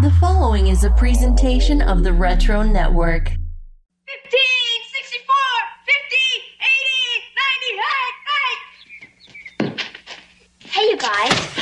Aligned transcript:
The 0.00 0.12
following 0.20 0.68
is 0.68 0.84
a 0.84 0.90
presentation 0.90 1.82
of 1.82 2.04
the 2.04 2.12
Retro 2.12 2.62
Network. 2.62 3.30
15, 3.30 3.36
64, 4.92 5.34
50, 5.86 6.16
80, 6.60 7.26
90, 7.50 7.82
hey, 9.58 9.74
hey! 10.62 10.80
Hey, 10.80 10.82
you 10.90 10.96
guys. 10.98 11.57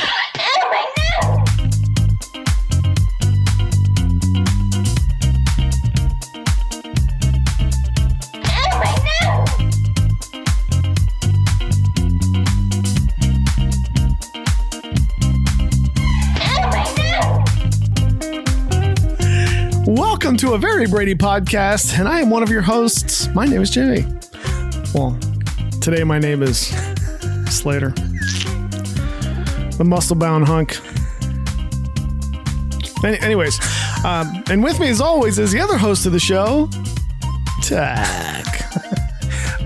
To 20.46 20.52
a 20.52 20.58
very 20.58 20.86
Brady 20.86 21.16
podcast, 21.16 21.98
and 21.98 22.06
I 22.06 22.20
am 22.20 22.30
one 22.30 22.40
of 22.44 22.50
your 22.50 22.62
hosts. 22.62 23.26
My 23.34 23.46
name 23.46 23.62
is 23.62 23.68
Jimmy. 23.68 24.06
Well, 24.94 25.18
today 25.80 26.04
my 26.04 26.20
name 26.20 26.40
is 26.40 26.68
Slater, 27.50 27.90
the 29.76 29.82
muscle 29.84 30.14
bound 30.14 30.46
hunk. 30.46 30.78
Any- 33.04 33.18
anyways, 33.18 33.58
um, 34.04 34.44
and 34.48 34.62
with 34.62 34.78
me 34.78 34.88
as 34.88 35.00
always 35.00 35.40
is 35.40 35.50
the 35.50 35.58
other 35.58 35.76
host 35.78 36.06
of 36.06 36.12
the 36.12 36.20
show, 36.20 36.70
Tach. 37.62 38.46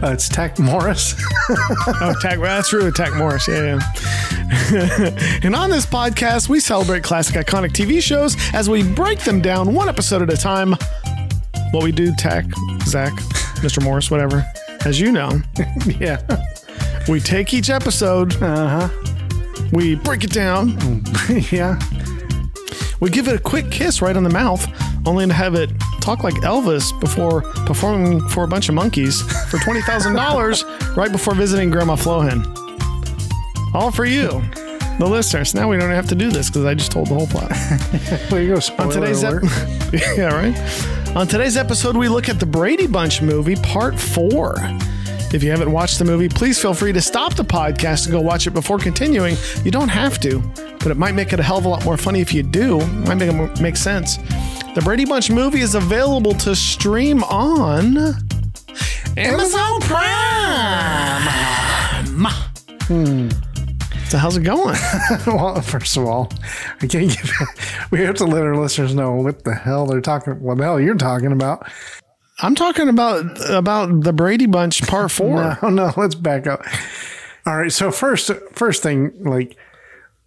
Uh, 0.02 0.12
it's 0.12 0.30
Tech 0.30 0.58
Morris. 0.58 1.14
Oh, 1.50 2.14
Tach, 2.22 2.38
that's 2.40 2.70
true, 2.70 2.90
Tach 2.90 3.14
Morris. 3.16 3.46
Yeah, 3.46 3.76
yeah. 3.76 4.29
and 5.45 5.54
on 5.54 5.70
this 5.70 5.86
podcast, 5.86 6.48
we 6.48 6.59
celebrate 6.60 7.02
classic 7.04 7.36
iconic 7.36 7.70
TV 7.70 8.02
shows 8.02 8.36
as 8.52 8.68
we 8.68 8.82
break 8.82 9.20
them 9.20 9.40
down 9.40 9.74
one 9.74 9.88
episode 9.88 10.23
at 10.23 10.32
a 10.32 10.36
time. 10.36 10.74
What 11.70 11.84
we 11.84 11.92
do, 11.92 12.12
Tach, 12.16 12.45
Zach, 12.84 13.12
Mr. 13.62 13.82
Morris, 13.82 14.10
whatever. 14.10 14.45
As 14.84 14.98
you 14.98 15.12
know, 15.12 15.40
yeah. 16.01 16.21
we 17.09 17.21
take 17.21 17.54
each 17.54 17.71
episode, 17.71 18.34
Uh 18.43 18.88
huh. 18.88 19.68
we 19.73 19.95
break 19.95 20.24
it 20.24 20.32
down, 20.32 20.71
yeah. 21.52 21.78
we 22.98 23.09
give 23.10 23.28
it 23.28 23.37
a 23.37 23.38
quick 23.38 23.71
kiss 23.71 24.02
right 24.02 24.16
on 24.16 24.24
the 24.24 24.30
mouth, 24.30 24.66
only 25.06 25.26
to 25.26 25.32
have 25.32 25.54
it 25.54 25.71
talk 26.01 26.24
like 26.24 26.34
Elvis 26.37 26.98
before 26.98 27.43
performing 27.66 28.21
for 28.30 28.43
a 28.45 28.48
bunch 28.48 28.68
of 28.68 28.74
monkeys 28.74 29.21
for 29.51 29.59
$20,000 29.59 30.96
right 30.96 31.12
before 31.12 31.34
visiting 31.34 31.71
Grandma 31.71 31.95
Flohan. 31.95 32.56
All 33.73 33.90
for 33.90 34.04
you, 34.04 34.29
the 34.99 35.07
listeners. 35.09 35.54
Now 35.54 35.68
we 35.68 35.76
don't 35.76 35.90
have 35.90 36.09
to 36.09 36.15
do 36.15 36.30
this 36.30 36.49
because 36.49 36.65
I 36.65 36.74
just 36.74 36.90
told 36.93 37.09
the 37.09 37.15
whole 37.15 37.26
plot. 37.26 37.51
There 38.30 38.43
you 38.43 38.54
go. 38.54 38.60
Spoiler 38.60 38.88
On 38.88 38.95
today's 38.95 39.23
ep- 39.24 39.30
alert. 39.43 39.45
yeah, 40.16 40.35
right. 40.35 41.16
On 41.16 41.27
today's 41.27 41.57
episode, 41.57 41.96
we 41.96 42.09
look 42.09 42.29
at 42.29 42.38
the 42.40 42.46
Brady 42.46 42.87
Bunch 42.87 43.23
movie, 43.23 43.57
Part 43.57 43.99
Four. 43.99 44.57
If 45.32 45.45
you 45.45 45.51
haven't 45.51 45.71
watched 45.71 45.99
the 46.01 46.04
movie, 46.04 46.29
please 46.29 46.60
feel 46.60 46.74
free 46.74 46.93
to 46.93 47.01
stop 47.01 47.35
the 47.35 47.45
podcast 47.45 48.07
and 48.07 48.12
go 48.12 48.21
watch 48.21 48.49
it 48.49 48.51
before 48.51 48.79
continuing. 48.79 49.37
You 49.65 49.71
don't 49.71 49.88
have 49.88 50.18
to, 50.21 50.40
but 50.80 50.88
it 50.88 50.96
might 50.96 51.15
make 51.15 51.32
it 51.32 51.38
a 51.38 51.43
hell 51.43 51.59
of 51.59 51.65
a 51.66 51.68
lot 51.68 51.84
more 51.84 51.96
funny 51.96 52.21
if 52.21 52.34
you 52.34 52.43
do. 52.43 52.80
It 52.80 52.87
might 53.07 53.15
make 53.15 53.32
it 53.32 53.60
make 53.60 53.77
sense. 53.77 54.16
The 54.74 54.80
Brady 54.84 55.05
Bunch 55.05 55.30
movie 55.30 55.60
is 55.60 55.77
available 55.77 56.32
to 56.34 56.57
stream 56.57 57.23
on 57.24 57.96
Amazon 59.16 59.80
Prime. 59.82 61.23
Hmm. 62.88 63.29
So 64.10 64.19
how's 64.19 64.36
it 64.36 64.42
going? 64.42 64.76
well, 65.28 65.60
first 65.62 65.97
of 65.97 66.04
all, 66.04 66.32
I 66.82 66.88
can't 66.88 67.08
give. 67.10 67.30
We 67.92 68.00
have 68.00 68.16
to 68.16 68.25
let 68.25 68.42
our 68.42 68.56
listeners 68.56 68.92
know 68.92 69.14
what 69.14 69.44
the 69.44 69.54
hell 69.54 69.86
they're 69.86 70.00
talking. 70.00 70.41
What 70.41 70.58
the 70.58 70.64
hell 70.64 70.80
you're 70.80 70.97
talking 70.97 71.30
about? 71.30 71.70
I'm 72.41 72.56
talking 72.56 72.88
about 72.88 73.25
about 73.48 74.03
the 74.03 74.12
Brady 74.12 74.47
Bunch 74.47 74.82
Part 74.88 75.10
Four. 75.12 75.56
No, 75.62 75.69
no. 75.69 75.92
Let's 75.97 76.16
back 76.16 76.48
up. 76.48 76.65
All 77.47 77.56
right. 77.56 77.70
So 77.70 77.93
first, 77.93 78.32
first 78.53 78.82
thing, 78.82 79.12
like, 79.22 79.56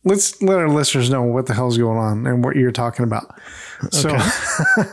let's 0.05 0.41
let 0.41 0.59
our 0.59 0.69
listeners 0.69 1.09
know 1.09 1.23
what 1.23 1.47
the 1.47 1.53
hell's 1.53 1.77
going 1.77 1.97
on 1.97 2.25
and 2.25 2.41
what 2.41 2.55
you're 2.55 2.71
talking 2.71 3.03
about. 3.03 3.37
So, 3.91 4.17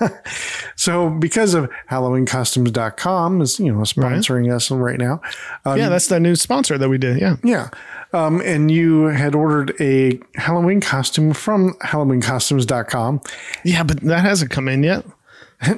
so 0.74 1.10
because 1.10 1.54
of 1.54 1.70
HalloweenCostumes.com 1.92 3.40
is 3.40 3.60
you 3.60 3.72
know 3.72 3.82
sponsoring 3.82 4.52
us 4.52 4.68
right 4.72 4.98
now. 4.98 5.20
Um, 5.64 5.78
Yeah, 5.78 5.88
that's 5.90 6.08
the 6.08 6.18
new 6.18 6.34
sponsor 6.34 6.76
that 6.76 6.88
we 6.88 6.98
did. 6.98 7.20
Yeah. 7.20 7.36
Yeah. 7.44 7.68
Um, 8.12 8.40
and 8.40 8.70
you 8.70 9.04
had 9.04 9.34
ordered 9.34 9.74
a 9.80 10.18
Halloween 10.34 10.80
costume 10.80 11.32
from 11.32 11.74
HalloweenCostumes.com. 11.82 13.20
Yeah, 13.64 13.82
but 13.84 14.00
that 14.00 14.20
hasn't 14.20 14.50
come 14.50 14.68
in 14.68 14.82
yet. 14.82 15.04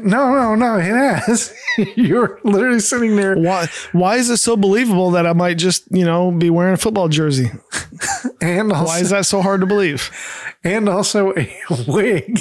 No, 0.01 0.33
no, 0.33 0.55
no, 0.55 0.77
it 0.79 0.85
has. 0.85 1.53
You're 1.97 2.39
literally 2.45 2.79
sitting 2.79 3.17
there. 3.17 3.35
Why 3.37 3.67
why 3.91 4.15
is 4.15 4.31
it 4.31 4.37
so 4.37 4.57
believable 4.57 5.11
that 5.11 5.27
I 5.27 5.33
might 5.33 5.59
just, 5.59 5.83
you 5.91 6.05
know, 6.05 6.31
be 6.31 6.51
wearing 6.51 6.75
a 6.75 6.77
football 6.77 7.09
jersey? 7.09 7.51
And 8.41 8.73
also, 8.73 8.87
Why 8.87 9.01
is 9.01 9.11
that 9.11 9.27
so 9.27 9.43
hard 9.43 9.61
to 9.61 9.67
believe? 9.67 10.09
and 10.63 10.89
also 10.89 11.33
a 11.37 11.53
wig. 11.89 12.41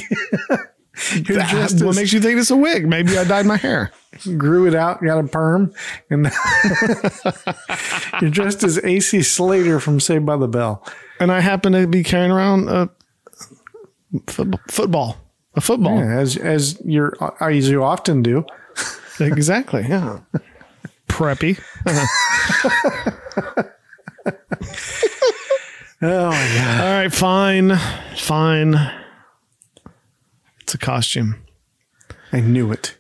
You're 1.14 1.38
That- 1.38 1.50
dressed 1.50 1.84
what 1.84 1.96
makes 1.96 2.14
you 2.14 2.20
think 2.22 2.40
it's 2.40 2.52
a 2.52 2.56
wig? 2.58 2.88
Maybe 2.88 3.18
I 3.18 3.24
dyed 3.24 3.46
my 3.46 3.58
hair. 3.58 3.92
grew 4.38 4.68
it 4.68 4.76
out, 4.76 5.02
got 5.04 5.24
a 5.24 5.28
perm, 5.28 5.74
and 6.10 6.26
you're 8.22 8.30
dressed 8.30 8.62
as 8.64 8.78
AC 8.84 9.22
Slater 9.24 9.80
from 9.80 10.00
Saved 10.02 10.26
by 10.26 10.36
the 10.36 10.50
Bell. 10.50 10.86
And 11.22 11.32
I 11.32 11.40
happen 11.40 11.72
to 11.74 11.88
be 11.88 12.04
carrying 12.04 12.32
around 12.32 12.68
a 12.68 12.90
football. 14.28 14.60
football. 14.70 15.18
A 15.56 15.62
football. 15.62 15.98
Yeah, 15.98 16.20
as 16.20 16.36
as 16.38 16.80
you're 16.84 17.14
uh, 17.22 17.32
as 17.40 17.70
you 17.70 17.84
often 17.84 18.22
do. 18.22 18.46
Exactly. 19.20 19.86
Yeah. 19.88 20.20
Preppy. 21.08 21.60
Oh 26.04 26.30
my 26.32 26.54
god! 26.56 26.82
All 26.82 26.94
right, 27.02 27.14
fine. 27.14 27.78
Fine. 28.18 28.76
It's 30.72 30.76
a 30.82 30.86
costume. 30.86 31.36
I 32.32 32.40
knew 32.40 32.72
it. 32.72 32.96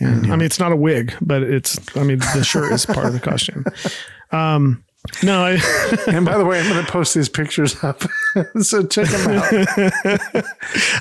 Yeah. 0.00 0.08
I 0.08 0.36
mean, 0.36 0.40
it's 0.40 0.58
not 0.58 0.72
a 0.72 0.76
wig, 0.76 1.14
but 1.20 1.42
it's, 1.42 1.78
I 1.94 2.02
mean, 2.02 2.20
the 2.20 2.42
shirt 2.42 2.72
is 2.72 2.86
part 2.86 3.04
of 3.04 3.12
the 3.12 3.20
costume. 3.20 3.66
Um, 4.32 4.82
no, 5.22 5.44
I, 5.44 5.58
And 6.08 6.24
by 6.24 6.38
the 6.38 6.46
way, 6.46 6.58
I'm 6.58 6.66
going 6.66 6.82
to 6.82 6.90
post 6.90 7.14
these 7.14 7.28
pictures 7.28 7.84
up, 7.84 8.04
so 8.62 8.86
check 8.86 9.06
them 9.06 9.32
out. 9.32 9.52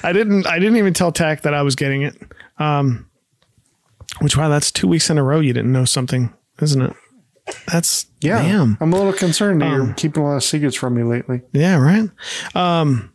I 0.03 0.11
didn't, 0.11 0.45
I 0.45 0.59
didn't 0.59 0.75
even 0.75 0.93
tell 0.93 1.13
Tach 1.13 1.43
that 1.43 1.53
I 1.53 1.61
was 1.61 1.77
getting 1.77 2.01
it. 2.01 2.21
Um, 2.59 3.09
which, 4.19 4.35
wow, 4.35 4.49
that's 4.49 4.73
two 4.73 4.89
weeks 4.89 5.09
in 5.09 5.17
a 5.17 5.23
row 5.23 5.39
you 5.39 5.53
didn't 5.53 5.71
know 5.71 5.85
something, 5.85 6.33
isn't 6.61 6.81
it? 6.81 6.93
That's, 7.71 8.07
Yeah, 8.19 8.41
damn. 8.41 8.77
I'm 8.81 8.91
a 8.91 8.97
little 8.97 9.13
concerned 9.13 9.61
that 9.61 9.71
you're 9.71 9.93
keeping 9.93 10.21
a 10.21 10.25
lot 10.25 10.35
of 10.35 10.43
secrets 10.43 10.75
from 10.75 10.95
me 10.95 11.03
lately. 11.03 11.43
Yeah, 11.53 11.77
right. 11.77 12.09
Um, 12.53 13.13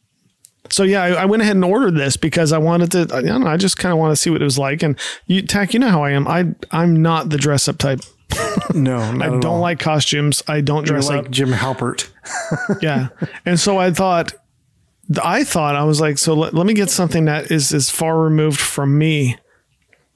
so 0.72 0.83
yeah, 0.84 1.03
I, 1.03 1.09
I 1.10 1.25
went 1.27 1.43
ahead 1.43 1.55
and 1.55 1.65
ordered 1.65 1.94
this 1.94 2.16
because 2.16 2.53
I 2.53 2.59
wanted 2.59 2.91
to. 2.93 3.00
I 3.15 3.21
don't 3.22 3.43
know. 3.43 3.47
I 3.47 3.56
just 3.56 3.77
kind 3.77 3.93
of 3.93 3.99
want 3.99 4.12
to 4.12 4.16
see 4.16 4.31
what 4.31 4.41
it 4.41 4.44
was 4.44 4.59
like. 4.59 4.83
And 4.83 4.99
you, 5.27 5.43
Tach, 5.43 5.75
you 5.75 5.78
know 5.81 5.91
how 5.91 6.03
I 6.03 6.10
am. 6.12 6.27
I 6.27 6.47
I'm 6.71 7.03
not 7.03 7.28
the 7.28 7.37
dress 7.37 7.69
up 7.69 7.78
type. 7.78 8.00
No, 8.75 8.99
I 8.99 9.28
don't 9.28 9.44
all. 9.44 9.61
like 9.61 9.78
costumes. 9.78 10.43
I 10.49 10.62
don't 10.62 10.87
You're 10.87 10.94
dress 10.94 11.09
like 11.09 11.27
up. 11.27 11.31
Jim 11.31 11.50
Halpert. 11.50 12.09
Yeah. 12.82 13.09
And 13.44 13.59
so 13.61 13.78
I 13.78 13.91
thought, 13.91 14.32
I 15.22 15.44
thought 15.44 15.75
I 15.75 15.84
was 15.84 16.00
like, 16.00 16.16
so 16.16 16.32
let, 16.32 16.55
let 16.55 16.66
me 16.66 16.72
get 16.72 16.88
something 16.88 17.27
that 17.27 17.50
is 17.50 17.72
as 17.75 17.91
far 17.91 18.19
removed 18.21 18.61
from 18.61 18.97
me 18.97 19.37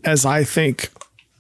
as 0.05 0.25
I 0.25 0.45
think. 0.45 0.89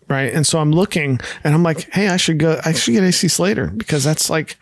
Right. 0.08 0.32
And 0.32 0.46
so 0.46 0.58
I'm 0.58 0.72
looking 0.72 1.20
and 1.44 1.54
I'm 1.54 1.62
like, 1.62 1.90
hey, 1.92 2.08
I 2.08 2.16
should 2.16 2.38
go, 2.38 2.60
I 2.64 2.72
should 2.72 2.92
get 2.92 3.04
AC 3.04 3.28
Slater 3.28 3.68
because 3.68 4.04
that's 4.04 4.28
like, 4.28 4.58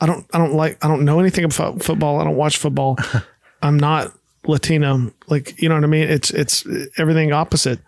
I 0.00 0.06
don't, 0.06 0.26
I 0.32 0.38
don't 0.38 0.54
like, 0.54 0.82
I 0.82 0.88
don't 0.88 1.04
know 1.04 1.20
anything 1.20 1.44
about 1.44 1.82
football. 1.82 2.20
I 2.20 2.24
don't 2.24 2.36
watch 2.36 2.56
football. 2.56 2.96
I'm 3.62 3.78
not 3.78 4.12
Latino. 4.46 5.12
Like, 5.28 5.60
you 5.60 5.68
know 5.68 5.74
what 5.74 5.84
I 5.84 5.88
mean? 5.88 6.08
It's, 6.08 6.30
it's 6.30 6.66
everything 6.98 7.32
opposite. 7.32 7.80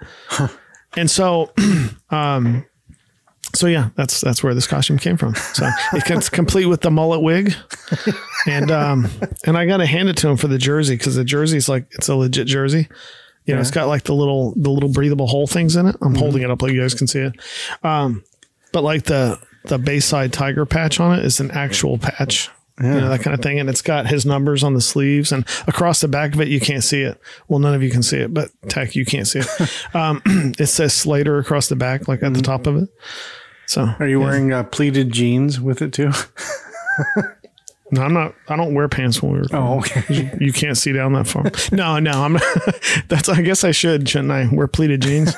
And 0.97 1.11
so, 1.11 1.53
um, 2.11 2.67
so 3.55 3.67
yeah, 3.67 3.91
that's 3.97 4.21
that's 4.21 4.45
where 4.45 4.55
this 4.55 4.67
costume 4.67 4.99
came 4.99 5.17
from. 5.17 5.35
So 5.35 5.69
it's 5.93 6.29
complete 6.29 6.67
with 6.67 6.83
the 6.83 6.91
mullet 6.91 7.21
wig, 7.21 7.53
and 8.47 8.71
um, 8.71 9.09
and 9.45 9.59
I 9.59 9.67
got 9.67 9.79
to 9.79 9.87
hand 9.87 10.09
it 10.09 10.17
to 10.19 10.29
him 10.29 10.37
for 10.37 10.47
the 10.47 10.59
jersey 10.59 10.97
because 10.97 11.17
the 11.17 11.25
jersey's 11.25 11.69
like 11.69 11.87
it's 11.93 12.09
a 12.09 12.15
legit 12.15 12.47
jersey. 12.47 12.89
You 13.47 13.55
know, 13.55 13.61
it's 13.61 13.73
got 13.73 13.89
like 13.89 14.05
the 14.05 14.15
little 14.15 14.55
the 14.57 14.71
little 14.71 14.91
breathable 14.93 15.27
hole 15.27 15.49
things 15.49 15.75
in 15.75 15.87
it. 15.87 15.97
I'm 16.01 16.15
holding 16.15 16.43
it 16.43 16.51
up 16.51 16.63
like 16.63 16.73
you 16.73 16.81
guys 16.81 16.95
can 16.95 17.09
see 17.09 17.21
it. 17.21 17.35
Um, 17.83 18.23
but 18.73 18.85
like 18.85 19.05
the 19.05 19.41
the 19.65 19.79
Bayside 19.79 20.33
Tiger 20.33 20.65
patch 20.65 21.01
on 21.01 21.19
it 21.19 21.25
is 21.25 21.41
an 21.41 21.51
actual 21.51 21.99
patch. 21.99 22.51
You 22.83 22.89
know, 22.89 23.09
that 23.09 23.21
kind 23.23 23.35
of 23.35 23.43
thing. 23.43 23.61
And 23.61 23.69
it's 23.69 23.83
got 23.83 24.07
his 24.07 24.25
numbers 24.25 24.65
on 24.65 24.75
the 24.75 24.81
sleeves 24.81 25.33
and 25.33 25.47
across 25.67 26.01
the 26.01 26.09
back 26.09 26.35
of 26.35 26.41
it, 26.41 26.49
you 26.49 26.61
can't 26.61 26.83
see 26.85 27.03
it. 27.03 27.21
Well, 27.49 27.59
none 27.59 27.75
of 27.75 27.83
you 27.83 27.91
can 27.91 28.03
see 28.03 28.19
it, 28.19 28.33
but 28.33 28.51
Tech, 28.69 28.95
you 28.95 29.05
can't 29.05 29.27
see 29.27 29.41
it. 29.41 29.47
Um, 29.95 30.23
it 30.59 30.67
says 30.67 30.95
Slater 30.95 31.39
across 31.39 31.69
the 31.69 31.77
back, 31.77 32.07
like 32.07 32.23
at 32.23 32.33
the 32.33 32.43
top 32.43 32.67
of 32.67 32.77
it. 32.77 32.89
So 33.67 33.93
Are 33.99 34.07
you 34.07 34.21
wearing 34.21 34.53
uh, 34.53 34.65
pleated 34.65 35.11
jeans 35.13 35.61
with 35.61 35.83
it 35.83 35.93
too? 35.93 36.13
No, 37.93 38.03
I'm 38.03 38.13
not. 38.13 38.35
I 38.49 38.55
don't 38.55 38.73
wear 38.73 38.89
pants 38.89 39.21
when 39.21 39.33
we 39.33 39.39
record. 39.41 39.57
Oh, 39.57 39.79
okay. 39.79 40.31
You 40.41 40.53
can't 40.53 40.77
see 40.77 40.93
down 40.93 41.13
that 41.15 41.27
far. 41.27 41.51
No, 41.73 41.99
no, 41.99 42.13
I'm. 42.13 42.39
That's. 43.09 43.29
I 43.29 43.43
guess 43.43 43.65
I 43.65 43.73
should, 43.73 44.09
shouldn't 44.09 44.31
I? 44.31 44.49
Wear 44.53 44.69
pleated 44.69 45.03
jeans, 45.03 45.35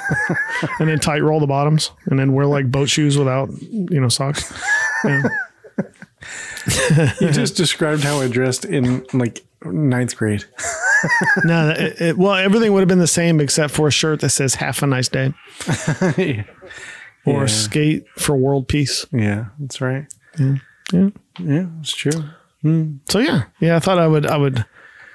and 0.78 0.88
then 0.88 0.98
tight 0.98 1.22
roll 1.22 1.40
the 1.40 1.46
bottoms, 1.46 1.92
and 2.06 2.18
then 2.18 2.34
wear 2.34 2.44
like 2.46 2.70
boat 2.70 2.90
shoes 2.90 3.16
without, 3.16 3.48
you 3.62 4.00
know, 4.00 4.08
socks. 4.08 4.52
Yeah. 5.04 5.22
You 7.20 7.30
just 7.32 7.56
described 7.56 8.04
how 8.04 8.20
I 8.20 8.28
dressed 8.28 8.64
in 8.64 9.04
like 9.12 9.44
ninth 9.64 10.16
grade. 10.16 10.44
No, 11.44 11.70
it, 11.70 12.00
it, 12.00 12.16
well, 12.16 12.34
everything 12.34 12.72
would 12.72 12.78
have 12.78 12.88
been 12.88 13.00
the 13.00 13.08
same 13.08 13.40
except 13.40 13.74
for 13.74 13.88
a 13.88 13.90
shirt 13.90 14.20
that 14.20 14.28
says 14.30 14.54
"Half 14.54 14.84
a 14.84 14.86
nice 14.86 15.08
day" 15.08 15.34
or 17.26 17.40
Yeah. 17.40 17.46
"Skate 17.46 18.06
for 18.16 18.36
world 18.36 18.69
peace." 18.69 19.04
Yeah, 19.10 19.46
that's 19.58 19.80
right. 19.80 20.06
Yeah. 20.38 20.56
Yeah, 20.92 21.66
it's 21.80 21.92
true. 21.92 22.12
So 23.08 23.19
yeah, 23.19 23.44
yeah. 23.58 23.74
I 23.74 23.78
thought 23.80 23.98
I 23.98 24.06
would. 24.06 24.26
I 24.26 24.36
would 24.36 24.64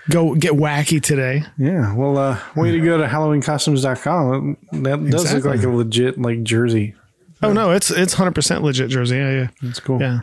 go 0.10 0.36
get 0.36 0.52
wacky 0.54 1.02
today. 1.02 1.44
Yeah. 1.58 1.94
Well, 1.96 2.18
uh, 2.18 2.38
way 2.58 2.72
to 2.72 2.80
go 2.82 2.98
to 2.98 3.06
HalloweenCostumes.com. 3.06 4.58
That 4.84 5.10
does 5.10 5.34
look 5.34 5.46
like 5.46 5.64
a 5.64 5.70
legit 5.70 6.20
like 6.20 6.44
jersey. 6.44 6.96
Oh 7.42 7.54
no, 7.54 7.72
it's 7.72 7.92
it's 7.92 8.14
hundred 8.14 8.36
percent 8.36 8.62
legit 8.64 8.90
jersey. 8.90 9.16
Yeah, 9.16 9.32
yeah. 9.32 9.48
That's 9.62 9.80
cool. 9.80 10.02
Yeah, 10.02 10.22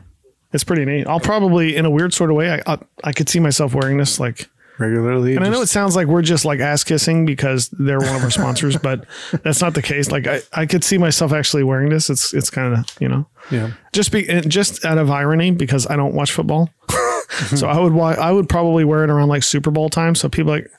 it's 0.54 0.64
pretty 0.64 0.84
neat. 0.84 1.06
I'll 1.06 1.20
probably, 1.20 1.74
in 1.74 1.84
a 1.84 1.90
weird 1.90 2.14
sort 2.14 2.30
of 2.30 2.36
way, 2.36 2.50
I 2.52 2.74
I, 2.74 2.78
I 3.02 3.12
could 3.12 3.28
see 3.28 3.40
myself 3.40 3.74
wearing 3.74 3.98
this. 3.98 4.20
Like, 4.20 4.48
Regularly. 4.78 5.36
and 5.36 5.44
I 5.44 5.50
know 5.50 5.62
it 5.62 5.68
sounds 5.68 5.94
like 5.94 6.06
we're 6.06 6.22
just 6.22 6.44
like 6.44 6.60
ass 6.60 6.82
kissing 6.82 7.26
because 7.26 7.68
they're 7.70 7.98
one 7.98 8.14
of 8.16 8.22
our 8.22 8.30
sponsors, 8.30 8.76
but 8.76 9.04
that's 9.44 9.60
not 9.60 9.74
the 9.74 9.82
case. 9.82 10.10
Like, 10.10 10.26
I 10.26 10.40
I 10.52 10.66
could 10.66 10.84
see 10.84 10.96
myself 10.96 11.32
actually 11.32 11.64
wearing 11.64 11.90
this. 11.90 12.08
It's 12.08 12.32
it's 12.32 12.50
kind 12.50 12.72
of 12.72 12.86
you 13.00 13.08
know 13.08 13.26
yeah. 13.50 13.72
just 13.92 14.12
be 14.12 14.24
just 14.42 14.84
out 14.84 14.96
of 14.96 15.10
irony 15.10 15.50
because 15.50 15.88
I 15.88 15.96
don't 15.96 16.14
watch 16.14 16.32
football, 16.32 16.70
so 17.56 17.68
I 17.68 17.78
would 17.78 17.92
wa- 17.92 18.16
I 18.18 18.30
would 18.30 18.48
probably 18.48 18.84
wear 18.84 19.04
it 19.04 19.10
around 19.10 19.28
like 19.28 19.42
Super 19.42 19.70
Bowl 19.70 19.90
time. 19.90 20.14
So 20.14 20.28
people 20.28 20.52
like. 20.52 20.70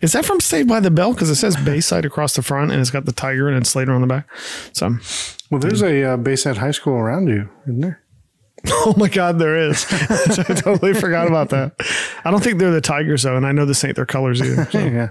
Is 0.00 0.10
that 0.12 0.24
from 0.24 0.40
Saved 0.40 0.68
by 0.68 0.80
the 0.80 0.90
Bell? 0.90 1.12
Because 1.12 1.30
it 1.30 1.36
says 1.36 1.56
Bayside 1.56 2.04
across 2.04 2.34
the 2.34 2.42
front, 2.42 2.72
and 2.72 2.80
it's 2.80 2.90
got 2.90 3.04
the 3.04 3.12
tiger 3.12 3.46
and 3.46 3.56
it's 3.56 3.70
Slater 3.70 3.92
on 3.92 4.00
the 4.00 4.08
back. 4.08 4.26
So, 4.72 4.96
Well, 5.52 5.60
there's 5.60 5.82
a 5.82 6.02
uh, 6.02 6.16
Bayside 6.16 6.56
High 6.56 6.72
School 6.72 6.94
around 6.94 7.28
you, 7.28 7.48
isn't 7.62 7.80
there? 7.80 8.02
Oh 8.84 8.94
my 8.96 9.08
God, 9.08 9.38
there 9.38 9.56
is. 9.56 9.84
I 9.90 10.54
totally 10.54 10.94
forgot 10.94 11.26
about 11.26 11.50
that. 11.50 11.72
I 12.24 12.30
don't 12.30 12.42
think 12.42 12.58
they're 12.58 12.70
the 12.70 12.80
Tigers 12.80 13.22
though, 13.22 13.36
and 13.36 13.46
I 13.46 13.52
know 13.52 13.64
this 13.66 13.82
ain't 13.84 13.96
their 13.96 14.06
colors 14.06 14.40
either. 14.42 14.64
So, 14.70 14.78
Yeah. 14.78 15.08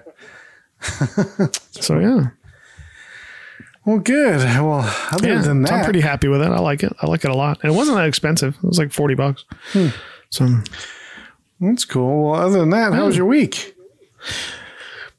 so, 1.71 1.99
yeah, 1.99 2.27
Well, 3.85 3.99
good. 3.99 4.39
Well, 4.39 4.81
other 5.11 5.27
yeah. 5.27 5.41
than 5.41 5.61
that, 5.63 5.71
I'm 5.73 5.83
pretty 5.83 6.01
happy 6.01 6.27
with 6.27 6.41
it. 6.41 6.47
I 6.47 6.59
like 6.59 6.83
it. 6.83 6.93
I 7.01 7.07
like 7.07 7.23
it 7.25 7.31
a 7.31 7.35
lot, 7.35 7.59
and 7.63 7.71
it 7.73 7.75
wasn't 7.75 7.97
that 7.97 8.07
expensive. 8.07 8.55
It 8.55 8.63
was 8.63 8.77
like 8.79 8.91
forty 8.91 9.15
bucks. 9.15 9.43
Hmm. 9.71 9.87
So 10.29 10.47
that's 11.59 11.85
cool. 11.85 12.31
Well, 12.31 12.41
other 12.41 12.59
than 12.59 12.69
that, 12.71 12.93
how 12.93 13.05
was 13.05 13.17
your 13.17 13.25
week? 13.25 13.75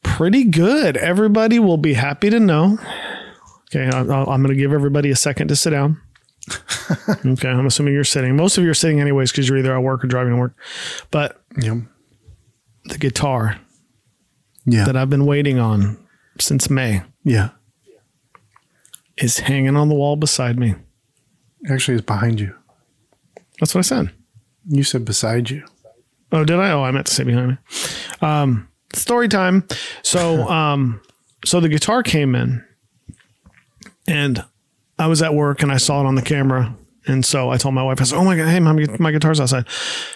pretty 0.03 0.45
good. 0.45 0.97
Everybody 0.97 1.59
will 1.59 1.77
be 1.77 1.95
happy 1.95 2.31
to 2.31 2.41
know. 2.41 2.79
Okay, 3.75 3.89
I, 3.95 3.99
I'm 4.01 4.43
going 4.43 4.49
to 4.49 4.55
give 4.55 4.73
everybody 4.73 5.11
a 5.11 5.17
second 5.17 5.49
to 5.49 5.57
sit 5.57 5.71
down. 5.71 6.01
okay, 7.27 7.49
I'm 7.49 7.67
assuming 7.67 7.95
you're 7.95 8.05
sitting. 8.05 8.37
Most 8.37 8.59
of 8.59 8.65
you 8.65 8.71
are 8.71 8.75
sitting 8.75 9.01
anyways 9.01 9.31
because 9.31 9.49
you're 9.49 9.59
either 9.59 9.75
at 9.75 9.83
work 9.83 10.05
or 10.05 10.07
driving 10.07 10.33
to 10.33 10.39
work. 10.39 10.55
But 11.11 11.41
Yeah. 11.61 11.81
the 12.85 12.99
guitar 12.99 13.59
Yeah. 14.67 14.85
that 14.85 14.97
I've 14.97 15.11
been 15.11 15.27
waiting 15.27 15.59
on 15.59 15.99
since 16.41 16.71
May 16.71 17.03
yeah. 17.25 17.51
is 19.17 19.41
hanging 19.41 19.77
on 19.77 19.89
the 19.89 19.95
wall 19.95 20.17
beside 20.17 20.59
me. 20.59 20.75
Actually, 21.69 21.97
it's 21.97 22.07
behind 22.07 22.41
you. 22.41 22.55
That's 23.61 23.75
what 23.75 23.81
I 23.81 23.83
said. 23.83 24.11
You 24.69 24.85
said 24.85 25.05
beside 25.05 25.51
you. 25.51 25.65
Oh, 26.31 26.45
did 26.45 26.61
I? 26.61 26.71
Oh, 26.71 26.83
I 26.83 26.91
meant 26.91 27.07
to 27.07 27.15
say 27.15 27.25
behind 27.25 27.49
me. 27.49 27.57
Um, 28.21 28.69
story 28.95 29.29
time. 29.29 29.67
So, 30.03 30.47
um, 30.49 31.01
so 31.45 31.59
the 31.61 31.69
guitar 31.69 32.03
came 32.03 32.35
in, 32.35 32.63
and 34.07 34.45
I 34.99 35.07
was 35.07 35.23
at 35.23 35.35
work 35.35 35.63
and 35.63 35.71
I 35.71 35.77
saw 35.77 36.01
it 36.01 36.07
on 36.07 36.15
the 36.15 36.23
camera, 36.23 36.75
and 37.07 37.25
so 37.25 37.51
I 37.51 37.57
told 37.57 37.75
my 37.75 37.83
wife, 37.83 38.01
I 38.01 38.05
said, 38.05 38.19
"Oh 38.19 38.25
my 38.25 38.37
god, 38.37 38.49
hey, 38.49 38.61
my 38.61 38.73
my 38.99 39.13
guitar's 39.13 39.41
outside." 39.41 39.67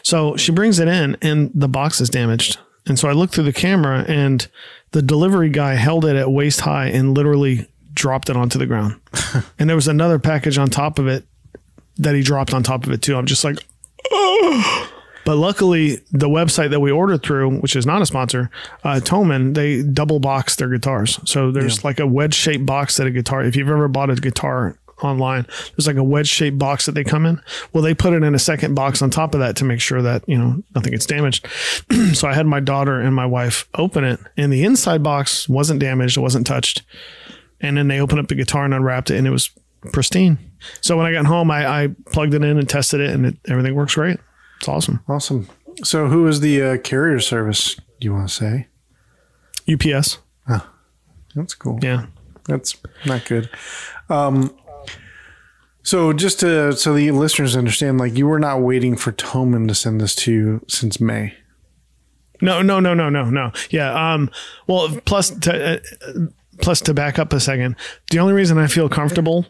So 0.02 0.37
she 0.37 0.52
brings 0.52 0.79
it 0.79 0.88
in, 0.88 1.17
and 1.23 1.50
the 1.55 1.69
box 1.69 2.00
is 2.00 2.11
damaged. 2.11 2.58
And 2.87 2.99
so 2.99 3.08
I 3.08 3.12
looked 3.12 3.34
through 3.34 3.44
the 3.44 3.52
camera, 3.52 4.05
and 4.08 4.46
the 4.90 5.02
delivery 5.02 5.49
guy 5.49 5.75
held 5.75 6.05
it 6.05 6.17
at 6.17 6.31
waist 6.31 6.61
high 6.61 6.87
and 6.87 7.17
literally 7.17 7.69
dropped 7.94 8.29
it 8.29 8.37
onto 8.37 8.58
the 8.58 8.67
ground. 8.67 9.00
and 9.58 9.69
there 9.69 9.76
was 9.76 9.88
another 9.88 10.19
package 10.19 10.58
on 10.58 10.70
top 10.70 10.99
of 10.99 11.06
it 11.06 11.25
that 11.96 12.14
he 12.14 12.23
dropped 12.23 12.55
on 12.55 12.62
top 12.62 12.84
of 12.84 12.93
it 12.93 13.02
too. 13.02 13.17
I'm 13.17 13.26
just 13.26 13.44
like, 13.44 13.58
oh. 14.11 14.92
But 15.25 15.37
luckily, 15.37 15.97
the 16.11 16.29
website 16.29 16.71
that 16.71 16.81
we 16.81 16.91
ordered 16.91 17.23
through, 17.23 17.59
which 17.59 17.77
is 17.77 17.87
not 17.87 18.03
a 18.03 18.07
sponsor, 18.07 18.51
uh, 18.85 19.01
Thomann, 19.03 19.55
they 19.55 19.83
double 19.83 20.19
box 20.19 20.57
their 20.57 20.69
guitars. 20.69 21.21
So 21.25 21.51
there's 21.53 21.85
like 21.85 22.01
a 22.01 22.07
wedge 22.07 22.35
shaped 22.35 22.67
box 22.67 22.97
that 22.97 23.07
a 23.07 23.11
guitar, 23.11 23.43
if 23.45 23.55
you've 23.55 23.69
ever 23.69 23.89
bought 23.89 24.11
a 24.11 24.17
guitar 24.17 24.77
online, 25.05 25.47
there's 25.77 25.87
like 25.87 25.97
a 25.97 26.03
wedge 26.03 26.29
shaped 26.29 26.59
box 26.59 26.87
that 26.87 26.93
they 26.93 27.05
come 27.05 27.27
in. 27.27 27.41
Well, 27.73 27.83
they 27.83 27.95
put 27.95 28.13
it 28.13 28.23
in 28.23 28.35
a 28.35 28.39
second 28.39 28.75
box 28.75 29.03
on 29.03 29.11
top 29.11 29.35
of 29.35 29.41
that 29.41 29.57
to 29.57 29.65
make 29.65 29.81
sure 29.81 30.03
that, 30.03 30.25
you 30.29 30.39
know, 30.39 30.63
nothing 30.75 30.93
gets 30.93 31.07
damaged. 31.07 31.47
so 32.15 32.29
I 32.29 32.35
had 32.35 32.47
my 32.47 32.61
daughter 32.61 33.01
and 33.01 33.15
my 33.15 33.27
wife 33.27 33.69
open 33.75 34.05
it, 34.05 34.21
and 34.37 34.53
the 34.53 34.65
inside 34.65 35.03
box 35.03 35.49
wasn't 35.49 35.81
damaged, 35.81 36.17
it 36.17 36.21
wasn't 36.21 36.47
touched. 36.47 36.83
And 37.61 37.77
then 37.77 37.89
they 37.89 38.01
opened 38.01 38.21
up 38.21 38.29
the 38.29 38.35
guitar 38.35 38.65
and 38.65 38.75
unwrapped 38.75 39.11
it, 39.11 39.19
and 39.19 39.27
it 39.27 39.31
was 39.31 39.51
pristine. 39.93 40.39
So 40.81 40.97
when 40.97 41.07
I 41.07 41.13
got 41.13 41.27
home, 41.27 41.51
I, 41.51 41.85
I 41.85 41.89
plugged 42.07 42.35
it 42.35 42.43
in 42.43 42.59
and 42.59 42.69
tested 42.69 43.01
it, 43.01 43.11
and 43.11 43.27
it, 43.27 43.37
everything 43.49 43.75
works 43.75 43.95
great. 43.95 44.19
It's 44.62 44.69
awesome. 44.69 45.00
Awesome. 45.09 45.49
So, 45.82 46.06
who 46.06 46.29
is 46.29 46.38
the 46.38 46.62
uh, 46.62 46.76
carrier 46.79 47.19
service? 47.19 47.75
You 47.99 48.12
want 48.12 48.29
to 48.29 48.32
say? 48.32 48.69
UPS. 49.69 50.19
That's 51.35 51.55
cool. 51.55 51.81
Yeah. 51.82 52.06
That's 52.47 52.76
not 53.05 53.25
good. 53.25 53.50
Um, 54.09 54.55
so 55.82 56.12
just 56.12 56.38
to 56.41 56.75
so 56.75 56.94
the 56.94 57.11
listeners 57.11 57.56
understand, 57.56 57.99
like 57.99 58.17
you 58.17 58.29
were 58.29 58.38
not 58.38 58.61
waiting 58.61 58.97
for 58.97 59.11
Thomann 59.11 59.67
to 59.67 59.75
send 59.75 60.00
this 60.00 60.14
to 60.17 60.32
you 60.32 60.65
since 60.69 61.00
May. 61.00 61.35
No, 62.41 62.62
no, 62.62 62.79
no, 62.79 62.94
no, 62.94 63.08
no, 63.08 63.31
no. 63.31 63.50
Yeah. 63.70 64.15
Um. 64.15 64.31
Well, 64.69 64.97
plus 65.05 65.31
to, 65.31 65.76
uh, 65.76 66.12
plus 66.61 66.81
to 66.82 66.94
back 66.94 67.19
up 67.19 67.32
a 67.32 67.41
second, 67.41 67.75
the 68.12 68.20
only 68.20 68.32
reason 68.32 68.58
I 68.58 68.69
feel 68.69 68.88
comfortable 68.88 69.47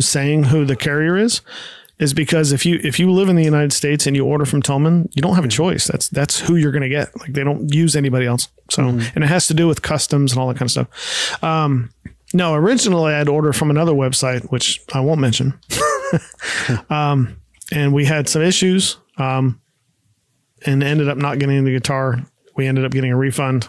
saying 0.00 0.44
who 0.44 0.64
the 0.64 0.76
carrier 0.76 1.18
is 1.18 1.42
is 1.98 2.12
because 2.12 2.52
if 2.52 2.66
you 2.66 2.80
if 2.82 2.98
you 2.98 3.10
live 3.10 3.28
in 3.28 3.36
the 3.36 3.44
United 3.44 3.72
States 3.72 4.06
and 4.06 4.14
you 4.14 4.24
order 4.24 4.44
from 4.44 4.62
Thomann, 4.62 5.08
you 5.14 5.22
don't 5.22 5.34
have 5.34 5.44
a 5.44 5.48
choice. 5.48 5.86
That's 5.86 6.08
that's 6.08 6.40
who 6.40 6.56
you're 6.56 6.72
going 6.72 6.82
to 6.82 6.88
get. 6.88 7.18
Like 7.18 7.32
they 7.32 7.44
don't 7.44 7.72
use 7.72 7.96
anybody 7.96 8.26
else. 8.26 8.48
So 8.70 8.86
and 8.88 9.24
it 9.24 9.28
has 9.28 9.46
to 9.48 9.54
do 9.54 9.66
with 9.66 9.82
customs 9.82 10.32
and 10.32 10.40
all 10.40 10.48
that 10.48 10.58
kind 10.58 10.66
of 10.66 10.70
stuff. 10.70 11.42
Um. 11.42 11.90
No, 12.34 12.54
originally 12.54 13.14
I'd 13.14 13.28
order 13.28 13.52
from 13.52 13.70
another 13.70 13.92
website, 13.92 14.50
which 14.50 14.82
I 14.92 14.98
won't 14.98 15.20
mention. 15.20 15.58
um, 16.90 17.40
and 17.70 17.94
we 17.94 18.04
had 18.04 18.28
some 18.28 18.42
issues. 18.42 18.96
Um, 19.16 19.60
and 20.64 20.82
ended 20.82 21.08
up 21.08 21.18
not 21.18 21.38
getting 21.38 21.64
the 21.64 21.72
guitar. 21.72 22.20
We 22.56 22.66
ended 22.66 22.84
up 22.84 22.92
getting 22.92 23.12
a 23.12 23.16
refund, 23.16 23.68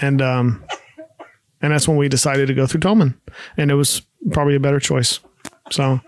and 0.00 0.20
um, 0.20 0.64
and 1.62 1.72
that's 1.72 1.88
when 1.88 1.96
we 1.96 2.08
decided 2.08 2.48
to 2.48 2.54
go 2.54 2.66
through 2.66 2.80
Thomann, 2.80 3.14
and 3.56 3.70
it 3.70 3.74
was 3.74 4.02
probably 4.32 4.54
a 4.54 4.60
better 4.60 4.80
choice. 4.80 5.20
So, 5.70 6.00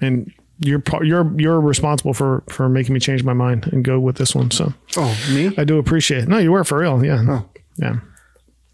and 0.00 0.32
you're 0.60 0.82
you're 1.02 1.40
you're 1.40 1.60
responsible 1.60 2.14
for 2.14 2.42
for 2.48 2.68
making 2.68 2.92
me 2.94 3.00
change 3.00 3.22
my 3.22 3.32
mind 3.32 3.68
and 3.72 3.84
go 3.84 4.00
with 4.00 4.16
this 4.16 4.34
one. 4.34 4.50
So 4.50 4.72
Oh, 4.96 5.16
me? 5.32 5.52
I 5.56 5.64
do 5.64 5.78
appreciate 5.78 6.24
it. 6.24 6.28
No, 6.28 6.38
you 6.38 6.52
were 6.52 6.64
for 6.64 6.78
real. 6.78 7.04
Yeah, 7.04 7.24
oh. 7.28 7.48
yeah. 7.76 7.96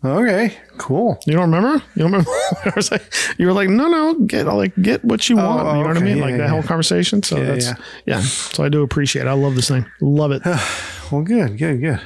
Okay, 0.04 0.54
cool. 0.76 1.18
You 1.26 1.32
don't 1.32 1.50
remember? 1.50 1.82
You 1.94 2.02
don't 2.02 2.12
remember? 2.12 2.30
I 2.64 2.72
was 2.76 2.90
like, 2.90 3.02
you 3.38 3.46
were 3.46 3.54
like, 3.54 3.70
no, 3.70 3.88
no, 3.88 4.14
get 4.20 4.46
like 4.46 4.74
get 4.82 5.02
what 5.02 5.28
you 5.30 5.38
oh, 5.38 5.46
want. 5.46 5.66
oh, 5.66 5.74
you 5.76 5.82
know 5.82 5.88
what 5.88 5.96
I 5.96 6.00
mean? 6.00 6.18
Yeah, 6.18 6.24
like 6.24 6.36
that 6.36 6.42
yeah. 6.44 6.48
whole 6.48 6.62
conversation. 6.62 7.22
So 7.22 7.38
Yeah, 7.38 7.44
that's 7.44 7.66
yeah. 7.66 7.74
yeah. 8.06 8.20
So 8.20 8.64
I 8.64 8.68
do 8.68 8.82
appreciate. 8.82 9.22
it. 9.22 9.28
I 9.28 9.32
love 9.32 9.54
this 9.54 9.68
thing. 9.68 9.86
Love 10.00 10.32
it. 10.32 10.42
Well, 11.12 11.22
good, 11.22 11.58
good, 11.58 11.82
good. 11.82 12.00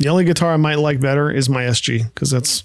The 0.00 0.08
only 0.08 0.24
guitar 0.24 0.54
I 0.54 0.56
might 0.56 0.78
like 0.78 0.98
better 0.98 1.30
is 1.30 1.50
my 1.50 1.64
SG 1.64 2.04
because 2.06 2.30
that's 2.30 2.64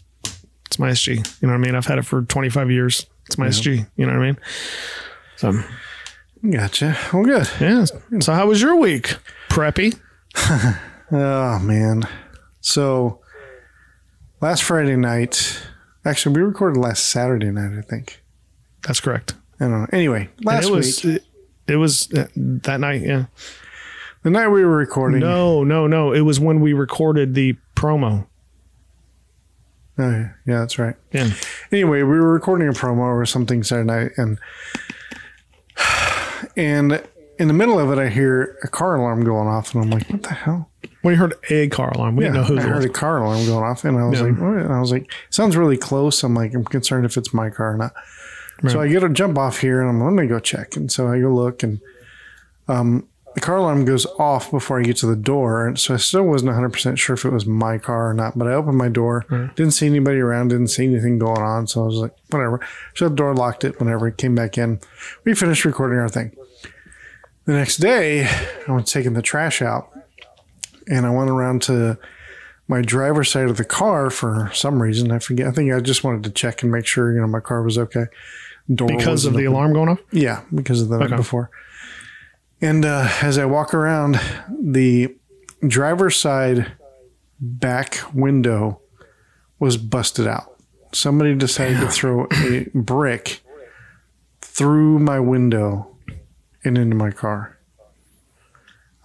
it's 0.66 0.80
my 0.80 0.92
SG. 0.92 1.18
You 1.42 1.48
know 1.48 1.54
what 1.54 1.56
I 1.56 1.58
mean? 1.58 1.76
I've 1.76 1.86
had 1.86 2.00
it 2.00 2.06
for 2.06 2.22
25 2.24 2.72
years. 2.72 3.06
It's 3.26 3.38
my 3.38 3.48
SG. 3.48 3.86
You 3.98 4.06
know 4.06 4.14
what 4.14 4.22
I 4.22 4.26
mean? 4.26 4.38
So 5.40 5.54
Gotcha. 6.52 6.98
Well, 7.14 7.24
good. 7.24 7.50
yeah. 7.62 7.86
So 8.20 8.34
how 8.34 8.48
was 8.48 8.62
your 8.62 8.76
week, 8.76 9.16
Preppy? 9.50 9.98
Oh 11.12 11.58
man. 11.58 12.04
So 12.62 13.20
last 14.42 14.62
Friday 14.64 14.96
night, 14.96 15.60
actually, 16.06 16.36
we 16.36 16.44
recorded 16.44 16.80
last 16.80 17.08
Saturday 17.08 17.50
night. 17.50 17.76
I 17.76 17.82
think. 17.82 18.22
That's 18.86 19.00
correct. 19.00 19.34
I 19.60 19.64
don't 19.70 19.72
know. 19.82 19.88
Anyway, 19.92 20.30
And 20.38 20.46
last 20.46 20.68
it 20.68 20.72
was 20.72 21.04
week, 21.04 21.16
it, 21.16 21.74
it 21.74 21.76
was 21.78 22.14
uh, 22.14 22.28
that 22.36 22.80
night. 22.80 23.02
Yeah. 23.02 23.26
the 24.22 24.30
night 24.30 24.50
we 24.50 24.64
were 24.64 24.78
recording. 24.78 25.22
No, 25.22 25.64
no, 25.64 25.88
no. 25.88 26.12
It 26.14 26.22
was 26.22 26.40
when 26.40 26.60
we 26.60 26.74
recorded 26.74 27.34
the 27.34 27.56
promo. 27.76 28.28
Oh, 29.98 30.12
yeah, 30.12 30.30
yeah, 30.46 30.60
that's 30.60 30.78
right. 30.78 30.96
Yeah. 31.12 31.32
anyway, 31.72 32.04
we 32.04 32.20
were 32.20 32.32
recording 32.34 32.68
a 32.68 32.72
promo 32.74 33.00
or 33.00 33.26
something 33.26 33.64
Saturday 33.64 33.88
night, 33.88 34.12
and 34.18 34.38
and 36.56 37.04
in 37.38 37.48
the 37.48 37.54
middle 37.54 37.80
of 37.80 37.92
it, 37.92 37.98
I 38.02 38.10
hear 38.10 38.58
a 38.64 38.68
car 38.68 38.96
alarm 38.96 39.24
going 39.24 39.48
off, 39.48 39.74
and 39.74 39.84
I'm 39.84 39.90
like, 39.90 40.10
"What 40.10 40.24
the 40.24 40.34
hell?" 40.34 40.70
We 41.04 41.16
heard 41.16 41.34
a 41.50 41.68
car 41.70 41.92
alarm. 41.92 42.18
We 42.18 42.26
didn't 42.26 42.36
know 42.36 42.58
I 42.58 42.62
heard 42.62 42.76
was. 42.78 42.86
a 42.86 42.90
car 42.90 43.24
alarm 43.24 43.46
going 43.46 43.64
off, 43.64 43.86
and 43.86 43.98
I 43.98 44.06
was 44.06 44.20
Yeah. 44.20 44.26
like, 44.28 44.38
what? 44.40 44.58
And 44.58 44.74
I 44.74 44.80
was 44.82 44.92
like, 44.92 45.10
sounds 45.30 45.56
really 45.56 45.78
close. 45.78 46.22
I'm 46.24 46.34
like, 46.34 46.54
I'm 46.54 46.66
concerned 46.66 47.06
if 47.06 47.16
it's 47.16 47.34
my 47.34 47.50
car 47.50 47.74
or 47.74 47.78
not. 47.78 47.94
So 48.68 48.82
I 48.82 48.90
get 48.90 49.06
a 49.06 49.10
jump 49.10 49.38
off 49.38 49.60
here, 49.62 49.80
and 49.80 49.90
I'm 49.90 50.04
let 50.04 50.12
me 50.22 50.28
go 50.28 50.40
check. 50.40 50.76
And 50.76 50.92
so 50.92 51.08
I 51.08 51.22
go 51.22 51.34
look, 51.34 51.64
and 51.64 51.80
um, 52.68 53.08
the 53.40 53.46
car 53.46 53.58
alarm 53.58 53.86
goes 53.86 54.06
off 54.18 54.52
before 54.52 54.80
I 54.80 54.84
get 54.84 54.98
to 54.98 55.06
the 55.08 55.16
door, 55.16 55.68
and 55.68 55.80
so 55.80 55.94
I 55.94 55.98
still 55.98 56.24
wasn't 56.24 56.48
100 56.50 56.70
percent 56.72 57.00
sure 57.00 57.14
if 57.14 57.26
it 57.26 57.32
was 57.32 57.46
my 57.46 57.78
car 57.78 58.10
or 58.10 58.14
not. 58.14 58.38
But 58.38 58.48
I 58.48 58.54
opened 58.54 58.78
my 58.78 58.90
door, 58.90 59.26
didn't 59.56 59.72
see 59.72 59.88
anybody 59.88 60.20
around, 60.20 60.50
didn't 60.50 60.68
see 60.68 60.86
anything 60.86 61.20
going 61.20 61.42
on, 61.42 61.68
so 61.68 61.84
I 61.84 61.86
was 61.86 61.96
like, 61.96 62.14
whatever. 62.30 62.60
Shut 62.94 63.12
the 63.12 63.16
door, 63.16 63.34
locked 63.34 63.64
it. 63.64 63.80
Whenever 63.80 64.08
it 64.08 64.18
came 64.18 64.36
back 64.36 64.58
in, 64.58 64.80
we 65.24 65.34
finished 65.34 65.66
recording 65.66 66.00
our 66.00 66.10
thing. 66.10 66.36
The 67.46 67.54
next 67.54 67.78
day, 67.78 68.28
I 68.68 68.72
was 68.72 68.92
taking 68.92 69.14
the 69.14 69.22
trash 69.22 69.62
out, 69.62 69.90
and 70.88 71.06
I 71.06 71.10
went 71.10 71.30
around 71.30 71.62
to 71.64 71.98
my 72.68 72.82
driver's 72.82 73.32
side 73.32 73.50
of 73.50 73.58
the 73.58 73.66
car 73.66 74.10
for 74.12 74.52
some 74.54 74.82
reason. 74.82 75.12
I 75.12 75.20
forget. 75.20 75.48
I 75.48 75.52
think 75.52 75.74
I 75.74 75.80
just 75.80 76.04
wanted 76.04 76.24
to 76.26 76.30
check 76.30 76.62
and 76.62 76.72
make 76.72 76.86
sure 76.86 77.14
you 77.14 77.20
know 77.22 77.28
my 77.28 77.40
car 77.40 77.64
was 77.64 77.78
okay. 77.78 78.06
Door 78.74 78.90
Because 78.90 79.26
of 79.26 79.34
the 79.34 79.48
open. 79.48 79.54
alarm 79.54 79.74
going 79.74 79.90
off? 79.90 80.00
Yeah, 80.12 80.44
because 80.54 80.80
of 80.82 80.90
the 80.90 81.00
night 81.00 81.08
Okay. 81.08 81.16
before. 81.16 81.50
And 82.62 82.86
uh, 82.86 83.10
as 83.22 83.38
I 83.38 83.46
walk 83.46 83.74
around, 83.74 84.20
the 84.50 85.16
driver's 85.66 86.18
side 86.18 86.74
back 87.40 88.00
window 88.14 88.82
was 89.60 89.78
busted 89.78 90.28
out. 90.28 90.56
Somebody 90.94 91.36
decided 91.36 91.80
to 91.80 91.88
throw 91.88 92.28
a 92.32 92.68
brick 92.74 93.42
through 94.42 95.00
my 95.00 95.20
window 95.20 95.96
and 96.64 96.78
into 96.78 96.96
my 96.96 97.12
car. 97.12 97.58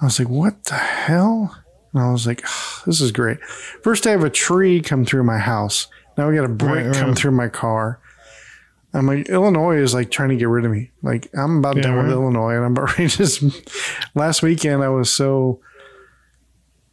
I 0.01 0.07
was 0.07 0.19
like, 0.19 0.29
what 0.29 0.65
the 0.65 0.75
hell? 0.75 1.57
And 1.93 2.03
I 2.03 2.11
was 2.11 2.27
like, 2.27 2.43
"Ah, 2.45 2.83
this 2.87 3.01
is 3.01 3.13
great. 3.13 3.41
First, 3.45 4.07
I 4.07 4.11
have 4.11 4.25
a 4.25 4.31
tree 4.31 4.81
come 4.81 5.05
through 5.05 5.23
my 5.23 5.39
house. 5.39 5.87
Now 6.19 6.29
I 6.29 6.35
got 6.35 6.45
a 6.45 6.49
brick 6.49 6.87
Right, 6.87 6.95
come 6.95 7.15
through 7.15 7.31
my 7.31 7.49
car. 7.49 8.01
I'm 8.95 9.07
like, 9.07 9.29
Illinois 9.29 9.77
is 9.79 9.93
like 9.93 10.11
trying 10.11 10.29
to 10.31 10.37
get 10.37 10.49
rid 10.49 10.65
of 10.65 10.71
me. 10.71 10.91
Like, 11.03 11.29
I'm 11.37 11.59
about 11.59 11.77
Yeah, 11.77 11.83
done 11.83 11.97
with. 11.97 12.11
Illinois. 12.13 12.55
And 12.55 12.65
I'm 12.65 12.73
about 12.73 12.93
ready 12.99 13.11
to 13.11 13.17
just. 13.17 13.43
Last 14.15 14.41
weekend, 14.43 14.83
I 14.85 14.89
was 14.89 15.11
so 15.11 15.61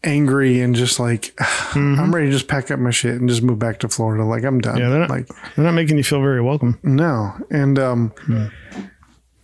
angry 0.03 0.59
and 0.61 0.73
just 0.75 0.99
like, 0.99 1.33
I'm 1.75 2.13
ready 2.13 2.27
to 2.27 2.31
just 2.31 2.47
pack 2.47 2.71
up 2.71 2.79
my 2.79 2.89
shit 2.91 3.15
and 3.19 3.29
just 3.29 3.43
move 3.43 3.59
back 3.59 3.79
to 3.81 3.87
Florida. 3.87 4.23
Like, 4.25 4.43
I'm 4.43 4.59
done. 4.59 4.75
Mm-hmm. 4.75 4.81
Yeah, 4.83 4.89
they're 4.89 4.99
not- 4.99 5.09
like, 5.09 5.27
They're 5.55 5.65
not 5.65 5.73
making 5.73 5.97
you 5.97 6.03
feel 6.03 6.21
very 6.21 6.41
welcome. 6.41 6.79
no. 6.83 7.33
And 7.51 7.77
um 7.79 8.13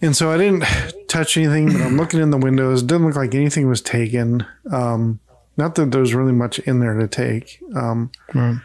and 0.01 0.15
so 0.15 0.31
I 0.31 0.37
didn't 0.37 0.63
touch 1.07 1.37
anything, 1.37 1.67
but 1.73 1.81
I'm 1.81 1.97
looking 2.01 2.19
in 2.19 2.29
the 2.31 2.37
windows. 2.37 2.81
It 2.83 2.87
didn't 2.87 3.05
look 3.07 3.15
like 3.15 3.33
anything 3.35 3.67
was 3.67 3.81
taken. 3.81 4.45
Um 4.71 5.19
not 5.57 5.73
that 5.75 5.91
there 5.91 6.01
was 6.01 6.13
really 6.13 6.33
much 6.33 6.59
in 6.59 6.79
there 6.79 6.93
to 6.97 7.07
take. 7.07 7.59
Um 7.75 8.11
Right. 8.33 8.57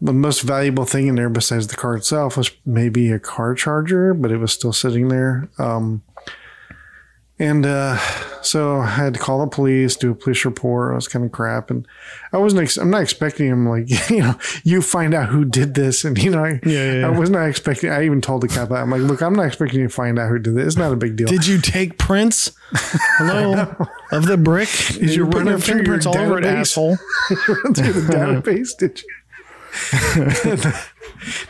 The 0.00 0.12
most 0.12 0.42
valuable 0.42 0.84
thing 0.84 1.08
in 1.08 1.14
there 1.16 1.28
besides 1.28 1.66
the 1.66 1.76
car 1.76 1.96
itself 1.96 2.36
was 2.36 2.50
maybe 2.64 3.10
a 3.10 3.18
car 3.18 3.54
charger, 3.54 4.14
but 4.14 4.30
it 4.32 4.38
was 4.38 4.52
still 4.52 4.72
sitting 4.72 5.08
there. 5.08 5.48
Um 5.58 6.02
and 7.40 7.64
uh, 7.64 7.96
so 8.42 8.80
I 8.80 8.86
had 8.86 9.14
to 9.14 9.20
call 9.20 9.40
the 9.40 9.46
police, 9.46 9.96
do 9.96 10.10
a 10.10 10.14
police 10.14 10.44
report. 10.44 10.92
I 10.92 10.96
was 10.96 11.08
kind 11.08 11.24
of 11.24 11.32
crap, 11.32 11.70
and 11.70 11.88
I 12.34 12.36
wasn't. 12.36 12.60
Ex- 12.60 12.76
I'm 12.76 12.90
not 12.90 13.00
expecting 13.00 13.46
him 13.48 13.66
like 13.66 13.88
you 14.10 14.18
know 14.18 14.34
you 14.62 14.82
find 14.82 15.14
out 15.14 15.30
who 15.30 15.46
did 15.46 15.74
this, 15.74 16.04
and 16.04 16.22
you 16.22 16.30
know 16.30 16.44
I, 16.44 16.60
Yeah, 16.66 16.98
yeah. 16.98 17.06
I 17.06 17.18
was 17.18 17.30
not 17.30 17.48
expecting. 17.48 17.88
I 17.88 18.04
even 18.04 18.20
told 18.20 18.42
the 18.42 18.48
cop 18.48 18.68
that 18.68 18.82
I'm 18.82 18.90
like, 18.90 19.00
look, 19.00 19.22
I'm 19.22 19.32
not 19.32 19.46
expecting 19.46 19.80
you 19.80 19.88
to 19.88 19.92
find 19.92 20.18
out 20.18 20.28
who 20.28 20.38
did 20.38 20.54
this. 20.54 20.66
It's 20.66 20.76
not 20.76 20.92
a 20.92 20.96
big 20.96 21.16
deal. 21.16 21.28
Did 21.28 21.46
you 21.46 21.58
take 21.62 21.96
prints? 21.96 22.52
Hello? 22.74 23.74
of 24.12 24.26
the 24.26 24.36
brick? 24.36 24.68
Did 24.68 25.00
you 25.14 25.24
you 25.24 25.24
put 25.24 25.36
run 25.36 25.46
your 25.46 25.56
it 25.56 25.62
through 25.62 25.74
fingerprints 25.76 26.04
all 26.04 26.18
over 26.18 26.38
it, 26.38 26.44
asshole? 26.44 26.96
through 27.28 27.72
the 27.72 28.06
database? 28.10 28.76
Did 28.78 29.00
you? 29.00 29.08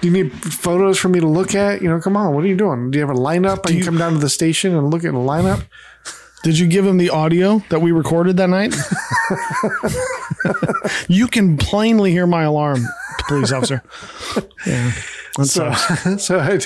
Do 0.01 0.09
you 0.09 0.11
need 0.11 0.33
photos 0.33 0.99
for 0.99 1.09
me 1.09 1.21
to 1.21 1.27
look 1.27 1.55
at? 1.55 1.83
You 1.83 1.89
know, 1.89 2.01
come 2.01 2.17
on. 2.17 2.35
What 2.35 2.45
are 2.45 2.49
you 2.49 2.57
doing? 2.57 2.91
Do 2.91 2.99
you 2.99 3.07
have 3.07 3.15
a 3.15 3.19
lineup? 3.19 3.61
I 3.61 3.69
can 3.69 3.79
you- 3.79 3.85
come 3.85 3.99
down 3.99 4.13
to 4.13 4.19
the 4.19 4.29
station 4.29 4.75
and 4.77 4.91
look 4.91 5.05
at 5.05 5.13
the 5.13 5.19
lineup. 5.19 5.65
Did 6.43 6.59
you 6.59 6.67
give 6.67 6.87
him 6.87 6.97
the 6.97 7.11
audio 7.11 7.63
that 7.69 7.81
we 7.81 7.93
recorded 7.93 8.39
that 8.39 8.49
night? 8.49 8.75
you 11.09 11.29
can 11.29 11.59
plainly 11.59 12.13
hear 12.13 12.27
my 12.27 12.45
alarm, 12.45 12.87
police 13.29 13.53
officer. 13.53 13.83
Yeah. 14.67 14.93
So, 15.37 15.45
sucks. 15.45 16.25
so 16.25 16.41
I 16.41 16.59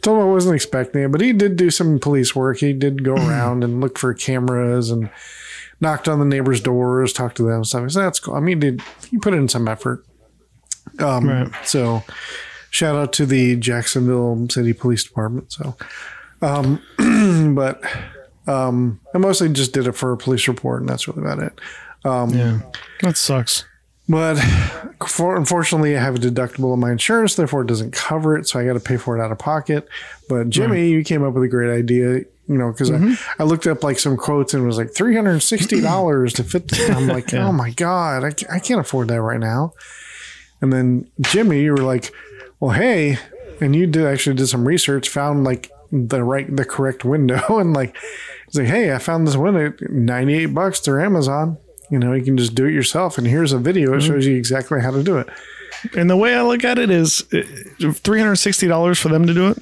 told 0.00 0.18
him 0.18 0.22
I 0.22 0.30
wasn't 0.30 0.54
expecting 0.54 1.02
it, 1.02 1.12
but 1.12 1.20
he 1.20 1.34
did 1.34 1.56
do 1.56 1.70
some 1.70 1.98
police 1.98 2.34
work. 2.34 2.58
He 2.58 2.72
did 2.72 3.04
go 3.04 3.14
mm-hmm. 3.14 3.28
around 3.28 3.64
and 3.64 3.82
look 3.82 3.98
for 3.98 4.14
cameras 4.14 4.90
and 4.90 5.10
knocked 5.80 6.08
on 6.08 6.18
the 6.18 6.24
neighbors' 6.24 6.60
doors, 6.60 7.12
talked 7.12 7.36
to 7.36 7.42
them, 7.42 7.64
stuff. 7.64 7.90
So 7.90 8.00
that's 8.00 8.20
cool. 8.20 8.34
I 8.34 8.40
mean, 8.40 8.56
he 8.56 8.70
did 8.70 8.82
he 9.10 9.18
put 9.18 9.34
in 9.34 9.48
some 9.48 9.68
effort? 9.68 10.04
Um, 10.98 11.28
Right. 11.28 11.52
So, 11.64 12.02
shout 12.70 12.96
out 12.96 13.12
to 13.14 13.26
the 13.26 13.56
Jacksonville 13.56 14.46
City 14.50 14.72
Police 14.72 15.04
Department. 15.04 15.52
So, 15.52 15.76
um, 16.42 16.82
but 17.54 17.82
um, 18.46 19.00
I 19.14 19.18
mostly 19.18 19.48
just 19.50 19.72
did 19.72 19.86
it 19.86 19.92
for 19.92 20.12
a 20.12 20.16
police 20.16 20.48
report, 20.48 20.80
and 20.80 20.88
that's 20.88 21.06
really 21.08 21.22
about 21.22 21.40
it. 21.40 21.60
Yeah. 22.04 22.60
That 23.02 23.16
sucks. 23.16 23.64
But 24.10 24.36
for, 25.06 25.36
unfortunately, 25.36 25.94
I 25.94 26.00
have 26.00 26.14
a 26.14 26.18
deductible 26.18 26.72
on 26.72 26.80
my 26.80 26.90
insurance, 26.90 27.34
therefore 27.34 27.60
it 27.62 27.66
doesn't 27.66 27.92
cover 27.92 28.38
it, 28.38 28.48
so 28.48 28.58
I 28.58 28.64
got 28.64 28.72
to 28.72 28.80
pay 28.80 28.96
for 28.96 29.18
it 29.18 29.22
out 29.22 29.30
of 29.30 29.38
pocket. 29.38 29.86
But 30.30 30.48
Jimmy, 30.48 30.88
you 30.88 31.04
came 31.04 31.22
up 31.22 31.34
with 31.34 31.42
a 31.42 31.48
great 31.48 31.70
idea, 31.76 32.20
you 32.46 32.56
know, 32.56 32.72
because 32.72 32.90
I, 32.90 33.16
I 33.38 33.44
looked 33.44 33.66
up 33.66 33.84
like 33.84 33.98
some 33.98 34.16
quotes 34.16 34.54
and 34.54 34.62
it 34.62 34.66
was 34.66 34.78
like 34.78 34.94
three 34.94 35.14
hundred 35.14 35.32
and 35.32 35.42
sixty 35.42 35.82
dollars 35.82 36.32
to 36.34 36.44
fit. 36.44 36.72
I'm 36.88 37.06
like, 37.06 37.34
oh 37.34 37.52
my 37.52 37.68
god, 37.72 38.24
I, 38.24 38.28
I 38.56 38.58
can't 38.60 38.80
afford 38.80 39.08
that 39.08 39.20
right 39.20 39.40
now. 39.40 39.74
And 40.60 40.72
then 40.72 41.10
Jimmy, 41.20 41.60
you 41.62 41.72
were 41.72 41.78
like, 41.78 42.12
well, 42.60 42.72
hey, 42.72 43.18
and 43.60 43.74
you 43.74 43.86
did 43.86 44.06
actually 44.06 44.36
did 44.36 44.48
some 44.48 44.66
research, 44.66 45.08
found 45.08 45.44
like 45.44 45.70
the 45.92 46.22
right, 46.22 46.54
the 46.54 46.64
correct 46.64 47.04
window, 47.04 47.42
and 47.58 47.72
like, 47.72 47.96
it's 48.46 48.56
like, 48.56 48.66
hey, 48.66 48.94
I 48.94 48.98
found 48.98 49.26
this 49.26 49.36
window, 49.36 49.72
ninety 49.88 50.34
eight 50.34 50.46
bucks 50.46 50.80
through 50.80 51.02
Amazon. 51.02 51.58
You 51.90 51.98
know, 51.98 52.12
you 52.12 52.22
can 52.22 52.36
just 52.36 52.54
do 52.54 52.66
it 52.66 52.72
yourself, 52.72 53.18
and 53.18 53.26
here's 53.26 53.52
a 53.52 53.58
video. 53.58 53.92
It 53.92 53.98
mm-hmm. 53.98 54.12
shows 54.12 54.26
you 54.26 54.36
exactly 54.36 54.80
how 54.80 54.90
to 54.90 55.02
do 55.02 55.18
it. 55.18 55.28
And 55.96 56.10
the 56.10 56.16
way 56.16 56.34
I 56.34 56.42
look 56.42 56.64
at 56.64 56.78
it 56.78 56.90
is 56.90 57.22
uh, 57.32 57.92
three 57.92 58.20
hundred 58.20 58.36
sixty 58.36 58.66
dollars 58.66 58.98
for 58.98 59.08
them 59.08 59.26
to 59.26 59.34
do 59.34 59.48
it. 59.50 59.58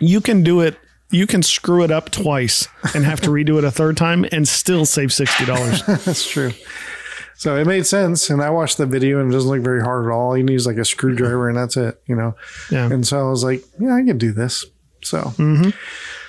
You 0.00 0.20
can 0.20 0.42
do 0.42 0.60
it. 0.60 0.78
You 1.10 1.26
can 1.26 1.42
screw 1.42 1.84
it 1.84 1.90
up 1.90 2.10
twice 2.10 2.66
and 2.94 3.04
have 3.04 3.20
to 3.22 3.30
redo 3.30 3.58
it 3.58 3.64
a 3.64 3.70
third 3.70 3.96
time 3.96 4.24
and 4.32 4.48
still 4.48 4.84
save 4.84 5.12
sixty 5.12 5.44
dollars. 5.44 5.84
That's 5.86 6.28
true. 6.28 6.52
So 7.36 7.56
it 7.56 7.66
made 7.66 7.84
sense, 7.86 8.30
and 8.30 8.40
I 8.42 8.50
watched 8.50 8.78
the 8.78 8.86
video, 8.86 9.20
and 9.20 9.30
it 9.30 9.34
doesn't 9.34 9.50
look 9.50 9.60
very 9.62 9.82
hard 9.82 10.06
at 10.06 10.12
all. 10.12 10.36
You 10.36 10.44
need 10.44 10.64
like 10.64 10.76
a 10.76 10.84
screwdriver, 10.84 11.48
and 11.48 11.58
that's 11.58 11.76
it. 11.76 12.00
You 12.06 12.14
know. 12.16 12.36
Yeah. 12.70 12.90
And 12.92 13.06
so 13.06 13.18
I 13.26 13.30
was 13.30 13.42
like, 13.44 13.64
yeah, 13.80 13.94
I 13.94 14.02
can 14.04 14.18
do 14.18 14.32
this. 14.32 14.64
So. 15.02 15.32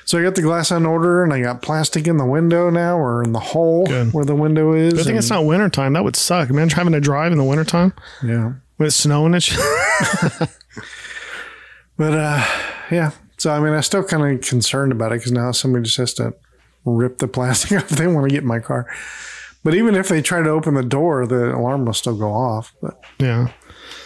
So 0.07 0.19
I 0.19 0.23
got 0.23 0.35
the 0.35 0.41
glass 0.43 0.71
on 0.71 0.85
order, 0.85 1.23
and 1.23 1.33
I 1.33 1.41
got 1.41 1.61
plastic 1.63 2.05
in 2.07 2.17
the 2.17 2.25
window 2.25 2.69
now, 2.69 2.97
or 2.97 3.23
in 3.23 3.31
the 3.33 3.39
hole 3.39 3.87
Good. 3.87 4.13
where 4.13 4.25
the 4.25 4.35
window 4.35 4.73
is. 4.73 4.99
I 4.99 5.03
think 5.03 5.17
it's 5.17 5.29
not 5.31 5.45
wintertime. 5.45 5.93
That 5.93 6.03
would 6.03 6.15
suck. 6.15 6.49
Imagine 6.51 6.75
having 6.77 6.93
to 6.93 6.99
drive 6.99 7.31
in 7.31 7.37
the 7.39 7.43
wintertime 7.43 7.91
Yeah. 8.23 8.53
with 8.77 8.93
snowing 8.93 9.33
and 9.33 9.41
shit. 9.43 9.59
But 11.97 12.13
uh, 12.13 12.45
yeah. 12.91 13.11
So 13.37 13.51
I 13.51 13.59
mean, 13.59 13.73
I'm 13.73 13.81
still 13.81 14.03
kind 14.03 14.35
of 14.37 14.47
concerned 14.47 14.91
about 14.91 15.11
it 15.11 15.19
because 15.19 15.31
now 15.31 15.51
somebody 15.51 15.85
just 15.85 15.97
has 15.97 16.13
to 16.15 16.33
rip 16.83 17.19
the 17.19 17.27
plastic 17.27 17.71
off. 17.77 17.89
They 17.89 18.07
want 18.07 18.27
to 18.27 18.33
get 18.33 18.41
in 18.43 18.47
my 18.47 18.59
car. 18.59 18.87
But 19.65 19.73
even 19.75 19.95
if 19.95 20.07
they 20.07 20.21
try 20.21 20.41
to 20.41 20.49
open 20.49 20.75
the 20.75 20.83
door, 20.83 21.25
the 21.27 21.53
alarm 21.53 21.85
will 21.85 21.93
still 21.93 22.15
go 22.15 22.31
off. 22.31 22.71
But 22.81 22.97
Yeah. 23.19 23.49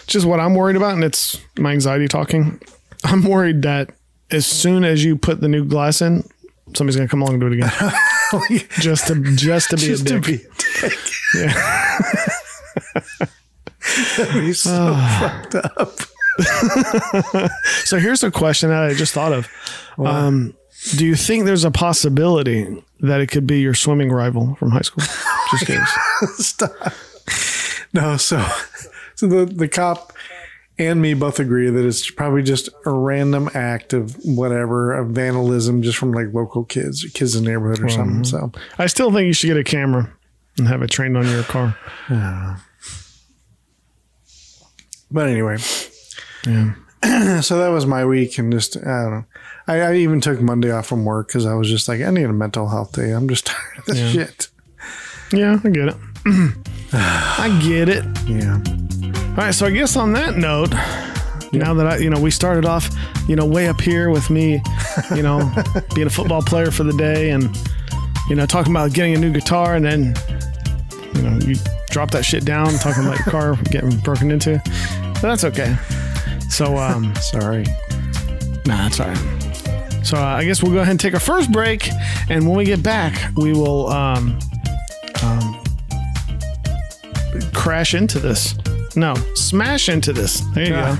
Just 0.08 0.26
what 0.26 0.40
I'm 0.40 0.54
worried 0.56 0.74
about, 0.74 0.94
and 0.94 1.04
it's 1.04 1.38
my 1.58 1.70
anxiety 1.70 2.08
talking. 2.08 2.60
I'm 3.04 3.22
worried 3.22 3.62
that 3.62 3.90
as 4.32 4.44
soon 4.46 4.82
as 4.84 5.04
you 5.04 5.16
put 5.16 5.40
the 5.40 5.48
new 5.48 5.64
glass 5.64 6.02
in, 6.02 6.24
somebody's 6.74 6.96
gonna 6.96 7.08
come 7.08 7.22
along 7.22 7.34
and 7.34 7.40
do 7.42 7.46
it 7.46 7.52
again. 7.52 7.70
just 8.80 9.06
to 9.08 9.20
just 9.36 9.70
to 9.70 9.76
be 9.76 9.82
just 9.86 10.02
a 10.02 10.04
to 10.06 10.20
dick. 10.20 10.24
be 10.26 10.34
a 10.34 10.88
dick. 10.88 10.98
Yeah. 11.36 11.98
That'd 14.16 14.34
be 14.42 14.52
so 14.52 14.94
fucked 15.20 15.54
up. 15.54 15.98
So 17.84 17.98
here's 17.98 18.22
a 18.22 18.30
question 18.30 18.70
that 18.70 18.82
I 18.84 18.94
just 18.94 19.12
thought 19.12 19.32
of. 19.32 19.48
Um, 19.98 20.54
do 20.96 21.04
you 21.04 21.14
think 21.16 21.44
there's 21.44 21.64
a 21.64 21.70
possibility 21.70 22.82
that 23.00 23.20
it 23.20 23.26
could 23.26 23.46
be 23.46 23.60
your 23.60 23.74
swimming 23.74 24.10
rival 24.10 24.54
from 24.54 24.70
high 24.70 24.80
school? 24.82 25.04
Just 25.50 25.66
curious. 25.66 25.90
Stop. 26.46 26.72
No, 27.92 28.16
so 28.16 28.44
so 29.14 29.26
the 29.26 29.44
the 29.46 29.68
cop 29.68 30.12
and 30.78 31.02
me 31.02 31.12
both 31.14 31.38
agree 31.38 31.68
that 31.68 31.84
it's 31.84 32.10
probably 32.10 32.42
just 32.42 32.68
a 32.86 32.90
random 32.90 33.50
act 33.54 33.92
of 33.92 34.16
whatever 34.24 34.92
of 34.92 35.08
vandalism 35.08 35.82
just 35.82 35.98
from 35.98 36.12
like 36.12 36.32
local 36.32 36.64
kids, 36.64 37.04
kids 37.12 37.36
in 37.36 37.44
the 37.44 37.50
neighborhood 37.50 37.80
or 37.80 37.86
mm-hmm. 37.86 38.22
something. 38.22 38.24
So 38.24 38.52
I 38.78 38.86
still 38.86 39.12
think 39.12 39.26
you 39.26 39.32
should 39.32 39.48
get 39.48 39.56
a 39.58 39.64
camera 39.64 40.10
and 40.56 40.68
have 40.68 40.82
it 40.82 40.90
trained 40.90 41.16
on 41.16 41.26
your 41.26 41.42
car. 41.42 41.76
yeah. 42.08 42.58
but 45.10 45.28
anyway. 45.28 45.58
Yeah. 46.46 46.74
so 47.40 47.58
that 47.58 47.68
was 47.68 47.86
my 47.86 48.04
week, 48.04 48.38
and 48.38 48.52
just 48.52 48.76
I 48.76 48.80
don't 48.80 49.10
know. 49.10 49.24
I, 49.66 49.80
I 49.80 49.94
even 49.96 50.20
took 50.20 50.40
Monday 50.40 50.70
off 50.70 50.86
from 50.86 51.04
work 51.04 51.28
because 51.28 51.46
I 51.46 51.54
was 51.54 51.68
just 51.68 51.88
like, 51.88 52.00
I 52.00 52.10
need 52.10 52.24
a 52.24 52.32
mental 52.32 52.68
health 52.68 52.92
day. 52.92 53.10
I'm 53.10 53.28
just 53.28 53.46
tired 53.46 53.78
of 53.78 53.84
this 53.86 53.98
Yeah. 53.98 54.10
shit. 54.10 54.48
Yeah, 55.32 55.60
I 55.62 55.68
get 55.68 55.88
it. 55.88 55.96
I 56.92 57.60
get 57.62 57.88
it. 57.88 58.04
Yeah. 58.26 58.60
All 59.30 59.36
right, 59.36 59.54
so 59.54 59.66
I 59.66 59.70
guess 59.70 59.96
on 59.96 60.12
that 60.14 60.36
note, 60.36 60.70
now 61.52 61.74
that 61.74 61.86
I, 61.86 61.96
you 61.98 62.10
know, 62.10 62.20
we 62.20 62.30
started 62.30 62.64
off, 62.64 62.90
you 63.28 63.36
know, 63.36 63.46
way 63.46 63.68
up 63.68 63.80
here 63.80 64.10
with 64.10 64.28
me, 64.28 64.62
you 65.14 65.22
know, 65.22 65.52
being 65.94 66.06
a 66.06 66.10
football 66.10 66.42
player 66.42 66.70
for 66.70 66.82
the 66.82 66.92
day 66.92 67.30
and, 67.30 67.56
you 68.28 68.36
know, 68.36 68.46
talking 68.46 68.72
about 68.72 68.92
getting 68.92 69.14
a 69.14 69.18
new 69.18 69.32
guitar 69.32 69.76
and 69.76 69.84
then, 69.84 70.14
you 71.14 71.22
know, 71.22 71.38
you 71.46 71.56
drop 71.90 72.10
that 72.10 72.24
shit 72.24 72.44
down, 72.44 72.72
talking 72.74 73.04
about 73.04 73.18
your 73.18 73.26
car 73.26 73.56
getting 73.70 73.96
broken 74.00 74.30
into. 74.30 74.60
But 75.14 75.22
that's 75.22 75.44
okay. 75.44 75.76
So, 76.48 76.76
um, 76.76 77.14
Sorry. 77.20 77.64
Nah, 78.66 78.88
that's 78.88 79.00
all 79.00 79.08
right. 79.08 79.40
So 80.04 80.16
uh, 80.16 80.22
I 80.22 80.44
guess 80.44 80.62
we'll 80.62 80.72
go 80.72 80.78
ahead 80.78 80.92
and 80.92 81.00
take 81.00 81.14
our 81.14 81.20
first 81.20 81.52
break, 81.52 81.88
and 82.30 82.46
when 82.46 82.56
we 82.56 82.64
get 82.64 82.82
back, 82.82 83.36
we 83.36 83.52
will 83.52 83.88
um, 83.88 84.38
um, 85.22 85.62
crash 87.52 87.94
into 87.94 88.18
this. 88.18 88.54
No, 88.96 89.14
smash 89.34 89.88
into 89.88 90.12
this. 90.12 90.40
There 90.54 90.64
you 90.64 90.70
go. 90.70 90.96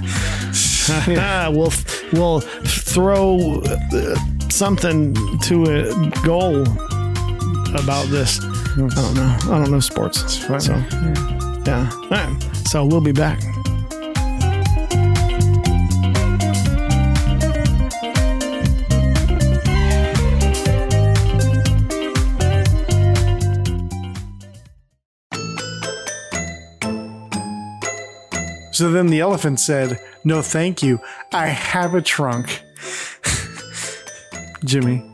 we'll 1.52 1.72
we'll 2.12 2.40
throw 2.40 3.60
uh, 3.60 4.16
something 4.48 5.14
to 5.40 5.64
a 5.64 6.10
goal 6.24 6.62
about 7.74 8.06
this. 8.08 8.40
I 8.42 8.76
don't 8.76 9.14
know. 9.14 9.36
I 9.42 9.58
don't 9.58 9.70
know 9.70 9.80
sports. 9.80 10.34
So 10.64 10.76
yeah. 11.66 11.90
All 11.92 12.08
right. 12.10 12.36
So 12.68 12.84
we'll 12.84 13.00
be 13.00 13.12
back. 13.12 13.40
So 28.80 28.90
then 28.90 29.08
the 29.08 29.20
elephant 29.20 29.60
said, 29.60 30.00
No, 30.24 30.40
thank 30.40 30.82
you. 30.82 31.00
I 31.34 31.48
have 31.48 31.94
a 31.94 32.00
trunk. 32.00 32.62
Jimmy, 34.64 35.04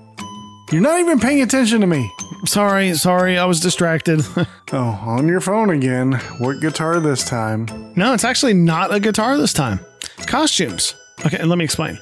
you're 0.71 0.81
not 0.81 1.01
even 1.01 1.19
paying 1.19 1.43
attention 1.43 1.81
to 1.81 1.89
me. 1.89 2.09
Sorry, 2.45 2.95
sorry, 2.95 3.37
I 3.37 3.45
was 3.45 3.59
distracted. 3.59 4.25
Oh, 4.73 5.01
on 5.07 5.29
your 5.29 5.41
phone 5.41 5.71
again. 5.71 6.13
What 6.39 6.61
guitar 6.61 6.99
this 7.01 7.25
time? 7.25 7.67
no, 7.97 8.15
it's 8.15 8.25
actually 8.25 8.55
not 8.55 8.93
a 8.95 8.99
guitar 9.01 9.37
this 9.37 9.53
time. 9.53 9.79
It's 10.17 10.27
costumes. 10.27 10.95
Okay, 11.25 11.39
and 11.39 11.49
let 11.49 11.57
me 11.59 11.65
explain. 11.65 11.99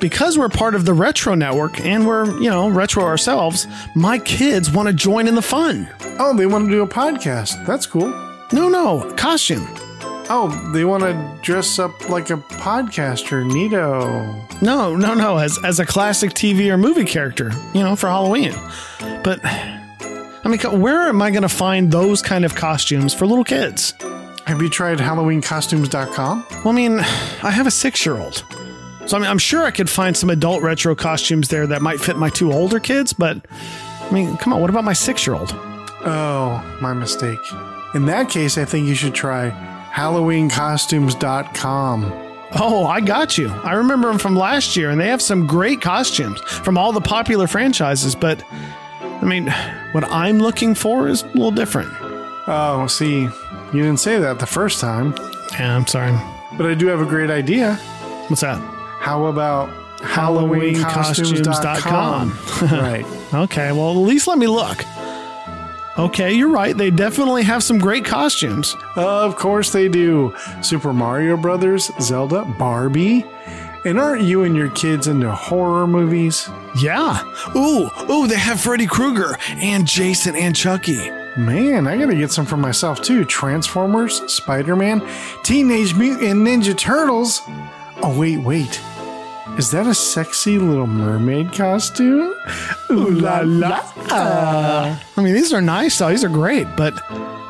Because 0.00 0.36
we're 0.38 0.48
part 0.48 0.76
of 0.76 0.84
the 0.84 0.94
Retro 0.94 1.34
Network 1.34 1.80
and 1.80 2.06
we're, 2.06 2.26
you 2.40 2.50
know, 2.50 2.68
retro 2.68 3.02
ourselves, 3.04 3.66
my 3.96 4.18
kids 4.18 4.70
want 4.70 4.88
to 4.88 4.94
join 4.94 5.26
in 5.28 5.34
the 5.34 5.42
fun. 5.42 5.88
Oh, 6.20 6.36
they 6.36 6.46
want 6.46 6.66
to 6.66 6.70
do 6.72 6.82
a 6.82 6.88
podcast. 6.88 7.66
That's 7.66 7.86
cool. 7.86 8.08
No, 8.52 8.68
no, 8.68 9.12
costume. 9.16 9.66
Oh, 10.30 10.70
they 10.72 10.84
want 10.84 11.02
to 11.04 11.38
dress 11.42 11.78
up 11.78 12.08
like 12.10 12.30
a 12.30 12.36
podcaster. 12.36 13.46
Nito. 13.46 14.34
No, 14.60 14.94
no, 14.94 15.14
no, 15.14 15.38
as 15.38 15.58
as 15.64 15.80
a 15.80 15.86
classic 15.86 16.30
TV 16.32 16.70
or 16.70 16.76
movie 16.76 17.04
character, 17.04 17.50
you 17.74 17.82
know, 17.82 17.96
for 17.96 18.08
Halloween. 18.08 18.52
But 19.22 19.40
I 19.44 20.48
mean, 20.48 20.80
where 20.80 21.08
am 21.08 21.22
I 21.22 21.30
going 21.30 21.42
to 21.42 21.48
find 21.48 21.90
those 21.90 22.22
kind 22.22 22.44
of 22.44 22.54
costumes 22.54 23.14
for 23.14 23.26
little 23.26 23.44
kids? 23.44 23.94
Have 24.46 24.62
you 24.62 24.68
tried 24.70 24.98
HalloweenCostumes.com? 24.98 26.46
Well, 26.50 26.68
I 26.68 26.72
mean, 26.72 26.98
I 27.00 27.50
have 27.50 27.66
a 27.66 27.70
six 27.70 28.04
year 28.06 28.16
old. 28.16 28.44
So, 29.06 29.16
I 29.16 29.20
mean, 29.20 29.28
I'm 29.28 29.38
sure 29.38 29.64
I 29.64 29.70
could 29.70 29.88
find 29.88 30.16
some 30.16 30.30
adult 30.30 30.62
retro 30.62 30.94
costumes 30.94 31.48
there 31.48 31.66
that 31.66 31.82
might 31.82 32.00
fit 32.00 32.16
my 32.16 32.30
two 32.30 32.52
older 32.52 32.80
kids, 32.80 33.12
but 33.12 33.46
I 33.50 34.10
mean, 34.10 34.36
come 34.38 34.52
on, 34.52 34.60
what 34.60 34.70
about 34.70 34.84
my 34.84 34.92
six 34.92 35.26
year 35.26 35.36
old? 35.36 35.50
Oh, 35.52 36.78
my 36.80 36.92
mistake. 36.94 37.38
In 37.94 38.06
that 38.06 38.28
case, 38.28 38.58
I 38.58 38.64
think 38.64 38.86
you 38.86 38.94
should 38.94 39.14
try 39.14 39.50
HalloweenCostumes.com. 39.92 42.12
Oh, 42.58 42.86
I 42.86 43.00
got 43.00 43.36
you. 43.36 43.50
I 43.50 43.74
remember 43.74 44.08
them 44.08 44.18
from 44.18 44.34
last 44.34 44.74
year, 44.76 44.88
and 44.90 44.98
they 45.00 45.08
have 45.08 45.20
some 45.20 45.46
great 45.46 45.80
costumes 45.82 46.40
from 46.40 46.78
all 46.78 46.92
the 46.92 47.00
popular 47.00 47.46
franchises, 47.46 48.14
but 48.14 48.42
I 49.02 49.24
mean, 49.24 49.48
what 49.92 50.04
I'm 50.10 50.38
looking 50.38 50.74
for 50.74 51.08
is 51.08 51.22
a 51.24 51.26
little 51.26 51.50
different. 51.50 51.90
Oh, 52.46 52.86
see, 52.88 53.20
you 53.22 53.30
didn't 53.82 53.98
say 54.00 54.18
that 54.18 54.38
the 54.38 54.46
first 54.46 54.80
time, 54.80 55.14
Yeah, 55.52 55.76
I'm 55.76 55.86
sorry. 55.86 56.12
but 56.56 56.64
I 56.66 56.72
do 56.74 56.86
have 56.86 57.00
a 57.02 57.06
great 57.06 57.28
idea. 57.30 57.74
What's 58.28 58.40
that? 58.40 58.58
How 59.00 59.26
about 59.26 59.68
HalloweenCostumes.com. 59.98 62.30
HalloweenCostumes.com? 62.30 62.70
right. 62.80 63.04
Okay, 63.34 63.72
well, 63.72 63.90
at 63.90 63.96
least 63.98 64.26
let 64.26 64.38
me 64.38 64.46
look. 64.46 64.78
Okay, 65.98 66.32
you're 66.32 66.48
right. 66.48 66.76
They 66.76 66.90
definitely 66.90 67.42
have 67.42 67.64
some 67.64 67.78
great 67.78 68.04
costumes. 68.04 68.76
Of 68.94 69.34
course 69.34 69.70
they 69.72 69.88
do. 69.88 70.32
Super 70.62 70.92
Mario 70.92 71.36
Brothers, 71.36 71.90
Zelda, 72.00 72.44
Barbie. 72.44 73.24
And 73.84 73.98
aren't 73.98 74.22
you 74.22 74.44
and 74.44 74.54
your 74.56 74.70
kids 74.70 75.08
into 75.08 75.32
horror 75.32 75.86
movies? 75.86 76.48
Yeah. 76.80 77.22
Ooh, 77.56 77.90
ooh, 78.10 78.26
they 78.28 78.36
have 78.36 78.60
Freddy 78.60 78.86
Krueger 78.86 79.36
and 79.48 79.86
Jason 79.86 80.36
and 80.36 80.54
Chucky. 80.54 81.10
Man, 81.36 81.86
I 81.86 81.96
gotta 81.96 82.14
get 82.14 82.30
some 82.30 82.46
for 82.46 82.56
myself 82.56 83.02
too. 83.02 83.24
Transformers, 83.24 84.20
Spider 84.32 84.76
Man, 84.76 85.02
Teenage 85.42 85.94
Mutant 85.94 86.46
Ninja 86.46 86.76
Turtles. 86.76 87.40
Oh, 88.02 88.16
wait, 88.18 88.38
wait. 88.38 88.80
Is 89.58 89.72
that 89.72 89.88
a 89.88 89.94
sexy 89.94 90.56
little 90.56 90.86
mermaid 90.86 91.52
costume? 91.52 92.32
Ooh 92.92 93.10
la 93.10 93.40
la. 93.44 93.80
I 94.08 94.96
mean, 95.16 95.34
these 95.34 95.52
are 95.52 95.60
nice. 95.60 95.98
though. 95.98 96.10
These 96.10 96.22
are 96.22 96.28
great, 96.28 96.68
but 96.76 96.94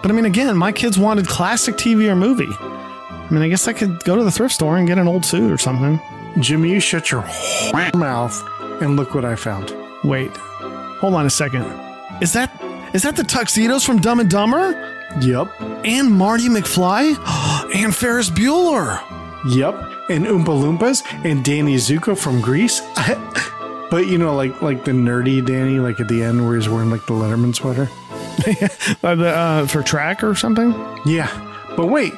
but 0.00 0.10
I 0.10 0.12
mean, 0.12 0.24
again, 0.24 0.56
my 0.56 0.72
kids 0.72 0.98
wanted 0.98 1.28
classic 1.28 1.76
TV 1.76 2.08
or 2.08 2.16
movie. 2.16 2.48
I 2.50 3.28
mean, 3.30 3.42
I 3.42 3.48
guess 3.48 3.68
I 3.68 3.74
could 3.74 4.02
go 4.04 4.16
to 4.16 4.24
the 4.24 4.30
thrift 4.30 4.54
store 4.54 4.78
and 4.78 4.86
get 4.86 4.96
an 4.96 5.06
old 5.06 5.26
suit 5.26 5.52
or 5.52 5.58
something. 5.58 6.00
Jimmy, 6.40 6.70
you 6.70 6.80
shut 6.80 7.10
your 7.10 7.22
mouth 7.94 8.42
and 8.80 8.96
look 8.96 9.14
what 9.14 9.26
I 9.26 9.36
found. 9.36 9.74
Wait, 10.02 10.34
hold 10.34 11.12
on 11.12 11.26
a 11.26 11.30
second. 11.30 11.64
Is 12.22 12.32
that 12.32 12.50
is 12.94 13.02
that 13.02 13.16
the 13.16 13.24
tuxedos 13.24 13.84
from 13.84 14.00
Dumb 14.00 14.20
and 14.20 14.30
Dumber? 14.30 14.96
Yep. 15.20 15.52
And 15.84 16.10
Marty 16.10 16.48
McFly? 16.48 17.74
and 17.74 17.94
Ferris 17.94 18.30
Bueller? 18.30 19.17
Yep. 19.46 19.74
And 20.10 20.26
Oompa 20.26 20.46
Loompas 20.46 21.04
and 21.24 21.44
Danny 21.44 21.76
Zuko 21.76 22.16
from 22.18 22.40
Grease. 22.40 22.80
but 23.90 24.06
you 24.06 24.18
know, 24.18 24.34
like 24.34 24.60
like 24.62 24.84
the 24.84 24.92
nerdy 24.92 25.44
Danny, 25.44 25.78
like 25.78 26.00
at 26.00 26.08
the 26.08 26.22
end 26.22 26.46
where 26.46 26.56
he's 26.56 26.68
wearing 26.68 26.90
like 26.90 27.06
the 27.06 27.14
Letterman 27.14 27.54
sweater. 27.54 27.88
Uh, 29.02 29.14
the, 29.16 29.28
uh, 29.28 29.66
for 29.66 29.82
track 29.82 30.22
or 30.22 30.34
something? 30.34 30.72
Yeah. 31.04 31.28
But 31.76 31.86
wait, 31.86 32.12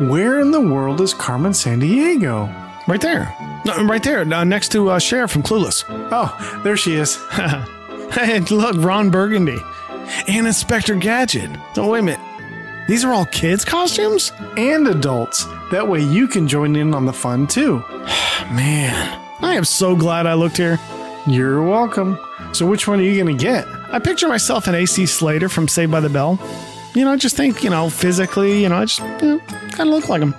where 0.00 0.38
in 0.38 0.52
the 0.52 0.60
world 0.60 1.00
is 1.00 1.12
Carmen 1.12 1.50
Sandiego? 1.50 2.46
Right 2.86 3.00
there. 3.00 3.34
No, 3.64 3.84
right 3.84 4.02
there, 4.02 4.20
uh, 4.20 4.44
next 4.44 4.70
to 4.72 4.90
uh, 4.90 4.98
Cher 5.00 5.26
from 5.26 5.42
Clueless. 5.42 5.84
Oh, 5.88 6.60
there 6.62 6.76
she 6.76 6.94
is. 6.94 7.18
Hey, 8.10 8.40
look, 8.40 8.74
Ron 8.78 9.10
Burgundy. 9.10 9.58
And 10.26 10.46
Inspector 10.46 10.94
Gadget. 10.96 11.50
So, 11.74 11.90
wait 11.90 12.00
a 12.00 12.02
minute. 12.02 12.27
These 12.88 13.04
are 13.04 13.12
all 13.12 13.26
kids' 13.26 13.64
costumes? 13.64 14.32
and 14.56 14.88
adults. 14.88 15.44
That 15.70 15.86
way 15.86 16.00
you 16.02 16.26
can 16.26 16.48
join 16.48 16.74
in 16.74 16.94
on 16.94 17.04
the 17.06 17.12
fun 17.12 17.46
too. 17.46 17.78
Man, 18.50 19.20
I 19.40 19.54
am 19.54 19.64
so 19.64 19.94
glad 19.94 20.26
I 20.26 20.34
looked 20.34 20.56
here. 20.56 20.80
You're 21.26 21.62
welcome. 21.62 22.18
So 22.52 22.66
which 22.66 22.88
one 22.88 22.98
are 22.98 23.02
you 23.02 23.22
going 23.22 23.36
to 23.36 23.44
get? 23.44 23.66
I 23.92 23.98
picture 23.98 24.26
myself 24.26 24.66
in 24.66 24.74
AC 24.74 25.04
Slater 25.06 25.48
from 25.48 25.68
Saved 25.68 25.92
by 25.92 26.00
the 26.00 26.08
Bell. 26.08 26.40
You 26.94 27.04
know, 27.04 27.12
I 27.12 27.16
just 27.16 27.36
think, 27.36 27.62
you 27.62 27.70
know, 27.70 27.90
physically, 27.90 28.62
you 28.62 28.68
know, 28.70 28.76
I 28.76 28.86
just 28.86 29.00
you 29.22 29.36
know, 29.36 29.38
kind 29.38 29.80
of 29.80 29.88
look 29.88 30.08
like 30.08 30.22
him. 30.22 30.34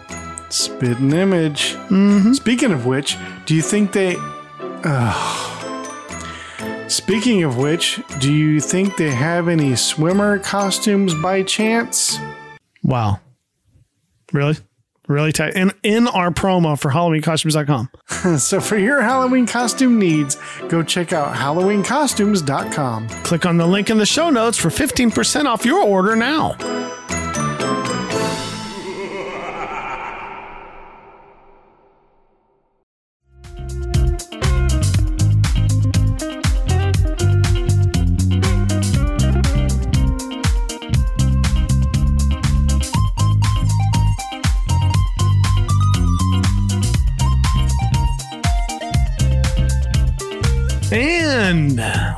Spit 0.50 0.98
an 0.98 1.14
image. 1.14 1.76
Mm-hmm. 1.90 2.34
Speaking 2.34 2.72
of 2.72 2.88
which, 2.88 3.16
do 3.46 3.54
you 3.54 3.62
think 3.62 3.92
they. 3.92 4.16
Ugh. 4.84 5.46
Speaking 6.90 7.44
of 7.44 7.58
which, 7.58 8.02
do 8.20 8.34
you 8.34 8.60
think 8.60 8.98
they 8.98 9.12
have 9.12 9.48
any 9.48 9.76
swimmer 9.76 10.40
costumes 10.40 11.14
by 11.14 11.44
chance? 11.44 12.18
Wow. 12.84 13.20
Really? 14.32 14.58
Really 15.08 15.32
tight. 15.32 15.54
And 15.56 15.74
in 15.82 16.08
our 16.08 16.30
promo 16.30 16.80
for 16.80 16.92
HalloweenCostumes.com. 16.92 17.90
So 18.38 18.60
for 18.60 18.78
your 18.78 19.02
Halloween 19.02 19.48
costume 19.48 19.98
needs, 19.98 20.36
go 20.68 20.84
check 20.84 21.14
out 21.14 21.34
HalloweenCostumes.com. 21.36 23.08
Click 23.24 23.46
on 23.46 23.56
the 23.56 23.66
link 23.66 23.90
in 23.90 23.98
the 23.98 24.06
show 24.06 24.30
notes 24.30 24.58
for 24.58 24.68
15% 24.68 25.46
off 25.46 25.64
your 25.64 25.82
order 25.82 26.18
now. 26.18 26.58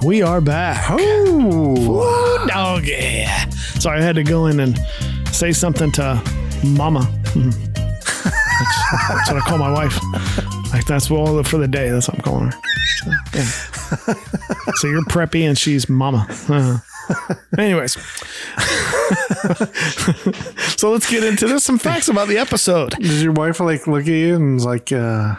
We 0.03 0.21
are 0.21 0.41
back. 0.41 0.85
Oh, 0.89 2.43
Ooh, 2.43 2.47
doggy. 2.47 3.25
Sorry, 3.79 3.99
I 3.99 4.03
had 4.03 4.15
to 4.15 4.23
go 4.23 4.47
in 4.47 4.59
and 4.59 4.77
say 5.31 5.51
something 5.51 5.91
to 5.93 6.21
Mama. 6.63 7.01
Mhm. 7.33 7.53
That's, 7.73 9.09
that's 9.09 9.31
what 9.31 9.37
I 9.37 9.45
call 9.45 9.57
my 9.57 9.71
wife. 9.71 9.97
Like 10.73 10.85
that's 10.85 11.09
all 11.11 11.41
for 11.43 11.57
the 11.57 11.67
day. 11.67 11.89
That's 11.89 12.07
what 12.07 12.17
I'm 12.17 12.21
calling 12.23 12.51
her. 12.51 12.59
So, 12.97 13.11
yeah. 13.33 13.45
So 14.75 14.87
you're 14.87 15.01
preppy 15.03 15.47
and 15.47 15.57
she's 15.57 15.89
Mama. 15.89 16.27
Uh, 16.47 16.77
anyways, 17.57 17.93
so 20.77 20.91
let's 20.91 21.09
get 21.09 21.23
into 21.23 21.47
this. 21.47 21.63
Some 21.63 21.77
facts 21.79 22.07
about 22.07 22.27
the 22.27 22.37
episode. 22.37 22.91
does 22.91 23.23
your 23.23 23.33
wife 23.33 23.59
like 23.59 23.87
look 23.87 24.03
at 24.03 24.07
you 24.07 24.35
and 24.35 24.57
is 24.59 24.65
like, 24.65 24.91
uh, 24.91 25.35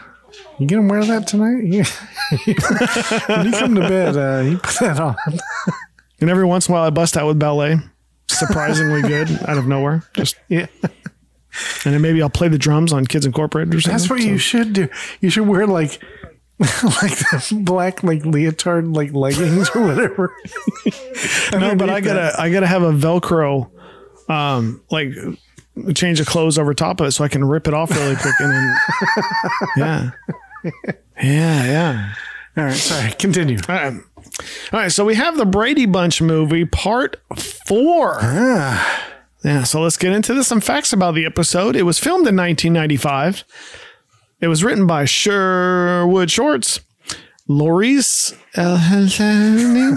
"You 0.59 0.67
gonna 0.67 0.89
wear 0.89 1.05
that 1.05 1.27
tonight? 1.27 1.63
when 3.29 3.47
you 3.47 3.53
come 3.53 3.75
to 3.75 3.81
bed, 3.81 4.17
uh, 4.17 4.43
you 4.43 4.59
put 4.59 4.79
that 4.81 5.01
on." 5.01 5.17
And 6.21 6.31
every 6.31 6.45
once 6.45 6.69
in 6.69 6.73
a 6.73 6.77
while, 6.77 6.85
I 6.87 6.91
bust 6.91 7.17
out 7.17 7.27
with 7.27 7.39
ballet. 7.39 7.77
Surprisingly 8.29 9.03
good 9.03 9.31
out 9.47 9.59
of 9.59 9.67
nowhere. 9.67 10.05
Just 10.15 10.37
Yeah, 10.49 10.67
and 11.85 11.95
then 11.95 12.01
maybe 12.01 12.23
I'll 12.23 12.31
play 12.31 12.49
the 12.49 12.59
drums 12.59 12.93
on 12.93 13.07
Kids 13.07 13.27
Incorporated 13.27 13.75
or 13.75 13.81
something. 13.81 13.99
that's 13.99 14.09
what 14.11 14.21
you 14.23 14.39
should 14.39 14.73
do. 14.73 14.89
You 15.21 15.31
should 15.31 15.47
wear 15.47 15.67
like. 15.67 16.03
like 16.85 17.19
the 17.19 17.61
black 17.65 18.05
like 18.05 18.25
leotard 18.25 18.95
like 18.95 19.13
leggings 19.13 19.69
or 19.75 19.83
whatever. 19.83 20.33
No, 21.53 21.75
but 21.75 21.91
I 21.91 22.01
gotta 22.01 22.33
I 22.39 22.51
gotta 22.51 22.67
have 22.69 22.83
a 22.83 22.93
Velcro, 22.93 23.71
um, 24.31 24.83
like 24.91 25.13
change 25.95 26.21
of 26.21 26.27
clothes 26.27 26.59
over 26.59 26.75
top 26.75 27.01
of 27.01 27.07
it 27.07 27.13
so 27.13 27.25
I 27.25 27.29
can 27.29 27.45
rip 27.45 27.67
it 27.67 27.75
off 27.75 27.91
really 27.91 28.17
quick 28.17 28.35
and 28.41 28.53
then 28.53 28.77
yeah, 29.77 30.11
yeah, 31.23 31.65
yeah. 31.65 32.15
All 32.57 32.65
right, 32.65 32.75
sorry. 32.75 33.13
Continue. 33.13 33.59
All 33.69 33.75
right. 33.75 33.95
All 34.73 34.81
right, 34.81 34.93
so 34.93 35.05
we 35.05 35.15
have 35.15 35.37
the 35.39 35.47
Brady 35.47 35.87
Bunch 35.87 36.21
movie, 36.21 36.67
part 36.67 37.17
four. 37.37 38.19
Ah. 38.21 39.09
Yeah, 39.45 39.65
so 39.65 39.81
let's 39.81 39.97
get 39.97 40.13
into 40.13 40.35
this. 40.35 40.47
Some 40.47 40.61
facts 40.61 40.93
about 40.93 41.15
the 41.15 41.25
episode. 41.25 41.75
It 41.75 41.83
was 41.83 41.99
filmed 41.99 42.29
in 42.29 42.37
1995. 42.37 43.45
It 44.41 44.49
was 44.49 44.63
written 44.63 44.87
by 44.87 45.05
Sherwood 45.05 46.31
Schwartz, 46.31 46.81
Laurice 47.49 48.35
Elehwany, 48.55 49.97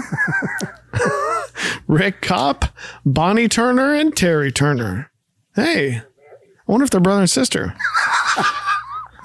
Rick 1.86 2.22
Copp, 2.22 2.64
Bonnie 3.04 3.48
Turner, 3.48 3.94
and 3.94 4.16
Terry 4.16 4.50
Turner. 4.50 5.10
Hey, 5.56 5.96
I 5.96 6.02
wonder 6.66 6.84
if 6.84 6.90
they're 6.90 7.00
brother 7.00 7.20
and 7.20 7.30
sister. 7.30 7.74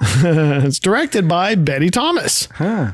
it's 0.00 0.78
directed 0.78 1.28
by 1.28 1.54
Betty 1.54 1.90
Thomas. 1.90 2.48
Huh. 2.54 2.92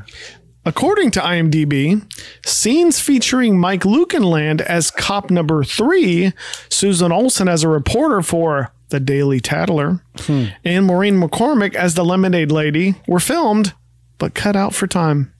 According 0.64 1.12
to 1.12 1.20
IMDb, 1.20 2.03
scenes 2.44 2.98
featuring 2.98 3.57
Mike 3.57 3.83
Lookinland 3.83 4.61
as 4.61 4.90
cop 4.90 5.31
number 5.31 5.62
three, 5.62 6.33
Susan 6.68 7.12
Olsen 7.12 7.48
as 7.48 7.62
a 7.62 7.68
reporter 7.68 8.22
for 8.22 8.72
The 8.88 8.98
Daily 8.98 9.38
Tattler, 9.38 10.03
hmm. 10.16 10.46
and 10.64 10.85
Maureen 10.85 11.14
McCormick 11.14 11.77
as 11.77 11.94
the 11.94 12.05
Lemonade 12.05 12.51
Lady 12.51 12.96
were 13.07 13.20
filmed, 13.20 13.72
but 14.18 14.35
cut 14.35 14.57
out 14.57 14.74
for 14.74 14.88
time. 14.88 15.33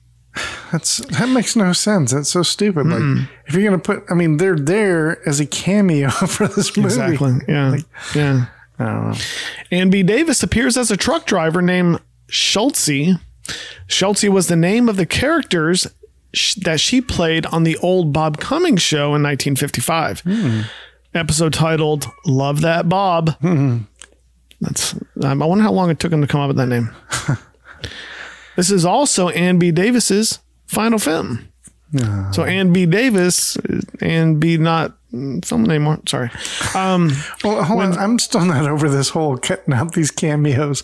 That's 0.71 0.97
that 1.17 1.27
makes 1.29 1.55
no 1.55 1.73
sense. 1.73 2.11
That's 2.11 2.29
so 2.29 2.43
stupid. 2.43 2.85
Like 2.87 3.27
if 3.47 3.55
you're 3.55 3.63
gonna 3.63 3.81
put, 3.81 4.03
I 4.09 4.13
mean, 4.13 4.37
they're 4.37 4.55
there 4.55 5.27
as 5.27 5.39
a 5.39 5.45
cameo 5.45 6.09
for 6.27 6.47
this 6.47 6.75
movie. 6.77 6.87
Exactly. 6.87 7.33
Yeah. 7.47 7.77
yeah. 8.15 8.45
I 8.77 8.85
don't 8.85 9.09
know. 9.11 9.17
Ann 9.71 9.89
B. 9.89 10.03
Davis 10.03 10.43
appears 10.43 10.77
as 10.77 10.91
a 10.91 10.97
truck 10.97 11.25
driver 11.25 11.61
named 11.61 11.99
Schultze. 12.29 13.17
Schultze 13.87 14.29
was 14.29 14.47
the 14.47 14.55
name 14.55 14.87
of 14.87 14.95
the 14.95 15.05
characters 15.07 15.87
sh- 16.33 16.53
that 16.55 16.79
she 16.79 17.01
played 17.01 17.45
on 17.47 17.63
the 17.63 17.75
old 17.77 18.13
Bob 18.13 18.37
Cummings 18.39 18.81
show 18.83 19.15
in 19.15 19.23
1955. 19.23 20.23
Episode 21.15 21.53
titled 21.53 22.05
"Love 22.27 22.61
That 22.61 22.87
Bob." 22.87 23.35
That's. 24.61 24.93
Um, 25.23 25.41
I 25.41 25.45
wonder 25.45 25.63
how 25.63 25.71
long 25.71 25.89
it 25.89 25.99
took 25.99 26.11
him 26.13 26.21
to 26.21 26.27
come 26.27 26.41
up 26.41 26.47
with 26.49 26.57
that 26.57 26.67
name. 26.67 26.91
this 28.59 28.71
is 28.71 28.85
also 28.85 29.29
Ann 29.29 29.57
B. 29.59 29.71
Davis's 29.71 30.39
final 30.67 30.99
film. 30.99 31.47
So 32.33 32.43
Ann 32.43 32.71
B. 32.71 32.85
Davis, 32.85 33.57
Ann 34.01 34.35
B. 34.39 34.57
Not 34.57 34.95
someone 35.43 35.71
anymore. 35.71 35.99
Sorry. 36.07 36.29
Um, 36.75 37.11
Well, 37.43 37.63
hold 37.63 37.81
on. 37.81 37.97
I'm 37.97 38.19
still 38.19 38.45
not 38.45 38.69
over 38.69 38.87
this 38.89 39.09
whole 39.09 39.37
cutting 39.37 39.73
out 39.73 39.93
these 39.93 40.11
cameos. 40.11 40.83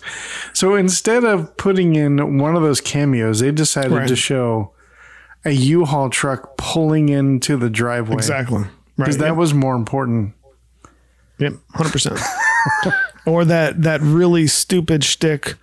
So 0.52 0.74
instead 0.74 1.22
of 1.24 1.56
putting 1.56 1.94
in 1.94 2.38
one 2.38 2.56
of 2.56 2.62
those 2.62 2.80
cameos, 2.80 3.38
they 3.38 3.52
decided 3.52 3.92
Right. 3.92 4.08
to 4.08 4.16
show 4.16 4.72
a 5.44 5.50
U-Haul 5.52 6.10
truck 6.10 6.56
pulling 6.56 7.08
into 7.08 7.56
the 7.56 7.70
driveway. 7.70 8.16
exactly. 8.16 8.62
Right. 8.62 8.70
Because 8.96 9.18
that 9.18 9.26
Yep. 9.28 9.36
was 9.36 9.54
more 9.54 9.76
important. 9.76 10.32
Yep, 11.38 11.52
hundred 11.74 11.92
percent. 11.92 12.18
Or 13.26 13.44
that 13.44 13.82
that 13.82 14.00
really 14.02 14.46
stupid 14.46 15.02
shtick, 15.04 15.54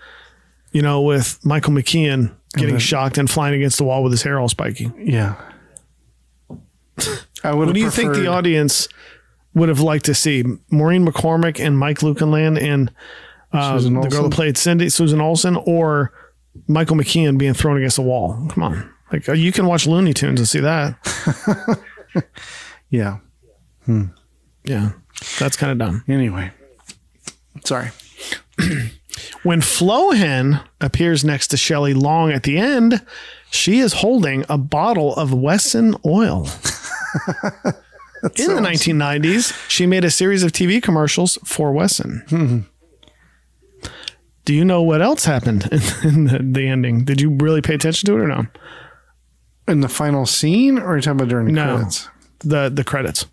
you 0.73 0.81
know, 0.81 1.01
with 1.01 1.39
Michael 1.45 1.71
McKean 1.73 2.35
getting 2.57 2.77
shocked 2.77 3.17
and 3.17 3.29
flying 3.29 3.55
against 3.55 3.77
the 3.77 3.83
wall 3.85 4.03
with 4.03 4.11
his 4.11 4.21
hair 4.23 4.39
all 4.39 4.49
spiky. 4.49 4.91
Yeah. 4.97 5.35
I 7.43 7.53
would. 7.53 7.67
What 7.67 7.73
do 7.73 7.79
you 7.79 7.89
think 7.89 8.13
the 8.13 8.27
audience 8.27 8.87
would 9.53 9.69
have 9.69 9.79
liked 9.79 10.05
to 10.05 10.13
see? 10.13 10.43
Maureen 10.69 11.05
McCormick 11.05 11.59
and 11.63 11.77
Mike 11.77 11.99
Lookinland 11.99 12.61
and 12.61 12.91
uh, 13.51 13.77
Susan 13.77 13.93
the 13.93 14.01
girl 14.01 14.19
Olsen? 14.19 14.29
that 14.29 14.35
played 14.35 14.57
Cindy, 14.57 14.89
Susan 14.89 15.19
Olsen, 15.21 15.55
or 15.55 16.13
Michael 16.67 16.95
McKean 16.95 17.37
being 17.37 17.53
thrown 17.53 17.77
against 17.77 17.95
the 17.95 18.01
wall? 18.03 18.47
Come 18.51 18.63
on, 18.63 18.93
like 19.11 19.27
uh, 19.27 19.33
you 19.33 19.51
can 19.51 19.65
watch 19.65 19.87
Looney 19.87 20.13
Tunes 20.13 20.39
and 20.39 20.47
see 20.47 20.59
that. 20.59 21.79
Yeah. 22.89 23.17
Yeah, 24.65 24.91
that's 25.39 25.57
kind 25.57 25.71
of 25.71 25.79
dumb. 25.79 26.03
Anyway. 26.07 26.51
Sorry. 27.65 27.89
When 29.43 29.61
Flohen 29.61 30.63
appears 30.79 31.25
next 31.25 31.47
to 31.49 31.57
Shelley 31.57 31.93
Long 31.93 32.31
at 32.31 32.43
the 32.43 32.57
end, 32.57 33.01
she 33.51 33.79
is 33.79 33.93
holding 33.93 34.45
a 34.47 34.57
bottle 34.57 35.15
of 35.15 35.33
Wesson 35.33 35.95
oil. 36.05 36.47
In 38.37 38.55
the 38.55 38.61
1990s, 38.61 39.69
she 39.69 39.85
made 39.85 40.05
a 40.05 40.09
series 40.11 40.43
of 40.43 40.51
TV 40.53 40.81
commercials 40.81 41.37
for 41.43 41.73
Wesson. 41.73 42.23
Hmm. 42.29 42.59
Do 44.45 44.53
you 44.53 44.63
know 44.63 44.81
what 44.81 45.01
else 45.01 45.25
happened 45.25 45.67
in, 45.71 45.81
in 46.07 46.23
the, 46.25 46.39
the 46.59 46.67
ending? 46.67 47.03
Did 47.03 47.19
you 47.19 47.29
really 47.31 47.61
pay 47.61 47.75
attention 47.75 48.07
to 48.07 48.13
it 48.15 48.19
or 48.21 48.27
no? 48.27 48.47
In 49.67 49.81
the 49.81 49.89
final 49.89 50.25
scene, 50.25 50.77
or 50.77 50.87
are 50.93 50.95
you 50.95 51.01
talking 51.01 51.19
about 51.19 51.29
during 51.29 51.47
the 51.47 51.51
No. 51.53 51.75
credits? 51.75 52.09
The 52.39 52.69
the 52.73 52.83
credits. 52.83 53.25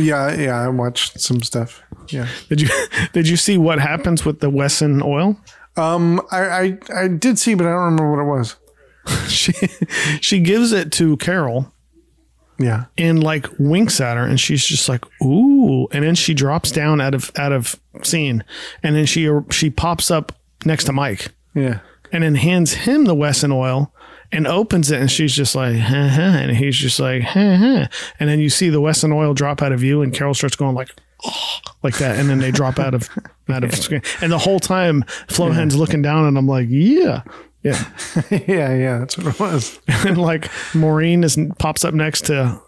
Yeah, 0.00 0.34
yeah. 0.34 0.60
I 0.60 0.68
watched 0.68 1.20
some 1.20 1.42
stuff. 1.42 1.82
Yeah. 2.08 2.26
Did 2.48 2.60
you 2.60 2.68
did 3.12 3.28
you 3.28 3.36
see 3.36 3.58
what 3.58 3.78
happens 3.78 4.24
with 4.24 4.40
the 4.40 4.50
Wesson 4.50 5.02
oil? 5.02 5.36
Um, 5.76 6.20
I, 6.30 6.40
I 6.44 6.78
I 7.04 7.08
did 7.08 7.38
see, 7.38 7.54
but 7.54 7.66
I 7.66 7.70
don't 7.70 7.84
remember 7.96 8.10
what 8.10 8.20
it 8.22 8.38
was. 8.38 8.56
She 9.28 9.52
she 10.20 10.40
gives 10.40 10.72
it 10.72 10.92
to 10.92 11.16
Carol 11.16 11.72
Yeah. 12.58 12.84
and 12.98 13.22
like 13.22 13.46
winks 13.58 14.00
at 14.00 14.16
her 14.16 14.24
and 14.24 14.38
she's 14.38 14.64
just 14.64 14.88
like 14.88 15.04
ooh 15.22 15.88
and 15.92 16.04
then 16.04 16.14
she 16.14 16.34
drops 16.34 16.70
down 16.70 17.00
out 17.00 17.14
of 17.14 17.30
out 17.36 17.52
of 17.52 17.80
scene 18.02 18.44
and 18.82 18.94
then 18.94 19.06
she 19.06 19.30
she 19.50 19.70
pops 19.70 20.10
up 20.10 20.32
next 20.66 20.84
to 20.84 20.92
Mike 20.92 21.32
Yeah. 21.54 21.78
and 22.12 22.22
then 22.22 22.34
hands 22.34 22.74
him 22.74 23.04
the 23.06 23.14
Wesson 23.14 23.52
oil 23.52 23.92
and 24.32 24.46
opens 24.46 24.90
it 24.90 25.00
and 25.00 25.10
she's 25.10 25.34
just 25.34 25.54
like 25.54 25.76
huh, 25.76 26.08
huh, 26.08 26.20
and 26.20 26.56
he's 26.56 26.76
just 26.76 27.00
like 27.00 27.22
huh, 27.22 27.56
huh. 27.56 27.86
and 28.18 28.28
then 28.28 28.38
you 28.40 28.48
see 28.48 28.68
the 28.68 28.80
Wesson 28.80 29.12
oil 29.12 29.34
drop 29.34 29.62
out 29.62 29.72
of 29.72 29.80
view 29.80 30.02
and 30.02 30.12
Carol 30.14 30.34
starts 30.34 30.56
going 30.56 30.74
like 30.74 30.90
oh, 31.24 31.58
like 31.82 31.98
that 31.98 32.18
and 32.18 32.28
then 32.28 32.38
they 32.38 32.50
drop 32.50 32.78
out 32.78 32.94
of 32.94 33.08
out 33.48 33.64
of 33.64 33.74
screen 33.74 34.02
and 34.22 34.30
the 34.30 34.38
whole 34.38 34.60
time 34.60 35.02
Flohen's 35.28 35.76
looking 35.76 36.02
down 36.02 36.26
and 36.26 36.38
I'm 36.38 36.46
like 36.46 36.66
yeah 36.70 37.22
yeah 37.62 37.84
yeah, 38.30 38.74
yeah. 38.74 38.98
That's 39.00 39.18
what 39.18 39.26
it 39.26 39.38
was. 39.38 39.78
and 40.06 40.16
like 40.16 40.48
Maureen 40.74 41.22
is 41.24 41.36
pops 41.58 41.84
up 41.84 41.92
next 41.92 42.26
to 42.26 42.58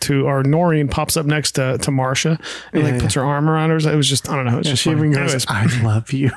to 0.00 0.26
or 0.26 0.42
Noreen 0.42 0.88
pops 0.88 1.16
up 1.16 1.24
next 1.26 1.52
to 1.52 1.78
to 1.78 1.90
Marcia 1.90 2.38
and 2.72 2.82
like 2.82 2.94
Yeah, 2.94 3.00
puts 3.00 3.14
her 3.14 3.24
arm 3.24 3.48
around 3.48 3.70
her. 3.70 3.76
It 3.90 3.96
was 3.96 4.08
just 4.08 4.28
I 4.28 4.36
don't 4.36 4.44
know. 4.44 4.58
It's 4.58 4.68
just 4.68 4.82
She 4.82 4.90
funny. 4.90 5.08
even 5.08 5.12
goes, 5.12 5.46
"I 5.48 5.64
love 5.82 6.12
you." 6.12 6.30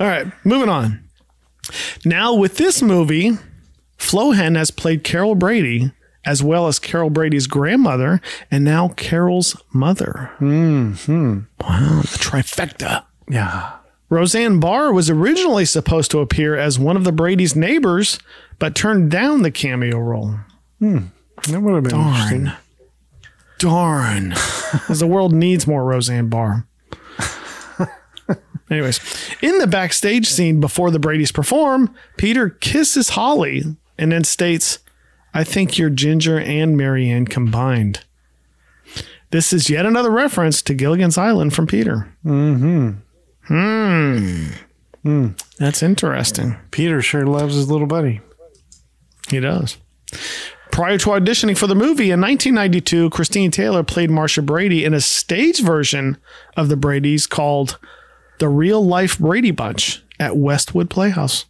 all 0.00 0.06
right, 0.06 0.26
moving 0.44 0.68
on. 0.68 1.02
Now 2.04 2.34
with 2.34 2.56
this 2.56 2.82
movie, 2.82 3.38
Flohen 3.98 4.56
has 4.56 4.70
played 4.70 5.04
Carol 5.04 5.34
Brady 5.34 5.92
as 6.24 6.42
well 6.42 6.68
as 6.68 6.78
Carol 6.78 7.10
Brady's 7.10 7.46
grandmother 7.46 8.20
and 8.50 8.64
now 8.64 8.88
Carol's 8.88 9.60
mother. 9.72 10.30
Mm-hmm. 10.40 11.40
Wow, 11.60 12.00
the 12.02 12.18
trifecta. 12.18 13.04
yeah. 13.28 13.76
Roseanne 14.08 14.60
Barr 14.60 14.92
was 14.92 15.08
originally 15.08 15.64
supposed 15.64 16.10
to 16.10 16.18
appear 16.18 16.54
as 16.54 16.78
one 16.78 16.98
of 16.98 17.04
the 17.04 17.12
Brady's 17.12 17.56
neighbors, 17.56 18.18
but 18.58 18.74
turned 18.74 19.10
down 19.10 19.40
the 19.40 19.50
cameo 19.50 19.98
role. 19.98 20.34
That 20.80 21.60
would 21.62 21.74
have 21.74 21.84
been 21.84 21.98
interesting. 21.98 22.44
Darn. 22.44 22.56
Darn. 23.58 24.28
Because 24.72 25.00
the 25.00 25.06
world 25.06 25.32
needs 25.32 25.66
more 25.66 25.84
Roseanne 25.84 26.28
Barr. 26.28 26.66
Anyways, 28.70 29.00
in 29.42 29.58
the 29.58 29.66
backstage 29.66 30.28
scene 30.28 30.60
before 30.60 30.90
the 30.90 30.98
Brady's 30.98 31.32
perform, 31.32 31.94
Peter 32.16 32.48
kisses 32.50 33.10
Holly 33.10 33.62
and 33.98 34.12
then 34.12 34.24
states, 34.24 34.78
I 35.34 35.44
think 35.44 35.78
you're 35.78 35.90
Ginger 35.90 36.38
and 36.38 36.76
Mary 36.76 37.08
Ann 37.10 37.26
combined. 37.26 38.04
This 39.30 39.52
is 39.52 39.70
yet 39.70 39.86
another 39.86 40.10
reference 40.10 40.60
to 40.62 40.74
Gilligan's 40.74 41.16
Island 41.16 41.54
from 41.54 41.66
Peter. 41.66 42.14
Mm-hmm. 42.24 42.90
Hmm. 45.02 45.28
That's 45.58 45.82
interesting. 45.82 46.56
Peter 46.70 47.02
sure 47.02 47.26
loves 47.26 47.54
his 47.54 47.70
little 47.70 47.86
buddy. 47.86 48.20
He 49.30 49.40
does. 49.40 49.78
Prior 50.70 50.96
to 50.98 51.10
auditioning 51.10 51.56
for 51.56 51.66
the 51.66 51.74
movie 51.74 52.10
in 52.10 52.20
1992, 52.20 53.10
Christine 53.10 53.50
Taylor 53.50 53.82
played 53.82 54.10
Marcia 54.10 54.42
Brady 54.42 54.84
in 54.84 54.94
a 54.94 55.00
stage 55.00 55.60
version 55.60 56.16
of 56.56 56.68
the 56.68 56.76
Brady's 56.76 57.26
called 57.26 57.78
The 58.38 58.48
Real 58.48 58.84
Life 58.84 59.18
Brady 59.18 59.50
Bunch 59.50 60.02
at 60.18 60.36
Westwood 60.36 60.90
Playhouse. 60.90 61.46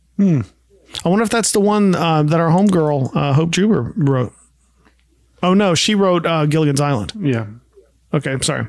I 1.04 1.08
wonder 1.08 1.22
if 1.22 1.30
that's 1.30 1.52
the 1.52 1.60
one 1.60 1.94
uh, 1.94 2.22
that 2.22 2.38
our 2.38 2.50
homegirl, 2.50 3.16
uh, 3.16 3.32
Hope 3.32 3.50
Juber, 3.50 3.92
wrote. 3.96 4.32
Oh, 5.42 5.54
no, 5.54 5.74
she 5.74 5.94
wrote 5.94 6.26
uh, 6.26 6.46
Gilligan's 6.46 6.80
Island. 6.80 7.12
Yeah. 7.20 7.46
Okay, 8.14 8.30
I'm 8.32 8.42
sorry. 8.42 8.66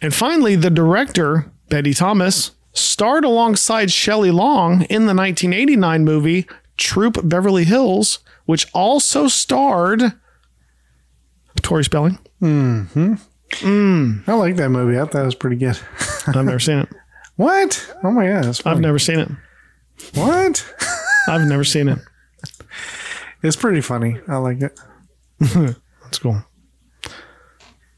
And 0.00 0.14
finally, 0.14 0.56
the 0.56 0.70
director, 0.70 1.50
Betty 1.68 1.92
Thomas, 1.92 2.52
starred 2.72 3.24
alongside 3.24 3.90
Shelley 3.90 4.30
Long 4.30 4.82
in 4.82 5.06
the 5.06 5.14
1989 5.14 6.04
movie 6.04 6.46
Troop 6.76 7.18
Beverly 7.22 7.64
Hills, 7.64 8.20
which 8.46 8.66
also 8.72 9.28
starred 9.28 10.02
Tori 11.60 11.84
Spelling. 11.84 12.18
Mm. 13.58 14.26
I 14.28 14.34
like 14.34 14.56
that 14.56 14.70
movie. 14.70 14.98
I 14.98 15.04
thought 15.04 15.22
it 15.22 15.26
was 15.26 15.34
pretty 15.34 15.56
good. 15.56 15.78
I've 16.26 16.44
never 16.44 16.58
seen 16.58 16.78
it. 16.78 16.88
What? 17.36 17.94
Oh 18.02 18.10
my 18.10 18.26
god, 18.26 18.60
I've 18.64 18.80
never 18.80 18.98
seen 18.98 19.18
it. 19.18 19.28
What? 20.14 20.74
I've 21.28 21.46
never 21.46 21.64
seen 21.64 21.88
it. 21.88 21.98
It's 23.42 23.56
pretty 23.56 23.80
funny. 23.80 24.18
I 24.28 24.36
like 24.36 24.60
it. 24.60 24.78
That's 25.38 26.18
cool. 26.18 26.42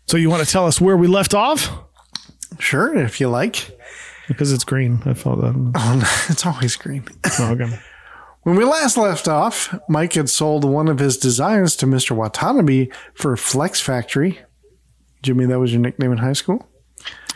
So 0.07 0.17
you 0.17 0.31
want 0.31 0.45
to 0.45 0.51
tell 0.51 0.67
us 0.67 0.81
where 0.81 0.97
we 0.97 1.07
left 1.07 1.35
off? 1.35 1.71
Sure, 2.59 2.97
if 2.97 3.21
you 3.21 3.29
like. 3.29 3.79
Because 4.29 4.53
it's 4.53 4.65
green. 4.65 5.03
I 5.05 5.15
thought 5.15 5.41
that. 5.41 5.55
Oh, 5.75 5.95
no, 5.97 6.07
it's 6.29 6.47
always 6.47 6.77
green. 6.77 7.05
Oh, 7.41 7.53
okay. 7.53 7.79
When 8.43 8.57
we 8.57 8.65
last 8.65 8.97
left 8.97 9.29
off, 9.29 9.75
Mike 9.89 10.15
had 10.15 10.29
sold 10.29 10.65
one 10.65 10.89
of 10.89 10.99
his 10.99 11.17
designs 11.17 11.77
to 11.77 11.87
Mr. 11.87 12.15
Watanabe 12.15 12.89
for 13.15 13.37
Flex 13.37 13.81
Factory. 13.81 14.41
Jimmy, 15.23 15.47
that 15.47 15.59
was 15.59 15.73
your 15.73 15.81
nickname 15.81 16.13
in 16.13 16.19
high 16.19 16.33
school? 16.33 16.69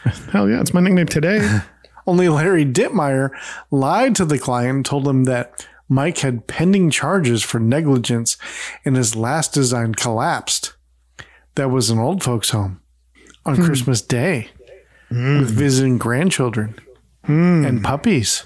Hell 0.32 0.48
yeah, 0.48 0.60
it's 0.60 0.74
my 0.74 0.80
nickname 0.80 1.06
today. 1.06 1.60
Only 2.06 2.28
Larry 2.28 2.64
Dittmeyer 2.64 3.30
lied 3.70 4.14
to 4.16 4.24
the 4.24 4.38
client 4.38 4.76
and 4.76 4.84
told 4.84 5.08
him 5.08 5.24
that 5.24 5.66
Mike 5.88 6.18
had 6.18 6.46
pending 6.46 6.90
charges 6.90 7.42
for 7.42 7.58
negligence 7.58 8.36
and 8.84 8.96
his 8.96 9.16
last 9.16 9.52
design 9.52 9.94
collapsed. 9.94 10.74
That 11.54 11.70
was 11.70 11.90
an 11.90 11.98
old 11.98 12.22
folks' 12.22 12.50
home 12.50 12.80
on 13.44 13.56
hmm. 13.56 13.64
Christmas 13.64 14.02
Day 14.02 14.50
hmm. 15.08 15.40
with 15.40 15.50
visiting 15.50 15.98
grandchildren 15.98 16.78
hmm. 17.24 17.64
and 17.64 17.82
puppies. 17.82 18.44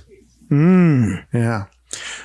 Yeah. 1.32 1.66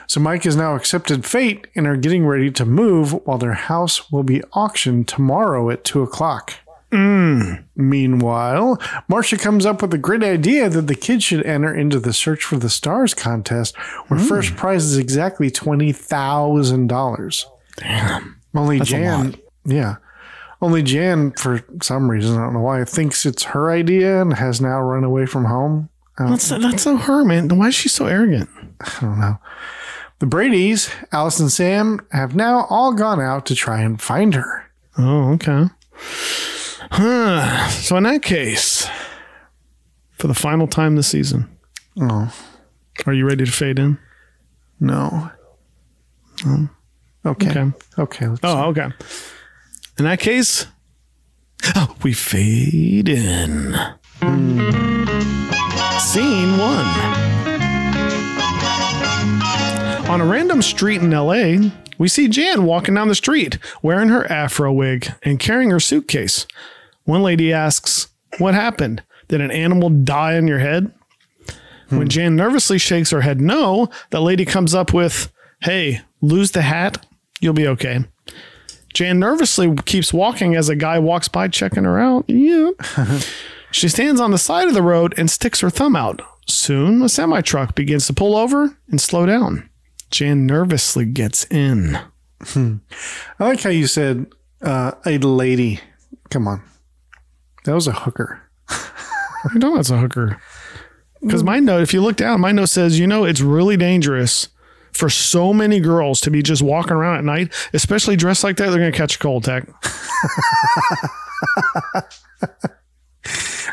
So 0.07 0.19
Mike 0.19 0.43
has 0.43 0.55
now 0.55 0.75
accepted 0.75 1.25
fate 1.25 1.67
and 1.75 1.87
are 1.87 1.97
getting 1.97 2.25
ready 2.25 2.51
to 2.51 2.65
move 2.65 3.13
while 3.25 3.37
their 3.37 3.53
house 3.53 4.11
will 4.11 4.23
be 4.23 4.43
auctioned 4.53 5.07
tomorrow 5.07 5.69
at 5.69 5.83
two 5.83 6.03
o'clock. 6.03 6.53
Mm. 6.91 7.65
Meanwhile, 7.75 8.79
Marcia 9.07 9.37
comes 9.37 9.65
up 9.65 9.81
with 9.81 9.93
a 9.93 9.97
great 9.97 10.23
idea 10.23 10.69
that 10.69 10.87
the 10.87 10.95
kids 10.95 11.23
should 11.23 11.45
enter 11.45 11.73
into 11.73 11.99
the 11.99 12.13
Search 12.13 12.43
for 12.43 12.57
the 12.57 12.69
Stars 12.69 13.13
contest, 13.13 13.75
where 14.07 14.19
mm. 14.19 14.27
first 14.27 14.55
prize 14.55 14.85
is 14.85 14.97
exactly 14.97 15.51
twenty 15.51 15.91
thousand 15.91 16.87
dollars. 16.87 17.45
Damn. 17.77 18.39
Only 18.53 18.79
a 18.79 18.85
Jan, 18.85 19.35
yeah, 19.65 19.97
only 20.61 20.81
Jan, 20.81 21.31
for 21.31 21.61
some 21.81 22.09
reason 22.09 22.37
I 22.37 22.45
don't 22.45 22.53
know 22.53 22.61
why, 22.61 22.85
thinks 22.85 23.25
it's 23.25 23.43
her 23.43 23.69
idea 23.69 24.21
and 24.21 24.33
has 24.33 24.61
now 24.61 24.79
run 24.79 25.03
away 25.03 25.25
from 25.25 25.43
home. 25.43 25.89
That's, 26.17 26.47
that's 26.47 26.83
so 26.83 26.95
her, 26.95 27.25
man. 27.25 27.49
Why 27.49 27.67
is 27.67 27.75
she 27.75 27.89
so 27.89 28.05
arrogant? 28.05 28.49
I 28.79 28.97
don't 29.01 29.19
know. 29.19 29.37
The 30.19 30.25
Brady's, 30.25 30.89
Alice 31.11 31.41
and 31.41 31.51
Sam, 31.51 31.99
have 32.11 32.33
now 32.33 32.65
all 32.69 32.93
gone 32.93 33.19
out 33.19 33.45
to 33.47 33.55
try 33.55 33.81
and 33.81 34.01
find 34.01 34.33
her. 34.33 34.71
Oh, 34.97 35.33
okay. 35.33 35.65
Huh. 36.91 37.67
So 37.69 37.97
in 37.97 38.03
that 38.03 38.21
case, 38.21 38.87
for 40.13 40.27
the 40.27 40.33
final 40.33 40.67
time 40.67 40.95
this 40.95 41.07
season, 41.07 41.49
Oh 41.99 42.31
are 43.05 43.13
you 43.13 43.25
ready 43.27 43.45
to 43.45 43.51
fade 43.51 43.79
in? 43.79 43.97
no. 44.79 45.31
Oh. 46.45 46.69
Okay. 47.25 47.49
Okay. 47.49 47.71
Okay. 47.97 48.27
let's 48.27 48.41
Oh, 48.43 48.65
okay. 48.69 48.89
In 49.97 50.05
that 50.05 50.19
case, 50.19 50.67
oh, 51.75 51.95
we 52.03 52.13
fade 52.13 53.09
in. 53.09 53.73
Scene 55.99 56.57
one. 56.57 56.85
On 60.09 60.21
a 60.21 60.25
random 60.25 60.61
street 60.61 61.01
in 61.01 61.11
LA, 61.11 61.69
we 61.97 62.07
see 62.07 62.27
Jan 62.27 62.63
walking 62.65 62.93
down 62.93 63.07
the 63.07 63.15
street 63.15 63.57
wearing 63.81 64.09
her 64.09 64.29
afro 64.31 64.71
wig 64.71 65.11
and 65.23 65.39
carrying 65.39 65.71
her 65.71 65.79
suitcase. 65.79 66.45
One 67.05 67.23
lady 67.23 67.53
asks, 67.53 68.09
What 68.37 68.53
happened? 68.53 69.03
Did 69.27 69.41
an 69.41 69.51
animal 69.51 69.89
die 69.89 70.37
on 70.37 70.47
your 70.47 70.59
head? 70.59 70.93
When 71.89 72.09
Jan 72.09 72.35
nervously 72.35 72.79
shakes 72.79 73.11
her 73.11 73.21
head 73.21 73.39
no, 73.39 73.89
the 74.09 74.19
lady 74.19 74.43
comes 74.43 74.73
up 74.73 74.91
with, 74.91 75.31
Hey, 75.61 76.01
lose 76.19 76.51
the 76.51 76.63
hat, 76.63 77.05
you'll 77.39 77.53
be 77.53 77.67
okay. 77.67 78.05
Jan 78.93 79.19
nervously 79.19 79.75
keeps 79.85 80.13
walking 80.13 80.55
as 80.55 80.69
a 80.69 80.75
guy 80.75 80.99
walks 80.99 81.27
by 81.27 81.47
checking 81.47 81.83
her 81.83 81.99
out. 81.99 82.25
Yeah. 82.27 82.71
she 83.71 83.87
stands 83.87 84.21
on 84.21 84.31
the 84.31 84.37
side 84.37 84.67
of 84.67 84.73
the 84.73 84.81
road 84.81 85.13
and 85.17 85.29
sticks 85.29 85.59
her 85.59 85.69
thumb 85.69 85.95
out. 85.95 86.21
Soon, 86.47 87.01
a 87.01 87.09
semi 87.09 87.41
truck 87.41 87.75
begins 87.75 88.07
to 88.07 88.13
pull 88.13 88.35
over 88.35 88.77
and 88.89 89.01
slow 89.01 89.25
down. 89.25 89.69
Jan 90.11 90.45
nervously 90.45 91.05
gets 91.05 91.45
in. 91.45 91.99
I 92.55 92.79
like 93.39 93.61
how 93.61 93.69
you 93.69 93.87
said 93.87 94.27
uh, 94.61 94.91
a 95.05 95.17
lady. 95.17 95.81
Come 96.29 96.47
on. 96.47 96.63
That 97.65 97.73
was 97.73 97.87
a 97.87 97.91
hooker. 97.91 98.41
I 98.69 99.55
know 99.55 99.75
that's 99.75 99.89
a 99.89 99.97
hooker. 99.97 100.39
Because 101.21 101.43
my 101.43 101.59
note, 101.59 101.81
if 101.81 101.93
you 101.93 102.01
look 102.01 102.15
down, 102.15 102.41
my 102.41 102.51
note 102.51 102.69
says, 102.69 102.99
you 102.99 103.07
know, 103.07 103.25
it's 103.25 103.41
really 103.41 103.77
dangerous 103.77 104.49
for 104.91 105.09
so 105.09 105.53
many 105.53 105.79
girls 105.79 106.21
to 106.21 106.31
be 106.31 106.41
just 106.41 106.61
walking 106.61 106.93
around 106.93 107.17
at 107.17 107.23
night, 107.25 107.53
especially 107.73 108.15
dressed 108.15 108.43
like 108.43 108.57
that. 108.57 108.69
They're 108.69 108.79
going 108.79 108.91
to 108.91 108.97
catch 108.97 109.15
a 109.15 109.19
cold 109.19 109.43
tech. 109.43 109.67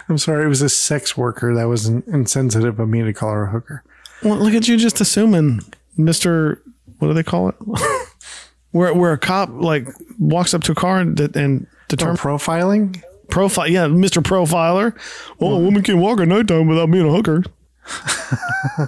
I'm 0.08 0.18
sorry, 0.18 0.46
it 0.46 0.48
was 0.48 0.62
a 0.62 0.68
sex 0.68 1.16
worker. 1.16 1.54
That 1.54 1.68
was 1.68 1.86
in- 1.86 2.02
insensitive 2.06 2.80
of 2.80 2.88
me 2.88 3.02
to 3.02 3.12
call 3.12 3.30
her 3.30 3.44
a 3.44 3.50
hooker. 3.50 3.84
Well, 4.22 4.36
look 4.36 4.54
at 4.54 4.68
you 4.68 4.76
just 4.76 5.00
assuming, 5.00 5.60
Mister. 5.96 6.62
What 6.98 7.08
do 7.08 7.14
they 7.14 7.22
call 7.22 7.48
it? 7.48 7.56
where 8.70 8.94
where 8.94 9.12
a 9.12 9.18
cop 9.18 9.50
like 9.52 9.86
walks 10.18 10.54
up 10.54 10.62
to 10.64 10.72
a 10.72 10.74
car 10.74 10.98
and 10.98 11.18
and 11.36 11.66
determines 11.88 12.20
profiling? 12.20 13.02
Profile. 13.28 13.68
Yeah, 13.68 13.86
Mister 13.88 14.20
Profiler. 14.20 14.98
Well, 15.38 15.54
a 15.54 15.58
woman 15.58 15.82
can 15.82 16.00
walk 16.00 16.20
at 16.20 16.28
nighttime 16.28 16.66
without 16.66 16.90
being 16.90 17.06
a 17.06 17.12
hooker. 17.12 17.44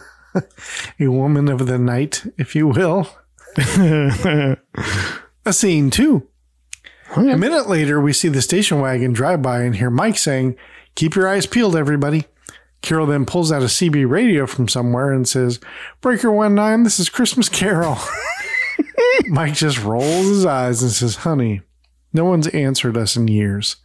A 0.99 1.09
woman 1.09 1.49
of 1.49 1.66
the 1.66 1.79
night, 1.79 2.25
if 2.37 2.55
you 2.57 2.68
will. 2.68 3.09
a 3.57 5.53
scene 5.53 5.90
two. 5.90 6.29
Oh, 7.16 7.29
a 7.29 7.37
minute 7.37 7.68
later, 7.68 8.01
we 8.01 8.12
see 8.12 8.29
the 8.29 8.42
station 8.42 8.81
wagon 8.81 9.12
drive 9.12 9.42
by 9.42 9.62
and 9.62 9.77
hear 9.77 9.90
Mike 9.90 10.18
saying, 10.18 10.57
Keep 10.97 11.14
your 11.14 11.29
eyes 11.29 11.47
peeled, 11.47 11.77
everybody. 11.77 12.25
Carol 12.83 13.07
then 13.07 13.25
pulls 13.25 13.53
out 13.53 13.62
a 13.62 13.66
CB 13.66 14.09
radio 14.09 14.47
from 14.47 14.68
somewhere 14.68 15.12
and 15.12 15.27
says, 15.27 15.61
Breaker 16.01 16.31
1 16.31 16.55
9, 16.55 16.83
this 16.83 16.99
is 16.99 17.09
Christmas 17.09 17.49
Carol. 17.49 17.99
Mike 19.29 19.55
just 19.55 19.83
rolls 19.83 20.27
his 20.27 20.44
eyes 20.44 20.83
and 20.83 20.90
says, 20.90 21.16
Honey, 21.16 21.62
no 22.12 22.25
one's 22.25 22.49
answered 22.49 22.97
us 22.97 23.16
in 23.16 23.29
years. 23.29 23.77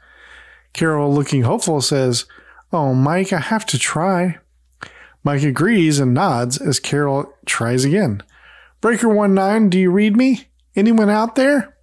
Carol, 0.79 1.13
looking 1.13 1.41
hopeful, 1.41 1.81
says, 1.81 2.23
Oh, 2.71 2.93
Mike, 2.93 3.33
I 3.33 3.39
have 3.39 3.65
to 3.65 3.77
try. 3.77 4.37
Mike 5.25 5.43
agrees 5.43 5.99
and 5.99 6.13
nods 6.13 6.57
as 6.57 6.79
Carol 6.79 7.33
tries 7.45 7.83
again. 7.83 8.23
Breaker 8.79 9.09
1 9.09 9.33
9, 9.33 9.69
do 9.69 9.77
you 9.77 9.91
read 9.91 10.15
me? 10.15 10.47
Anyone 10.77 11.09
out 11.09 11.35
there? 11.35 11.75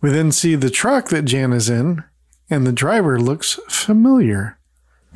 We 0.00 0.10
then 0.10 0.30
see 0.30 0.54
the 0.54 0.70
truck 0.70 1.08
that 1.08 1.24
Jan 1.24 1.52
is 1.52 1.68
in, 1.68 2.04
and 2.48 2.64
the 2.64 2.70
driver 2.70 3.18
looks 3.18 3.58
familiar. 3.68 4.60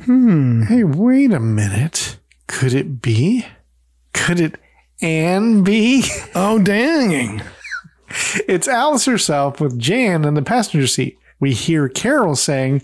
Hmm. 0.01 0.63
Hey, 0.63 0.83
wait 0.83 1.31
a 1.31 1.39
minute. 1.39 2.17
Could 2.47 2.73
it 2.73 3.01
be? 3.01 3.45
Could 4.11 4.41
it 4.41 4.59
Anne 5.01 5.63
be? 5.63 6.03
Oh 6.35 6.59
dang! 6.59 7.41
It's 8.47 8.67
Alice 8.67 9.05
herself 9.05 9.59
with 9.59 9.79
Jan 9.79 10.23
in 10.25 10.35
the 10.35 10.43
passenger 10.43 10.85
seat. 10.85 11.17
We 11.43 11.51
hear 11.53 11.89
Carol 11.89 12.37
saying, 12.37 12.83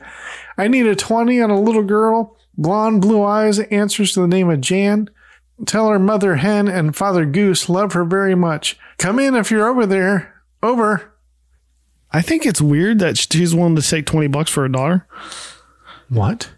I 0.58 0.68
need 0.68 0.86
a 0.86 0.94
20 0.94 1.40
on 1.40 1.50
a 1.50 1.58
little 1.58 1.82
girl, 1.82 2.36
blonde, 2.58 3.02
blue 3.02 3.24
eyes, 3.24 3.58
answers 3.60 4.12
to 4.12 4.20
the 4.20 4.28
name 4.28 4.50
of 4.50 4.60
Jan. 4.60 5.10
Tell 5.66 5.88
her 5.88 5.98
mother 5.98 6.36
hen 6.36 6.68
and 6.68 6.94
father 6.94 7.26
goose 7.26 7.70
love 7.70 7.94
her 7.94 8.04
very 8.04 8.36
much. 8.36 8.78
Come 8.98 9.18
in 9.18 9.34
if 9.34 9.50
you're 9.50 9.66
over 9.66 9.86
there. 9.86 10.42
Over. 10.62 11.14
I 12.12 12.22
think 12.22 12.46
it's 12.46 12.60
weird 12.60 13.00
that 13.00 13.18
she's 13.18 13.56
willing 13.56 13.78
to 13.78 13.82
take 13.82 14.06
20 14.06 14.28
bucks 14.28 14.52
for 14.52 14.66
a 14.66 14.72
daughter. 14.72 15.08
What? 16.10 16.50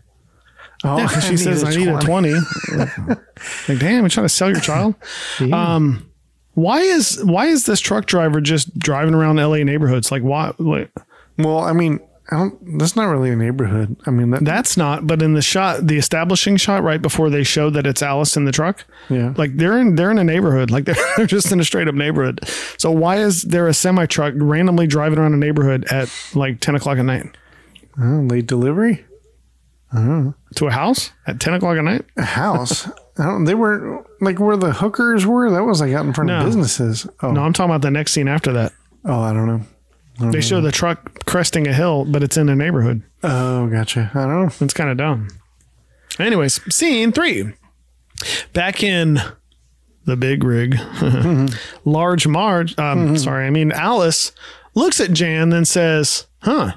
Oh, 0.84 0.98
Yeah, 0.98 1.20
she 1.20 1.38
says, 1.38 1.64
I 1.64 1.76
need 1.76 1.88
a 1.88 2.00
20. 2.00 2.34
like, 2.78 3.78
damn, 3.78 4.00
you're 4.00 4.10
trying 4.10 4.26
to 4.26 4.30
sell 4.30 4.50
your 4.50 4.60
child? 4.60 4.96
Um, 5.54 6.12
why 6.56 6.80
is 6.82 7.24
why 7.24 7.46
is 7.46 7.68
this 7.68 7.80
truck 7.80 8.08
driver 8.08 8.42
just 8.42 8.78
driving 8.80 9.14
around 9.14 9.36
LA 9.36 9.58
neighborhoods? 9.58 10.12
Like, 10.12 10.24
why? 10.24 10.54
Like, 10.58 10.92
Well, 11.38 11.60
I 11.60 11.74
mean, 11.74 12.00
I 12.32 12.38
don't, 12.38 12.78
that's 12.80 12.96
not 12.96 13.06
really 13.06 13.32
a 13.32 13.36
neighborhood. 13.36 13.98
I 14.06 14.12
mean, 14.12 14.30
that, 14.32 14.46
that's 14.46 14.78
not. 14.78 15.06
But 15.08 15.22
in 15.22 15.34
the 15.34 15.42
shot, 15.42 15.88
the 15.88 15.98
establishing 15.98 16.56
shot 16.58 16.82
right 16.84 17.02
before 17.02 17.30
they 17.30 17.44
show 17.44 17.70
that 17.72 17.86
it's 17.86 18.02
Alice 18.02 18.38
in 18.38 18.46
the 18.46 18.52
truck, 18.54 18.86
yeah. 19.10 19.34
like 19.38 19.58
they're 19.58 19.78
in 19.80 19.96
they're 19.96 20.12
in 20.12 20.18
a 20.20 20.24
neighborhood, 20.24 20.72
like 20.72 20.86
they're, 20.86 20.96
they're 21.18 21.26
just 21.26 21.52
in 21.52 21.60
a 21.60 21.64
straight 21.66 21.88
up 21.88 21.96
neighborhood. 21.96 22.40
So 22.78 22.90
why 22.92 23.18
is 23.18 23.42
there 23.44 23.68
a 23.68 23.74
semi 23.74 24.06
truck 24.06 24.34
randomly 24.38 24.88
driving 24.88 25.20
around 25.20 25.34
a 25.34 25.38
neighborhood 25.38 25.86
at 25.92 26.10
like 26.34 26.60
ten 26.62 26.76
o'clock 26.76 26.98
at 26.98 27.06
night 27.06 27.36
Oh, 28.00 28.26
late 28.30 28.48
delivery? 28.48 29.06
Uh-huh. 29.94 30.32
to 30.56 30.68
a 30.68 30.72
house 30.72 31.12
at 31.28 31.42
ten 31.42 31.54
o'clock 31.54 31.78
at 31.78 31.84
night? 31.84 32.06
A 32.16 32.24
house? 32.24 32.88
I 33.18 33.26
don't, 33.26 33.44
they 33.44 33.56
were 33.56 34.06
like 34.22 34.40
where 34.40 34.56
the 34.56 34.72
hookers 34.72 35.26
were. 35.26 35.52
That 35.52 35.64
was 35.64 35.82
like 35.82 35.92
out 35.92 36.06
in 36.06 36.14
front 36.14 36.30
No. 36.30 36.40
of 36.40 36.46
businesses. 36.46 37.06
Oh, 37.22 37.32
No, 37.32 37.42
I'm 37.42 37.52
talking 37.52 37.72
about 37.72 37.82
the 37.82 37.92
next 37.92 38.14
scene 38.14 38.30
after 38.30 38.54
that. 38.54 38.72
oh, 39.04 39.20
I 39.20 39.34
don't 39.34 39.48
know. 39.48 39.62
They 40.30 40.42
show 40.42 40.62
the 40.62 40.72
truck 40.72 41.26
cresting 41.26 41.68
a 41.68 41.74
hill, 41.74 42.06
but 42.06 42.22
it's 42.24 42.38
in 42.38 42.50
a 42.50 42.56
neighborhood. 42.56 43.02
Oh, 43.24 43.68
gotcha. 43.68 44.12
I 44.14 44.20
don't 44.20 44.46
know. 44.46 44.52
It's 44.66 44.74
kind 44.74 44.90
of 44.90 44.98
dumb. 44.98 45.28
Anyways, 46.20 46.62
scene 46.74 47.12
three. 47.12 47.54
Back 48.54 48.84
in 48.84 49.20
the 50.06 50.16
big 50.16 50.44
rig, 50.44 50.78
large 51.86 52.28
Marge, 52.28 52.78
um, 52.78 53.18
sorry, 53.18 53.46
I 53.46 53.50
mean, 53.50 53.72
Alice 53.72 54.32
looks 54.76 55.00
at 55.00 55.12
Jan, 55.14 55.50
then 55.50 55.66
says, 55.66 56.28
huh, 56.42 56.74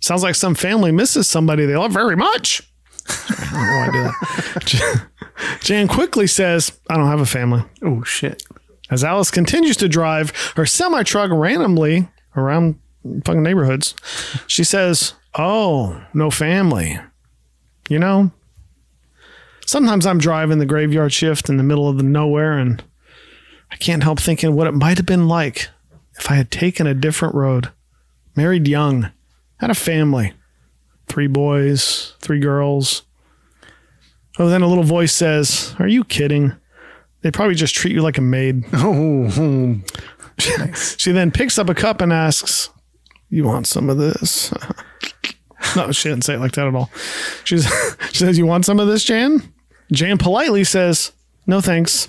sounds 0.00 0.22
like 0.22 0.34
some 0.34 0.54
family 0.54 0.92
misses 0.92 1.28
somebody 1.28 1.64
they 1.66 1.76
love 1.76 1.92
very 1.92 2.16
much. 2.16 2.62
I 3.08 3.48
don't 3.52 3.52
know 3.52 3.58
why 3.58 3.86
I 3.86 3.90
do 3.92 4.02
that. 4.02 4.62
Jan- 4.64 5.08
Jan 5.60 5.88
quickly 5.88 6.26
says, 6.26 6.78
I 6.90 6.96
don't 6.96 7.08
have 7.08 7.20
a 7.20 7.26
family. 7.26 7.64
Oh 7.82 8.02
shit. 8.02 8.42
As 8.90 9.04
Alice 9.04 9.30
continues 9.30 9.76
to 9.78 9.88
drive 9.88 10.30
her 10.56 10.66
semi 10.66 11.02
truck 11.02 11.30
randomly 11.32 12.08
around 12.36 12.78
fucking 13.24 13.42
neighborhoods, 13.42 13.94
she 14.46 14.64
says, 14.64 15.14
Oh, 15.34 16.02
no 16.12 16.30
family. 16.30 16.98
You 17.88 17.98
know, 17.98 18.30
sometimes 19.66 20.06
I'm 20.06 20.18
driving 20.18 20.58
the 20.58 20.66
graveyard 20.66 21.12
shift 21.12 21.48
in 21.48 21.56
the 21.56 21.62
middle 21.62 21.88
of 21.88 21.96
the 21.96 22.02
nowhere 22.02 22.56
and 22.58 22.82
I 23.70 23.76
can't 23.76 24.02
help 24.02 24.20
thinking 24.20 24.54
what 24.54 24.66
it 24.66 24.72
might 24.72 24.98
have 24.98 25.06
been 25.06 25.28
like 25.28 25.68
if 26.18 26.30
I 26.30 26.34
had 26.34 26.50
taken 26.50 26.86
a 26.86 26.94
different 26.94 27.34
road, 27.34 27.70
married 28.36 28.68
young, 28.68 29.10
had 29.56 29.70
a 29.70 29.74
family, 29.74 30.34
three 31.08 31.26
boys, 31.26 32.14
three 32.20 32.38
girls. 32.38 33.02
Oh, 34.38 34.48
then 34.48 34.62
a 34.62 34.66
little 34.66 34.84
voice 34.84 35.12
says, 35.12 35.74
Are 35.78 35.88
you 35.88 36.04
kidding? 36.04 36.52
They 37.22 37.30
probably 37.30 37.54
just 37.54 37.74
treat 37.74 37.94
you 37.94 38.02
like 38.02 38.18
a 38.18 38.22
maid. 38.22 38.64
Oh, 38.74 39.28
hmm. 39.30 39.80
She 40.98 41.12
then 41.12 41.30
picks 41.30 41.58
up 41.58 41.68
a 41.68 41.74
cup 41.74 42.00
and 42.00 42.12
asks, 42.12 42.70
You 43.30 43.44
want 43.44 43.66
some 43.66 43.88
of 43.90 43.98
this? 43.98 44.52
no, 45.76 45.92
she 45.92 46.08
didn't 46.08 46.24
say 46.24 46.34
it 46.34 46.40
like 46.40 46.52
that 46.52 46.66
at 46.66 46.74
all. 46.74 46.90
She's, 47.44 47.64
she 48.10 48.18
says, 48.18 48.38
You 48.38 48.46
want 48.46 48.64
some 48.64 48.80
of 48.80 48.88
this, 48.88 49.04
Jan? 49.04 49.52
Jan 49.92 50.18
politely 50.18 50.64
says, 50.64 51.12
No 51.46 51.60
thanks. 51.60 52.08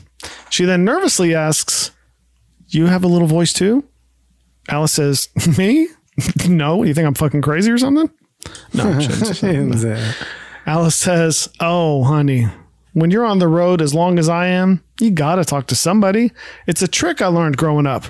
She 0.50 0.65
then 0.65 0.86
nervously 0.86 1.36
asks, 1.36 1.91
You 2.67 2.88
have 2.88 3.04
a 3.04 3.08
little 3.08 3.28
voice 3.28 3.54
too? 3.54 3.84
Alice 4.69 4.93
says, 4.93 5.30
Me? 5.58 5.88
no. 6.48 6.84
You 6.84 6.93
think 6.93 7.08
I'm 7.08 7.15
fucking 7.15 7.41
crazy 7.41 7.72
or 7.72 7.78
something? 7.78 8.10
No, 8.74 9.00
she 9.00 9.08
didn't 9.08 9.78
say 9.78 9.93
that. 9.93 10.28
Alice 10.65 10.96
says, 10.96 11.50
Oh, 11.60 12.04
honey, 12.04 12.48
when 12.93 13.12
you're 13.12 13.26
on 13.26 13.39
the 13.39 13.48
road 13.48 13.82
as 13.82 13.93
long 13.93 14.19
as 14.19 14.30
I 14.30 14.48
am, 14.48 14.84
you 15.00 15.12
gotta 15.12 15.43
talk 15.43 15.67
to 15.67 15.76
somebody. 15.76 16.32
It's 16.67 16.82
a 16.82 16.88
trick 16.88 17.22
I 17.22 17.28
learned 17.28 17.58
growing 17.58 17.88
up. 17.88 18.06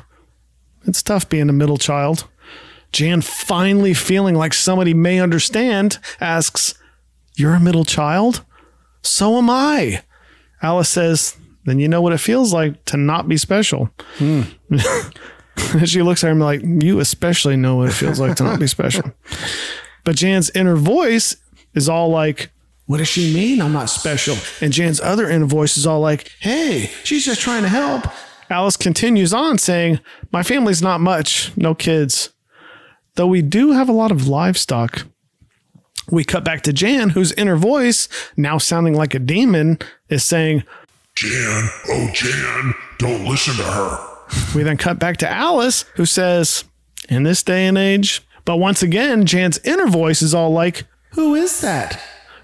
It's 0.85 1.01
tough 1.01 1.29
being 1.29 1.49
a 1.49 1.53
middle 1.53 1.77
child. 1.77 2.27
Jan, 2.91 3.21
finally 3.21 3.93
feeling 3.93 4.35
like 4.35 4.53
somebody 4.53 4.93
may 4.93 5.19
understand, 5.19 5.97
asks, 6.21 6.75
You're 7.35 7.55
a 7.55 7.59
middle 7.59 7.85
child? 7.85 8.43
So 9.01 9.37
am 9.37 9.49
I. 9.49 10.03
Alice 10.61 10.89
says, 10.89 11.35
Then 11.65 11.79
you 11.79 11.87
know 11.87 12.01
what 12.01 12.13
it 12.13 12.19
feels 12.19 12.53
like 12.53 12.85
to 12.85 12.97
not 12.97 13.27
be 13.27 13.37
special. 13.37 13.89
Hmm. 14.17 14.43
she 15.85 16.01
looks 16.03 16.23
at 16.23 16.31
him 16.31 16.39
like, 16.39 16.61
You 16.63 16.99
especially 16.99 17.57
know 17.57 17.77
what 17.77 17.89
it 17.89 17.93
feels 17.93 18.19
like 18.19 18.35
to 18.37 18.43
not 18.43 18.59
be 18.59 18.67
special. 18.67 19.11
But 20.03 20.15
Jan's 20.15 20.51
inner 20.51 20.75
voice 20.75 21.35
is 21.73 21.89
all 21.89 22.09
like, 22.09 22.51
What 22.85 22.97
does 22.97 23.07
she 23.07 23.33
mean 23.33 23.59
I'm 23.59 23.73
not 23.73 23.89
special? 23.89 24.37
And 24.61 24.71
Jan's 24.71 25.01
other 25.01 25.27
inner 25.29 25.45
voice 25.45 25.77
is 25.77 25.87
all 25.87 25.99
like, 25.99 26.31
Hey, 26.39 26.91
she's 27.03 27.25
just 27.25 27.41
trying 27.41 27.63
to 27.63 27.69
help. 27.69 28.05
Alice 28.53 28.77
continues 28.77 29.33
on 29.33 29.57
saying, 29.57 29.99
My 30.31 30.43
family's 30.43 30.81
not 30.81 31.01
much, 31.01 31.51
no 31.57 31.73
kids. 31.73 32.29
Though 33.15 33.27
we 33.27 33.41
do 33.41 33.71
have 33.71 33.89
a 33.89 33.93
lot 33.93 34.11
of 34.11 34.27
livestock. 34.27 35.05
We 36.11 36.23
cut 36.23 36.43
back 36.43 36.61
to 36.63 36.73
Jan, 36.73 37.09
whose 37.09 37.31
inner 37.33 37.55
voice, 37.55 38.07
now 38.37 38.57
sounding 38.59 38.93
like 38.93 39.15
a 39.15 39.19
demon, 39.19 39.79
is 40.09 40.23
saying, 40.23 40.63
Jan, 41.15 41.69
oh 41.89 42.09
Jan, 42.13 42.73
don't 42.99 43.25
listen 43.25 43.55
to 43.55 43.63
her. 43.63 43.97
We 44.55 44.63
then 44.63 44.77
cut 44.77 44.99
back 44.99 45.17
to 45.17 45.29
Alice, 45.29 45.85
who 45.95 46.05
says, 46.05 46.63
In 47.09 47.23
this 47.23 47.41
day 47.41 47.65
and 47.65 47.77
age. 47.77 48.21
But 48.45 48.57
once 48.57 48.83
again, 48.83 49.25
Jan's 49.25 49.59
inner 49.59 49.87
voice 49.87 50.21
is 50.21 50.33
all 50.35 50.51
like, 50.51 50.85
Who 51.13 51.33
is 51.33 51.61
that? 51.61 51.99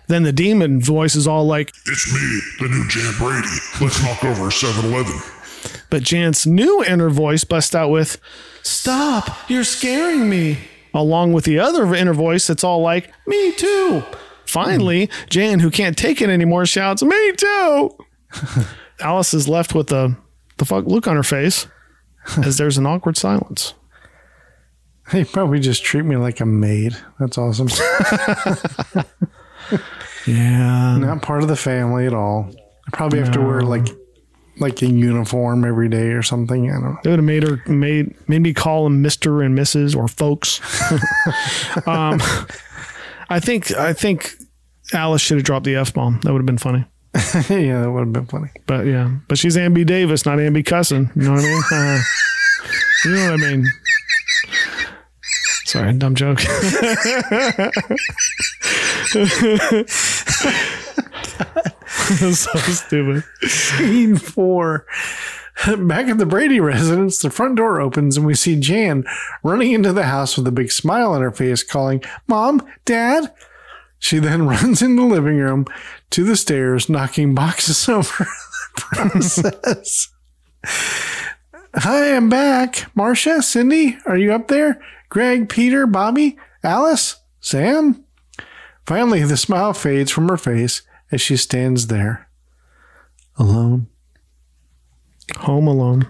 Then 0.08 0.24
the 0.24 0.32
demon 0.32 0.82
voice 0.82 1.16
is 1.16 1.28
all 1.28 1.46
like, 1.46 1.72
It's 1.86 2.12
me, 2.12 2.40
the 2.60 2.74
new 2.74 2.88
Jan 2.88 3.14
Brady. 3.20 3.48
Let's 3.80 4.02
knock 4.02 4.24
over 4.24 4.50
7 4.50 4.86
Eleven. 4.92 5.20
But 5.90 6.04
Jan's 6.04 6.46
new 6.46 6.84
inner 6.84 7.10
voice 7.10 7.44
busts 7.44 7.74
out 7.74 7.90
with, 7.90 8.20
Stop, 8.64 9.50
you're 9.50 9.64
scaring 9.64 10.30
me. 10.30 10.60
Along 10.94 11.34
with 11.34 11.46
the 11.46 11.60
other 11.60 11.94
inner 11.94 12.14
voice 12.14 12.48
that's 12.48 12.64
all 12.64 12.82
like, 12.82 13.12
Me 13.28 13.52
too. 13.54 14.04
Finally, 14.46 15.10
Jan, 15.30 15.60
who 15.60 15.70
can't 15.70 15.98
take 15.98 16.22
it 16.22 16.30
anymore, 16.30 16.66
shouts, 16.66 17.04
Me 17.04 17.32
too. 17.34 17.92
Alice 19.00 19.34
is 19.34 19.48
left 19.48 19.74
with 19.74 19.88
the, 19.88 20.16
the 20.58 20.66
fuck 20.66 20.86
look 20.86 21.08
on 21.08 21.16
her 21.16 21.24
face 21.24 21.68
as 22.44 22.58
there's 22.58 22.78
an 22.78 22.86
awkward 22.86 23.18
silence. 23.18 23.74
They 25.12 25.24
probably 25.24 25.60
just 25.60 25.84
treat 25.84 26.06
me 26.06 26.18
like 26.18 26.40
a 26.40 26.46
maid. 26.46 26.96
That's 27.20 27.38
awesome. 27.38 27.70
Yeah. 30.26 30.98
Not 30.98 31.22
part 31.22 31.42
of 31.42 31.50
the 31.50 31.56
family 31.56 32.06
at 32.06 32.14
all. 32.14 32.50
I 32.88 32.96
probably 32.96 33.20
have 33.20 33.32
to 33.32 33.42
wear 33.42 33.62
like 33.62 33.88
like 34.60 34.84
in 34.84 34.98
uniform 34.98 35.66
every 35.66 35.90
day 35.90 36.10
or 36.10 36.24
something. 36.24 36.70
I 36.70 36.74
don't 36.74 36.84
know. 36.84 36.98
They 37.04 37.10
would 37.12 37.20
have 37.20 37.26
made 37.26 37.44
her 37.44 37.62
made 37.68 38.16
made 38.30 38.42
me 38.42 38.54
call 38.54 38.84
them 38.86 39.02
Mister 39.02 39.42
and 39.42 39.58
Mrs. 39.58 39.96
or 39.96 40.08
folks. 40.08 40.60
um, 41.88 42.22
I 43.30 43.40
think 43.40 43.72
I 43.76 43.94
think 43.94 44.34
Alice 44.94 45.22
should 45.22 45.38
have 45.38 45.46
dropped 45.46 45.66
the 45.66 45.76
f 45.76 45.94
bomb. 45.94 46.20
That 46.24 46.32
would 46.34 46.40
have 46.40 46.46
been 46.46 46.58
funny. 46.58 46.86
yeah, 47.50 47.82
that 47.82 47.92
would 47.92 48.02
have 48.02 48.14
been 48.14 48.28
funny. 48.28 48.50
But 48.68 48.86
yeah, 48.86 49.12
but 49.28 49.38
she's 49.38 49.58
Ann 49.58 49.74
B. 49.74 49.84
Davis, 49.84 50.26
not 50.26 50.40
Ann 50.40 50.54
B. 50.54 50.64
Cussin. 50.64 51.16
You 51.16 51.24
know 51.24 51.34
what 51.34 51.44
I 51.44 51.48
mean? 51.48 52.02
Uh, 53.02 53.10
you 53.10 53.16
know 53.16 53.32
what 53.32 53.42
I 53.42 53.52
mean? 53.52 53.66
Sorry, 55.64 55.94
dumb 55.94 56.16
joke. 56.16 56.42
so 62.34 62.58
stupid. 62.58 63.24
Scene 63.42 64.16
four. 64.18 64.86
Back 65.66 66.08
at 66.08 66.18
the 66.18 66.26
Brady 66.26 66.60
residence, 66.60 67.20
the 67.20 67.30
front 67.30 67.58
door 67.58 67.82
opens 67.82 68.16
and 68.16 68.26
we 68.26 68.34
see 68.34 68.58
Jan 68.58 69.04
running 69.44 69.74
into 69.74 69.92
the 69.92 70.06
house 70.06 70.38
with 70.38 70.48
a 70.48 70.52
big 70.52 70.72
smile 70.72 71.12
on 71.12 71.22
her 71.22 71.32
face, 71.32 71.64
calling, 71.64 72.02
Mom, 72.28 72.66
Dad. 72.86 73.34
She 73.98 74.20
then 74.20 74.48
runs 74.48 74.82
in 74.82 74.96
the 74.96 75.04
living 75.04 75.38
room 75.38 75.66
to 76.12 76.24
the 76.24 76.38
stairs, 76.38 76.88
knocking 76.90 77.36
boxes 77.36 77.90
over 77.90 78.26
the 78.76 78.82
process. 78.82 80.10
Hi, 81.76 82.16
I'm 82.16 82.30
back. 82.30 82.86
Marcia, 82.96 83.42
Cindy, 83.42 83.98
are 84.06 84.18
you 84.18 84.34
up 84.34 84.48
there? 84.48 84.82
Greg, 85.10 85.50
Peter, 85.50 85.86
Bobby, 85.86 86.38
Alice, 86.64 87.18
Sam? 87.42 88.06
Finally, 88.86 89.24
the 89.24 89.38
smile 89.38 89.74
fades 89.74 90.12
from 90.12 90.30
her 90.30 90.38
face 90.38 90.84
as 91.12 91.22
she 91.22 91.38
stands 91.38 91.88
there, 91.88 92.30
alone. 93.38 93.88
Home 95.38 95.68
Alone. 95.68 96.08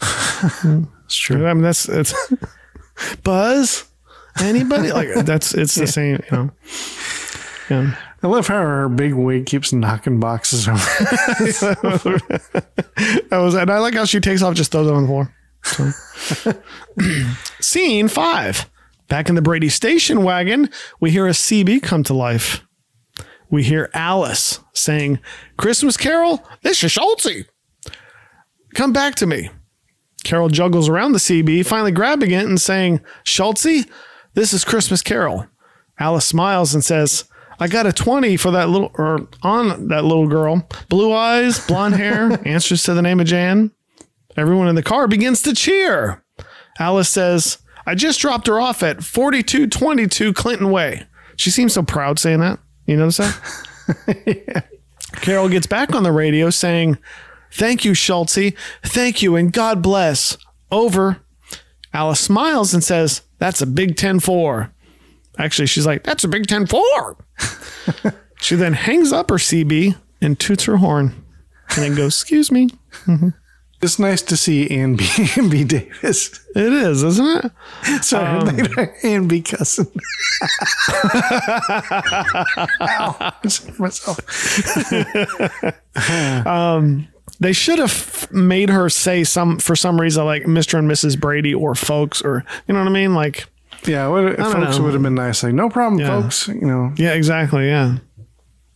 It's 0.00 1.16
true. 1.16 1.46
I 1.46 1.54
mean, 1.54 1.62
that's 1.62 1.88
it's 1.88 2.14
Buzz. 3.24 3.84
Anybody 4.40 4.92
like 4.92 5.24
that's 5.24 5.54
it's 5.54 5.74
the 5.74 5.86
same. 5.98 6.22
You 6.30 6.36
know. 6.36 6.50
Yeah. 7.70 7.94
I 8.22 8.26
love 8.26 8.48
how 8.48 8.60
her 8.60 8.88
big 8.88 9.14
wig 9.14 9.46
keeps 9.46 9.72
knocking 9.72 10.18
boxes 10.20 10.68
over. 10.68 10.78
That 13.30 13.38
was, 13.38 13.54
and 13.54 13.70
I 13.70 13.78
like 13.78 13.94
how 13.94 14.04
she 14.04 14.18
takes 14.18 14.42
off, 14.42 14.54
just 14.54 14.72
throws 14.72 14.88
it 14.88 14.92
on 14.92 15.02
the 15.02 15.08
floor. 15.08 15.32
So. 15.62 16.52
Scene 17.60 18.08
five. 18.08 18.68
Back 19.06 19.28
in 19.28 19.36
the 19.36 19.42
Brady 19.42 19.68
station 19.68 20.24
wagon, 20.24 20.68
we 21.00 21.10
hear 21.12 21.26
a 21.26 21.30
CB 21.30 21.82
come 21.82 22.02
to 22.04 22.14
life. 22.14 22.66
We 23.50 23.62
hear 23.62 23.90
Alice 23.94 24.60
saying, 24.74 25.20
Christmas 25.56 25.96
Carol, 25.96 26.44
this 26.62 26.82
is 26.84 26.92
Schultzy. 26.92 27.46
Come 28.74 28.92
back 28.92 29.14
to 29.16 29.26
me. 29.26 29.50
Carol 30.24 30.48
juggles 30.48 30.88
around 30.88 31.12
the 31.12 31.18
CB, 31.18 31.64
finally 31.64 31.92
grabbing 31.92 32.30
it 32.30 32.44
and 32.44 32.60
saying, 32.60 33.00
Schultzy, 33.24 33.88
this 34.34 34.52
is 34.52 34.64
Christmas 34.64 35.00
Carol. 35.00 35.46
Alice 35.98 36.26
smiles 36.26 36.74
and 36.74 36.84
says, 36.84 37.24
I 37.60 37.66
got 37.66 37.86
a 37.86 37.92
20 37.92 38.36
for 38.36 38.50
that 38.52 38.68
little, 38.68 38.90
or 38.94 39.26
on 39.42 39.88
that 39.88 40.04
little 40.04 40.28
girl. 40.28 40.68
Blue 40.88 41.12
eyes, 41.12 41.66
blonde 41.66 41.96
hair, 41.96 42.38
answers 42.46 42.82
to 42.84 42.94
the 42.94 43.02
name 43.02 43.20
of 43.20 43.26
Jan. 43.26 43.72
Everyone 44.36 44.68
in 44.68 44.76
the 44.76 44.82
car 44.82 45.08
begins 45.08 45.42
to 45.42 45.54
cheer. 45.54 46.22
Alice 46.78 47.08
says, 47.08 47.58
I 47.86 47.94
just 47.94 48.20
dropped 48.20 48.46
her 48.46 48.60
off 48.60 48.82
at 48.82 49.02
4222 49.02 50.32
Clinton 50.34 50.70
Way. 50.70 51.06
She 51.36 51.50
seems 51.50 51.72
so 51.72 51.82
proud 51.82 52.18
saying 52.18 52.40
that. 52.40 52.60
You 52.88 52.96
know 52.96 53.06
what 53.06 53.20
i'm 53.20 53.34
that? 54.16 54.64
Carol 55.12 55.50
gets 55.50 55.66
back 55.66 55.94
on 55.94 56.04
the 56.04 56.10
radio 56.10 56.48
saying, 56.48 56.96
Thank 57.52 57.84
you, 57.84 57.92
Schultzy. 57.92 58.56
Thank 58.82 59.20
you, 59.20 59.36
and 59.36 59.52
God 59.52 59.82
bless. 59.82 60.38
Over. 60.70 61.18
Alice 61.92 62.20
smiles 62.20 62.72
and 62.72 62.82
says, 62.82 63.20
That's 63.38 63.60
a 63.60 63.66
Big 63.66 63.96
Ten 63.96 64.20
4. 64.20 64.72
Actually, 65.36 65.66
she's 65.66 65.84
like, 65.84 66.02
That's 66.02 66.24
a 66.24 66.28
Big 66.28 66.46
Ten 66.46 66.64
4. 66.66 67.26
she 68.40 68.54
then 68.54 68.72
hangs 68.72 69.12
up 69.12 69.28
her 69.28 69.36
CB 69.36 69.94
and 70.22 70.40
toots 70.40 70.64
her 70.64 70.78
horn 70.78 71.26
and 71.70 71.82
then 71.84 71.94
goes, 71.94 72.14
Excuse 72.22 72.50
me. 72.50 72.70
Mm-hmm. 73.04 73.28
It's 73.80 73.98
nice 74.00 74.22
to 74.22 74.36
see 74.36 74.68
Ann 74.70 74.96
B. 74.96 75.06
Ann 75.36 75.48
B. 75.48 75.62
Davis. 75.64 76.40
It 76.56 76.72
is, 76.72 77.04
isn't 77.04 77.44
it? 77.84 78.04
Sorry, 78.04 78.26
um, 78.40 78.88
Ann 79.04 79.28
B. 79.28 79.40
cussing. 79.40 79.86
Ow. 82.80 83.32
Myself. 83.78 84.18
They 87.40 87.52
should 87.52 87.78
have 87.78 88.28
made 88.32 88.68
her 88.70 88.88
say 88.88 89.22
some, 89.22 89.58
for 89.58 89.76
some 89.76 90.00
reason, 90.00 90.24
like 90.24 90.42
Mr. 90.44 90.76
and 90.78 90.90
Mrs. 90.90 91.18
Brady 91.20 91.54
or 91.54 91.74
folks, 91.76 92.20
or, 92.20 92.44
you 92.66 92.74
know 92.74 92.80
what 92.80 92.88
I 92.88 92.92
mean? 92.92 93.14
Like, 93.14 93.46
Yeah, 93.86 94.08
what, 94.08 94.36
folks 94.36 94.78
know. 94.78 94.84
would 94.84 94.94
have 94.94 95.02
been 95.02 95.14
nice. 95.14 95.44
Like, 95.44 95.54
no 95.54 95.68
problem, 95.68 96.00
Yeah. 96.00 96.20
folks. 96.20 96.48
You 96.48 96.66
know, 96.66 96.92
yeah, 96.96 97.12
exactly. 97.12 97.68
Yeah. 97.68 97.98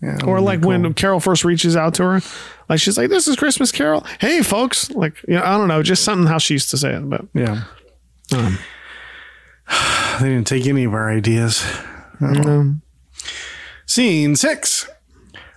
yeah, 0.01 0.19
Or 0.25 0.41
like 0.41 0.61
when 0.65 0.85
cool. 0.85 0.93
Carol 0.93 1.19
first 1.19 1.45
reaches 1.45 1.75
out 1.77 1.95
to 1.95 2.05
her, 2.05 2.21
like 2.73 2.81
she's 2.81 2.97
like, 2.99 3.11
"This 3.11 3.29
is 3.29 3.37
Christmas 3.37 3.71
Carol." 3.71 4.05
Hey, 4.21 4.43
folks! 4.43 4.91
Like, 4.91 5.23
you 5.29 5.35
know, 5.35 5.43
I 5.45 5.57
don't 5.57 5.69
know, 5.69 5.83
just 5.83 6.03
something 6.05 6.27
how 6.27 6.39
she 6.39 6.55
used 6.55 6.71
to 6.71 6.77
say 6.79 6.95
it. 6.95 7.09
But 7.09 7.27
yeah, 7.35 7.65
um, 8.35 8.59
they 10.21 10.29
didn't 10.29 10.47
take 10.47 10.67
any 10.67 10.85
of 10.85 10.95
our 10.95 11.11
ideas. 11.11 11.65
um, 12.21 12.83
Scene 13.87 14.37
six. 14.37 14.89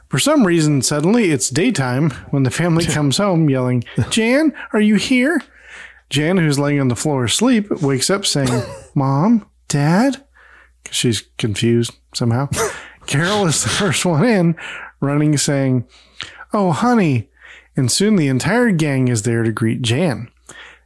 For 0.09 0.19
some 0.19 0.45
reason, 0.45 0.81
suddenly 0.81 1.31
it's 1.31 1.49
daytime 1.49 2.11
when 2.29 2.43
the 2.43 2.51
family 2.51 2.85
comes 2.97 3.17
home 3.17 3.49
yelling, 3.49 3.83
Jan, 4.09 4.53
are 4.71 4.79
you 4.81 4.95
here? 4.95 5.41
Jan, 6.09 6.37
who's 6.37 6.59
laying 6.59 6.79
on 6.79 6.87
the 6.89 6.95
floor 6.95 7.25
asleep, 7.25 7.69
wakes 7.81 8.09
up 8.09 8.25
saying, 8.25 8.61
Mom, 8.95 9.49
Dad? 9.67 10.23
'Cause 10.83 10.95
she's 10.95 11.23
confused 11.39 11.93
somehow. 12.13 12.47
Carol 13.07 13.47
is 13.47 13.63
the 13.63 13.69
first 13.69 14.05
one 14.05 14.23
in, 14.23 14.55
running, 15.01 15.37
saying, 15.37 15.85
Oh, 16.55 16.71
honey. 16.71 17.29
And 17.75 17.91
soon 17.91 18.15
the 18.15 18.29
entire 18.29 18.71
gang 18.71 19.09
is 19.09 19.23
there 19.23 19.43
to 19.43 19.51
greet 19.51 19.81
Jan. 19.81 20.31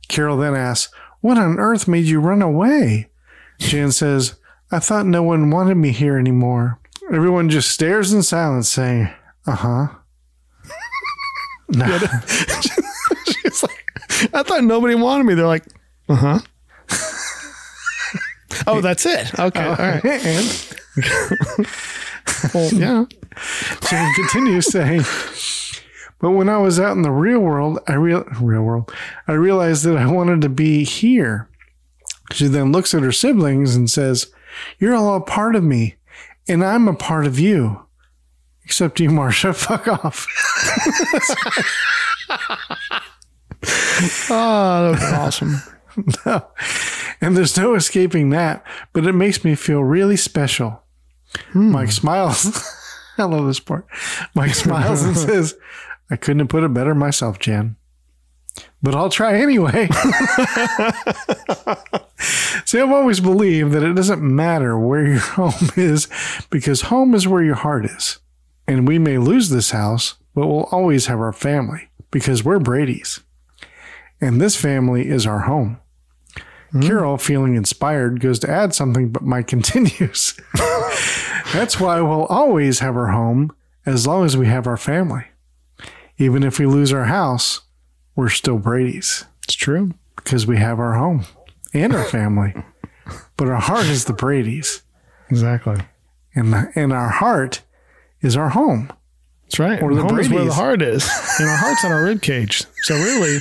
Carol 0.07 0.35
then 0.37 0.55
asks, 0.55 0.91
What 1.21 1.37
on 1.37 1.59
earth 1.59 1.87
made 1.87 2.05
you 2.05 2.19
run 2.19 2.41
away? 2.41 3.09
Jan 3.59 3.91
says, 3.91 4.33
I 4.71 4.79
thought 4.79 5.05
no 5.05 5.21
one 5.21 5.51
wanted 5.51 5.75
me 5.75 5.91
here 5.91 6.17
anymore. 6.17 6.79
Everyone 7.13 7.49
just 7.49 7.69
stares 7.69 8.11
in 8.11 8.23
silence, 8.23 8.67
saying, 8.67 9.09
Uh 9.45 9.55
huh. 9.55 9.87
no. 11.69 11.97
she's 13.25 13.61
like, 13.63 13.85
"I 14.33 14.41
thought 14.43 14.63
nobody 14.63 14.95
wanted 14.95 15.25
me." 15.25 15.33
They're 15.35 15.45
like, 15.47 15.65
"Uh 16.07 16.15
huh." 16.15 16.39
oh, 18.67 18.81
that's 18.81 19.05
it. 19.05 19.37
Okay, 19.39 19.63
all 19.63 19.75
right. 19.75 20.03
and 20.05 20.63
Well, 22.53 22.69
yeah. 22.73 23.05
Jan 23.89 24.13
continues 24.15 24.67
saying, 24.67 25.01
But 26.19 26.31
when 26.31 26.49
I 26.49 26.57
was 26.57 26.79
out 26.79 26.95
in 26.95 27.01
the 27.03 27.11
real 27.11 27.39
world, 27.39 27.79
I 27.87 27.93
real 27.93 28.23
real 28.41 28.63
world, 28.63 28.91
I 29.27 29.33
realized 29.33 29.83
that 29.85 29.97
I 29.97 30.05
wanted 30.07 30.41
to 30.41 30.49
be 30.49 30.83
here. 30.83 31.49
She 32.31 32.47
then 32.47 32.71
looks 32.71 32.93
at 32.93 33.03
her 33.03 33.11
siblings 33.11 33.75
and 33.75 33.89
says, 33.89 34.31
You're 34.79 34.95
all 34.95 35.15
a 35.15 35.21
part 35.21 35.55
of 35.55 35.63
me, 35.63 35.95
and 36.47 36.63
I'm 36.63 36.87
a 36.87 36.93
part 36.95 37.25
of 37.25 37.39
you. 37.39 37.85
Except 38.63 38.99
you, 38.99 39.09
Marcia. 39.09 39.53
Fuck 39.55 39.87
off. 39.87 40.27
Oh, 44.29 44.91
that 44.93 45.01
was 45.01 45.13
awesome. 45.13 45.55
No. 46.25 46.47
And 47.19 47.35
there's 47.35 47.57
no 47.57 47.75
escaping 47.75 48.29
that, 48.29 48.63
but 48.93 49.05
it 49.05 49.11
makes 49.11 49.43
me 49.43 49.53
feel 49.55 49.83
really 49.83 50.15
special. 50.15 50.81
Hmm. 51.51 51.71
Mike 51.71 51.91
smiles. 51.91 52.65
I 53.17 53.23
love 53.23 53.45
this 53.47 53.59
part. 53.59 53.85
Mike 54.33 54.55
smiles 54.55 55.03
and 55.03 55.17
says, 55.27 55.55
I 56.09 56.15
couldn't 56.15 56.39
have 56.39 56.49
put 56.49 56.63
it 56.63 56.73
better 56.73 56.95
myself, 56.95 57.39
Jan. 57.39 57.75
But 58.81 58.95
I'll 58.95 59.09
try 59.09 59.37
anyway. 59.37 59.89
See, 62.65 62.79
I've 62.79 62.91
always 62.91 63.19
believed 63.19 63.73
that 63.73 63.83
it 63.83 63.93
doesn't 63.93 64.21
matter 64.21 64.77
where 64.79 65.05
your 65.05 65.19
home 65.19 65.69
is 65.75 66.07
because 66.49 66.83
home 66.83 67.13
is 67.13 67.27
where 67.27 67.43
your 67.43 67.55
heart 67.55 67.85
is. 67.85 68.19
And 68.67 68.87
we 68.87 68.97
may 68.99 69.17
lose 69.17 69.49
this 69.49 69.71
house, 69.71 70.15
but 70.33 70.47
we'll 70.47 70.69
always 70.71 71.07
have 71.07 71.19
our 71.19 71.33
family 71.33 71.89
because 72.11 72.43
we're 72.43 72.59
Brady's. 72.59 73.21
And 74.21 74.39
this 74.39 74.55
family 74.55 75.09
is 75.09 75.25
our 75.25 75.39
home. 75.39 75.79
Hmm. 76.71 76.81
Carol, 76.81 77.17
feeling 77.17 77.55
inspired, 77.55 78.19
goes 78.19 78.39
to 78.39 78.49
add 78.49 78.73
something, 78.75 79.09
but 79.09 79.23
Mike 79.23 79.47
continues. 79.55 80.39
That's 81.53 81.79
why 81.79 81.99
we'll 82.01 82.25
always 82.25 82.79
have 82.79 82.95
our 82.95 83.07
home 83.07 83.51
as 83.85 84.05
long 84.05 84.25
as 84.25 84.37
we 84.37 84.45
have 84.47 84.67
our 84.67 84.77
family. 84.77 85.25
Even 86.17 86.43
if 86.43 86.59
we 86.59 86.65
lose 86.65 86.91
our 86.93 87.05
house, 87.05 87.61
we're 88.15 88.29
still 88.29 88.57
Brady's 88.59 89.25
It's 89.45 89.55
true. 89.55 89.93
because 90.15 90.45
we 90.45 90.57
have 90.57 90.79
our 90.79 90.93
home 90.95 91.25
and 91.73 91.93
our 91.95 92.03
family. 92.03 92.53
but 93.37 93.47
our 93.47 93.59
heart 93.61 93.85
is 93.85 94.05
the 94.05 94.13
Brady's, 94.13 94.83
Exactly. 95.29 95.77
and 96.35 96.53
and 96.75 96.91
our 96.93 97.09
heart 97.09 97.61
is 98.21 98.35
our 98.35 98.49
home. 98.49 98.91
That's 99.43 99.59
right. 99.59 99.81
Or 99.81 99.95
the 99.95 100.01
home 100.03 100.19
is 100.19 100.29
where 100.29 100.43
the 100.45 100.53
heart 100.53 100.81
is, 100.81 101.03
and 101.39 101.49
our 101.49 101.55
heart's 101.57 101.83
on 101.85 101.91
our 101.91 102.03
rib 102.03 102.21
cage. 102.21 102.63
So 102.83 102.95
really, 102.95 103.39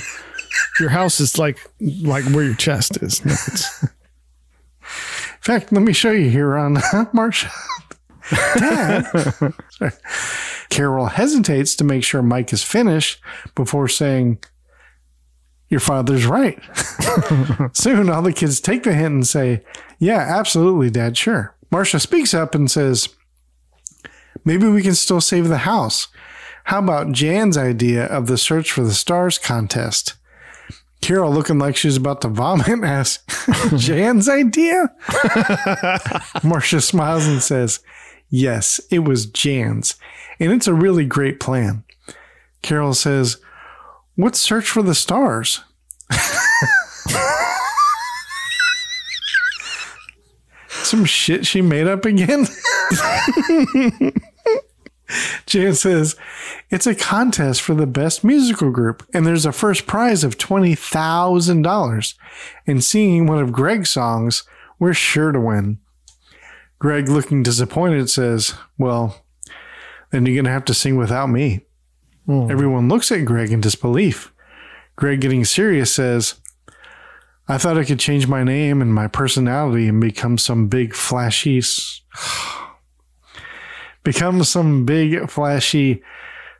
your 0.79 0.89
house 0.89 1.19
is 1.19 1.37
like 1.37 1.59
like 2.01 2.25
where 2.25 2.43
your 2.43 2.55
chest 2.55 3.01
is. 3.01 3.23
No, 3.25 3.31
In 4.81 5.41
fact, 5.41 5.71
let 5.71 5.81
me 5.83 5.93
show 5.93 6.11
you 6.11 6.29
here 6.29 6.57
on 6.57 6.77
Marcia. 7.13 7.49
Dad. 8.57 9.05
Carol 10.69 11.07
hesitates 11.07 11.75
to 11.75 11.83
make 11.83 12.03
sure 12.03 12.21
Mike 12.21 12.53
is 12.53 12.63
finished 12.63 13.19
before 13.55 13.87
saying, 13.87 14.37
Your 15.69 15.79
father's 15.79 16.25
right. 16.25 16.59
Soon 17.73 18.09
all 18.09 18.21
the 18.21 18.33
kids 18.33 18.59
take 18.61 18.83
the 18.83 18.93
hint 18.93 19.13
and 19.13 19.27
say, 19.27 19.63
Yeah, 19.97 20.19
absolutely, 20.19 20.89
Dad, 20.91 21.17
sure. 21.17 21.55
Marcia 21.71 21.99
speaks 21.99 22.33
up 22.33 22.53
and 22.53 22.69
says, 22.69 23.09
Maybe 24.45 24.67
we 24.67 24.83
can 24.83 24.95
still 24.95 25.21
save 25.21 25.47
the 25.47 25.59
house. 25.59 26.07
How 26.65 26.79
about 26.79 27.11
Jan's 27.13 27.57
idea 27.57 28.05
of 28.05 28.27
the 28.27 28.37
Search 28.37 28.71
for 28.71 28.83
the 28.83 28.93
Stars 28.93 29.39
contest? 29.39 30.13
Carol, 31.01 31.31
looking 31.33 31.59
like 31.59 31.75
she's 31.75 31.97
about 31.97 32.21
to 32.21 32.27
vomit, 32.27 32.67
asks, 32.83 33.23
Jan's 33.77 34.27
idea? 34.27 34.93
Marcia 36.43 36.81
smiles 36.81 37.25
and 37.25 37.41
says, 37.41 37.79
Yes, 38.29 38.79
it 38.91 38.99
was 38.99 39.25
Jan's, 39.25 39.95
and 40.39 40.51
it's 40.51 40.67
a 40.67 40.73
really 40.73 41.05
great 41.05 41.39
plan. 41.39 41.83
Carol 42.61 42.93
says, 42.93 43.37
What's 44.15 44.39
Search 44.39 44.69
for 44.69 44.83
the 44.83 44.93
Stars? 44.93 45.61
Some 50.83 51.05
shit 51.05 51.45
she 51.45 51.61
made 51.61 51.87
up 51.87 52.03
again? 52.05 52.45
Jan 55.45 55.73
says, 55.73 56.15
It's 56.69 56.87
a 56.87 56.95
contest 56.95 57.61
for 57.61 57.73
the 57.73 57.87
best 57.87 58.23
musical 58.23 58.71
group, 58.71 59.07
and 59.13 59.25
there's 59.25 59.45
a 59.45 59.51
first 59.51 59.87
prize 59.87 60.23
of 60.23 60.37
$20,000. 60.37 62.13
And 62.67 62.83
singing 62.83 63.25
one 63.25 63.39
of 63.39 63.51
Greg's 63.51 63.89
songs, 63.89 64.43
we're 64.77 64.93
sure 64.93 65.31
to 65.31 65.39
win. 65.39 65.79
Greg, 66.77 67.09
looking 67.09 67.43
disappointed, 67.43 68.09
says, 68.09 68.53
Well, 68.77 69.23
then 70.11 70.25
you're 70.25 70.35
going 70.35 70.45
to 70.45 70.51
have 70.51 70.65
to 70.65 70.73
sing 70.73 70.95
without 70.95 71.27
me. 71.27 71.65
Hmm. 72.25 72.49
Everyone 72.49 72.87
looks 72.87 73.11
at 73.11 73.25
Greg 73.25 73.51
in 73.51 73.61
disbelief. 73.61 74.31
Greg, 74.95 75.21
getting 75.21 75.45
serious, 75.45 75.91
says, 75.91 76.35
I 77.47 77.57
thought 77.57 77.77
I 77.77 77.83
could 77.83 77.99
change 77.99 78.27
my 78.27 78.43
name 78.43 78.81
and 78.81 78.93
my 78.93 79.07
personality 79.07 79.87
and 79.87 79.99
become 79.99 80.37
some 80.37 80.67
big 80.67 80.93
flashy, 80.93 81.61
become 84.03 84.43
some 84.43 84.85
big 84.85 85.29
flashy 85.29 86.01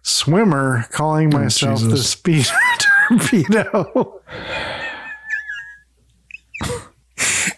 swimmer, 0.01 0.85
calling 0.91 1.33
oh, 1.33 1.39
myself 1.39 1.81
the 1.81 1.89
Jesus. 1.91 2.09
speed 2.09 2.47
torpedo. 3.09 4.21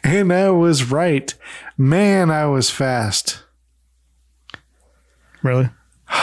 and 0.04 0.32
I 0.34 0.50
was 0.50 0.86
right. 0.92 1.34
Man, 1.78 2.32
I 2.32 2.46
was 2.46 2.70
fast. 2.70 3.44
Really? 5.44 5.70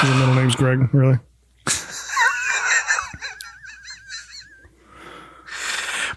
Your 0.04 0.14
middle 0.14 0.34
name's 0.34 0.54
Greg. 0.54 0.92
Really? 0.92 1.18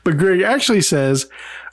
But 0.04 0.18
Greg 0.18 0.42
actually 0.42 0.82
says, 0.82 1.30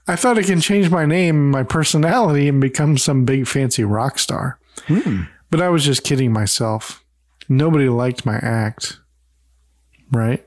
I 0.07 0.17
thought 0.17 0.39
I 0.39 0.43
can 0.43 0.61
change 0.61 0.91
my 0.91 1.07
name 1.07 1.51
my 1.51 1.63
personality 1.63 2.49
and 2.49 2.61
become 2.61 2.99
some 2.99 3.25
big 3.25 3.47
fancy 3.47 3.85
rock 3.85 4.19
star. 4.19 4.59
Hmm. 4.87 5.23
But 5.51 5.63
I 5.63 5.69
was 5.69 5.85
just 5.85 6.05
kidding 6.05 6.33
myself. 6.33 7.05
Nobody 7.49 7.89
liked 7.89 8.27
my 8.27 8.37
act. 8.37 9.01
Right? 10.13 10.47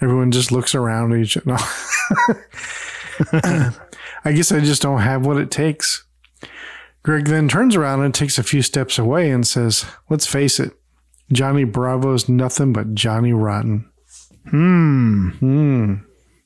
Everyone 0.00 0.32
just 0.32 0.52
looks 0.52 0.74
around 0.74 1.12
at 1.12 1.20
each 1.20 1.36
other. 1.36 1.56
I 4.24 4.32
guess 4.32 4.50
I 4.50 4.60
just 4.60 4.82
don't 4.82 5.00
have 5.00 5.24
what 5.24 5.36
it 5.36 5.50
takes. 5.50 6.04
Greg 7.02 7.26
then 7.26 7.48
turns 7.48 7.76
around 7.76 8.02
and 8.02 8.14
takes 8.14 8.38
a 8.38 8.42
few 8.42 8.62
steps 8.62 8.98
away 8.98 9.30
and 9.30 9.46
says, 9.46 9.84
Let's 10.08 10.26
face 10.26 10.58
it, 10.58 10.72
Johnny 11.32 11.64
Bravo's 11.64 12.28
nothing 12.28 12.72
but 12.72 12.94
Johnny 12.94 13.32
Rotten. 13.32 13.90
Hmm. 14.50 15.94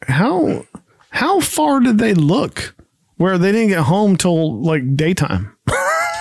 How 0.02 0.64
how 1.10 1.40
far 1.40 1.80
did 1.80 1.98
they 1.98 2.14
look? 2.14 2.74
Where 3.16 3.38
they 3.38 3.50
didn't 3.50 3.68
get 3.68 3.80
home 3.80 4.16
till 4.16 4.62
like 4.62 4.96
daytime. 4.96 5.56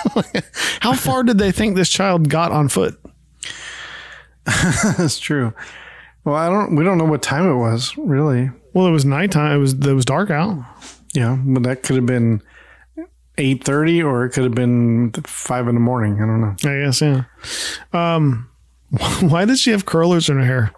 how 0.80 0.94
far 0.94 1.22
did 1.22 1.38
they 1.38 1.52
think 1.52 1.76
this 1.76 1.88
child 1.88 2.28
got 2.28 2.52
on 2.52 2.68
foot? 2.68 2.98
That's 4.96 5.18
true. 5.18 5.52
Well, 6.24 6.34
I 6.34 6.48
don't. 6.48 6.76
We 6.76 6.84
don't 6.84 6.98
know 6.98 7.04
what 7.04 7.22
time 7.22 7.50
it 7.50 7.56
was, 7.56 7.96
really. 7.96 8.50
Well, 8.74 8.86
it 8.86 8.90
was 8.90 9.04
nighttime. 9.04 9.56
It 9.56 9.58
was 9.58 9.72
it 9.74 9.92
was 9.92 10.04
dark 10.04 10.30
out. 10.30 10.64
Yeah, 11.14 11.38
but 11.44 11.62
that 11.62 11.82
could 11.82 11.96
have 11.96 12.06
been 12.06 12.42
eight 13.38 13.64
thirty, 13.64 14.02
or 14.02 14.24
it 14.24 14.30
could 14.30 14.44
have 14.44 14.54
been 14.54 15.12
five 15.24 15.68
in 15.68 15.74
the 15.74 15.80
morning. 15.80 16.16
I 16.22 16.26
don't 16.26 16.40
know. 16.40 16.56
I 16.70 16.84
guess, 16.84 17.00
yeah. 17.00 17.24
Um, 17.92 18.50
why 19.20 19.44
did 19.44 19.58
she 19.58 19.70
have 19.70 19.86
curlers 19.86 20.28
in 20.28 20.36
her 20.38 20.44
hair? 20.44 20.72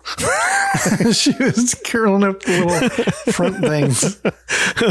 she 1.13 1.33
was 1.41 1.75
curling 1.85 2.23
up 2.23 2.43
the 2.43 2.65
little 2.65 3.33
front 3.33 3.59
things. 3.59 4.21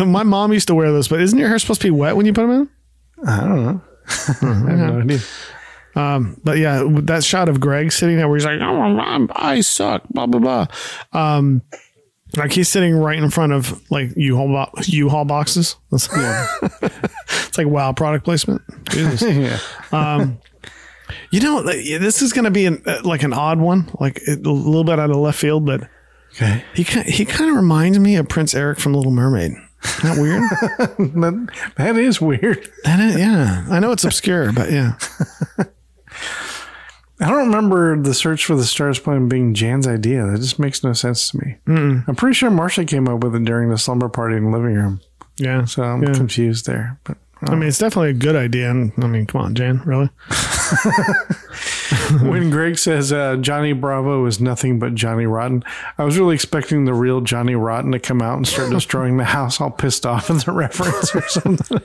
My 0.05 0.23
mom 0.23 0.51
used 0.51 0.67
to 0.67 0.75
wear 0.75 0.91
those, 0.91 1.07
but 1.07 1.21
isn't 1.21 1.39
your 1.39 1.47
hair 1.47 1.59
supposed 1.59 1.81
to 1.81 1.87
be 1.87 1.91
wet 1.91 2.17
when 2.17 2.25
you 2.25 2.33
put 2.33 2.41
them 2.47 2.51
in? 2.51 2.69
I 3.27 3.39
don't 3.41 3.65
know. 3.65 3.81
I 4.10 4.45
have 4.45 4.93
no 4.93 5.01
idea. 5.01 5.20
But 6.43 6.57
yeah, 6.57 6.84
that 7.03 7.24
shot 7.24 7.49
of 7.49 7.60
Greg 7.60 7.91
sitting 7.91 8.18
there 8.18 8.28
where 8.28 8.38
he's 8.38 8.45
like, 8.45 8.60
"Oh, 8.62 9.28
I 9.36 9.62
suck," 9.62 10.03
blah 10.10 10.26
blah 10.28 10.39
blah. 10.39 10.68
Um, 11.20 11.62
like 12.38 12.51
he's 12.53 12.70
sitting 12.70 12.95
right 12.95 13.18
in 13.18 13.30
front 13.32 13.53
of 13.53 13.82
like 13.89 14.12
U-Haul 14.16 14.47
bo- 14.47 14.82
U-Haul 14.84 15.26
boxes. 15.26 15.76
That's, 15.91 16.07
it's 16.82 17.57
like 17.57 17.68
wow, 17.68 17.91
product 17.93 18.24
placement. 18.26 18.62
Jesus. 18.89 19.22
yeah. 19.91 20.28
You 21.32 21.39
know, 21.41 21.64
this 21.64 22.22
is 22.22 22.34
going 22.34 22.45
to 22.45 22.51
be 22.51 22.68
an, 22.68 22.84
uh, 22.86 22.99
like 23.03 23.24
an 23.24 23.34
odd 23.34 23.60
one, 23.60 23.89
like 23.99 24.22
a 24.28 24.36
little 24.36 24.84
bit 24.84 24.99
out 24.99 25.10
of 25.10 25.16
left 25.18 25.39
field, 25.39 25.66
but 25.66 25.89
Okay. 26.36 26.64
he 26.76 26.84
he 26.84 27.26
kind 27.26 27.49
of 27.49 27.55
reminds 27.55 27.97
me 27.97 28.16
of 28.16 28.30
Prince 28.30 28.53
Eric 28.53 28.80
from 28.80 28.93
Little 28.93 29.12
Mermaid. 29.12 29.53
Isn't 29.84 30.03
that 30.03 30.21
weird? 30.21 30.43
That, 31.21 31.49
that 31.77 31.95
is 31.97 32.19
weird. 32.21 32.69
that 32.84 32.99
is, 32.99 33.17
yeah, 33.17 33.65
I 33.69 33.80
know 33.80 33.91
it's 33.91 34.03
obscure, 34.03 34.51
but 34.51 34.71
yeah. 34.71 34.97
I 37.21 37.27
don't 37.27 37.47
remember 37.47 38.01
the 38.01 38.13
search 38.13 38.45
for 38.45 38.55
the 38.55 38.63
stars 38.63 38.97
plan 38.99 39.27
being 39.27 39.53
Jan's 39.53 39.88
idea. 39.88 40.25
That 40.25 40.38
just 40.39 40.57
makes 40.59 40.84
no 40.84 40.93
sense 40.93 41.30
to 41.32 41.38
me. 41.38 41.57
I'm 41.67 42.15
pretty 42.15 42.34
sure 42.34 42.49
Marcia 42.49 42.86
came 42.86 43.09
up 43.09 43.23
with 43.23 43.36
it 43.36 43.43
during 43.43 43.69
the 43.69 43.77
slumber 43.77 44.07
party 44.07 44.38
in 44.38 44.45
the 44.45 44.57
living 44.57 44.73
room. 44.75 45.01
Yeah. 45.38 45.65
So 45.65 45.84
I'm 45.84 46.01
Yeah. 46.03 46.13
confused 46.13 46.65
there. 46.65 46.97
But 47.03 47.17
I 47.41 47.55
mean, 47.55 47.69
it's 47.69 47.77
definitely 47.77 48.09
a 48.09 48.13
good 48.13 48.35
idea. 48.35 48.69
And 48.69 48.91
I 49.01 49.07
mean, 49.07 49.25
come 49.25 49.41
on, 49.41 49.55
Jan, 49.55 49.81
really? 49.85 50.09
when 52.21 52.49
Greg 52.49 52.77
says 52.77 53.11
uh, 53.11 53.37
Johnny 53.37 53.73
Bravo 53.73 54.25
is 54.25 54.39
nothing 54.39 54.79
but 54.79 54.95
Johnny 54.95 55.25
Rotten, 55.25 55.63
I 55.97 56.03
was 56.03 56.17
really 56.17 56.35
expecting 56.35 56.85
the 56.85 56.93
real 56.93 57.21
Johnny 57.21 57.55
Rotten 57.55 57.91
to 57.91 57.99
come 57.99 58.21
out 58.21 58.37
and 58.37 58.47
start 58.47 58.69
destroying 58.71 59.17
the 59.17 59.25
house, 59.25 59.59
all 59.59 59.71
pissed 59.71 60.05
off 60.05 60.29
at 60.29 60.45
the 60.45 60.51
reference 60.53 61.15
or 61.15 61.27
something. 61.27 61.81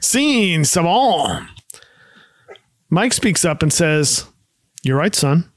Scene 0.00 0.64
savant. 0.64 1.48
Mike 2.88 3.12
speaks 3.12 3.44
up 3.44 3.62
and 3.62 3.72
says, 3.72 4.26
You're 4.82 4.98
right, 4.98 5.14
son. 5.14 5.50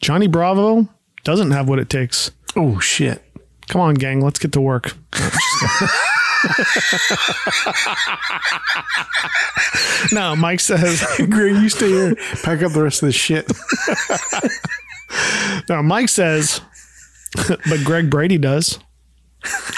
Johnny 0.00 0.26
Bravo 0.28 0.88
doesn't 1.24 1.50
have 1.50 1.68
what 1.68 1.78
it 1.78 1.90
takes. 1.90 2.30
Oh 2.56 2.78
shit! 2.78 3.23
Come 3.68 3.80
on, 3.80 3.94
gang, 3.94 4.20
let's 4.20 4.38
get 4.38 4.52
to 4.52 4.60
work. 4.60 4.92
No, 10.12 10.36
Mike 10.36 10.60
says, 10.60 11.04
Greg, 11.30 11.56
you 11.56 11.68
stay 11.68 11.88
here, 11.88 12.14
pack 12.42 12.62
up 12.62 12.72
the 12.72 12.82
rest 12.82 13.02
of 13.02 13.08
this 13.08 13.14
shit. 13.16 13.50
No, 15.68 15.82
Mike 15.82 16.08
says, 16.08 16.60
but 17.48 17.84
Greg 17.84 18.10
Brady 18.10 18.38
does. 18.38 18.78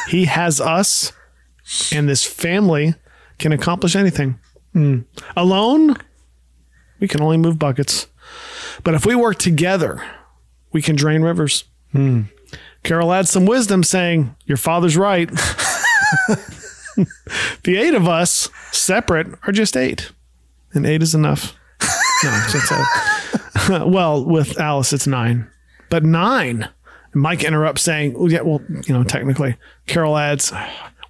He 0.09 0.25
has 0.27 0.61
us, 0.61 1.13
and 1.93 2.09
this 2.09 2.25
family 2.25 2.95
can 3.39 3.53
accomplish 3.53 3.95
anything. 3.97 4.39
Hmm. 4.73 5.01
Alone, 5.37 5.97
we 7.01 7.09
can 7.09 7.21
only 7.21 7.37
move 7.37 7.59
buckets. 7.59 8.07
But 8.85 8.95
if 8.95 9.07
we 9.07 9.15
work 9.15 9.39
together, 9.39 10.03
we 10.73 10.83
can 10.83 10.97
drain 10.97 11.23
rivers. 11.23 11.65
Carol 12.87 13.13
adds 13.13 13.31
some 13.31 13.47
wisdom, 13.47 13.83
saying, 13.83 14.37
Your 14.45 14.57
father's 14.57 14.97
right. 14.97 15.29
the 17.65 17.77
eight 17.77 17.95
of 17.95 18.07
us, 18.07 18.49
separate, 18.71 19.27
are 19.45 19.53
just 19.53 19.77
eight. 19.77 20.13
And 20.73 20.87
eight 20.87 21.03
is 21.03 21.13
enough. 21.13 21.57
No, 22.23 22.45
it's 22.47 22.71
uh, 22.71 22.85
a, 23.71 23.89
well, 23.89 24.25
with 24.25 24.61
Alice, 24.61 24.93
it's 24.93 25.09
nine, 25.09 25.51
but 25.91 26.05
nine. 26.05 26.69
Mike 27.13 27.43
interrupts, 27.43 27.83
saying, 27.83 28.15
well, 28.15 28.31
"Yeah, 28.31 28.43
well, 28.43 28.63
you 28.69 28.95
know, 28.95 29.03
technically." 29.03 29.57
Carol 29.87 30.17
adds, 30.17 30.53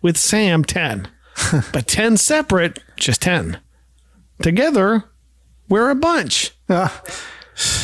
"With 0.01 0.16
Sam, 0.16 0.64
ten, 0.64 1.09
but 1.72 1.87
ten 1.87 2.16
separate, 2.16 2.79
just 2.97 3.20
ten. 3.20 3.61
Together, 4.41 5.05
we're 5.68 5.91
a 5.91 5.95
bunch." 5.95 6.53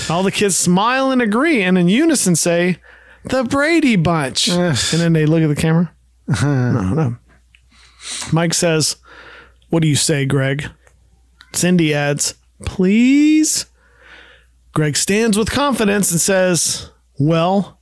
All 0.08 0.22
the 0.22 0.32
kids 0.32 0.56
smile 0.56 1.10
and 1.10 1.20
agree, 1.22 1.62
and 1.62 1.76
in 1.76 1.88
unison 1.88 2.36
say, 2.36 2.78
"The 3.24 3.44
Brady 3.44 3.96
Bunch." 3.96 4.48
and 4.48 4.76
then 4.92 5.12
they 5.12 5.26
look 5.26 5.42
at 5.42 5.48
the 5.48 5.56
camera. 5.56 5.92
Uh-huh. 6.28 6.72
no, 6.72 6.94
no. 6.94 7.16
Mike 8.32 8.54
says, 8.54 8.96
"What 9.70 9.82
do 9.82 9.88
you 9.88 9.96
say, 9.96 10.24
Greg?" 10.26 10.70
Cindy 11.52 11.92
adds, 11.94 12.34
"Please." 12.64 13.66
Greg 14.74 14.96
stands 14.96 15.36
with 15.36 15.50
confidence 15.50 16.10
and 16.10 16.20
says, 16.20 16.90
Well, 17.18 17.78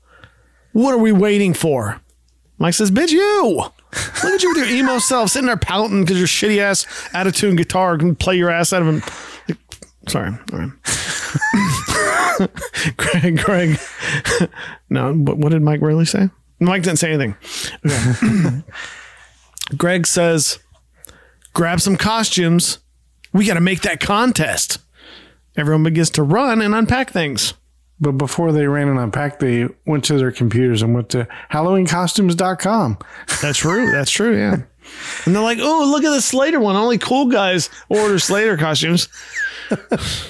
what 0.73 0.93
are 0.93 0.99
we 0.99 1.13
waiting 1.13 1.55
for? 1.55 2.01
Mike 2.59 2.75
says, 2.75 2.91
Bitch, 2.91 3.13
you. 3.13 3.63
Look 4.23 4.35
at 4.35 4.43
you 4.43 4.51
with 4.51 4.59
your 4.59 4.77
emo 4.77 4.99
self 4.99 5.31
sitting 5.31 5.47
there 5.47 5.57
pouting 5.57 6.01
because 6.03 6.19
your 6.19 6.27
shitty 6.27 6.59
ass 6.59 6.87
attitude 7.15 7.51
and 7.51 7.59
guitar 7.59 7.97
can 7.97 8.15
play 8.17 8.37
your 8.37 8.51
ass 8.51 8.73
out 8.73 8.83
of 8.83 8.89
him. 8.89 9.57
Sorry. 10.09 10.33
All 10.53 10.59
right. 10.59 10.71
Greg, 12.97 13.39
Greg. 13.39 13.79
No, 14.93 15.15
but 15.15 15.39
what 15.39 15.53
did 15.53 15.63
Mike 15.63 15.83
really 15.83 16.05
say? 16.05 16.31
Mike 16.59 16.83
didn't 16.83 16.99
say 16.99 17.13
anything. 17.13 17.37
Okay. 17.87 18.63
Greg 19.77 20.05
says, 20.05 20.59
grab 21.53 21.81
some 21.81 21.97
costumes. 21.97 22.79
We 23.33 23.47
got 23.47 23.55
to 23.55 23.61
make 23.61 23.83
that 23.83 24.01
contest. 24.01 24.79
Everyone 25.57 25.85
begins 25.85 26.11
to 26.11 26.25
run 26.25 26.61
and 26.61 26.75
unpack 26.75 27.11
things. 27.11 27.55
But 28.01 28.13
before 28.13 28.51
they 28.51 28.67
ran 28.67 28.89
and 28.89 28.99
unpacked, 28.99 29.39
they 29.41 29.69
went 29.87 30.05
to 30.07 30.17
their 30.19 30.33
computers 30.33 30.83
and 30.83 30.93
went 30.95 31.11
to 31.11 31.29
HalloweenCostumes.com. 31.53 32.99
That's 33.43 33.59
true. 33.59 33.93
That's 33.93 34.11
true. 34.11 34.37
Yeah. 34.37 34.57
And 35.25 35.35
they're 35.35 35.43
like, 35.43 35.59
oh, 35.61 35.89
look 35.91 36.05
at 36.05 36.11
the 36.11 36.21
Slater 36.23 36.61
one. 36.61 36.77
Only 36.77 36.99
cool 36.99 37.27
guys 37.27 37.69
order 37.89 38.19
Slater 38.19 38.57
costumes. 38.57 39.09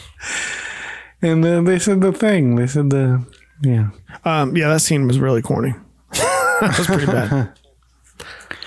And 1.22 1.44
uh, 1.44 1.60
they 1.60 1.78
said 1.78 2.00
the 2.00 2.12
thing. 2.12 2.56
They 2.56 2.66
said 2.66 2.88
the, 2.88 3.22
yeah. 3.60 3.90
Um, 4.24 4.56
yeah, 4.56 4.68
that 4.68 4.80
scene 4.80 5.06
was 5.06 5.18
really 5.18 5.42
corny. 5.42 5.74
that 6.12 6.74
was 6.78 6.86
pretty 6.86 7.06
bad. 7.06 7.52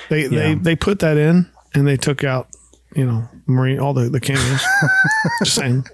They 0.10 0.28
they 0.28 0.50
Yeah. 0.50 0.56
they 0.62 0.76
put 0.76 1.00
that 1.00 1.18
in 1.18 1.50
and 1.74 1.88
they 1.88 1.98
took 1.98 2.24
out, 2.24 2.50
you 2.96 3.06
know, 3.06 3.28
Marine 3.48 3.80
all 3.80 3.94
the 3.96 4.10
the 4.10 4.20
cameos. 4.20 4.62
Just 5.44 5.56
saying. 5.56 5.86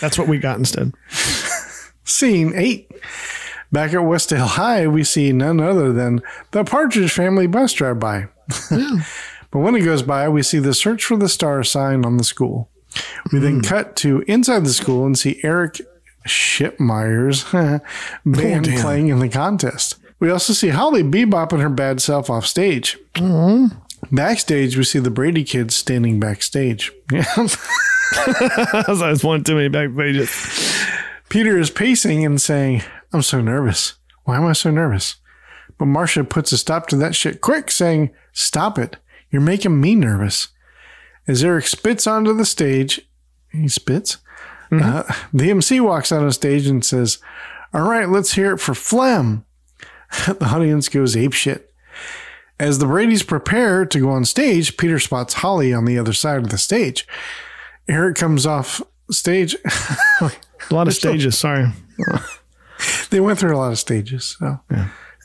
That's 0.00 0.16
what 0.18 0.28
we 0.28 0.38
got 0.38 0.58
instead. 0.58 0.92
Scene 2.04 2.52
eight. 2.54 2.90
Back 3.72 3.90
at 3.94 4.00
Westdale 4.00 4.46
High, 4.46 4.86
we 4.86 5.02
see 5.04 5.32
none 5.32 5.58
other 5.58 5.92
than 5.92 6.20
the 6.52 6.62
Partridge 6.64 7.10
Family 7.12 7.46
bus 7.48 7.72
drive 7.72 7.98
by. 7.98 8.28
But 9.50 9.58
when 9.58 9.74
it 9.74 9.84
goes 9.84 10.02
by, 10.02 10.28
we 10.28 10.42
see 10.42 10.58
the 10.58 10.74
search 10.74 11.04
for 11.04 11.16
the 11.16 11.28
star 11.28 11.62
sign 11.64 12.04
on 12.04 12.16
the 12.16 12.24
school. 12.24 12.68
We 13.32 13.38
then 13.38 13.56
hmm. 13.56 13.60
cut 13.60 13.96
to 13.96 14.24
inside 14.26 14.64
the 14.64 14.72
school 14.72 15.06
and 15.06 15.18
see 15.18 15.40
Eric 15.42 15.80
Shipmeyer's 16.26 17.44
band 18.24 18.68
oh, 18.68 18.70
damn. 18.70 18.80
playing 18.80 19.08
in 19.08 19.18
the 19.18 19.28
contest. 19.28 19.96
We 20.20 20.30
also 20.30 20.52
see 20.52 20.68
Holly 20.68 21.02
bebopping 21.02 21.60
her 21.60 21.68
bad 21.68 22.00
self 22.00 22.28
off 22.30 22.46
stage. 22.46 22.98
Hmm. 23.16 23.66
Backstage, 24.12 24.76
we 24.76 24.84
see 24.84 25.00
the 25.00 25.10
Brady 25.10 25.44
kids 25.44 25.76
standing 25.76 26.20
backstage. 26.20 26.92
Yeah. 27.12 27.24
That's 28.86 29.22
one 29.22 29.44
too 29.44 29.54
many 29.54 29.68
back 29.68 29.94
pages. 29.94 30.30
Peter 31.28 31.58
is 31.58 31.68
pacing 31.68 32.24
and 32.24 32.40
saying, 32.40 32.82
I'm 33.12 33.20
so 33.20 33.42
nervous. 33.42 33.96
Why 34.24 34.36
am 34.36 34.46
I 34.46 34.54
so 34.54 34.70
nervous? 34.70 35.16
But 35.76 35.86
Marcia 35.86 36.24
puts 36.24 36.50
a 36.52 36.58
stop 36.58 36.86
to 36.88 36.96
that 36.96 37.14
shit 37.14 37.42
quick, 37.42 37.70
saying, 37.70 38.10
Stop 38.38 38.78
it. 38.78 38.96
You're 39.32 39.42
making 39.42 39.80
me 39.80 39.96
nervous. 39.96 40.48
As 41.26 41.42
Eric 41.42 41.66
spits 41.66 42.06
onto 42.06 42.32
the 42.32 42.44
stage, 42.44 43.00
he 43.50 43.66
spits. 43.66 44.18
Uh, 44.70 45.02
the 45.32 45.50
MC 45.50 45.80
walks 45.80 46.12
out 46.12 46.22
on 46.22 46.30
stage 46.30 46.68
and 46.68 46.84
says, 46.84 47.18
All 47.74 47.88
right, 47.88 48.08
let's 48.08 48.34
hear 48.34 48.52
it 48.52 48.58
for 48.58 48.74
Phlegm. 48.74 49.44
the 50.26 50.46
audience 50.46 50.88
goes 50.88 51.16
apeshit. 51.16 51.64
As 52.60 52.78
the 52.78 52.86
Brady's 52.86 53.24
prepare 53.24 53.84
to 53.84 54.00
go 54.00 54.10
on 54.10 54.24
stage, 54.24 54.76
Peter 54.76 55.00
spots 55.00 55.34
Holly 55.34 55.74
on 55.74 55.84
the 55.84 55.98
other 55.98 56.12
side 56.12 56.38
of 56.38 56.50
the 56.50 56.58
stage. 56.58 57.08
Eric 57.88 58.16
comes 58.16 58.46
off 58.46 58.80
stage. 59.10 59.56
A 60.20 60.30
lot 60.70 60.86
of 60.86 60.94
stages. 60.94 61.36
Sorry. 61.36 61.66
they 63.10 63.18
went 63.18 63.38
through 63.40 63.56
a 63.56 63.58
lot 63.58 63.72
of 63.72 63.78
stages. 63.78 64.36
So 64.38 64.60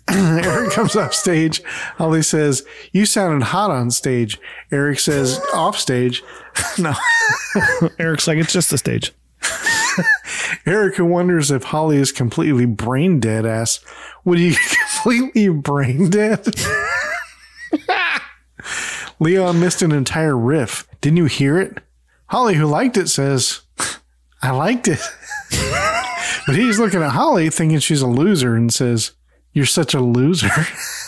Eric 0.12 0.72
comes 0.72 0.96
off 0.96 1.14
stage. 1.14 1.64
Holly 1.98 2.22
says, 2.22 2.66
You 2.92 3.06
sounded 3.06 3.48
hot 3.48 3.72
on 3.72 3.90
stage. 3.92 4.40
Eric 4.72 5.00
says, 5.00 5.40
Off 5.54 5.78
stage. 5.78 6.24
no. 6.78 6.94
Eric's 8.00 8.28
like 8.28 8.38
it's 8.38 8.54
just 8.54 8.70
the 8.70 8.78
stage. 8.78 9.14
Eric, 10.66 10.96
who 10.96 11.06
wonders 11.06 11.52
if 11.52 11.64
Holly 11.64 11.98
is 11.98 12.12
completely 12.12 12.66
brain 12.66 13.20
dead, 13.20 13.46
asks, 13.46 13.84
Would 14.26 14.40
you 14.40 14.56
completely 14.56 15.50
brain 15.50 16.10
dead? 16.10 16.48
Leon 19.20 19.60
missed 19.60 19.82
an 19.82 19.92
entire 19.92 20.38
riff. 20.38 20.88
Didn't 21.00 21.18
you 21.18 21.26
hear 21.26 21.60
it? 21.60 21.80
Holly, 22.28 22.56
who 22.56 22.66
liked 22.66 22.98
it, 22.98 23.08
says, 23.10 23.62
I 24.42 24.52
liked 24.52 24.88
it. 24.88 25.00
but 26.46 26.56
he's 26.56 26.80
looking 26.80 27.02
at 27.02 27.12
Holly 27.12 27.50
thinking 27.50 27.80
she's 27.80 28.02
a 28.02 28.08
loser 28.08 28.56
and 28.56 28.74
says, 28.74 29.12
You're 29.54 29.66
such 29.66 29.94
a 29.94 30.00
loser. 30.00 30.50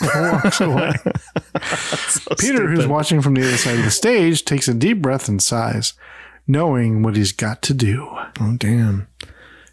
Walks 0.14 0.60
away. 0.60 0.92
Peter, 2.38 2.68
who's 2.68 2.86
watching 2.86 3.20
from 3.20 3.34
the 3.34 3.42
other 3.42 3.56
side 3.56 3.78
of 3.78 3.84
the 3.84 3.90
stage, 3.90 4.44
takes 4.44 4.68
a 4.68 4.74
deep 4.74 5.02
breath 5.02 5.28
and 5.28 5.42
sighs, 5.42 5.94
knowing 6.46 7.02
what 7.02 7.16
he's 7.16 7.32
got 7.32 7.60
to 7.62 7.74
do. 7.74 8.08
Oh 8.40 8.54
damn. 8.56 9.08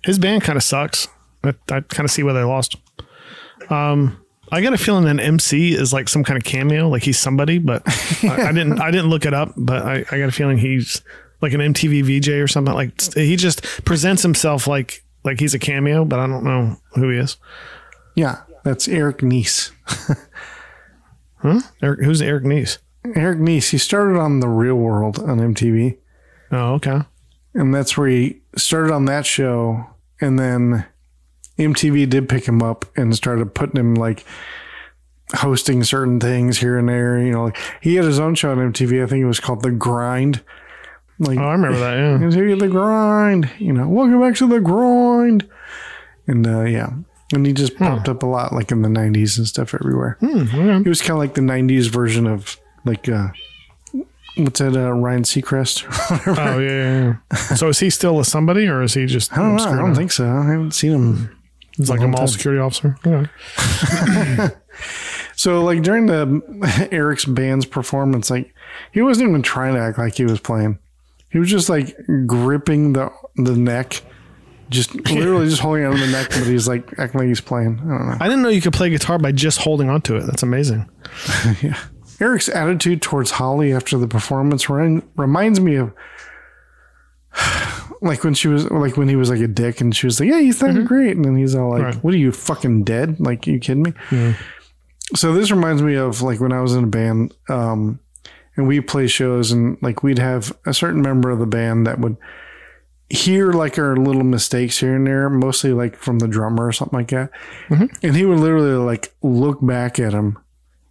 His 0.03 0.17
band 0.17 0.43
kind 0.43 0.57
of 0.57 0.63
sucks. 0.63 1.07
I, 1.43 1.53
I 1.69 1.81
kind 1.81 2.05
of 2.05 2.11
see 2.11 2.23
why 2.23 2.33
they 2.33 2.43
lost. 2.43 2.77
Um, 3.69 4.19
I 4.51 4.61
got 4.61 4.73
a 4.73 4.77
feeling 4.77 5.05
that 5.05 5.23
MC 5.23 5.73
is 5.73 5.93
like 5.93 6.09
some 6.09 6.23
kind 6.23 6.37
of 6.37 6.43
cameo, 6.43 6.89
like 6.89 7.03
he's 7.03 7.19
somebody, 7.19 7.59
but 7.59 7.83
I, 8.23 8.47
I 8.47 8.51
didn't. 8.51 8.81
I 8.81 8.91
didn't 8.91 9.09
look 9.09 9.25
it 9.25 9.33
up, 9.33 9.53
but 9.55 9.83
I, 9.83 10.05
I 10.11 10.19
got 10.19 10.29
a 10.29 10.31
feeling 10.31 10.57
he's 10.57 11.01
like 11.41 11.53
an 11.53 11.61
MTV 11.61 12.03
VJ 12.03 12.29
or 12.29 12.47
something. 12.47 12.73
Like 12.73 12.99
he 13.13 13.35
just 13.35 13.63
presents 13.85 14.21
himself 14.23 14.67
like 14.67 15.03
like 15.23 15.39
he's 15.39 15.53
a 15.53 15.59
cameo, 15.59 16.05
but 16.05 16.19
I 16.19 16.27
don't 16.27 16.43
know 16.43 16.77
who 16.95 17.09
he 17.09 17.17
is. 17.17 17.37
Yeah, 18.15 18.41
that's 18.63 18.87
Eric 18.87 19.21
Nies. 19.23 19.71
Eric, 21.81 22.01
who's 22.01 22.21
Eric 22.21 22.43
Nies? 22.45 22.77
Eric 23.15 23.39
Nies, 23.39 23.69
he 23.69 23.77
started 23.77 24.17
on 24.17 24.39
The 24.39 24.47
Real 24.47 24.75
World 24.75 25.19
on 25.19 25.39
MTV. 25.39 25.97
Oh, 26.51 26.73
okay. 26.75 27.01
And 27.53 27.73
that's 27.73 27.97
where 27.97 28.07
he 28.07 28.41
started 28.55 28.93
on 28.93 29.05
that 29.05 29.25
show. 29.25 29.85
And 30.21 30.39
then 30.39 30.85
MTV 31.59 32.09
did 32.09 32.29
pick 32.29 32.45
him 32.47 32.61
up 32.63 32.85
and 32.95 33.15
started 33.15 33.53
putting 33.53 33.75
him 33.79 33.95
like 33.95 34.25
hosting 35.35 35.83
certain 35.83 36.19
things 36.19 36.59
here 36.59 36.77
and 36.77 36.87
there. 36.87 37.19
You 37.19 37.31
know, 37.31 37.43
like 37.45 37.57
he 37.81 37.95
had 37.95 38.05
his 38.05 38.19
own 38.19 38.35
show 38.35 38.51
on 38.51 38.57
MTV. 38.57 39.03
I 39.03 39.07
think 39.07 39.21
it 39.21 39.25
was 39.27 39.39
called 39.39 39.63
The 39.63 39.71
Grind. 39.71 40.41
Like, 41.19 41.37
Oh, 41.37 41.43
I 41.43 41.51
remember 41.51 41.77
that. 41.79 41.97
Yeah. 41.97 42.29
Here 42.31 42.55
the 42.55 42.67
grind. 42.67 43.49
You 43.59 43.71
know, 43.73 43.87
welcome 43.87 44.19
back 44.19 44.35
to 44.37 44.47
the 44.47 44.59
grind. 44.59 45.47
And 46.27 46.45
uh, 46.47 46.61
yeah, 46.63 46.89
and 47.35 47.45
he 47.45 47.53
just 47.53 47.77
popped 47.77 48.07
up 48.09 48.23
a 48.23 48.25
lot, 48.25 48.53
like 48.53 48.71
in 48.71 48.81
the 48.81 48.89
'90s 48.89 49.37
and 49.37 49.47
stuff 49.47 49.73
everywhere. 49.73 50.17
He 50.21 50.89
was 50.89 51.01
kind 51.01 51.11
of 51.11 51.17
like 51.17 51.33
the 51.35 51.41
'90s 51.41 51.89
version 51.89 52.27
of 52.27 52.57
like 52.85 53.07
uh, 53.09 53.29
what's 54.35 54.59
that? 54.59 54.75
Uh, 54.75 54.91
Ryan 54.91 55.23
Seacrest. 55.23 55.83
Oh 56.37 56.59
yeah, 56.59 56.69
yeah, 56.69 57.15
yeah. 57.31 57.37
So 57.55 57.69
is 57.69 57.79
he 57.79 57.89
still 57.89 58.19
a 58.19 58.25
somebody, 58.25 58.67
or 58.67 58.81
is 58.81 58.93
he 58.93 59.05
just? 59.05 59.33
I 59.33 59.37
don't 59.37 59.55
know. 59.55 59.65
I 59.65 59.75
don't 59.75 59.95
think 59.95 60.11
so. 60.11 60.25
I 60.25 60.45
haven't 60.51 60.71
seen 60.71 60.91
him. 60.91 61.37
He's 61.77 61.89
like 61.89 62.01
a 62.01 62.07
mall 62.07 62.27
security 62.27 62.61
officer. 62.61 62.97
Okay. 63.05 64.49
So 65.35 65.63
like 65.63 65.81
during 65.81 66.05
the 66.05 66.87
Eric's 66.91 67.25
band's 67.25 67.65
performance, 67.65 68.29
like 68.29 68.53
he 68.91 69.01
wasn't 69.01 69.29
even 69.29 69.41
trying 69.41 69.73
to 69.73 69.79
act 69.81 69.97
like 69.97 70.15
he 70.15 70.25
was 70.25 70.39
playing. 70.39 70.79
He 71.31 71.39
was 71.39 71.49
just 71.49 71.69
like 71.69 71.97
gripping 72.27 72.93
the 72.93 73.11
the 73.35 73.55
neck, 73.55 74.01
just 74.73 74.93
literally 75.09 75.47
just 75.49 75.61
holding 75.61 75.85
on 75.85 75.93
to 75.95 75.99
the 76.05 76.11
neck, 76.11 76.29
but 76.29 76.43
he's 76.45 76.67
like 76.67 76.97
acting 76.99 77.19
like 77.19 77.27
he's 77.29 77.41
playing. 77.41 77.79
I 77.83 77.87
don't 77.87 78.07
know. 78.09 78.17
I 78.19 78.27
didn't 78.27 78.41
know 78.43 78.49
you 78.49 78.61
could 78.61 78.73
play 78.73 78.89
guitar 78.89 79.17
by 79.17 79.31
just 79.31 79.59
holding 79.59 79.89
onto 79.89 80.15
it. 80.15 80.25
That's 80.25 80.43
amazing. 80.43 80.89
Yeah. 81.61 81.79
Eric's 82.19 82.47
attitude 82.49 83.01
towards 83.01 83.31
Holly 83.31 83.73
after 83.73 83.97
the 83.97 84.07
performance 84.07 84.69
re- 84.69 85.01
reminds 85.17 85.59
me 85.59 85.75
of 85.75 85.93
like 88.01 88.23
when 88.23 88.33
she 88.33 88.47
was 88.47 88.69
like 88.69 88.97
when 88.97 89.07
he 89.09 89.15
was 89.15 89.29
like 89.29 89.39
a 89.41 89.47
dick 89.47 89.81
and 89.81 89.95
she 89.95 90.05
was 90.05 90.19
like, 90.19 90.29
"Yeah, 90.29 90.39
you 90.39 90.53
sound 90.53 90.87
great," 90.87 91.15
and 91.15 91.25
then 91.25 91.35
he's 91.37 91.55
all 91.55 91.71
like, 91.71 91.83
Right. 91.83 91.95
"What 92.03 92.13
are 92.13 92.17
you 92.17 92.31
fucking 92.31 92.83
dead? 92.83 93.19
Like, 93.19 93.47
you 93.47 93.59
kidding 93.59 93.83
me?" 93.83 94.35
So 95.15 95.33
this 95.33 95.51
reminds 95.51 95.81
me 95.81 95.95
of 95.95 96.21
like 96.21 96.39
when 96.39 96.51
I 96.53 96.61
was 96.61 96.73
in 96.75 96.83
a 96.85 96.87
band, 96.87 97.35
um, 97.49 97.99
and 98.55 98.67
we 98.67 98.79
play 98.81 99.07
shows, 99.07 99.51
and 99.51 99.77
like 99.81 100.03
we'd 100.03 100.19
have 100.19 100.55
a 100.65 100.73
certain 100.73 101.01
member 101.01 101.29
of 101.29 101.39
the 101.39 101.45
band 101.45 101.87
that 101.87 101.99
would 101.99 102.17
hear 103.13 103.53
like 103.53 103.77
our 103.77 103.95
little 103.95 104.23
mistakes 104.23 104.79
here 104.79 104.95
and 104.95 105.05
there, 105.05 105.29
mostly 105.29 105.71
like 105.71 105.95
from 105.95 106.19
the 106.19 106.27
drummer 106.27 106.67
or 106.67 106.71
something 106.71 106.97
like 106.97 107.09
that, 107.09 107.29
mm-hmm. 107.69 107.85
and 108.01 108.15
he 108.15 108.25
would 108.25 108.39
literally 108.39 108.73
like 108.73 109.13
look 109.21 109.63
back 109.65 109.99
at 109.99 110.13
him 110.13 110.37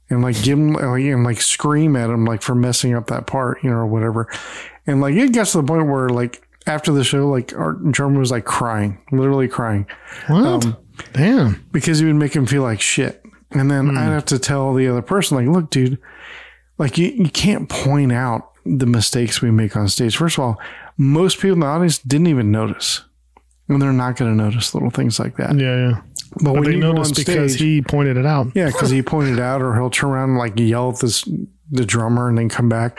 and 0.08 0.22
like 0.22 0.40
give 0.42 0.58
him 0.58 0.74
like, 0.74 1.02
and 1.02 1.24
like 1.24 1.40
scream 1.40 1.96
at 1.96 2.10
him 2.10 2.24
like 2.24 2.40
for 2.40 2.54
messing 2.54 2.94
up 2.94 3.08
that 3.08 3.26
part, 3.26 3.62
you 3.64 3.70
know, 3.70 3.76
or 3.76 3.86
whatever. 3.86 4.32
And 4.86 5.00
like 5.00 5.14
it 5.14 5.32
gets 5.32 5.52
to 5.52 5.58
the 5.58 5.66
point 5.66 5.88
where 5.88 6.08
like 6.08 6.46
after 6.66 6.92
the 6.92 7.02
show, 7.02 7.28
like 7.28 7.52
our 7.54 7.72
drummer 7.72 8.20
was 8.20 8.30
like 8.30 8.44
crying, 8.44 9.00
literally 9.10 9.48
crying, 9.48 9.86
What? 10.28 10.44
Um, 10.44 10.76
Damn. 11.12 11.66
because 11.72 11.98
he 11.98 12.06
would 12.06 12.14
make 12.14 12.34
him 12.34 12.46
feel 12.46 12.62
like 12.62 12.80
shit. 12.80 13.24
And 13.50 13.70
then 13.70 13.90
hmm. 13.90 13.98
I'd 13.98 14.04
have 14.04 14.26
to 14.26 14.38
tell 14.38 14.74
the 14.74 14.88
other 14.88 15.02
person, 15.02 15.36
like, 15.36 15.46
look, 15.46 15.70
dude, 15.70 15.98
like 16.78 16.98
you, 16.98 17.08
you 17.08 17.28
can't 17.28 17.68
point 17.68 18.12
out 18.12 18.51
the 18.64 18.86
mistakes 18.86 19.42
we 19.42 19.50
make 19.50 19.76
on 19.76 19.88
stage. 19.88 20.16
First 20.16 20.38
of 20.38 20.44
all, 20.44 20.60
most 20.96 21.36
people 21.38 21.54
in 21.54 21.60
the 21.60 21.66
audience 21.66 21.98
didn't 21.98 22.28
even 22.28 22.50
notice. 22.50 23.02
And 23.68 23.80
they're 23.80 23.92
not 23.92 24.16
going 24.16 24.36
to 24.36 24.44
notice 24.44 24.74
little 24.74 24.90
things 24.90 25.18
like 25.18 25.36
that. 25.36 25.56
Yeah, 25.56 25.76
yeah. 25.76 26.02
But, 26.42 26.54
But 26.54 26.64
they 26.64 26.72
you 26.74 26.80
go 26.80 26.90
on 26.90 26.94
noticed 26.96 27.16
because 27.16 27.54
he 27.54 27.82
pointed 27.82 28.16
it 28.16 28.26
out. 28.26 28.48
yeah, 28.54 28.66
because 28.66 28.90
he 28.90 29.02
pointed 29.14 29.34
it 29.34 29.40
out, 29.40 29.62
or 29.62 29.74
he'll 29.74 29.90
turn 29.90 30.10
around 30.10 30.30
and 30.30 30.38
like 30.38 30.58
yell 30.58 30.90
at 30.90 31.00
this 31.00 31.28
the 31.70 31.86
drummer 31.86 32.28
and 32.28 32.36
then 32.36 32.48
come 32.48 32.68
back. 32.68 32.98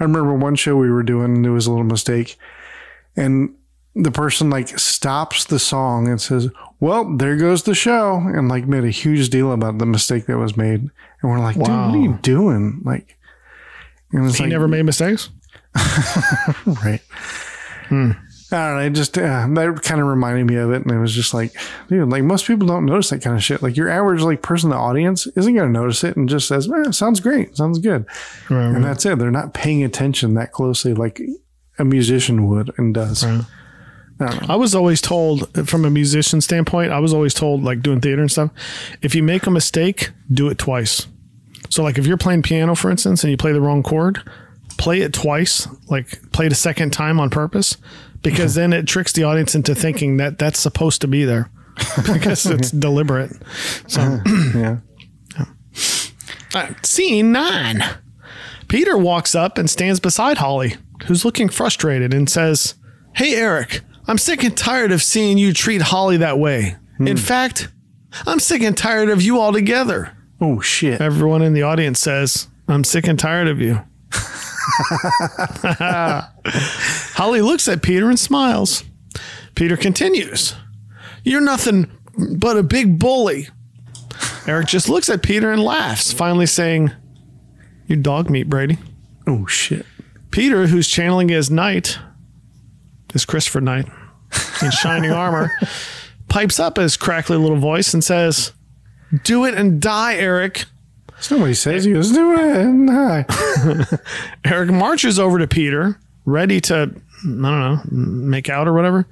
I 0.00 0.04
remember 0.04 0.34
one 0.34 0.54
show 0.54 0.76
we 0.76 0.90
were 0.90 1.02
doing, 1.02 1.36
and 1.36 1.44
there 1.44 1.52
was 1.52 1.66
a 1.66 1.70
little 1.70 1.84
mistake, 1.84 2.38
and 3.16 3.54
the 3.94 4.10
person 4.10 4.50
like 4.50 4.78
stops 4.78 5.44
the 5.44 5.58
song 5.58 6.08
and 6.08 6.20
says, 6.20 6.48
"Well, 6.80 7.16
there 7.16 7.36
goes 7.36 7.62
the 7.62 7.74
show," 7.74 8.16
and 8.16 8.48
like 8.48 8.66
made 8.66 8.84
a 8.84 8.90
huge 8.90 9.28
deal 9.30 9.52
about 9.52 9.78
the 9.78 9.86
mistake 9.86 10.26
that 10.26 10.38
was 10.38 10.56
made, 10.56 10.80
and 10.80 10.90
we're 11.22 11.38
like, 11.38 11.54
"Dude, 11.56 11.62
what 11.68 11.70
are 11.70 11.96
you 11.96 12.18
doing?" 12.22 12.80
Like, 12.84 13.13
He 14.14 14.42
like, 14.42 14.50
never 14.50 14.68
made 14.68 14.82
mistakes. 14.82 15.30
right. 16.66 17.00
I 18.52 18.68
don't 18.68 18.76
know. 18.76 18.86
It 18.86 18.90
just 18.90 19.18
uh, 19.18 19.46
that 19.48 19.80
kind 19.82 20.00
of 20.00 20.06
reminded 20.06 20.46
me 20.46 20.56
of 20.56 20.70
it, 20.70 20.82
and 20.82 20.90
it 20.92 20.98
was 20.98 21.14
just 21.14 21.34
like, 21.34 21.52
dude, 21.88 22.08
like 22.08 22.22
most 22.22 22.46
people 22.46 22.66
don't 22.66 22.86
notice 22.86 23.10
that 23.10 23.22
kind 23.22 23.34
of 23.36 23.42
shit. 23.42 23.62
Like 23.62 23.76
your 23.76 23.88
average 23.88 24.22
like 24.22 24.42
person 24.42 24.68
in 24.68 24.76
the 24.76 24.82
audience 24.82 25.26
isn't 25.26 25.54
going 25.54 25.66
to 25.66 25.72
notice 25.72 26.04
it 26.04 26.16
and 26.16 26.28
just 26.28 26.46
says, 26.46 26.70
eh, 26.70 26.90
"Sounds 26.92 27.20
great, 27.20 27.56
sounds 27.56 27.78
good," 27.78 28.06
Right, 28.48 28.66
and 28.66 28.84
that's 28.84 29.04
it. 29.06 29.18
They're 29.18 29.30
not 29.30 29.54
paying 29.54 29.82
attention 29.82 30.34
that 30.34 30.52
closely 30.52 30.94
like 30.94 31.20
a 31.78 31.84
musician 31.84 32.48
would 32.48 32.72
and 32.78 32.94
does. 32.94 33.24
I. 33.24 33.44
I 34.20 34.54
was 34.54 34.76
always 34.76 35.00
told, 35.00 35.68
from 35.68 35.84
a 35.84 35.90
musician 35.90 36.40
standpoint, 36.40 36.92
I 36.92 37.00
was 37.00 37.12
always 37.12 37.34
told, 37.34 37.64
like 37.64 37.82
doing 37.82 38.00
theater 38.00 38.22
and 38.22 38.30
stuff, 38.30 38.50
if 39.02 39.12
you 39.12 39.24
make 39.24 39.44
a 39.48 39.50
mistake, 39.50 40.12
do 40.32 40.48
it 40.48 40.56
twice. 40.56 41.08
So, 41.70 41.82
like 41.82 41.98
if 41.98 42.06
you're 42.06 42.16
playing 42.16 42.42
piano, 42.42 42.74
for 42.74 42.90
instance, 42.90 43.24
and 43.24 43.30
you 43.30 43.36
play 43.36 43.52
the 43.52 43.60
wrong 43.60 43.82
chord, 43.82 44.22
play 44.76 45.00
it 45.00 45.12
twice, 45.12 45.68
like 45.88 46.32
play 46.32 46.46
it 46.46 46.52
a 46.52 46.56
second 46.56 46.92
time 46.92 47.18
on 47.20 47.30
purpose, 47.30 47.76
because 48.22 48.54
then 48.56 48.72
it 48.72 48.86
tricks 48.86 49.12
the 49.12 49.24
audience 49.24 49.54
into 49.54 49.74
thinking 49.74 50.16
that 50.18 50.38
that's 50.38 50.58
supposed 50.58 51.00
to 51.02 51.08
be 51.08 51.24
there 51.24 51.50
because 52.12 52.46
it's 52.46 52.70
deliberate. 52.70 53.32
So, 53.86 54.20
Yeah. 54.54 54.78
All 56.54 56.62
right, 56.62 56.70
uh, 56.70 56.82
scene 56.82 57.32
nine. 57.32 57.82
Peter 58.68 58.96
walks 58.96 59.34
up 59.34 59.58
and 59.58 59.68
stands 59.68 59.98
beside 59.98 60.38
Holly, 60.38 60.76
who's 61.06 61.24
looking 61.24 61.48
frustrated, 61.48 62.14
and 62.14 62.30
says, 62.30 62.74
Hey, 63.14 63.34
Eric, 63.34 63.80
I'm 64.06 64.18
sick 64.18 64.44
and 64.44 64.56
tired 64.56 64.92
of 64.92 65.02
seeing 65.02 65.36
you 65.36 65.52
treat 65.52 65.82
Holly 65.82 66.16
that 66.18 66.38
way. 66.38 66.76
In 67.00 67.06
hmm. 67.08 67.16
fact, 67.16 67.68
I'm 68.26 68.38
sick 68.38 68.62
and 68.62 68.76
tired 68.76 69.10
of 69.10 69.20
you 69.20 69.40
altogether. 69.40 70.16
Oh 70.44 70.60
shit. 70.60 71.00
Everyone 71.00 71.40
in 71.40 71.54
the 71.54 71.62
audience 71.62 71.98
says, 71.98 72.48
I'm 72.68 72.84
sick 72.84 73.08
and 73.08 73.18
tired 73.18 73.48
of 73.48 73.62
you. 73.62 73.80
Holly 77.14 77.40
looks 77.40 77.66
at 77.66 77.82
Peter 77.82 78.10
and 78.10 78.18
smiles. 78.18 78.84
Peter 79.54 79.78
continues, 79.78 80.54
You're 81.22 81.40
nothing 81.40 81.90
but 82.36 82.58
a 82.58 82.62
big 82.62 82.98
bully. 82.98 83.48
Eric 84.46 84.66
just 84.66 84.90
looks 84.90 85.08
at 85.08 85.22
Peter 85.22 85.50
and 85.50 85.62
laughs, 85.62 86.12
finally 86.12 86.44
saying, 86.44 86.90
You 87.86 87.96
dog 87.96 88.28
meat, 88.28 88.50
Brady. 88.50 88.76
Oh 89.26 89.46
shit. 89.46 89.86
Peter, 90.30 90.66
who's 90.66 90.88
channeling 90.88 91.30
his 91.30 91.50
knight, 91.50 91.98
his 93.14 93.24
Christopher 93.24 93.62
Knight, 93.62 93.86
in 94.60 94.70
shining 94.70 95.10
armor, 95.10 95.50
pipes 96.28 96.60
up 96.60 96.76
his 96.76 96.98
crackly 96.98 97.38
little 97.38 97.56
voice 97.56 97.94
and 97.94 98.04
says, 98.04 98.52
Do 99.22 99.44
it 99.44 99.54
and 99.54 99.80
die, 99.80 100.16
Eric. 100.16 100.64
Somebody 101.20 101.54
says 101.54 101.84
he 101.84 101.92
goes, 101.92 102.10
do 102.12 102.34
it. 102.34 102.56
And 102.56 102.90
hi. 102.90 103.24
Eric 104.44 104.70
marches 104.70 105.18
over 105.18 105.38
to 105.38 105.46
Peter, 105.46 105.98
ready 106.24 106.60
to, 106.62 106.74
I 106.74 107.24
don't 107.24 107.40
know, 107.40 107.80
make 107.90 108.48
out 108.48 108.66
or 108.66 108.72
whatever, 108.72 109.06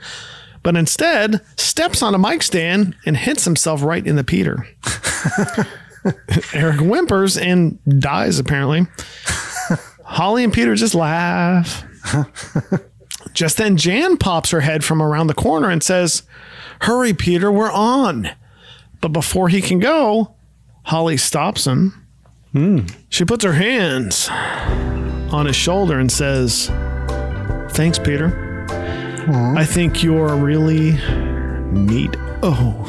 but 0.62 0.76
instead 0.76 1.40
steps 1.56 2.02
on 2.02 2.14
a 2.14 2.18
mic 2.18 2.42
stand 2.42 2.96
and 3.06 3.16
hits 3.16 3.44
himself 3.44 3.82
right 3.82 4.06
in 4.06 4.16
the 4.16 4.24
Peter. 4.24 4.66
Eric 6.52 6.80
whimpers 6.80 7.36
and 7.36 7.78
dies, 8.00 8.38
apparently. 8.38 8.86
Holly 10.04 10.44
and 10.44 10.52
Peter 10.52 10.74
just 10.74 10.94
laugh. 10.94 11.84
just 13.32 13.56
then, 13.56 13.76
Jan 13.76 14.16
pops 14.16 14.50
her 14.50 14.60
head 14.60 14.84
from 14.84 15.00
around 15.00 15.28
the 15.28 15.34
corner 15.34 15.70
and 15.70 15.82
says, 15.82 16.24
Hurry, 16.82 17.14
Peter, 17.14 17.50
we're 17.50 17.72
on. 17.72 18.28
But 19.02 19.12
before 19.12 19.50
he 19.50 19.60
can 19.60 19.80
go, 19.80 20.36
Holly 20.84 21.18
stops 21.18 21.66
him. 21.66 22.06
Hmm. 22.52 22.86
She 23.10 23.24
puts 23.24 23.44
her 23.44 23.52
hands 23.52 24.28
on 24.30 25.46
his 25.46 25.56
shoulder 25.56 25.98
and 25.98 26.10
says, 26.10 26.68
Thanks, 27.72 27.98
Peter. 27.98 28.66
I 29.56 29.64
think 29.64 30.02
you're 30.02 30.36
really 30.36 30.92
neat. 31.72 32.14
Oh. 32.42 32.88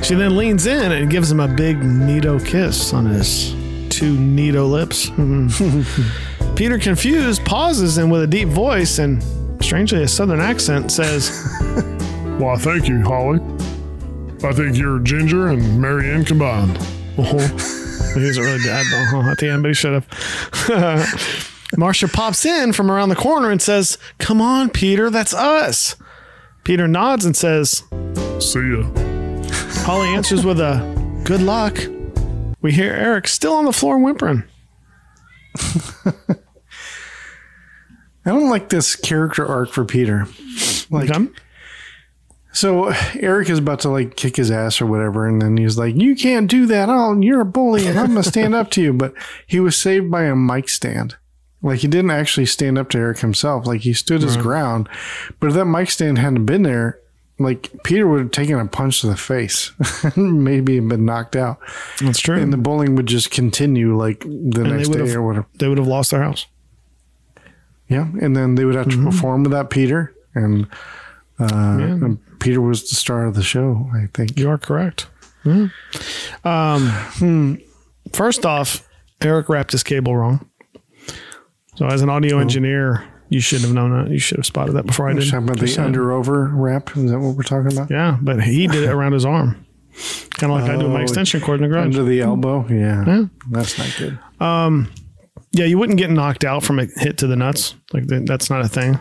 she 0.02 0.14
then 0.14 0.36
leans 0.36 0.66
in 0.66 0.92
and 0.92 1.10
gives 1.10 1.30
him 1.30 1.40
a 1.40 1.48
big 1.48 1.78
neato 1.78 2.44
kiss 2.44 2.92
on 2.92 3.06
his 3.06 3.50
two 3.90 4.16
neato 4.16 4.68
lips. 4.68 5.10
Peter, 6.56 6.78
confused, 6.78 7.44
pauses 7.44 7.98
and 7.98 8.10
with 8.10 8.22
a 8.22 8.26
deep 8.26 8.48
voice 8.48 8.98
and 8.98 9.22
strangely 9.62 10.02
a 10.02 10.08
southern 10.08 10.40
accent 10.40 10.90
says, 10.90 11.46
Why, 12.38 12.56
thank 12.56 12.88
you, 12.88 13.02
Holly. 13.02 13.53
I 14.44 14.52
think 14.52 14.76
you're 14.76 14.98
Ginger 14.98 15.48
and 15.48 15.80
Mary 15.80 16.10
Ann 16.10 16.24
combined. 16.24 16.76
Oh, 17.16 17.38
he 18.14 18.20
doesn't 18.20 18.42
really 18.42 18.62
dad 18.62 18.84
uh-huh, 18.92 19.30
at 19.30 19.38
the 19.38 19.48
end, 19.48 19.62
but 19.62 19.68
he 19.68 19.74
should 19.74 20.02
have. 20.02 21.48
Marcia 21.78 22.08
pops 22.08 22.44
in 22.44 22.72
from 22.72 22.90
around 22.90 23.08
the 23.08 23.16
corner 23.16 23.50
and 23.50 23.62
says, 23.62 23.96
Come 24.18 24.42
on, 24.42 24.68
Peter, 24.68 25.08
that's 25.08 25.32
us. 25.32 25.96
Peter 26.62 26.86
nods 26.86 27.24
and 27.24 27.34
says, 27.36 27.84
See 28.38 28.70
ya. 28.70 28.82
Holly 29.84 30.08
answers 30.08 30.44
with 30.44 30.60
a 30.60 31.22
good 31.24 31.40
luck. 31.40 31.78
We 32.60 32.72
hear 32.72 32.92
Eric 32.92 33.28
still 33.28 33.54
on 33.54 33.64
the 33.64 33.72
floor 33.72 33.98
whimpering. 33.98 34.44
I 38.26 38.30
don't 38.30 38.50
like 38.50 38.68
this 38.68 38.94
character 38.94 39.46
arc 39.46 39.70
for 39.70 39.84
Peter. 39.84 40.26
Like, 40.90 41.10
Okay? 41.10 41.28
So 42.54 42.94
Eric 43.20 43.50
is 43.50 43.58
about 43.58 43.80
to 43.80 43.90
like 43.90 44.16
kick 44.16 44.36
his 44.36 44.50
ass 44.50 44.80
or 44.80 44.86
whatever, 44.86 45.26
and 45.28 45.42
then 45.42 45.56
he's 45.58 45.76
like, 45.76 45.94
"You 45.96 46.14
can't 46.16 46.48
do 46.50 46.64
that. 46.66 46.88
Oh, 46.88 47.20
you're 47.20 47.42
a 47.42 47.44
bully, 47.44 47.86
and 47.86 47.98
I'm 47.98 48.06
gonna 48.08 48.22
stand 48.22 48.54
up 48.54 48.70
to 48.70 48.80
you." 48.82 48.92
But 48.94 49.12
he 49.46 49.60
was 49.60 49.76
saved 49.76 50.10
by 50.10 50.22
a 50.24 50.34
mic 50.34 50.68
stand. 50.70 51.16
Like 51.62 51.80
he 51.80 51.88
didn't 51.88 52.10
actually 52.10 52.46
stand 52.46 52.78
up 52.78 52.88
to 52.90 52.98
Eric 52.98 53.18
himself. 53.18 53.66
Like 53.66 53.82
he 53.82 53.92
stood 53.92 54.22
his 54.22 54.36
ground. 54.36 54.88
But 55.40 55.48
if 55.48 55.54
that 55.54 55.64
mic 55.66 55.90
stand 55.90 56.18
hadn't 56.18 56.44
been 56.44 56.62
there, 56.62 56.98
like 57.38 57.70
Peter 57.84 58.06
would 58.06 58.20
have 58.20 58.30
taken 58.30 58.58
a 58.58 58.66
punch 58.66 59.00
to 59.00 59.06
the 59.06 59.16
face, 59.16 59.72
maybe 60.16 60.78
been 60.80 61.04
knocked 61.06 61.36
out, 61.36 61.58
That's 62.02 62.20
true. 62.20 62.36
and 62.36 62.52
the 62.52 62.58
bullying 62.58 62.96
would 62.96 63.06
just 63.06 63.30
continue 63.30 63.96
like 63.96 64.20
the 64.20 64.60
And 64.62 64.76
next 64.76 64.88
day 64.90 65.12
or 65.14 65.22
whatever. 65.22 65.46
they 65.58 65.66
would 65.68 65.78
have 65.78 65.86
lost 65.86 66.10
their 66.10 66.22
house. 66.22 66.46
Yeah, 67.88 68.08
and 68.20 68.36
then 68.36 68.54
they 68.54 68.64
would 68.64 68.74
have 68.76 68.88
to 68.90 68.96
Mm-hmm. 68.96 69.06
perform 69.06 69.42
without 69.44 69.70
Peter, 69.70 70.14
and, 70.34 70.66
uh, 71.38 71.46
and 71.78 72.18
Peter 72.44 72.60
was 72.60 72.88
the 72.88 72.94
star 72.94 73.24
of 73.26 73.34
the 73.34 73.42
show. 73.42 73.88
I 73.94 74.06
think. 74.14 74.38
You 74.38 74.50
are 74.50 74.58
correct. 74.58 75.08
Yeah. 75.44 75.68
Um, 76.44 76.88
hmm. 77.18 77.54
First 78.12 78.44
off, 78.46 78.86
Eric 79.22 79.48
wrapped 79.48 79.72
his 79.72 79.82
cable 79.82 80.14
wrong. 80.16 80.48
So, 81.76 81.86
as 81.86 82.02
an 82.02 82.08
audio 82.10 82.38
engineer, 82.38 83.04
you 83.30 83.40
should 83.40 83.62
have 83.62 83.72
known 83.72 83.90
that. 84.04 84.10
You 84.12 84.18
should 84.18 84.36
have 84.38 84.46
spotted 84.46 84.72
that 84.72 84.86
before 84.86 85.08
I 85.08 85.14
did. 85.14 85.24
talking 85.30 85.48
about 85.48 85.58
the 85.58 85.82
under 85.82 86.12
over 86.12 86.48
wrap. 86.54 86.96
Is 86.96 87.10
that 87.10 87.18
what 87.18 87.34
we're 87.36 87.42
talking 87.42 87.72
about? 87.72 87.90
Yeah, 87.90 88.18
but 88.20 88.42
he 88.42 88.66
did 88.66 88.84
it 88.84 88.90
around 88.90 89.12
his 89.12 89.24
arm, 89.24 89.66
kind 90.30 90.52
of 90.52 90.60
like 90.60 90.70
I 90.70 90.76
do 90.76 90.88
my 90.88 91.00
Oh, 91.00 91.02
extension 91.02 91.40
cord 91.40 91.60
in 91.60 91.68
the 91.68 91.74
garage. 91.74 91.86
Under 91.86 92.04
the 92.04 92.20
elbow. 92.20 92.66
Yeah, 92.68 93.04
Yeah. 93.06 93.24
that's 93.50 93.78
not 93.78 93.94
good. 93.98 94.18
Yeah, 95.56 95.66
you 95.66 95.78
wouldn't 95.78 95.98
get 95.98 96.10
knocked 96.10 96.44
out 96.44 96.62
from 96.64 96.78
a 96.80 96.86
hit 96.96 97.18
to 97.18 97.26
the 97.26 97.36
nuts. 97.36 97.74
Like 97.92 98.04
that's 98.06 98.50
not 98.50 98.64
a 98.64 98.68
thing. 98.68 98.98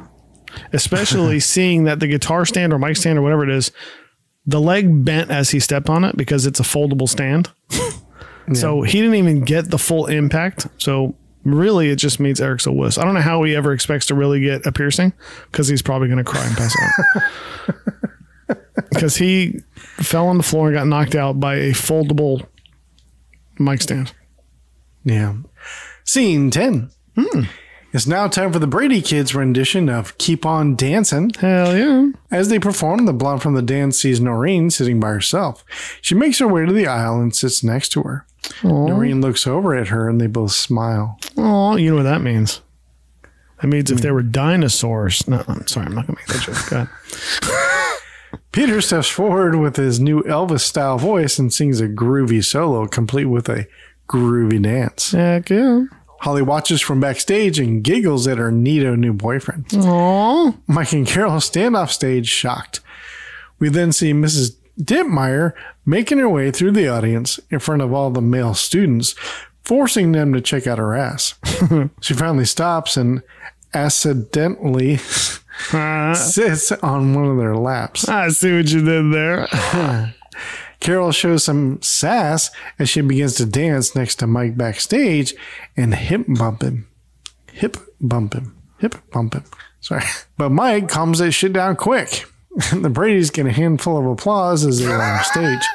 Especially 0.72 1.40
seeing 1.42 1.86
that 1.86 2.00
the 2.00 2.08
guitar 2.08 2.46
stand 2.46 2.74
or 2.74 2.80
mic 2.80 2.98
stand 2.98 3.18
or 3.18 3.22
whatever 3.22 3.44
it 3.44 3.50
is, 3.50 3.72
the 4.46 4.60
leg 4.60 5.06
bent 5.06 5.32
as 5.32 5.52
he 5.52 5.60
stepped 5.60 5.90
on 5.90 6.04
it 6.04 6.18
because 6.18 6.46
it's 6.46 6.60
a 6.60 6.64
foldable 6.64 7.08
stand. 7.08 7.50
So 8.54 8.82
he 8.82 9.00
didn't 9.00 9.16
even 9.16 9.42
get 9.46 9.72
the 9.72 9.78
full 9.78 10.08
impact. 10.08 10.68
So 10.78 11.16
really, 11.46 11.90
it 11.90 11.96
just 11.96 12.20
means 12.20 12.42
Eric's 12.42 12.66
a 12.66 12.74
wuss. 12.74 12.98
I 12.98 13.06
don't 13.06 13.14
know 13.14 13.22
how 13.22 13.42
he 13.44 13.56
ever 13.56 13.72
expects 13.72 14.06
to 14.08 14.16
really 14.16 14.42
get 14.42 14.66
a 14.66 14.72
piercing 14.74 15.14
because 15.50 15.70
he's 15.70 15.82
probably 15.82 16.10
going 16.10 16.18
to 16.18 16.26
cry 16.26 16.46
and 16.46 16.58
pass 16.58 16.76
out. 16.82 17.24
Because 18.90 19.18
he 19.18 19.60
fell 19.98 20.28
on 20.28 20.38
the 20.38 20.44
floor 20.44 20.68
and 20.68 20.76
got 20.76 20.88
knocked 20.88 21.16
out 21.16 21.40
by 21.40 21.56
a 21.56 21.72
foldable 21.72 22.46
mic 23.60 23.82
stand. 23.82 24.14
Yeah. 25.04 25.36
Scene 26.04 26.52
ten. 26.52 26.90
Hmm. 27.16 27.44
It's 27.94 28.08
now 28.08 28.28
time 28.28 28.52
for 28.52 28.58
the 28.58 28.66
Brady 28.66 29.04
Kids 29.04 29.36
rendition 29.36 29.88
of 29.88 30.18
"Keep 30.18 30.48
On 30.48 30.76
Dancing." 30.76 31.30
Hell 31.30 31.78
yeah. 31.78 32.10
As 32.32 32.50
they 32.50 32.58
perform, 32.58 33.06
the 33.06 33.14
blonde 33.14 33.44
from 33.44 33.54
the 33.54 33.62
dance 33.62 34.00
sees 34.00 34.20
Noreen 34.20 34.72
sitting 34.72 35.00
by 35.00 35.10
herself. 35.10 35.64
She 36.02 36.16
makes 36.16 36.40
her 36.40 36.48
way 36.48 36.66
to 36.66 36.74
the 36.74 36.88
aisle 36.88 37.22
and 37.22 37.36
sits 37.36 37.64
next 37.64 37.90
to 37.90 38.02
her. 38.02 38.26
Noreen 38.64 39.22
looks 39.22 39.46
over 39.46 39.76
at 39.76 39.90
her 39.90 40.10
and 40.10 40.20
they 40.20 40.28
both 40.28 40.52
smile. 40.54 41.20
Oh, 41.38 41.76
you 41.76 41.92
know 41.92 41.98
what 41.98 42.04
that 42.04 42.22
means? 42.22 42.62
That 43.62 43.68
means 43.68 43.92
if 43.92 44.00
hmm. 44.00 44.02
there 44.02 44.14
were 44.16 44.24
dinosaurs. 44.24 45.28
No, 45.28 45.44
I'm 45.48 45.68
sorry, 45.68 45.86
I'm 45.86 45.96
not 45.96 46.08
gonna 46.08 46.18
make 46.20 46.28
that 46.28 46.42
joke. 46.42 46.70
Go 46.70 46.76
ahead. 46.78 48.00
Peter 48.52 48.82
steps 48.82 49.08
forward 49.08 49.56
with 49.56 49.76
his 49.76 50.00
new 50.00 50.24
Elvis 50.24 50.62
style 50.62 50.98
voice 50.98 51.38
and 51.38 51.54
sings 51.54 51.80
a 51.80 51.88
groovy 51.88 52.44
solo, 52.44 52.88
complete 52.88 53.26
with 53.26 53.48
a 53.50 53.68
groovy 54.10 54.62
dance. 54.62 55.12
Heck 55.12 55.52
yeah. 55.52 55.84
Holly 56.24 56.42
watches 56.42 56.80
from 56.80 57.02
backstage 57.02 57.60
and 57.60 57.84
giggles 57.84 58.28
at 58.30 58.38
her 58.38 58.50
neato 58.50 58.98
new 58.98 59.12
boyfriend. 59.12 59.66
Aw. 59.76 60.54
Mike 60.68 60.94
and 60.94 61.06
Carol 61.06 61.42
stand 61.42 61.76
off 61.76 61.92
stage 61.92 62.30
shocked. 62.30 62.80
We 63.60 63.68
then 63.68 63.92
see 63.92 64.14
Mrs. 64.14 64.56
Dittmeyer 64.80 65.52
making 65.86 66.20
her 66.20 66.30
way 66.30 66.50
through 66.50 66.72
the 66.72 66.88
audience 66.88 67.42
in 67.50 67.60
front 67.60 67.82
of 67.82 67.92
all 67.92 68.10
the 68.10 68.22
male 68.22 68.54
students, 68.54 69.16
forcing 69.66 70.14
them 70.14 70.32
to 70.32 70.40
check 70.40 70.66
out 70.66 70.78
her 70.78 70.96
ass. 70.96 71.34
she 72.00 72.14
finally 72.14 72.46
stops 72.46 72.96
and 72.96 73.22
accidentally 73.74 74.96
sits 76.16 76.72
on 76.72 77.14
one 77.14 77.26
of 77.26 77.38
their 77.38 77.58
laps. 77.58 78.08
I 78.08 78.30
see 78.30 78.56
what 78.56 78.72
you 78.72 78.82
did 78.82 79.12
there. 79.12 79.50
Carol 80.84 81.14
shows 81.14 81.46
some 81.46 81.82
sass 81.82 82.52
as 82.78 82.90
she 82.90 83.00
begins 83.00 83.36
to 83.36 83.46
dance 83.46 83.96
next 83.96 84.16
to 84.16 84.28
Mike 84.28 84.58
backstage 84.58 85.34
and 85.78 85.96
hip 85.96 86.26
bump 86.28 86.62
him. 86.62 86.88
Hip 87.54 87.78
bump 88.02 88.34
him. 88.34 88.56
Hip 88.80 88.96
bump 89.10 89.34
him. 89.34 89.46
Sorry. 89.80 90.04
But 90.38 90.50
Mike 90.50 90.90
calms 90.90 91.20
that 91.20 91.32
shit 91.32 91.54
down 91.54 91.78
quick. 91.78 92.26
the 92.74 92.90
Brady's 92.90 93.30
get 93.30 93.46
a 93.46 93.52
handful 93.52 93.98
of 93.98 94.06
applause 94.06 94.66
as 94.66 94.80
they 94.80 94.88
are 94.88 95.02
on 95.02 95.24
stage. 95.24 95.66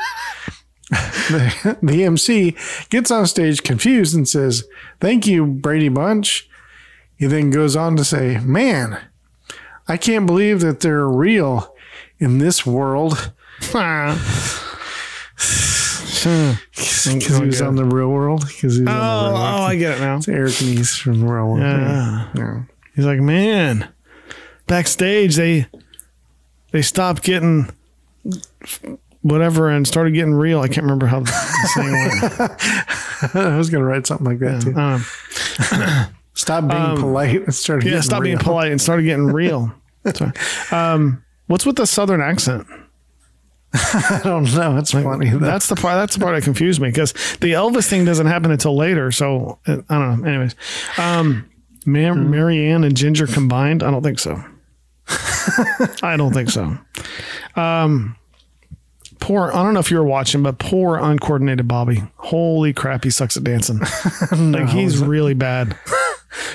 the, 0.91 1.79
the 1.83 2.05
MC 2.05 2.55
gets 2.91 3.11
on 3.11 3.27
stage 3.27 3.63
confused 3.63 4.15
and 4.15 4.29
says, 4.29 4.65
Thank 5.01 5.27
you, 5.27 5.47
Brady 5.47 5.89
Bunch. 5.89 6.51
He 7.17 7.27
then 7.27 7.49
goes 7.49 7.77
on 7.77 7.97
to 7.97 8.05
say, 8.05 8.41
Man, 8.41 9.01
I 9.87 9.97
can't 9.97 10.27
believe 10.27 10.61
that 10.61 10.81
they're 10.81 11.09
real 11.09 11.75
in 12.19 12.39
this 12.39 12.67
world. 12.67 13.33
Because 15.39 17.05
he 17.39 17.45
was 17.47 17.63
on 17.63 17.77
the 17.77 17.85
real 17.85 18.09
world. 18.09 18.45
Because 18.47 18.77
he 18.77 18.83
was 18.83 18.89
Oh, 18.89 18.93
on 18.93 19.33
the 19.33 19.39
real 19.39 19.47
oh, 19.47 19.63
I 19.63 19.77
get 19.77 19.99
it 19.99 20.01
now. 20.01 20.17
It's 20.17 20.29
Eric 20.29 20.53
Nies 20.53 20.99
from 20.99 21.21
the 21.21 21.27
real 21.27 21.47
world. 21.47 21.61
Yeah. 21.61 22.29
Yeah. 22.35 22.63
He's 22.97 23.05
like, 23.07 23.21
man, 23.21 23.89
backstage 24.67 25.37
they 25.37 25.67
they 26.73 26.83
stopped 26.83 27.23
getting 27.23 27.69
whatever 29.23 29.71
and 29.71 29.87
started 29.87 30.13
getting 30.15 30.35
real. 30.35 30.61
I 30.61 30.67
can't 30.69 30.83
remember 30.83 31.07
how 31.07 31.21
the 31.21 31.31
saying 31.75 31.93
went. 33.33 33.47
I 33.55 33.57
was 33.57 33.71
going 33.71 33.83
to 33.83 33.89
write 33.89 34.07
something 34.07 34.27
like 34.27 34.39
that 34.41 34.63
too. 34.63 34.75
Um, 34.77 35.05
Stop 36.35 36.69
being 36.69 36.97
polite 36.97 37.43
and 37.43 37.53
start 37.55 37.83
yeah, 37.83 37.91
getting 37.91 38.03
stop 38.03 38.23
being 38.23 38.37
real. 38.37 38.45
polite 38.45 38.71
and 38.71 38.81
started 38.81 39.03
getting 39.03 39.27
real. 39.27 39.73
Sorry. 40.15 40.31
Um, 40.71 41.25
what's 41.49 41.67
with 41.67 41.75
the 41.75 41.85
southern 41.85 42.21
accent? 42.21 42.65
I 43.95 44.21
don't 44.25 44.53
know. 44.55 44.77
It's 44.77 44.93
funny. 44.93 45.31
though. 45.31 45.39
That's 45.39 45.69
the 45.69 45.77
part. 45.77 45.97
That's 45.97 46.15
the 46.17 46.21
part 46.21 46.35
that 46.37 46.43
confused 46.43 46.81
me 46.81 46.89
because 46.89 47.13
the 47.41 47.53
Elvis 47.53 47.89
thing 47.89 48.05
doesn't 48.05 48.27
happen 48.27 48.51
until 48.51 48.77
later. 48.77 49.13
So 49.13 49.59
uh, 49.67 49.79
I 49.89 49.99
don't 49.99 50.23
know. 50.23 50.29
Anyways, 50.29 50.55
um, 50.97 51.49
Mar- 51.87 52.15
Mary 52.15 52.67
Ann 52.67 52.85
and 52.85 52.97
Ginger 52.97 53.27
combined? 53.27 53.83
I 53.83 53.91
don't 53.91 54.03
think 54.03 54.19
so. 54.19 54.43
I 56.03 56.17
don't 56.17 56.33
think 56.35 56.51
so. 56.51 56.77
Um, 57.57 58.17
poor. 59.21 59.51
I 59.53 59.63
don't 59.63 59.75
know 59.75 59.81
if 59.81 59.91
you 59.91 59.99
were 59.99 60.05
watching, 60.05 60.43
but 60.43 60.59
poor 60.59 60.97
uncoordinated 60.99 61.69
Bobby. 61.69 62.03
Holy 62.17 62.73
crap, 62.73 63.05
he 63.05 63.11
sucks 63.11 63.37
at 63.37 63.45
dancing. 63.45 63.79
like 64.33 64.69
he's 64.69 64.99
really 64.99 65.35
bad. 65.35 65.77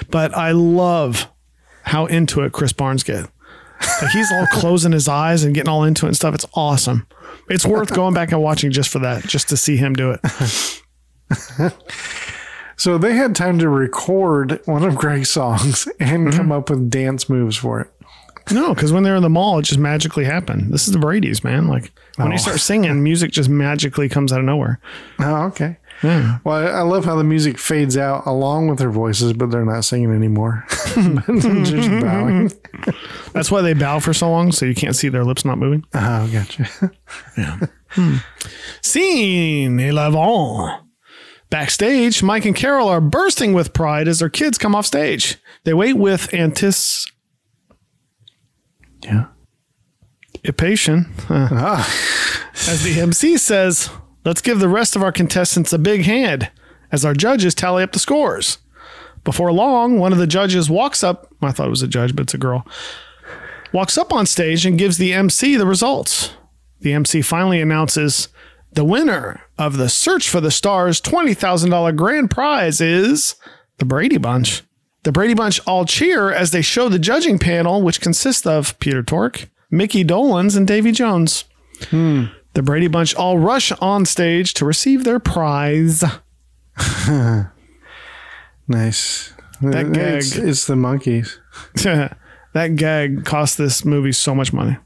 but 0.10 0.36
I 0.36 0.52
love 0.52 1.28
how 1.84 2.06
into 2.06 2.42
it 2.42 2.52
Chris 2.54 2.74
Barnes 2.74 3.04
get. 3.04 3.30
Like 4.02 4.12
he's 4.12 4.32
all 4.32 4.46
closing 4.48 4.92
his 4.92 5.08
eyes 5.08 5.44
and 5.44 5.54
getting 5.54 5.70
all 5.70 5.84
into 5.84 6.06
it 6.06 6.10
and 6.10 6.16
stuff. 6.16 6.34
It's 6.36 6.46
awesome. 6.54 7.08
It's 7.50 7.66
worth 7.66 7.94
going 7.94 8.14
back 8.14 8.32
and 8.32 8.42
watching 8.42 8.72
just 8.72 8.90
for 8.90 9.00
that, 9.00 9.24
just 9.24 9.50
to 9.50 9.58
see 9.58 9.76
him 9.78 9.94
do 9.94 10.12
it. 10.12 10.22
So 12.76 12.98
they 12.98 13.14
had 13.16 13.36
time 13.36 13.60
to 13.60 13.70
record 13.70 14.60
one 14.66 14.84
of 14.84 14.96
Greg's 14.96 15.30
songs 15.30 15.88
and 16.00 16.28
Mm-hmm. 16.28 16.38
come 16.38 16.52
up 16.52 16.70
with 16.70 16.90
dance 16.90 17.30
moves 17.30 17.56
for 17.56 17.80
it. 17.82 17.88
No, 18.52 18.74
because 18.74 18.92
when 18.92 19.04
they're 19.04 19.16
in 19.16 19.22
the 19.24 19.30
mall, 19.30 19.60
it 19.60 19.64
just 19.64 19.80
magically 19.80 20.26
happened. 20.26 20.74
This 20.74 20.88
is 20.88 20.92
the 20.92 21.00
Brady's, 21.00 21.44
man. 21.44 21.68
Like 21.68 21.94
when 22.18 22.30
you 22.30 22.34
Oh. 22.34 22.38
start 22.38 22.60
singing, 22.60 23.02
music 23.04 23.32
just 23.32 23.48
magically 23.48 24.10
comes 24.10 24.34
out 24.34 24.40
of 24.40 24.46
nowhere. 24.46 24.80
Oh, 25.20 25.44
okay. 25.46 25.78
Yeah. 26.04 26.40
Well, 26.44 26.58
I 26.58 26.80
I 26.80 26.82
love 26.82 27.06
how 27.06 27.16
the 27.16 27.24
music 27.24 27.58
fades 27.58 27.96
out 27.98 28.26
along 28.26 28.68
with 28.68 28.78
their 28.80 28.92
voices, 28.92 29.32
but 29.34 29.52
they're 29.52 29.64
not 29.66 29.86
singing 29.86 30.12
anymore. 30.14 30.66
Just 30.70 30.96
bowing. 32.02 32.52
That's 33.32 33.50
why 33.50 33.62
they 33.62 33.74
bow 33.74 34.00
for 34.00 34.14
so 34.14 34.30
long, 34.30 34.52
so 34.52 34.66
you 34.66 34.76
can't 34.76 34.96
see 34.96 35.08
their 35.10 35.24
lips 35.24 35.46
not 35.46 35.58
moving. 35.58 35.86
Oh, 35.94 36.30
gotcha. 36.32 36.92
Yeah. 37.38 37.60
Scene 38.82 39.80
11. 39.80 40.80
Backstage, 41.50 42.24
Mike 42.24 42.46
and 42.46 42.56
Carol 42.56 42.88
are 42.90 43.00
bursting 43.00 43.54
with 43.54 43.74
pride 43.74 44.08
as 44.08 44.18
their 44.20 44.30
kids 44.30 44.58
come 44.58 44.74
off 44.76 44.88
stage. 44.88 45.38
They 45.64 45.74
wait 45.76 45.94
with 45.94 46.34
anticipation. 46.34 47.12
Yeah. 49.04 49.26
uh, 51.30 51.48
Ah, 51.52 51.88
as 52.68 52.84
the 52.84 53.00
MC 53.00 53.38
says, 53.38 53.90
let's 54.26 54.42
give 54.42 54.60
the 54.60 54.70
rest 54.70 54.96
of 54.96 55.04
our 55.04 55.12
contestants 55.12 55.74
a 55.74 55.80
big 55.80 56.04
hand 56.04 56.50
as 56.92 57.04
our 57.04 57.14
judges 57.14 57.56
tally 57.56 57.84
up 57.84 57.92
the 57.92 58.00
scores. 58.00 58.60
Before 59.24 59.52
long, 59.52 60.00
one 60.00 60.12
of 60.12 60.20
the 60.20 60.28
judges 60.28 60.70
walks 60.70 61.04
up. 61.04 61.34
I 61.42 61.52
thought 61.52 61.68
it 61.68 61.72
was 61.72 61.82
a 61.82 61.88
judge, 61.88 62.16
but 62.16 62.24
it's 62.24 62.34
a 62.34 62.38
girl. 62.38 62.68
Walks 63.72 63.98
up 63.98 64.14
on 64.14 64.26
stage 64.26 64.66
and 64.66 64.78
gives 64.78 64.98
the 64.98 65.14
MC 65.14 65.56
the 65.56 65.66
results. 65.66 66.32
The 66.82 66.94
MC 66.94 67.22
finally 67.22 67.62
announces 67.62 68.28
the 68.74 68.84
winner 68.84 69.42
of 69.58 69.78
the 69.78 69.90
Search 69.90 70.30
for 70.30 70.42
the 70.42 70.52
Stars 70.52 71.00
$20,000 71.00 71.96
grand 71.96 72.30
prize 72.30 72.82
is 72.82 73.36
the 73.78 73.86
Brady 73.86 74.18
Bunch. 74.18 74.64
The 75.04 75.12
Brady 75.12 75.34
Bunch 75.34 75.60
all 75.66 75.86
cheer 75.86 76.32
as 76.32 76.52
they 76.52 76.62
show 76.62 76.90
the 76.90 77.00
judging 77.00 77.40
panel, 77.40 77.82
which 77.82 78.02
consists 78.02 78.46
of 78.46 78.78
Peter 78.80 79.04
Tork, 79.04 79.50
Micky 79.72 80.04
Dolenz, 80.04 80.56
and 80.56 80.68
Davy 80.68 80.92
Jones. 80.92 81.46
Hmm. 81.90 82.26
The 82.54 82.62
Brady 82.62 82.88
Bunch 82.88 83.16
all 83.16 83.38
rush 83.40 83.72
on 83.74 84.06
stage 84.06 84.54
to 84.56 84.66
receive 84.66 85.04
their 85.04 85.20
prize. 85.20 86.04
nice. 88.68 89.34
That 89.62 89.92
gag. 89.94 90.24
it's 90.36 90.66
the 90.66 90.76
Monkees. 90.76 91.38
that 92.54 92.76
gag 92.76 93.26
cost 93.26 93.58
this 93.58 93.86
movie 93.86 94.12
so 94.12 94.36
much 94.36 94.54
money. 94.54 94.78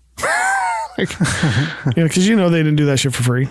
like, 0.97 1.11
yeah, 1.19 2.03
because 2.03 2.27
you 2.27 2.35
know 2.35 2.49
they 2.49 2.59
didn't 2.59 2.75
do 2.77 2.85
that 2.85 2.99
shit 2.99 3.13
for 3.13 3.23
free. 3.23 3.49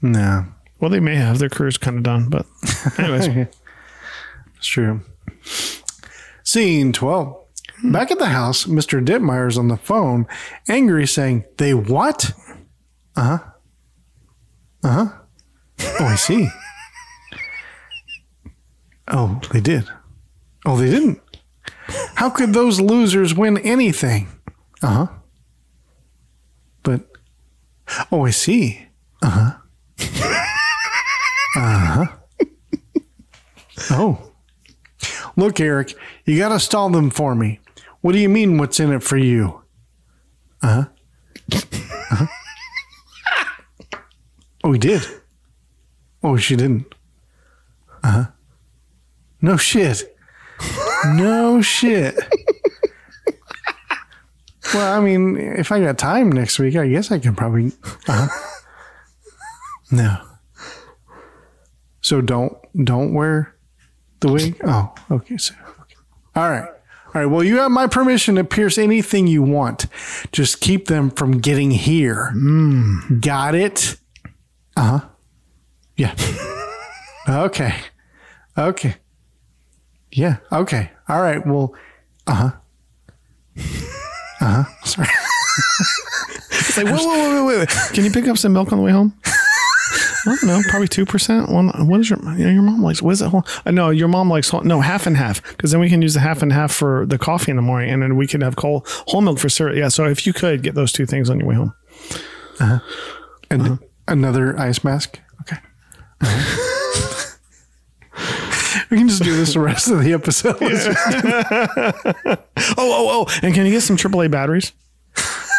No, 0.00 0.46
Well, 0.80 0.90
they 0.90 1.00
may 1.00 1.16
have. 1.16 1.38
Their 1.38 1.48
career's 1.48 1.76
kind 1.76 1.96
of 1.96 2.02
done, 2.04 2.28
but 2.28 2.46
anyways, 2.98 3.26
it's 4.56 4.66
true. 4.66 5.00
Scene 6.44 6.92
12. 6.92 7.36
Back 7.84 8.10
at 8.10 8.18
the 8.18 8.26
house, 8.26 8.64
Mr. 8.64 9.04
Dittmeyer's 9.04 9.58
on 9.58 9.68
the 9.68 9.76
phone, 9.76 10.26
angry, 10.68 11.06
saying, 11.06 11.44
They 11.58 11.74
what? 11.74 12.32
Uh 13.18 13.22
huh. 13.22 13.38
Uh 14.84 14.88
huh. 14.88 15.08
Oh, 15.98 16.04
I 16.04 16.14
see. 16.14 16.48
oh, 19.08 19.40
they 19.52 19.60
did. 19.60 19.88
Oh, 20.64 20.76
they 20.76 20.88
didn't. 20.88 21.20
How 22.14 22.30
could 22.30 22.52
those 22.52 22.80
losers 22.80 23.34
win 23.34 23.58
anything? 23.58 24.28
Uh 24.82 24.86
huh. 24.86 25.06
But, 26.84 27.08
oh, 28.12 28.24
I 28.24 28.30
see. 28.30 28.86
Uh 29.20 29.30
huh. 29.30 29.54
Uh 31.56 32.04
huh. 32.04 32.06
Oh. 33.90 34.32
Look, 35.36 35.58
Eric, 35.58 35.94
you 36.24 36.38
got 36.38 36.50
to 36.50 36.60
stall 36.60 36.90
them 36.90 37.10
for 37.10 37.34
me. 37.34 37.58
What 38.00 38.12
do 38.12 38.18
you 38.18 38.28
mean, 38.28 38.58
what's 38.58 38.78
in 38.78 38.92
it 38.92 39.02
for 39.02 39.16
you? 39.16 39.62
Uh 40.62 40.68
huh. 40.68 40.84
Oh, 44.64 44.72
he 44.72 44.78
did. 44.78 45.02
Oh, 46.22 46.36
she 46.36 46.56
didn't. 46.56 46.94
Uh 48.02 48.10
huh. 48.10 48.24
No 49.40 49.56
shit. 49.56 50.16
No 51.06 51.62
shit. 51.62 52.16
well, 54.74 54.98
I 54.98 55.04
mean, 55.04 55.36
if 55.36 55.70
I 55.70 55.80
got 55.80 55.98
time 55.98 56.32
next 56.32 56.58
week, 56.58 56.74
I 56.76 56.88
guess 56.88 57.12
I 57.12 57.18
can 57.18 57.34
probably. 57.36 57.72
Uh 58.08 58.28
huh. 58.28 58.54
No. 59.90 60.18
So 62.00 62.20
don't 62.20 62.56
don't 62.84 63.14
wear 63.14 63.54
the 64.20 64.32
wig. 64.32 64.60
Oh, 64.64 64.94
okay. 65.10 65.36
So, 65.36 65.54
okay. 65.80 65.96
all 66.34 66.50
right, 66.50 66.68
all 66.68 67.12
right. 67.14 67.26
Well, 67.26 67.44
you 67.44 67.58
have 67.58 67.70
my 67.70 67.86
permission 67.86 68.34
to 68.36 68.44
pierce 68.44 68.78
anything 68.78 69.26
you 69.26 69.42
want. 69.42 69.86
Just 70.32 70.60
keep 70.60 70.88
them 70.88 71.10
from 71.10 71.38
getting 71.38 71.70
here. 71.70 72.32
Got 73.20 73.54
it? 73.54 73.96
Uh 74.78 74.98
huh. 74.98 75.08
Yeah. 75.96 76.14
okay. 77.46 77.74
Okay. 78.56 78.94
Yeah. 80.12 80.36
Okay. 80.52 80.90
All 81.08 81.20
right. 81.20 81.44
Well. 81.44 81.74
Uh 82.26 82.34
huh. 82.34 82.50
Uh 84.40 84.62
huh. 84.62 84.64
Sorry. 84.84 85.08
it's 86.50 86.76
like, 86.76 86.86
whoa, 86.86 86.96
whoa, 86.96 87.18
whoa, 87.18 87.46
wait, 87.46 87.58
wait, 87.58 87.58
wait. 87.58 87.92
Can 87.92 88.04
you 88.04 88.12
pick 88.12 88.28
up 88.28 88.38
some 88.38 88.52
milk 88.52 88.70
on 88.70 88.78
the 88.78 88.84
way 88.84 88.92
home? 88.92 89.12
I 89.24 90.36
don't 90.36 90.44
know, 90.44 90.60
probably 90.68 90.88
two 90.88 91.06
percent. 91.06 91.48
One, 91.48 91.68
what 91.88 92.00
is 92.00 92.10
your 92.10 92.18
you 92.36 92.44
know, 92.44 92.50
your 92.50 92.62
mom 92.62 92.82
likes? 92.82 93.02
What 93.02 93.12
is 93.12 93.22
it? 93.22 93.28
Whole, 93.28 93.44
uh, 93.66 93.70
no, 93.70 93.90
your 93.90 94.08
mom 94.08 94.28
likes 94.30 94.50
whole, 94.50 94.60
no 94.60 94.80
half 94.80 95.06
and 95.06 95.16
half 95.16 95.42
because 95.56 95.70
then 95.72 95.80
we 95.80 95.88
can 95.88 96.02
use 96.02 96.14
the 96.14 96.20
half 96.20 96.42
and 96.42 96.52
half 96.52 96.72
for 96.72 97.06
the 97.06 97.18
coffee 97.18 97.50
in 97.50 97.56
the 97.56 97.62
morning, 97.62 97.90
and 97.90 98.02
then 98.02 98.16
we 98.16 98.26
can 98.26 98.42
have 98.42 98.54
whole 98.58 98.84
whole 99.06 99.22
milk 99.22 99.38
for 99.38 99.48
cereal. 99.48 99.76
Yeah, 99.76 99.88
so 99.88 100.04
if 100.04 100.26
you 100.26 100.32
could 100.32 100.62
get 100.62 100.74
those 100.74 100.92
two 100.92 101.06
things 101.06 101.30
on 101.30 101.38
your 101.40 101.48
way 101.48 101.54
home, 101.54 101.74
uh-huh. 102.60 102.78
And 103.50 103.78
another 104.08 104.58
ice 104.58 104.82
mask. 104.84 105.20
Okay. 105.42 105.56
we 108.90 108.98
can 108.98 109.08
just 109.08 109.22
do 109.22 109.36
this 109.36 109.54
the 109.54 109.60
rest 109.60 109.88
of 109.90 110.02
the 110.02 110.12
episode. 110.12 110.58
Oh, 112.76 112.76
oh, 112.76 113.26
oh! 113.26 113.38
And 113.42 113.54
can 113.54 113.66
you 113.66 113.72
get 113.72 113.82
some 113.82 113.96
AAA 113.96 114.30
batteries? 114.30 114.72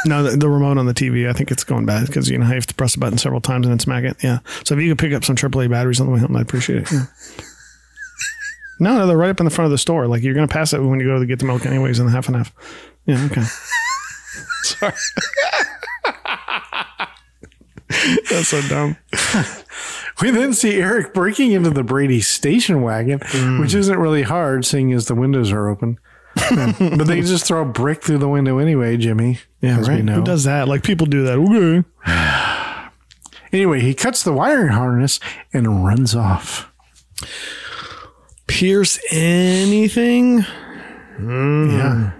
No, 0.06 0.24
the, 0.24 0.38
the 0.38 0.50
remote 0.50 0.78
on 0.78 0.86
the 0.86 0.94
TV. 0.94 1.30
I 1.30 1.34
think 1.34 1.52
it's 1.52 1.64
going 1.64 1.86
bad 1.86 2.08
because 2.08 2.30
you 2.30 2.38
know 2.38 2.46
how 2.46 2.52
you 2.52 2.56
have 2.56 2.68
to 2.68 2.76
press 2.76 2.94
the 2.94 3.00
button 3.00 3.18
several 3.18 3.42
times 3.42 3.66
and 3.66 3.72
then 3.72 3.80
smack 3.80 4.04
it. 4.04 4.18
Yeah. 4.24 4.40
So 4.64 4.76
if 4.76 4.82
you 4.82 4.90
could 4.90 5.00
pick 5.00 5.14
up 5.14 5.26
some 5.26 5.36
AAA 5.36 5.70
batteries 5.70 6.00
on 6.00 6.08
the 6.08 6.14
way 6.14 6.20
home, 6.20 6.36
I'd 6.36 6.42
appreciate 6.42 6.84
it. 6.84 6.92
Yeah. 6.92 7.06
no, 8.80 8.98
no, 8.98 9.08
they're 9.08 9.18
right 9.18 9.30
up 9.30 9.40
in 9.40 9.46
the 9.46 9.50
front 9.50 9.66
of 9.66 9.72
the 9.72 9.78
store. 9.78 10.08
Like 10.08 10.24
you're 10.24 10.34
gonna 10.34 10.48
pass 10.48 10.74
it 10.74 10.82
when 10.82 11.00
you 11.00 11.06
go 11.06 11.20
to 11.20 11.26
get 11.26 11.40
the 11.40 11.46
milk, 11.46 11.66
anyways, 11.66 12.00
in 12.00 12.06
the 12.06 12.12
half 12.12 12.28
and 12.28 12.38
half. 12.38 12.54
Yeah. 13.06 13.26
Okay. 13.26 13.44
Sorry. 14.64 14.94
That's 18.30 18.48
so 18.50 18.62
dumb. 18.64 18.98
We 20.22 20.32
then 20.32 20.52
see 20.52 20.76
Eric 20.82 21.14
breaking 21.14 21.54
into 21.54 21.70
the 21.70 21.82
Brady 21.84 22.20
station 22.20 22.82
wagon, 22.82 23.20
Mm. 23.20 23.62
which 23.62 23.74
isn't 23.74 23.98
really 23.98 24.24
hard, 24.24 24.66
seeing 24.66 24.92
as 24.92 25.06
the 25.06 25.16
windows 25.16 25.50
are 25.54 25.70
open. 25.70 25.98
but 26.36 27.08
they 27.08 27.22
just 27.22 27.46
throw 27.46 27.62
a 27.62 27.66
brick 27.66 28.04
through 28.04 28.18
the 28.18 28.28
window 28.28 28.58
anyway, 28.58 28.98
Jimmy. 28.98 29.40
Yeah, 29.62 29.80
right. 29.80 30.04
Who 30.10 30.22
does 30.22 30.44
that? 30.44 30.68
Like 30.68 30.84
people 30.84 31.08
do 31.08 31.24
that. 31.24 31.38
Okay. 31.38 31.86
Anyway, 33.52 33.80
he 33.80 33.94
cuts 33.96 34.22
the 34.22 34.32
wiring 34.34 34.68
harness 34.74 35.20
and 35.54 35.84
runs 35.86 36.14
off. 36.14 36.70
Pierce 38.46 39.00
anything? 39.12 40.46
Yeah. 41.20 42.12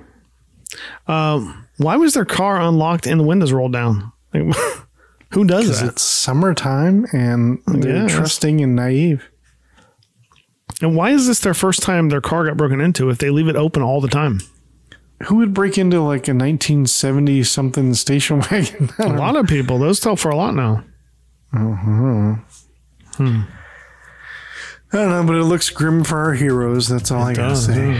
Why 1.06 1.96
was 1.98 2.14
their 2.16 2.26
car 2.26 2.60
unlocked 2.62 3.06
and 3.08 3.20
the 3.20 3.24
windows 3.26 3.52
rolled 3.52 3.74
down? 3.74 4.12
Like, 4.34 4.56
who 5.32 5.46
does 5.46 5.80
that? 5.80 5.90
it's 5.90 6.02
summertime 6.02 7.06
and 7.14 7.60
they're 7.68 8.04
Yes. 8.04 8.12
trusting 8.16 8.62
and 8.62 8.76
naive. 8.76 9.30
And 10.82 10.96
why 10.96 11.12
is 11.12 11.28
this 11.28 11.40
their 11.40 11.54
first 11.54 11.82
time 11.82 12.10
their 12.10 12.22
car 12.22 12.46
got 12.46 12.56
broken 12.58 12.80
into 12.80 13.10
if 13.10 13.18
they 13.18 13.30
leave 13.30 13.48
it 13.48 13.56
open 13.56 13.82
all 13.82 14.00
the 14.02 14.08
time? 14.08 14.40
Who 15.24 15.36
would 15.38 15.54
break 15.54 15.78
into 15.78 16.00
like 16.02 16.28
a 16.30 16.32
1970 16.34 17.44
something 17.44 17.94
station 17.94 18.40
wagon? 18.52 18.90
a 19.00 19.08
lot 19.10 19.36
of 19.36 19.48
people. 19.48 19.78
Those 19.78 20.00
tell 20.00 20.16
for 20.16 20.30
a 20.30 20.36
lot 20.36 20.56
now. 20.56 20.84
Hmm. 21.52 22.34
I 23.18 24.98
don't 24.98 25.10
know, 25.10 25.24
but 25.26 25.36
it 25.36 25.44
looks 25.44 25.70
grim 25.70 26.04
for 26.04 26.18
our 26.18 26.34
heroes. 26.34 26.88
That's 26.88 27.12
all 27.12 27.22
I 27.22 27.34
gotta 27.34 27.56
say. 27.56 28.00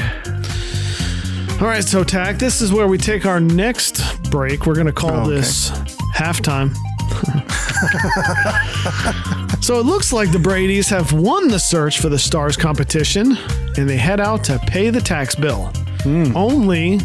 All 1.60 1.68
right, 1.68 1.84
so 1.84 2.04
Tach, 2.06 2.38
this 2.38 2.62
is 2.62 2.72
where 2.72 2.88
we 2.88 2.98
take 2.98 3.26
our 3.26 3.40
next 3.42 4.02
break. 4.32 4.66
We're 4.66 4.76
going 4.76 4.88
to 4.88 4.94
call 4.94 5.12
Okay. 5.28 5.32
this 5.32 5.72
halftime. 6.16 6.74
so 9.62 9.80
it 9.80 9.86
looks 9.86 10.12
like 10.12 10.32
the 10.32 10.40
Brady's 10.42 10.90
have 10.90 11.14
won 11.14 11.48
the 11.48 11.60
search 11.60 12.00
for 12.00 12.10
the 12.10 12.20
Stars 12.20 12.58
competition 12.58 13.38
and 13.78 13.90
they 13.90 13.98
head 13.98 14.20
out 14.20 14.44
to 14.46 14.60
pay 14.68 14.90
the 14.90 15.02
tax 15.02 15.36
bill. 15.36 15.72
Hmm. 16.02 16.36
Only 16.36 16.98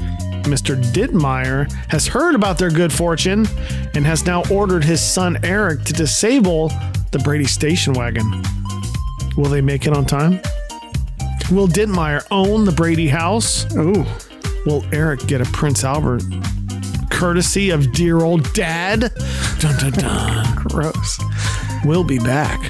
Mr. 0.44 0.80
Dittmeyer 0.92 1.70
has 1.88 2.06
heard 2.06 2.34
about 2.34 2.58
their 2.58 2.70
good 2.70 2.92
fortune 2.92 3.46
and 3.94 4.04
has 4.04 4.26
now 4.26 4.42
ordered 4.50 4.84
his 4.84 5.00
son 5.00 5.38
Eric 5.42 5.84
to 5.84 5.92
disable 5.92 6.68
the 7.10 7.20
Brady 7.24 7.46
station 7.46 7.92
wagon. 7.92 8.42
Will 9.36 9.50
they 9.50 9.60
make 9.60 9.86
it 9.86 9.92
on 9.92 10.04
time? 10.04 10.40
Will 11.50 11.68
Dittmeyer 11.68 12.26
own 12.30 12.64
the 12.64 12.72
Brady 12.72 13.08
house? 13.08 13.72
Ooh. 13.74 14.04
Will 14.66 14.84
Eric 14.92 15.26
get 15.26 15.40
a 15.40 15.44
Prince 15.46 15.84
Albert 15.84 16.22
courtesy 17.14 17.70
of 17.70 17.92
dear 17.92 18.20
old 18.20 18.52
dad? 18.52 19.12
Dun 19.60 19.78
dun 19.78 19.92
dun. 19.92 20.56
Gross. 20.56 21.18
We'll 21.84 22.04
be 22.04 22.18
back. 22.18 22.60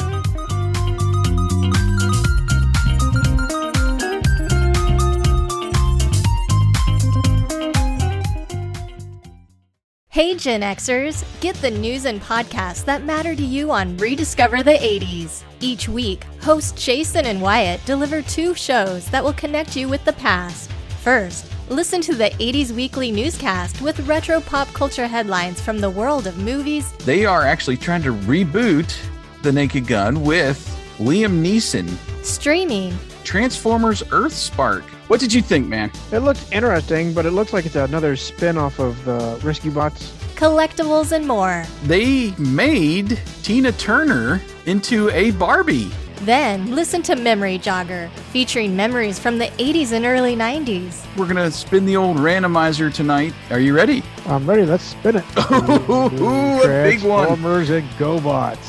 Hey 10.10 10.36
Gen 10.36 10.60
Xers, 10.60 11.24
get 11.40 11.56
the 11.56 11.70
news 11.70 12.04
and 12.04 12.20
podcasts 12.20 12.84
that 12.84 13.02
matter 13.02 13.34
to 13.34 13.42
you 13.42 13.72
on 13.72 13.96
Rediscover 13.96 14.62
the 14.62 14.74
80s. 14.74 15.42
Each 15.60 15.88
week, 15.88 16.22
hosts 16.40 16.84
Jason 16.84 17.26
and 17.26 17.42
Wyatt 17.42 17.84
deliver 17.84 18.22
two 18.22 18.54
shows 18.54 19.08
that 19.10 19.24
will 19.24 19.32
connect 19.32 19.74
you 19.74 19.88
with 19.88 20.04
the 20.04 20.12
past. 20.12 20.70
First, 21.02 21.53
listen 21.68 22.00
to 22.02 22.14
the 22.14 22.30
80s 22.30 22.70
Weekly 22.72 23.10
newscast 23.10 23.80
with 23.80 24.00
retro 24.06 24.40
pop 24.40 24.68
culture 24.68 25.06
headlines 25.06 25.60
from 25.60 25.78
the 25.78 25.88
world 25.90 26.26
of 26.26 26.38
movies, 26.38 26.92
They 26.98 27.24
are 27.24 27.42
actually 27.42 27.76
trying 27.76 28.02
to 28.02 28.12
reboot 28.12 28.96
The 29.42 29.52
Naked 29.52 29.86
Gun 29.86 30.22
with 30.22 30.58
Liam 30.98 31.42
Neeson, 31.42 31.88
streaming, 32.24 32.96
Transformers 33.24 34.02
Earth 34.12 34.32
Spark. 34.32 34.84
What 35.08 35.20
did 35.20 35.32
you 35.32 35.42
think, 35.42 35.66
man? 35.68 35.90
It 36.12 36.20
looked 36.20 36.50
interesting, 36.52 37.12
but 37.12 37.26
it 37.26 37.32
looks 37.32 37.52
like 37.52 37.66
it's 37.66 37.76
another 37.76 38.16
spin 38.16 38.56
off 38.56 38.78
of 38.78 39.08
uh, 39.08 39.36
the 39.36 39.46
Rescue 39.46 39.70
Bots. 39.70 40.12
collectibles, 40.34 41.12
and 41.12 41.26
more. 41.26 41.64
They 41.84 42.32
made 42.38 43.20
Tina 43.42 43.72
Turner 43.72 44.40
into 44.66 45.10
a 45.10 45.30
Barbie. 45.32 45.90
Then, 46.22 46.70
listen 46.74 47.02
to 47.02 47.16
Memory 47.16 47.58
Jogger, 47.58 48.08
featuring 48.32 48.74
memories 48.74 49.18
from 49.18 49.38
the 49.38 49.46
80s 49.58 49.92
and 49.92 50.04
early 50.06 50.36
90s. 50.36 51.04
We're 51.16 51.26
going 51.26 51.36
to 51.36 51.50
spin 51.50 51.84
the 51.84 51.96
old 51.96 52.16
randomizer 52.18 52.92
tonight. 52.92 53.34
Are 53.50 53.60
you 53.60 53.74
ready? 53.74 54.02
I'm 54.26 54.48
ready. 54.48 54.64
Let's 54.64 54.84
spin 54.84 55.16
it. 55.16 55.24
Ooh, 55.90 56.62
a 56.62 56.66
big 56.88 57.02
one. 57.02 57.26
Transformers 57.26 57.70
and 57.70 57.88
GoBots. 57.90 58.64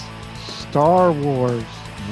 Star 0.69 1.11
Wars. 1.11 1.63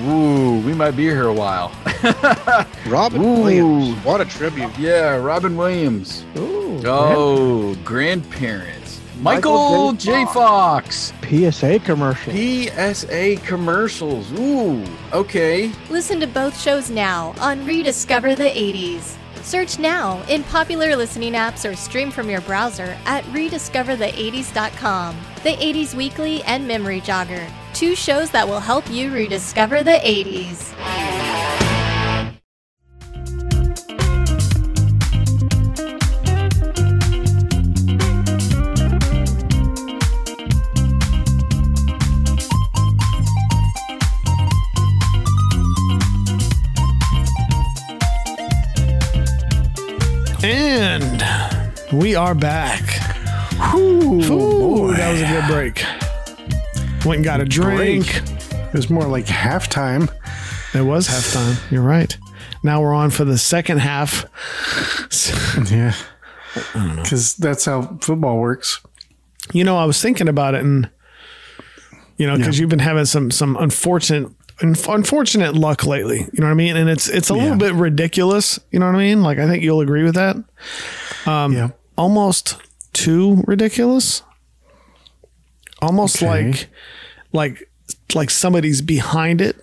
Ooh, 0.05 0.59
we 0.65 0.73
might 0.73 0.91
be 0.91 1.03
here 1.03 1.27
a 1.27 1.33
while. 1.33 1.71
Robin 2.87 3.21
Ooh. 3.21 3.43
Williams. 3.43 4.05
What 4.05 4.21
a 4.21 4.25
tribute. 4.25 4.71
yeah, 4.79 5.15
Robin 5.17 5.57
Williams. 5.57 6.25
Ooh. 6.37 6.81
Oh, 6.85 7.75
grandparents. 7.83 8.82
Michael, 9.23 9.53
Michael 9.53 9.93
J. 9.93 10.25
J. 10.25 10.25
Fox. 10.33 11.13
PSA 11.29 11.79
commercials. 11.79 12.35
PSA 12.35 13.37
commercials. 13.45 14.29
Ooh, 14.33 14.83
okay. 15.13 15.71
Listen 15.89 16.19
to 16.19 16.27
both 16.27 16.59
shows 16.59 16.89
now 16.89 17.33
on 17.39 17.65
Rediscover 17.65 18.35
the 18.35 18.43
80s. 18.43 19.15
Search 19.41 19.79
now 19.79 20.21
in 20.27 20.43
popular 20.43 20.97
listening 20.97 21.33
apps 21.33 21.69
or 21.69 21.73
stream 21.73 22.11
from 22.11 22.29
your 22.29 22.41
browser 22.41 22.97
at 23.05 23.23
rediscoverthe80s.com. 23.25 25.17
The 25.43 25.53
80s 25.53 25.95
Weekly 25.95 26.43
and 26.43 26.67
Memory 26.67 26.99
Jogger, 26.99 27.49
two 27.73 27.95
shows 27.95 28.29
that 28.31 28.45
will 28.45 28.59
help 28.59 28.89
you 28.91 29.13
rediscover 29.13 29.83
the 29.83 30.01
80s. 30.03 30.73
We 51.93 52.15
are 52.15 52.33
back. 52.33 52.81
Ooh, 53.75 54.91
that 54.95 55.11
was 55.11 55.21
a 55.21 55.27
good 55.27 55.47
break. 55.47 55.83
Went 57.05 57.17
and 57.17 57.25
got 57.25 57.39
a 57.39 57.45
drink. 57.45 58.21
It 58.51 58.73
was 58.73 58.89
more 58.89 59.07
like 59.07 59.25
halftime. 59.25 60.11
It 60.73 60.81
was 60.81 61.07
halftime. 61.07 61.71
You're 61.71 61.83
right. 61.83 62.17
Now 62.63 62.81
we're 62.81 62.93
on 62.93 63.11
for 63.11 63.25
the 63.25 63.37
second 63.37 63.79
half. 63.79 64.25
Yeah. 65.71 65.93
Because 66.73 67.35
that's 67.35 67.65
how 67.65 67.97
football 68.01 68.37
works. 68.37 68.81
You 69.51 69.63
know, 69.63 69.77
I 69.77 69.85
was 69.85 70.01
thinking 70.01 70.27
about 70.27 70.55
it, 70.55 70.63
and 70.63 70.89
you 72.17 72.25
know, 72.25 72.37
because 72.37 72.59
you've 72.59 72.69
been 72.69 72.79
having 72.79 73.05
some 73.05 73.29
some 73.29 73.55
unfortunate 73.57 74.31
unfortunate 74.61 75.55
luck 75.55 75.85
lately. 75.85 76.19
You 76.19 76.39
know 76.39 76.45
what 76.45 76.51
I 76.51 76.55
mean? 76.55 76.77
And 76.77 76.89
it's 76.89 77.09
it's 77.09 77.29
a 77.29 77.33
little 77.33 77.57
bit 77.57 77.73
ridiculous. 77.73 78.59
You 78.71 78.79
know 78.79 78.85
what 78.85 78.95
I 78.95 78.99
mean? 78.99 79.21
Like 79.21 79.37
I 79.37 79.47
think 79.47 79.63
you'll 79.63 79.81
agree 79.81 80.03
with 80.03 80.15
that. 80.15 80.37
Um, 81.25 81.53
yeah. 81.53 81.69
Almost 81.97 82.57
too 82.93 83.43
ridiculous. 83.47 84.23
Almost 85.81 86.17
Okay. 86.21 86.27
like 86.51 86.67
like 87.31 87.69
like 88.15 88.29
somebody's 88.29 88.81
behind 88.81 89.41
it. 89.41 89.57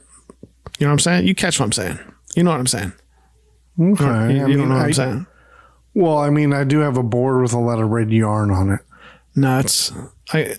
You 0.78 0.86
know 0.86 0.88
what 0.88 0.92
I'm 0.92 0.98
saying? 1.00 1.26
You 1.26 1.34
catch 1.34 1.58
what 1.60 1.66
I'm 1.66 1.72
saying? 1.72 1.98
You 2.36 2.42
know 2.44 2.50
what 2.50 2.60
I'm 2.60 2.66
saying? 2.66 2.92
Okay. 3.80 4.04
You, 4.04 4.10
I 4.44 4.46
mean, 4.46 4.58
know 4.58 4.74
what 4.74 4.82
I- 4.82 4.84
I'm 4.86 4.92
saying? 4.92 5.26
Well, 5.94 6.18
I 6.18 6.30
mean, 6.30 6.52
I 6.52 6.62
do 6.64 6.78
have 6.80 6.96
a 6.96 7.02
board 7.02 7.42
with 7.42 7.52
a 7.52 7.58
lot 7.58 7.80
of 7.80 7.88
red 7.90 8.10
yarn 8.12 8.50
on 8.50 8.70
it. 8.70 8.80
No, 9.34 9.58
it's 9.58 9.92
I. 10.32 10.56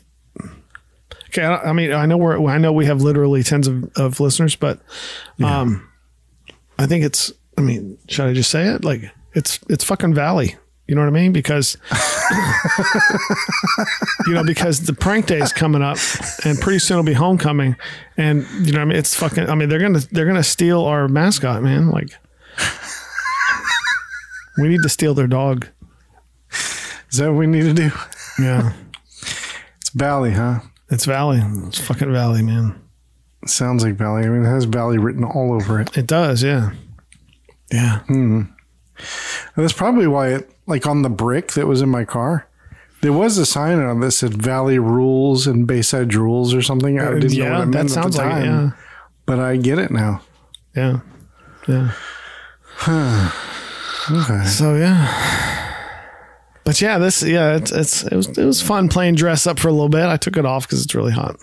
Okay, 1.30 1.44
I, 1.44 1.70
I 1.70 1.74
mean, 1.74 1.94
I 1.94 2.06
know 2.06 2.18
we're 2.18 2.46
I 2.50 2.58
know 2.58 2.74
we 2.74 2.86
have 2.86 3.02
literally 3.02 3.42
tens 3.44 3.68
of, 3.68 3.90
of 3.96 4.20
listeners, 4.20 4.56
but 4.58 4.82
um, 5.42 5.88
I 6.78 6.86
think 6.88 7.06
it's. 7.06 7.32
I 7.58 7.62
mean, 7.62 7.98
should 8.10 8.26
I 8.28 8.34
just 8.34 8.50
say 8.50 8.68
it? 8.68 8.84
Like 8.84 9.04
it's 9.34 9.60
it's 9.70 9.84
fucking 9.86 10.14
Valley. 10.14 10.56
You 10.88 10.96
know 10.96 11.02
what 11.02 11.08
I 11.08 11.12
mean? 11.12 11.32
Because 11.32 11.78
you 14.28 14.34
know 14.34 14.44
because 14.44 14.82
the 14.86 14.94
prank 14.94 15.28
day 15.28 15.40
is 15.40 15.54
coming 15.54 15.82
up, 15.82 15.98
and 16.44 16.60
pretty 16.60 16.80
soon 16.80 16.96
it'll 16.96 17.06
be 17.06 17.14
homecoming, 17.14 17.76
and 18.18 18.46
you 18.66 18.74
know 18.74 18.80
what 18.80 18.84
I 18.84 18.86
mean. 18.86 18.98
It's 18.98 19.16
fucking. 19.16 19.50
I 19.50 19.56
mean, 19.56 19.70
they're 19.70 19.80
gonna 19.80 20.02
they're 20.12 20.26
gonna 20.26 20.44
steal 20.44 20.84
our 20.84 21.08
mascot, 21.08 21.64
man. 21.64 21.90
Like 21.90 22.12
we 24.58 24.68
need 24.68 24.82
to 24.84 24.90
steal 24.90 25.14
their 25.14 25.28
dog. 25.28 25.68
Is 26.52 27.18
that 27.18 27.30
what 27.32 27.38
we 27.40 27.48
need 27.48 27.64
to 27.64 27.74
do? 27.74 27.92
Yeah, 28.40 28.74
It's 29.80 29.90
Valley, 29.92 30.32
huh? 30.32 30.60
it's 30.90 31.06
Valley. 31.06 31.42
It's 31.68 31.80
fucking 31.80 32.12
Valley, 32.12 32.42
man. 32.42 32.76
Sounds 33.46 33.84
like 33.84 33.96
Valley. 33.96 34.24
I 34.24 34.30
mean, 34.30 34.44
it 34.44 34.50
has 34.50 34.66
Valley 34.66 34.98
written 34.98 35.24
all 35.24 35.54
over 35.54 35.80
it. 35.80 35.98
It 35.98 36.08
does, 36.08 36.44
yeah. 36.44 36.72
Yeah. 37.72 38.00
Mm-hmm. 38.10 38.42
And 39.56 39.64
that's 39.64 39.74
probably 39.74 40.08
why 40.08 40.30
it, 40.30 40.50
like 40.66 40.86
on 40.88 41.02
the 41.02 41.10
brick 41.10 41.54
that 41.54 41.68
was 41.68 41.82
in 41.82 41.90
my 41.90 42.06
car, 42.06 42.48
there 43.02 43.14
was 43.14 43.38
a 43.38 43.46
sign 43.46 43.80
on 43.80 43.98
it 43.98 44.00
that 44.06 44.12
said 44.12 44.42
Valley 44.42 44.80
Rules 44.80 45.48
and 45.48 45.68
Bayside 45.68 46.14
Rules 46.14 46.54
or 46.54 46.62
something. 46.62 47.00
I 47.00 47.06
uh, 47.06 47.14
didn't 47.16 47.38
know 47.38 47.44
what 47.44 47.52
yeah, 47.52 47.64
it 47.64 47.66
meant 47.66 47.72
that 47.72 47.86
at 47.86 47.90
sounds 47.90 48.16
the 48.16 48.24
like 48.24 48.44
it, 48.44 48.46
time. 48.46 48.66
yeah. 48.66 48.72
but 49.26 49.40
I 49.40 49.58
get 49.58 49.80
it 49.80 49.92
now. 49.92 50.22
Yeah. 50.76 51.00
Yeah. 51.68 51.92
Okay. 54.10 54.44
So 54.46 54.76
yeah. 54.76 55.72
But 56.64 56.82
yeah, 56.82 56.98
this 56.98 57.22
yeah, 57.22 57.56
it's 57.56 57.72
it's 57.72 58.04
it 58.04 58.16
was 58.16 58.28
it 58.30 58.46
was 58.46 58.62
fun 58.62 58.90
playing 58.90 59.16
dress 59.16 59.46
up 59.46 59.60
for 59.60 59.68
a 59.68 59.72
little 59.72 59.90
bit. 59.90 60.06
I 60.06 60.18
took 60.18 60.38
it 60.38 60.46
off 60.46 60.68
because 60.68 60.84
it's 60.84 60.96
really 60.96 61.12
hot. 61.12 61.38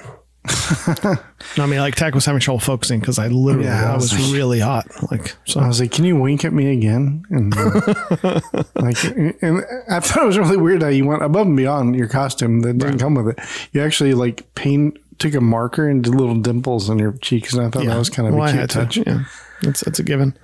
I 1.59 1.67
mean, 1.67 1.81
like 1.81 1.95
Tach 1.95 2.15
was 2.15 2.25
having 2.25 2.41
trouble 2.41 2.61
focusing 2.61 3.01
because 3.01 3.19
I 3.19 3.29
literally 3.29 3.67
Yeah, 3.69 3.91
I 3.91 3.93
I 3.93 3.95
was 3.95 4.13
was 4.13 4.29
like- 4.29 4.37
really 4.37 4.61
hot. 4.61 4.87
Like 5.11 5.35
so. 5.47 5.61
I 5.61 5.69
was 5.69 5.81
like, 5.81 5.91
"Can 5.93 6.05
you 6.05 6.17
wink 6.17 6.45
at 6.45 6.53
me 6.53 6.73
again?" 6.73 7.25
And 7.31 7.55
uh, 7.57 8.41
like, 8.77 9.03
and 9.43 9.65
I 9.91 10.01
thought 10.01 10.23
it 10.23 10.27
was 10.27 10.39
really 10.39 10.57
weird 10.57 10.83
how 10.83 10.89
you 10.89 11.07
went 11.07 11.23
above 11.23 11.47
and 11.47 11.57
beyond 11.57 11.95
your 11.97 12.09
costume 12.09 12.61
that 12.61 12.79
didn't 12.79 12.99
come 12.99 13.15
with 13.15 13.29
it. 13.39 13.39
You 13.73 13.83
actually 13.83 14.15
like 14.15 14.53
paint 14.55 14.99
took 15.19 15.35
a 15.35 15.41
marker 15.41 15.89
and 15.89 16.05
did 16.05 16.15
little 16.15 16.37
dimples 16.37 16.89
on 16.89 16.99
your 16.99 17.13
cheeks, 17.13 17.53
and 17.53 17.67
I 17.67 17.71
thought 17.71 17.85
that 17.87 17.99
was 17.99 18.11
kind 18.11 18.29
of 18.29 18.35
Well, 18.35 18.45
a 18.45 18.47
I 18.47 18.51
cute 18.53 18.61
had 18.61 18.71
to, 18.71 18.79
touch. 18.85 18.97
Yeah, 18.99 19.25
it's 19.63 19.83
it's 19.83 19.99
a 19.99 20.03
given. 20.03 20.37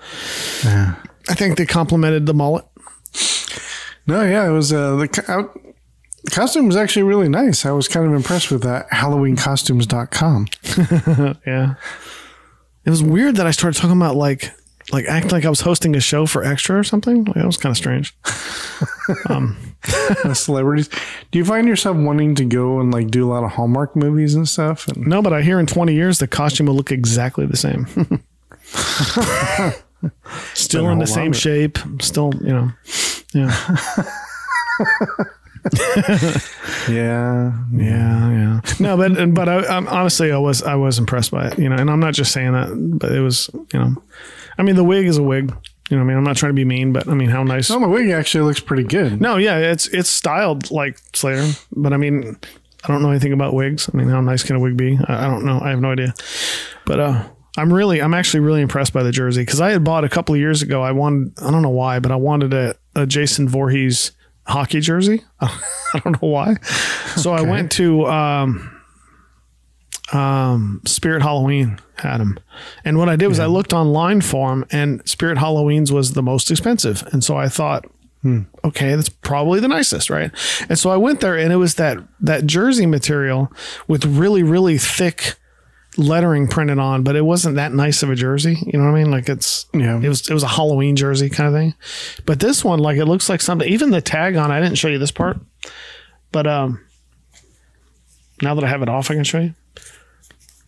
Yeah. 0.64 0.94
I 1.28 1.34
think 1.34 1.56
they 1.56 1.64
complimented 1.66 2.26
the 2.26 2.34
mullet. 2.34 2.66
No, 4.06 4.22
yeah, 4.22 4.46
it 4.46 4.52
was 4.52 4.72
uh, 4.72 4.96
the 4.96 5.24
out, 5.28 5.58
the 6.24 6.30
costume 6.30 6.66
was 6.66 6.76
actually 6.76 7.02
really 7.04 7.28
nice. 7.28 7.64
I 7.66 7.70
was 7.72 7.86
kind 7.88 8.06
of 8.06 8.12
impressed 8.14 8.50
with 8.50 8.62
that 8.62 8.88
HalloweenCostumes.com. 8.90 10.48
Yeah. 11.46 11.74
It 12.86 12.90
was 12.90 13.02
weird 13.02 13.36
that 13.36 13.46
I 13.46 13.50
started 13.50 13.80
talking 13.80 13.96
about 13.96 14.14
like 14.16 14.52
like 14.92 15.06
acting 15.06 15.30
like 15.30 15.46
I 15.46 15.48
was 15.48 15.60
hosting 15.62 15.96
a 15.96 16.00
show 16.00 16.26
for 16.26 16.44
extra 16.44 16.78
or 16.78 16.84
something. 16.84 17.24
Like, 17.24 17.36
that 17.36 17.46
was 17.46 17.56
kind 17.56 17.70
of 17.72 17.76
strange. 17.78 18.14
The 18.24 19.26
um, 19.30 19.56
celebrities. 20.34 20.90
Do 21.30 21.38
you 21.38 21.44
find 21.46 21.66
yourself 21.66 21.96
wanting 21.96 22.34
to 22.34 22.44
go 22.44 22.80
and 22.80 22.92
like 22.92 23.10
do 23.10 23.24
a 23.26 23.30
lot 23.32 23.42
of 23.44 23.52
Hallmark 23.52 23.96
movies 23.96 24.34
and 24.34 24.46
stuff? 24.46 24.86
And 24.88 25.06
No, 25.06 25.22
but 25.22 25.32
I 25.32 25.40
hear 25.40 25.58
in 25.58 25.66
20 25.66 25.94
years 25.94 26.18
the 26.18 26.26
costume 26.28 26.66
will 26.66 26.74
look 26.74 26.92
exactly 26.92 27.46
the 27.46 27.56
same. 27.56 27.86
still 30.52 30.90
in 30.90 30.98
the 30.98 31.06
same 31.06 31.26
on 31.28 31.32
to 31.32 31.38
it. 31.38 31.40
shape. 31.40 31.78
Still, 32.02 32.32
you 32.42 32.52
know. 32.52 32.70
Yeah. 33.32 33.74
yeah, 36.90 37.52
Yeah, 37.72 38.30
yeah. 38.30 38.60
No, 38.80 38.96
but 38.96 39.34
but 39.34 39.48
I, 39.48 39.64
I'm 39.66 39.88
honestly 39.88 40.30
I 40.32 40.38
was 40.38 40.62
I 40.62 40.74
was 40.74 40.98
impressed 40.98 41.30
by 41.30 41.48
it, 41.48 41.58
you 41.58 41.68
know, 41.68 41.76
and 41.76 41.90
I'm 41.90 42.00
not 42.00 42.14
just 42.14 42.32
saying 42.32 42.52
that, 42.52 42.98
but 42.98 43.12
it 43.12 43.20
was, 43.20 43.50
you 43.72 43.78
know, 43.78 43.94
I 44.58 44.62
mean 44.62 44.76
the 44.76 44.84
wig 44.84 45.06
is 45.06 45.16
a 45.16 45.22
wig, 45.22 45.54
you 45.90 45.96
know. 45.96 46.02
what 46.02 46.04
I 46.04 46.08
mean, 46.08 46.16
I'm 46.18 46.24
not 46.24 46.36
trying 46.36 46.50
to 46.50 46.54
be 46.54 46.64
mean, 46.64 46.92
but 46.92 47.08
I 47.08 47.14
mean, 47.14 47.30
how 47.30 47.42
nice. 47.42 47.70
no, 47.70 47.80
the 47.80 47.88
wig 47.88 48.10
actually 48.10 48.44
looks 48.44 48.60
pretty 48.60 48.84
good. 48.84 49.20
No, 49.20 49.36
yeah, 49.36 49.58
it's 49.58 49.86
it's 49.88 50.10
styled 50.10 50.70
like 50.70 50.98
Slayer, 51.14 51.50
but 51.72 51.92
I 51.92 51.96
mean, 51.96 52.36
I 52.84 52.88
don't 52.88 53.02
know 53.02 53.10
anything 53.10 53.32
about 53.32 53.54
wigs. 53.54 53.88
I 53.92 53.96
mean, 53.96 54.08
how 54.08 54.20
nice 54.20 54.42
can 54.42 54.56
a 54.56 54.60
wig 54.60 54.76
be? 54.76 54.98
I, 55.08 55.26
I 55.26 55.30
don't 55.30 55.44
know. 55.44 55.60
I 55.60 55.70
have 55.70 55.80
no 55.80 55.92
idea. 55.92 56.12
But 56.84 57.00
uh, 57.00 57.24
I'm 57.56 57.72
really, 57.72 58.02
I'm 58.02 58.12
actually 58.14 58.40
really 58.40 58.60
impressed 58.60 58.92
by 58.92 59.02
the 59.02 59.12
jersey 59.12 59.42
because 59.42 59.60
I 59.60 59.70
had 59.70 59.84
bought 59.84 60.04
a 60.04 60.08
couple 60.08 60.34
of 60.34 60.40
years 60.40 60.60
ago. 60.60 60.82
I 60.82 60.92
wanted, 60.92 61.32
I 61.40 61.50
don't 61.50 61.62
know 61.62 61.70
why, 61.70 61.98
but 61.98 62.12
I 62.12 62.16
wanted 62.16 62.52
a, 62.52 62.74
a 62.94 63.06
Jason 63.06 63.48
Voorhees 63.48 64.12
hockey 64.46 64.80
jersey. 64.80 65.22
I 65.40 66.00
don't 66.02 66.20
know 66.22 66.28
why. 66.28 66.56
So 67.16 67.32
I 67.32 67.42
went 67.42 67.72
to 67.72 68.06
um, 68.06 68.82
um, 70.12 70.82
Spirit 70.86 71.22
Halloween 71.22 71.78
had 71.96 72.18
them, 72.18 72.38
and 72.84 72.98
what 72.98 73.08
I 73.08 73.16
did 73.16 73.28
was 73.28 73.38
I 73.38 73.46
looked 73.46 73.72
online 73.72 74.20
for 74.20 74.50
them, 74.50 74.64
and 74.70 75.06
Spirit 75.08 75.38
Halloween's 75.38 75.92
was 75.92 76.12
the 76.12 76.22
most 76.22 76.50
expensive, 76.50 77.02
and 77.12 77.22
so 77.22 77.36
I 77.36 77.48
thought 77.48 77.86
okay, 78.64 78.94
that's 78.94 79.08
probably 79.08 79.60
the 79.60 79.68
nicest, 79.68 80.10
right? 80.10 80.30
And 80.68 80.78
so 80.78 80.90
I 80.90 80.96
went 80.96 81.20
there 81.20 81.36
and 81.36 81.52
it 81.52 81.56
was 81.56 81.74
that 81.74 81.98
that 82.20 82.46
jersey 82.46 82.86
material 82.86 83.52
with 83.86 84.04
really 84.04 84.42
really 84.42 84.78
thick 84.78 85.34
lettering 85.96 86.48
printed 86.48 86.78
on, 86.78 87.02
but 87.04 87.14
it 87.16 87.22
wasn't 87.24 87.56
that 87.56 87.72
nice 87.72 88.02
of 88.02 88.10
a 88.10 88.14
jersey. 88.14 88.56
You 88.66 88.78
know 88.78 88.84
what 88.90 88.96
I 88.98 89.02
mean? 89.02 89.10
Like 89.10 89.28
it's 89.28 89.66
Yeah. 89.72 90.00
it 90.00 90.08
was 90.08 90.28
it 90.28 90.34
was 90.34 90.42
a 90.42 90.48
Halloween 90.48 90.96
jersey 90.96 91.28
kind 91.30 91.48
of 91.48 91.54
thing. 91.54 91.74
But 92.26 92.40
this 92.40 92.64
one, 92.64 92.78
like 92.80 92.96
it 92.98 93.04
looks 93.06 93.28
like 93.28 93.40
something. 93.40 93.68
Even 93.68 93.90
the 93.90 94.00
tag 94.00 94.36
on, 94.36 94.50
I 94.50 94.60
didn't 94.60 94.78
show 94.78 94.88
you 94.88 94.98
this 94.98 95.10
part, 95.12 95.38
but 96.32 96.46
um, 96.46 96.80
now 98.42 98.54
that 98.54 98.64
I 98.64 98.68
have 98.68 98.82
it 98.82 98.88
off, 98.88 99.10
I 99.10 99.14
can 99.14 99.24
show 99.24 99.40
you. 99.40 99.54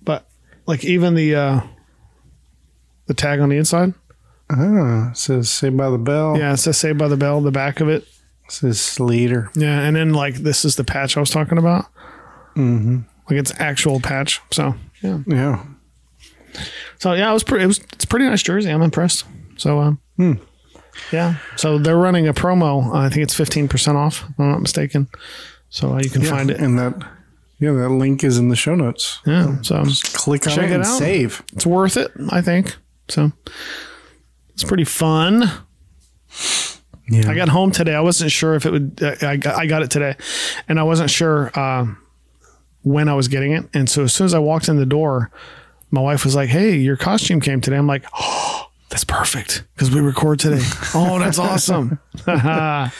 But 0.02 0.26
like 0.66 0.84
even 0.84 1.14
the 1.14 1.34
uh, 1.34 1.60
the 3.06 3.14
tag 3.14 3.40
on 3.40 3.48
the 3.48 3.56
inside, 3.56 3.94
Ah, 4.50 5.10
says 5.14 5.50
Saved 5.50 5.76
by 5.76 5.90
the 5.90 5.98
Bell. 5.98 6.36
yeah, 6.38 6.52
it 6.52 6.58
says 6.58 6.76
"Saved 6.76 6.98
by 6.98 7.08
the 7.08 7.16
Bell." 7.16 7.40
The 7.40 7.50
back 7.50 7.80
of 7.80 7.88
it, 7.88 8.02
It 8.44 8.52
says 8.52 8.80
Slater. 8.80 9.50
Yeah, 9.56 9.80
and 9.80 9.96
then 9.96 10.12
like 10.12 10.36
this 10.36 10.64
is 10.64 10.76
the 10.76 10.84
patch 10.84 11.16
I 11.16 11.20
was 11.20 11.30
talking 11.30 11.58
about. 11.58 11.86
Mm-hmm. 12.54 12.98
Like 13.28 13.38
it's 13.40 13.52
actual 13.58 13.98
patch. 14.00 14.40
So 14.52 14.76
yeah. 15.02 15.18
Yeah. 15.26 15.64
So 16.98 17.12
yeah, 17.12 17.30
it 17.30 17.34
was 17.34 17.44
pretty. 17.44 17.64
It 17.64 17.68
was 17.68 17.78
it's 17.92 18.04
a 18.04 18.08
pretty 18.08 18.26
nice 18.26 18.42
jersey. 18.42 18.70
I'm 18.70 18.82
impressed. 18.82 19.24
So 19.56 19.78
um, 19.80 20.00
yeah. 21.12 21.36
So 21.56 21.78
they're 21.78 21.96
running 21.96 22.28
a 22.28 22.34
promo. 22.34 22.86
Uh, 22.88 22.98
I 22.98 23.08
think 23.08 23.22
it's 23.22 23.34
fifteen 23.34 23.68
percent 23.68 23.96
off. 23.96 24.24
If 24.28 24.40
I'm 24.40 24.50
not 24.50 24.60
mistaken. 24.60 25.08
So 25.68 25.94
uh, 25.94 26.00
you 26.00 26.10
can 26.10 26.22
yeah. 26.22 26.30
find 26.30 26.50
it. 26.50 26.58
And 26.60 26.78
that, 26.78 26.94
yeah, 27.58 27.72
that 27.72 27.90
link 27.90 28.24
is 28.24 28.38
in 28.38 28.48
the 28.48 28.56
show 28.56 28.74
notes. 28.74 29.20
Yeah. 29.26 29.60
So 29.62 29.84
just 29.84 30.14
Click 30.14 30.46
on 30.46 30.58
it, 30.58 30.70
and 30.70 30.86
save. 30.86 31.42
it's 31.52 31.66
worth 31.66 31.96
it. 31.96 32.10
I 32.30 32.40
think. 32.40 32.76
So 33.08 33.32
it's 34.54 34.64
pretty 34.64 34.84
fun. 34.84 35.50
Yeah. 37.08 37.30
I 37.30 37.34
got 37.34 37.48
home 37.48 37.70
today. 37.70 37.94
I 37.94 38.00
wasn't 38.00 38.32
sure 38.32 38.54
if 38.54 38.66
it 38.66 38.72
would. 38.72 39.00
uh, 39.02 39.14
I 39.22 39.36
got, 39.36 39.56
I 39.56 39.66
got 39.66 39.82
it 39.82 39.90
today, 39.90 40.16
and 40.68 40.80
I 40.80 40.82
wasn't 40.82 41.10
sure 41.10 41.56
um, 41.58 41.98
when 42.86 43.08
I 43.08 43.14
was 43.14 43.26
getting 43.26 43.50
it. 43.50 43.64
And 43.74 43.90
so 43.90 44.04
as 44.04 44.14
soon 44.14 44.26
as 44.26 44.32
I 44.32 44.38
walked 44.38 44.68
in 44.68 44.76
the 44.76 44.86
door, 44.86 45.32
my 45.90 46.00
wife 46.00 46.24
was 46.24 46.36
like, 46.36 46.48
"Hey, 46.48 46.76
your 46.76 46.96
costume 46.96 47.40
came 47.40 47.60
today." 47.60 47.76
I'm 47.76 47.88
like, 47.88 48.04
"Oh, 48.16 48.68
that's 48.90 49.02
perfect 49.02 49.64
because 49.74 49.90
we 49.90 50.00
record 50.00 50.38
today." 50.38 50.62
oh, 50.94 51.18
that's 51.18 51.38
awesome. 51.38 51.98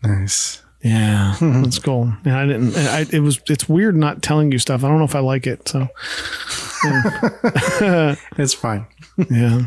Nice. 0.00 0.62
Yeah, 0.84 1.34
that's 1.40 1.80
cool. 1.80 2.12
Yeah, 2.24 2.38
I 2.40 2.46
didn't. 2.46 2.76
I, 2.76 3.04
it 3.10 3.18
was. 3.18 3.40
It's 3.48 3.68
weird 3.68 3.96
not 3.96 4.22
telling 4.22 4.52
you 4.52 4.60
stuff. 4.60 4.84
I 4.84 4.88
don't 4.88 4.98
know 4.98 5.04
if 5.04 5.16
I 5.16 5.18
like 5.18 5.44
it. 5.48 5.66
So 5.68 5.88
It's 8.38 8.54
fine. 8.54 8.86
yeah. 9.28 9.66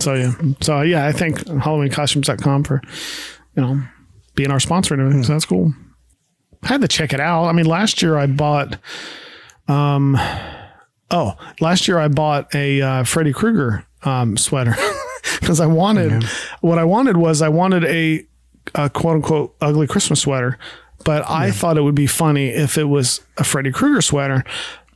So 0.00 0.12
yeah. 0.12 0.32
So 0.60 0.82
yeah, 0.82 1.06
I 1.06 1.12
thank 1.12 1.38
HalloweenCostumes.com 1.38 2.64
for 2.64 2.82
you 3.56 3.62
know 3.62 3.82
being 4.34 4.50
our 4.50 4.60
sponsor 4.60 4.92
and 4.92 5.00
everything. 5.00 5.22
So 5.22 5.32
that's 5.32 5.46
cool. 5.46 5.72
I 6.64 6.68
had 6.68 6.80
to 6.80 6.88
check 6.88 7.12
it 7.12 7.20
out. 7.20 7.44
I 7.44 7.52
mean, 7.52 7.66
last 7.66 8.02
year 8.02 8.16
I 8.16 8.26
bought 8.26 8.78
um 9.68 10.16
oh, 11.10 11.36
last 11.60 11.88
year 11.88 11.98
I 11.98 12.08
bought 12.08 12.54
a 12.54 12.80
uh, 12.82 13.04
Freddy 13.04 13.32
Krueger 13.32 13.86
um 14.02 14.36
sweater 14.36 14.74
because 15.40 15.60
I 15.60 15.66
wanted 15.66 16.24
what 16.60 16.78
I 16.78 16.84
wanted 16.84 17.16
was 17.16 17.42
I 17.42 17.48
wanted 17.48 17.84
a, 17.84 18.26
a 18.74 18.90
quote 18.90 19.16
unquote 19.16 19.56
ugly 19.60 19.86
Christmas 19.86 20.20
sweater, 20.20 20.58
but 21.04 21.28
I 21.28 21.50
thought 21.50 21.76
it 21.76 21.82
would 21.82 21.94
be 21.94 22.06
funny 22.06 22.48
if 22.48 22.78
it 22.78 22.84
was 22.84 23.20
a 23.36 23.44
Freddy 23.44 23.72
Krueger 23.72 24.00
sweater. 24.00 24.44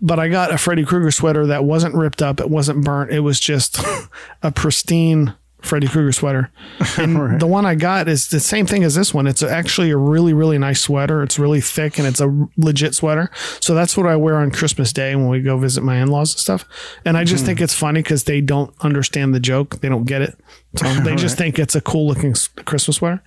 But 0.00 0.20
I 0.20 0.28
got 0.28 0.52
a 0.52 0.58
Freddy 0.58 0.84
Krueger 0.84 1.10
sweater 1.10 1.46
that 1.46 1.64
wasn't 1.64 1.94
ripped 1.94 2.22
up, 2.22 2.38
it 2.40 2.48
wasn't 2.48 2.84
burnt, 2.84 3.10
it 3.10 3.20
was 3.20 3.40
just 3.40 3.80
a 4.42 4.52
pristine 4.52 5.34
Freddy 5.62 5.88
Krueger 5.88 6.12
sweater. 6.12 6.50
And 6.98 7.40
the 7.40 7.46
one 7.46 7.64
I 7.64 7.74
got 7.74 8.08
is 8.08 8.28
the 8.28 8.40
same 8.40 8.66
thing 8.66 8.82
as 8.82 8.94
this 8.94 9.14
one. 9.14 9.26
It's 9.26 9.42
actually 9.42 9.90
a 9.90 9.96
really, 9.96 10.32
really 10.32 10.58
nice 10.58 10.80
sweater. 10.80 11.22
It's 11.22 11.38
really 11.38 11.60
thick 11.60 11.98
and 11.98 12.08
it's 12.08 12.20
a 12.20 12.48
legit 12.56 12.94
sweater. 12.94 13.30
So 13.60 13.74
that's 13.74 13.96
what 13.96 14.06
I 14.06 14.16
wear 14.16 14.36
on 14.36 14.50
Christmas 14.50 14.92
Day 14.92 15.14
when 15.14 15.28
we 15.28 15.40
go 15.40 15.56
visit 15.58 15.82
my 15.84 15.96
in 15.98 16.08
laws 16.08 16.34
and 16.34 16.40
stuff. 16.40 16.64
And 17.04 17.16
I 17.16 17.24
just 17.24 17.44
think 17.44 17.60
it's 17.60 17.74
funny 17.74 18.02
because 18.02 18.24
they 18.24 18.40
don't 18.40 18.74
understand 18.80 19.32
the 19.32 19.40
joke. 19.40 19.80
They 19.80 19.88
don't 19.88 20.04
get 20.04 20.22
it. 20.22 20.36
So 20.76 20.92
they 21.04 21.14
just 21.14 21.38
think 21.38 21.58
it's 21.58 21.76
a 21.76 21.80
cool 21.80 22.08
looking 22.08 22.34
Christmas 22.64 22.96
sweater. 22.96 23.22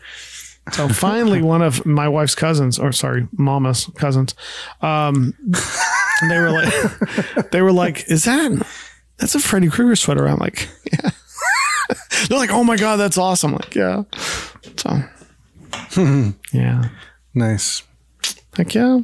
So 0.74 0.90
finally, 0.90 1.42
one 1.42 1.62
of 1.62 1.86
my 1.86 2.08
wife's 2.08 2.36
cousins, 2.36 2.78
or 2.78 2.92
sorry, 2.92 3.28
mama's 3.32 3.90
cousins, 3.96 4.36
um, 4.82 5.34
they 6.30 6.40
were 6.40 6.52
like, 6.52 7.52
they 7.52 7.62
were 7.62 7.72
like, 7.72 8.10
"Is 8.10 8.26
that 8.26 8.68
that's 9.18 9.34
a 9.34 9.40
Freddy 9.40 9.70
Krueger 9.70 9.96
sweater?" 9.96 10.28
I'm 10.28 10.38
like, 10.38 10.70
"Yeah." 10.92 11.12
They're 12.28 12.38
like, 12.38 12.52
"Oh 12.52 12.64
my 12.64 12.76
god, 12.78 12.98
that's 12.98 13.18
awesome!" 13.18 13.54
Like, 13.54 13.76
yeah. 13.76 14.04
So, 14.78 15.04
yeah, 16.54 16.90
Nice. 17.34 17.84
heck 18.56 18.74
yeah. 18.76 19.00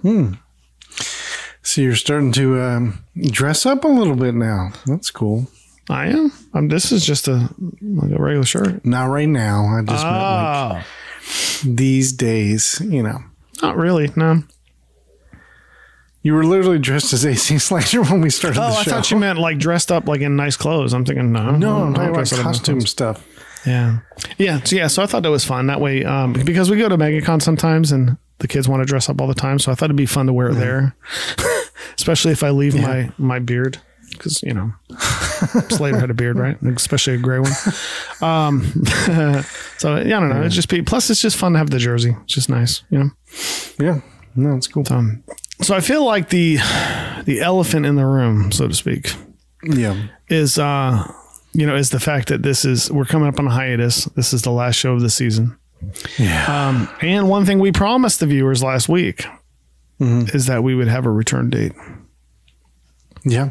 So 1.63 1.81
you're 1.81 1.95
starting 1.95 2.31
to 2.33 2.61
um, 2.61 3.03
dress 3.29 3.65
up 3.65 3.83
a 3.83 3.87
little 3.87 4.15
bit 4.15 4.33
now. 4.35 4.71
That's 4.85 5.11
cool. 5.11 5.47
I 5.89 6.07
am. 6.07 6.31
Um, 6.53 6.67
this 6.69 6.91
is 6.91 7.05
just 7.05 7.27
a 7.27 7.49
like 7.81 8.11
a 8.11 8.21
regular 8.21 8.45
shirt. 8.45 8.85
Not 8.85 9.05
right 9.05 9.27
now. 9.29 9.65
I 9.77 9.81
just 9.83 10.03
meant 10.03 10.15
Oh, 10.15 10.69
like 10.75 10.85
these 11.63 12.11
days, 12.13 12.81
you 12.83 13.03
know. 13.03 13.19
not 13.61 13.77
really. 13.77 14.09
No. 14.15 14.43
You 16.27 16.33
were 16.33 16.43
literally 16.43 16.77
dressed 16.77 17.13
as 17.13 17.25
AC 17.25 17.57
Slater 17.67 18.03
when 18.03 18.19
we 18.19 18.29
started 18.29 18.59
Oh, 18.59 18.63
I 18.65 18.83
show. 18.83 18.91
thought 18.91 19.09
you 19.11 19.15
meant 19.15 19.39
like 19.39 19.59
dressed 19.59 19.93
up 19.93 20.09
like 20.09 20.19
in 20.19 20.35
nice 20.35 20.57
clothes. 20.57 20.91
I'm 20.93 21.05
thinking 21.05 21.31
no. 21.31 21.51
no, 21.51 21.83
I'm 21.85 21.93
talking 21.93 22.09
about 22.09 22.15
dressed 22.15 22.33
up 22.33 22.39
in 22.39 22.45
nice 22.47 22.57
costume 22.57 22.81
stuff. 22.81 23.25
Yeah. 23.65 23.99
Yeah. 24.37 24.61
So, 24.61 24.75
yeah. 24.75 24.87
So 24.87 25.01
I 25.01 25.05
thought 25.05 25.23
that 25.23 25.31
was 25.31 25.45
fun. 25.45 25.67
That 25.67 25.79
way, 25.79 26.03
um, 26.03 26.33
because 26.33 26.69
we 26.69 26.75
go 26.75 26.89
to 26.89 26.97
MegaCon 26.97 27.41
sometimes 27.41 27.93
and 27.93 28.17
the 28.39 28.49
kids 28.49 28.67
want 28.67 28.81
to 28.81 28.85
dress 28.85 29.07
up 29.07 29.21
all 29.21 29.27
the 29.27 29.33
time. 29.33 29.57
So 29.57 29.71
I 29.71 29.75
thought 29.75 29.85
it'd 29.85 29.95
be 29.95 30.05
fun 30.05 30.25
to 30.25 30.33
wear 30.33 30.49
it 30.49 30.55
there, 30.55 30.97
especially 31.97 32.33
if 32.33 32.43
I 32.43 32.49
leave 32.49 32.75
my, 32.75 33.09
my 33.17 33.39
beard. 33.39 33.79
because 34.11 34.43
you 34.43 34.53
know 34.53 34.73
Slater 35.69 35.97
had 35.97 36.09
a 36.09 36.13
beard, 36.13 36.37
right? 36.37 36.61
Especially 36.61 37.13
a 37.13 37.19
gray 37.19 37.39
one. 37.39 37.53
Um, 38.21 38.65
so 39.77 39.95
yeah, 39.95 40.17
I 40.17 40.19
don't 40.19 40.27
know. 40.27 40.41
It's 40.41 40.55
just 40.55 40.67
be 40.67 40.81
plus 40.81 41.09
it's 41.09 41.21
just 41.21 41.37
fun 41.37 41.53
to 41.53 41.57
have 41.59 41.69
the 41.69 41.79
jersey. 41.79 42.17
It's 42.25 42.33
just 42.33 42.49
nice, 42.49 42.83
you 42.89 42.99
know. 42.99 43.11
Yeah. 43.79 44.01
No, 44.35 44.57
it's 44.57 44.67
cool. 44.67 44.83
Um, 44.91 45.23
so 45.61 45.75
I 45.75 45.81
feel 45.81 46.05
like 46.05 46.29
the 46.29 46.57
the 47.25 47.39
elephant 47.41 47.85
in 47.85 47.95
the 47.95 48.05
room, 48.05 48.51
so 48.51 48.67
to 48.67 48.73
speak, 48.73 49.11
Yeah. 49.63 49.95
is 50.29 50.57
uh 50.57 51.11
you 51.53 51.65
know 51.65 51.75
is 51.75 51.89
the 51.89 51.99
fact 51.99 52.27
that 52.29 52.43
this 52.43 52.63
is 52.65 52.91
we're 52.91 53.05
coming 53.05 53.27
up 53.27 53.39
on 53.39 53.47
a 53.47 53.51
hiatus. 53.51 54.05
This 54.15 54.33
is 54.33 54.41
the 54.43 54.51
last 54.51 54.75
show 54.75 54.93
of 54.93 55.01
the 55.01 55.09
season. 55.09 55.57
Yeah. 56.17 56.45
Um, 56.69 56.89
and 57.01 57.29
one 57.29 57.45
thing 57.45 57.59
we 57.59 57.71
promised 57.71 58.19
the 58.19 58.25
viewers 58.27 58.63
last 58.63 58.89
week 58.89 59.25
is 59.99 60.45
that 60.47 60.63
we 60.63 60.73
would 60.75 60.87
have 60.87 61.05
a 61.05 61.11
return 61.11 61.49
date. 61.49 61.73
Yeah. 63.23 63.49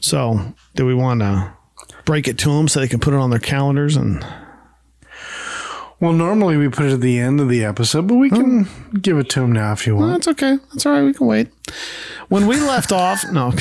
So, 0.00 0.54
do 0.76 0.86
we 0.86 0.94
want 0.94 1.20
to 1.20 1.52
break 2.04 2.26
it 2.28 2.38
to 2.38 2.50
them 2.50 2.68
so 2.68 2.80
they 2.80 2.88
can 2.88 3.00
put 3.00 3.12
it 3.14 3.18
on 3.18 3.30
their 3.30 3.38
calendars? 3.38 3.96
And 3.96 4.24
Well, 6.00 6.12
normally 6.12 6.56
we 6.56 6.68
put 6.68 6.86
it 6.86 6.92
at 6.92 7.00
the 7.00 7.18
end 7.18 7.40
of 7.40 7.48
the 7.48 7.64
episode, 7.64 8.06
but 8.06 8.14
we 8.14 8.30
can 8.30 8.68
give 9.00 9.18
it 9.18 9.28
to 9.30 9.42
him 9.42 9.52
now 9.52 9.72
if 9.72 9.86
you 9.86 9.96
want. 9.96 10.12
that's 10.12 10.28
okay. 10.28 10.56
That's 10.70 10.86
all 10.86 10.92
right. 10.92 11.02
We 11.02 11.12
can 11.12 11.26
wait. 11.26 11.48
When 12.28 12.46
we 12.46 12.60
left 12.60 12.92
off, 12.92 13.24
no. 13.32 13.52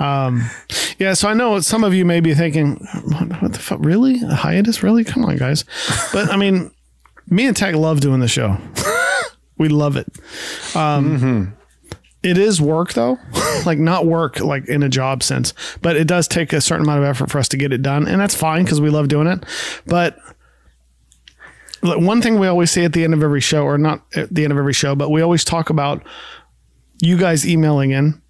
um, 0.04 0.42
yeah. 0.98 1.14
So 1.14 1.28
I 1.28 1.34
know 1.34 1.60
some 1.60 1.84
of 1.84 1.94
you 1.94 2.04
may 2.04 2.18
be 2.18 2.34
thinking, 2.34 2.76
what, 3.04 3.40
what 3.40 3.52
the 3.52 3.60
fuck? 3.60 3.78
Really? 3.80 4.20
A 4.22 4.34
hiatus? 4.34 4.82
Really? 4.82 5.04
Come 5.04 5.24
on, 5.24 5.36
guys. 5.36 5.64
But 6.12 6.32
I 6.32 6.36
mean, 6.36 6.72
me 7.28 7.46
and 7.46 7.56
Tach 7.56 7.76
love 7.76 8.00
doing 8.00 8.18
the 8.18 8.28
show. 8.28 8.56
we 9.58 9.68
love 9.68 9.96
it. 9.96 10.08
Um, 10.74 11.54
It 12.26 12.38
is 12.38 12.60
work 12.60 12.94
though, 12.94 13.20
like 13.66 13.78
not 13.78 14.04
work 14.04 14.40
like 14.40 14.68
in 14.68 14.82
a 14.82 14.88
job 14.88 15.22
sense, 15.22 15.54
but 15.80 15.96
it 15.96 16.08
does 16.08 16.26
take 16.26 16.52
a 16.52 16.60
certain 16.60 16.84
amount 16.84 16.98
of 16.98 17.04
effort 17.04 17.30
for 17.30 17.38
us 17.38 17.46
to 17.50 17.56
get 17.56 17.72
it 17.72 17.82
done, 17.82 18.08
and 18.08 18.20
that's 18.20 18.34
fine 18.34 18.64
because 18.64 18.80
we 18.80 18.90
love 18.90 19.06
doing 19.06 19.28
it. 19.28 19.44
But 19.86 20.18
one 21.82 22.20
thing 22.20 22.40
we 22.40 22.48
always 22.48 22.72
say 22.72 22.84
at 22.84 22.94
the 22.94 23.04
end 23.04 23.14
of 23.14 23.22
every 23.22 23.40
show, 23.40 23.62
or 23.62 23.78
not 23.78 24.02
at 24.16 24.34
the 24.34 24.42
end 24.42 24.52
of 24.52 24.58
every 24.58 24.72
show, 24.72 24.96
but 24.96 25.10
we 25.10 25.22
always 25.22 25.44
talk 25.44 25.70
about 25.70 26.02
you 27.00 27.16
guys 27.16 27.46
emailing 27.46 27.92
in, 27.92 28.20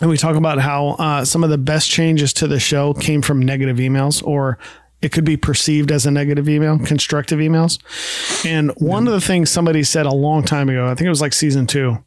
and 0.00 0.10
we 0.10 0.16
talk 0.16 0.34
about 0.34 0.58
how 0.58 0.96
uh, 0.98 1.24
some 1.24 1.44
of 1.44 1.50
the 1.50 1.58
best 1.58 1.88
changes 1.88 2.32
to 2.32 2.48
the 2.48 2.58
show 2.58 2.92
came 2.92 3.22
from 3.22 3.38
negative 3.38 3.76
emails, 3.76 4.20
or 4.26 4.58
it 5.00 5.12
could 5.12 5.24
be 5.24 5.36
perceived 5.36 5.92
as 5.92 6.06
a 6.06 6.10
negative 6.10 6.48
email, 6.48 6.76
constructive 6.80 7.38
emails. 7.38 7.78
And 8.44 8.72
one 8.78 9.06
of 9.06 9.12
the 9.12 9.20
things 9.20 9.48
somebody 9.48 9.84
said 9.84 10.06
a 10.06 10.12
long 10.12 10.42
time 10.42 10.68
ago, 10.68 10.86
I 10.86 10.96
think 10.96 11.06
it 11.06 11.10
was 11.10 11.20
like 11.20 11.34
season 11.34 11.68
two, 11.68 12.02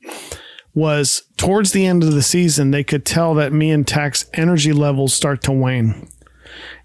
was 0.76 1.24
towards 1.38 1.72
the 1.72 1.86
end 1.86 2.04
of 2.04 2.14
the 2.14 2.22
season, 2.22 2.72
they 2.72 2.84
could 2.84 3.06
tell 3.06 3.34
that 3.36 3.54
me 3.54 3.72
and 3.72 3.88
Tach's 3.88 4.26
energy 4.34 4.74
levels 4.74 5.14
start 5.14 5.42
to 5.44 5.52
wane. 5.52 6.08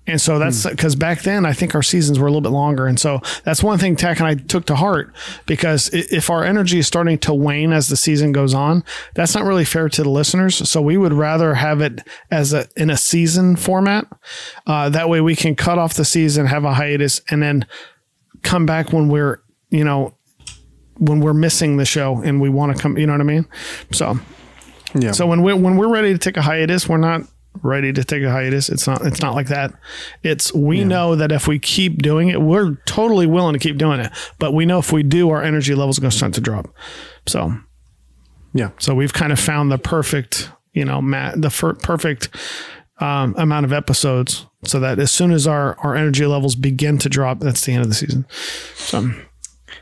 And 0.07 0.21
so 0.21 0.39
that's 0.39 0.67
because 0.67 0.97
back 0.97 1.23
then 1.23 1.45
I 1.45 1.53
think 1.53 1.75
our 1.75 1.83
seasons 1.83 2.19
were 2.19 2.27
a 2.27 2.31
little 2.31 2.41
bit 2.41 2.53
longer. 2.53 2.87
And 2.87 2.99
so 2.99 3.21
that's 3.45 3.63
one 3.63 3.79
thing 3.79 3.95
Tach 3.97 4.19
and 4.19 4.27
I 4.27 4.35
took 4.35 4.65
to 4.67 4.75
heart 4.75 5.15
because 5.47 5.89
if 5.93 6.31
our 6.31 6.43
energy 6.43 6.79
is 6.79 6.87
starting 6.87 7.19
to 7.19 7.35
wane 7.35 7.73
as 7.73 7.89
the 7.89 7.97
season 7.97 8.33
goes 8.33 8.55
on, 8.55 8.83
that's 9.15 9.35
not 9.35 9.45
really 9.45 9.65
fair 9.65 9.89
to 9.89 10.03
the 10.03 10.09
listeners. 10.09 10.69
So 10.69 10.81
we 10.81 10.97
would 10.97 11.13
rather 11.13 11.55
have 11.55 11.81
it 11.81 12.01
as 12.31 12.53
a 12.53 12.67
in 12.77 12.91
a 12.91 12.97
season 12.97 13.57
format. 13.57 14.07
Uh, 14.67 14.89
that 14.89 15.09
way 15.09 15.21
we 15.21 15.37
can 15.37 15.55
cut 15.55 15.79
off 15.79 15.95
the 15.95 16.05
season, 16.05 16.47
have 16.47 16.65
a 16.65 16.75
hiatus, 16.75 17.21
and 17.31 17.43
then 17.43 17.67
come 18.43 18.67
back 18.67 18.93
when 18.93 19.09
we're, 19.09 19.43
you 19.69 19.85
know, 19.85 20.17
when 21.01 21.21
we're 21.21 21.35
missing 21.35 21.77
the 21.77 21.85
show 21.85 22.21
and 22.23 22.41
we 22.41 22.49
want 22.49 22.77
to 22.77 22.81
come, 22.83 22.97
you 22.97 23.07
know 23.07 23.13
what 23.15 23.21
I 23.21 23.25
mean? 23.25 23.47
So 23.93 24.19
Yeah. 24.95 25.13
so 25.13 25.27
when 25.27 25.43
we 25.43 25.53
when 25.55 25.77
we're 25.77 25.89
ready 25.93 26.13
to 26.13 26.19
take 26.19 26.37
a 26.37 26.43
hiatus, 26.43 26.89
we're 26.89 26.97
not 26.99 27.23
ready 27.63 27.93
to 27.93 28.05
take 28.05 28.23
a 28.23 28.31
hiatus. 28.31 28.69
It's 28.69 28.87
not 28.87 29.05
it's 29.05 29.21
not 29.21 29.35
like 29.35 29.49
that. 29.49 29.73
It's 30.23 30.55
we 30.55 30.85
know 30.85 31.17
that 31.17 31.33
if 31.33 31.49
we 31.49 31.59
keep 31.59 32.01
doing 32.03 32.29
it, 32.29 32.41
we're 32.41 32.77
totally 32.87 33.27
willing 33.27 33.55
to 33.55 33.59
keep 33.59 33.77
doing 33.77 33.99
it. 34.01 34.13
But 34.39 34.55
we 34.55 34.65
know 34.67 34.79
if 34.79 34.93
we 34.93 35.03
do, 35.03 35.31
our 35.31 35.43
energy 35.43 35.75
levels 35.75 35.99
are 35.99 36.01
going 36.03 36.13
to 36.13 36.17
start 36.17 36.35
to 36.35 36.41
drop. 36.41 36.69
So 37.27 37.53
yeah. 38.55 38.71
so 38.79 38.95
we've 38.95 39.13
kind 39.13 39.33
of 39.33 39.39
found 39.41 39.73
the 39.73 39.79
perfect, 39.79 40.51
you 40.75 40.85
know, 40.85 41.01
ma- 41.03 41.33
the 41.37 41.51
fir- 41.51 41.75
perfect 41.75 42.29
um, 43.01 43.35
amount 43.39 43.65
of 43.65 43.73
episodes, 43.73 44.47
so 44.65 44.79
that 44.81 44.99
as 44.99 45.11
soon 45.11 45.33
as 45.33 45.47
our 45.47 45.77
our 45.79 45.97
energy 45.97 46.27
levels 46.27 46.55
begin 46.55 46.99
to 46.99 47.09
drop, 47.09 47.41
that's 47.41 47.65
the 47.65 47.73
end 47.73 47.83
of 47.83 47.89
the 47.89 47.95
season. 47.95 48.27
So 48.75 49.11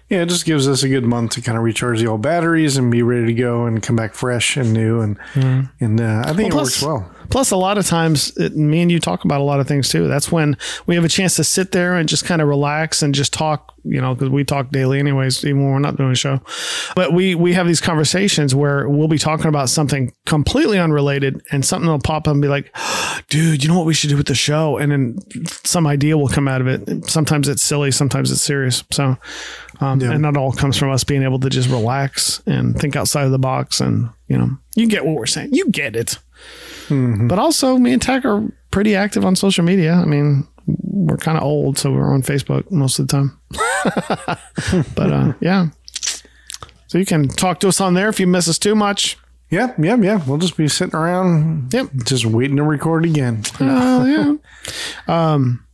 Yeah, 0.09 0.23
it 0.23 0.29
just 0.29 0.45
gives 0.45 0.67
us 0.69 0.83
a 0.83 0.89
good 0.89 1.05
month 1.05 1.33
to 1.33 1.41
kind 1.43 1.57
of 1.59 1.65
recharge 1.65 2.01
the 2.01 2.07
old 2.07 2.23
batteries 2.23 2.77
and 2.77 2.91
be 2.91 3.03
ready 3.03 3.27
to 3.27 3.35
go 3.35 3.67
and 3.67 3.83
come 3.83 3.97
back 3.97 4.15
fresh 4.15 4.57
and 4.57 4.73
new. 4.73 5.01
And 5.01 5.19
and 5.35 6.01
uh, 6.01 6.23
I 6.27 6.33
think 6.33 6.53
Well, 6.55 6.61
it 6.61 6.65
works 6.65 6.83
well. 6.83 7.11
Plus, 7.31 7.51
a 7.51 7.57
lot 7.57 7.79
of 7.79 7.87
times, 7.87 8.37
it, 8.37 8.57
me 8.57 8.81
and 8.81 8.91
you 8.91 8.99
talk 8.99 9.25
about 9.25 9.41
a 9.41 9.45
lot 9.45 9.61
of 9.61 9.69
things 9.69 9.89
too. 9.89 10.09
That's 10.09 10.33
when 10.33 10.57
we 10.87 10.95
have 10.95 11.05
a 11.05 11.09
chance 11.09 11.37
to 11.37 11.45
sit 11.45 11.73
there 11.73 11.95
and 11.95 12.09
just 12.09 12.25
kind 12.25 12.41
of 12.41 12.49
relax 12.49 13.03
and 13.03 13.15
just 13.15 13.33
talk. 13.33 13.75
You 13.85 14.03
know, 14.03 14.13
because 14.15 14.29
we 14.29 14.45
talk 14.45 14.71
daily, 14.71 14.99
anyways, 14.99 15.45
even 15.47 15.63
when 15.63 15.73
we're 15.73 15.79
not 15.79 15.97
doing 15.97 16.13
a 16.13 16.15
show. 16.15 16.43
But 16.95 17.15
we 17.15 17.35
we 17.35 17.55
have 17.55 17.67
these 17.67 17.81
conversations 17.81 18.55
where 18.55 18.87
we'll 18.87 19.09
be 19.09 19.19
talking 19.19 19.47
about 19.47 19.71
something 19.71 20.13
completely 20.27 20.79
unrelated, 20.79 21.41
and 21.51 21.65
something 21.65 21.89
will 21.89 21.99
pop 21.99 22.29
up 22.29 22.33
and 22.33 22.43
be 22.43 22.49
like, 22.49 22.75
"Dude, 23.29 23.63
you 23.63 23.69
know 23.69 23.79
what 23.79 23.87
we 23.87 23.95
should 23.95 24.11
do 24.11 24.17
with 24.17 24.27
the 24.27 24.35
show?" 24.35 24.77
And 24.77 24.93
then 24.93 25.19
some 25.65 25.87
idea 25.87 26.19
will 26.19 26.29
come 26.29 26.49
out 26.49 26.61
of 26.61 26.67
it. 26.67 27.09
Sometimes 27.09 27.49
it's 27.49 27.63
silly, 27.63 27.91
sometimes 27.91 28.31
it's 28.31 28.43
serious. 28.43 28.85
So, 28.91 29.17
um, 29.81 30.03
and 30.03 30.25
that 30.25 30.37
all 30.37 30.53
comes 30.53 30.77
from 30.77 30.91
us 30.91 31.05
being 31.05 31.23
able 31.23 31.39
to 31.41 31.49
just 31.49 31.71
relax 31.71 32.43
and 32.47 32.79
think 32.79 32.97
outside 32.97 33.25
of 33.25 33.31
the 33.31 33.39
box, 33.39 33.81
and 33.81 34.11
you 34.27 34.37
know, 34.37 34.51
you 34.75 34.87
get 34.87 35.07
what 35.07 35.15
we're 35.15 35.27
saying. 35.27 35.51
You 35.53 35.71
get 35.71 35.97
it. 35.97 36.19
But 36.89 37.39
also, 37.39 37.77
me 37.79 37.93
and 37.93 38.03
Tach 38.03 38.25
are 38.25 38.47
pretty 38.71 38.95
active 38.97 39.25
on 39.25 39.37
social 39.37 39.65
media. 39.65 39.95
I 39.95 40.05
mean, 40.05 40.47
we're 40.67 41.17
kind 41.17 41.37
of 41.39 41.45
old, 41.45 41.79
so 41.79 41.93
we're 41.93 42.13
on 42.13 42.23
Facebook 42.23 42.71
most 42.71 42.99
of 42.99 43.09
the 43.09 43.13
time. 43.13 43.39
but 44.95 45.13
uh, 45.13 45.33
yeah. 45.41 45.69
So 46.89 46.99
you 46.99 47.05
can 47.07 47.29
talk 47.29 47.61
to 47.61 47.69
us 47.69 47.81
on 47.81 47.95
there 47.95 48.09
if 48.09 48.19
you 48.19 48.27
miss 48.27 48.49
us 48.49 48.59
too 48.59 48.75
much. 48.75 49.19
Yeah, 49.51 49.75
yeah, 49.79 49.97
yeah. 49.97 50.23
We'll 50.27 50.39
just 50.39 50.57
be 50.57 50.69
sitting 50.69 50.95
around, 50.95 51.73
Yep. 51.73 51.91
just 52.05 52.27
waiting 52.27 52.57
to 52.57 52.63
record 52.63 53.05
again. 53.07 53.43
Oh 53.61 54.05
yeah. 55.09 55.33
Um, 55.33 55.65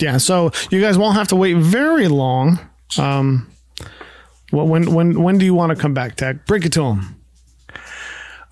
yeah. 0.00 0.18
So 0.18 0.50
you 0.70 0.80
guys 0.80 0.98
won't 0.98 1.16
have 1.16 1.28
to 1.28 1.36
wait 1.36 1.56
very 1.56 2.08
long. 2.08 2.58
Um, 2.98 3.50
well, 4.50 4.66
when 4.66 4.92
when 4.92 5.22
when 5.22 5.38
do 5.38 5.46
you 5.46 5.54
want 5.54 5.70
to 5.70 5.76
come 5.76 5.94
back, 5.94 6.16
Tech? 6.16 6.44
Break 6.46 6.66
it 6.66 6.72
to 6.74 6.80
them. 6.82 7.21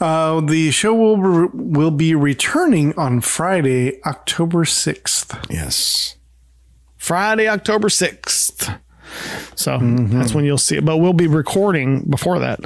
Uh, 0.00 0.40
the 0.40 0.70
show 0.70 0.94
will 0.94 1.16
be, 1.48 1.48
will 1.54 1.90
be 1.90 2.14
returning 2.14 2.96
on 2.98 3.20
Friday, 3.20 4.02
October 4.04 4.64
sixth. 4.64 5.38
Yes. 5.50 6.16
Friday, 6.96 7.48
October 7.48 7.88
6th. 7.88 8.78
So 9.54 9.78
that's 9.80 10.34
when 10.34 10.44
you'll 10.44 10.58
see 10.58 10.76
it. 10.76 10.84
But 10.84 10.98
we'll 10.98 11.14
be 11.14 11.26
recording 11.26 12.02
before 12.10 12.38
that. 12.40 12.60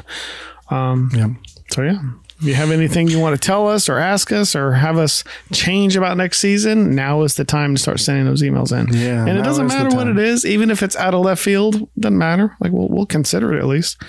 Um, 0.70 1.08
Yeah. 1.14 1.28
So, 1.70 1.82
yeah. 1.82 1.98
If 2.40 2.48
you 2.48 2.54
have 2.54 2.72
anything 2.72 3.06
you 3.08 3.20
want 3.20 3.40
to 3.40 3.46
tell 3.46 3.68
us 3.68 3.88
or 3.88 3.96
ask 3.96 4.32
us 4.32 4.56
or 4.56 4.72
have 4.72 4.98
us 4.98 5.22
change 5.52 5.94
about 5.96 6.16
next 6.16 6.40
season, 6.40 6.96
now 6.96 7.22
is 7.22 7.36
the 7.36 7.44
time 7.44 7.76
to 7.76 7.80
start 7.80 8.00
sending 8.00 8.26
those 8.26 8.42
emails 8.42 8.72
in. 8.76 8.92
Yeah, 8.92 9.24
And 9.24 9.38
it 9.38 9.42
doesn't 9.44 9.68
matter 9.68 9.94
what 9.96 10.08
it 10.08 10.18
is, 10.18 10.44
even 10.44 10.68
if 10.70 10.82
it's 10.82 10.96
out 10.96 11.14
of 11.14 11.20
left 11.20 11.40
field, 11.40 11.88
doesn't 11.98 12.18
matter. 12.18 12.56
Like, 12.60 12.72
we'll, 12.72 12.88
we'll 12.88 13.06
consider 13.06 13.54
it 13.54 13.60
at 13.60 13.66
least. 13.66 14.02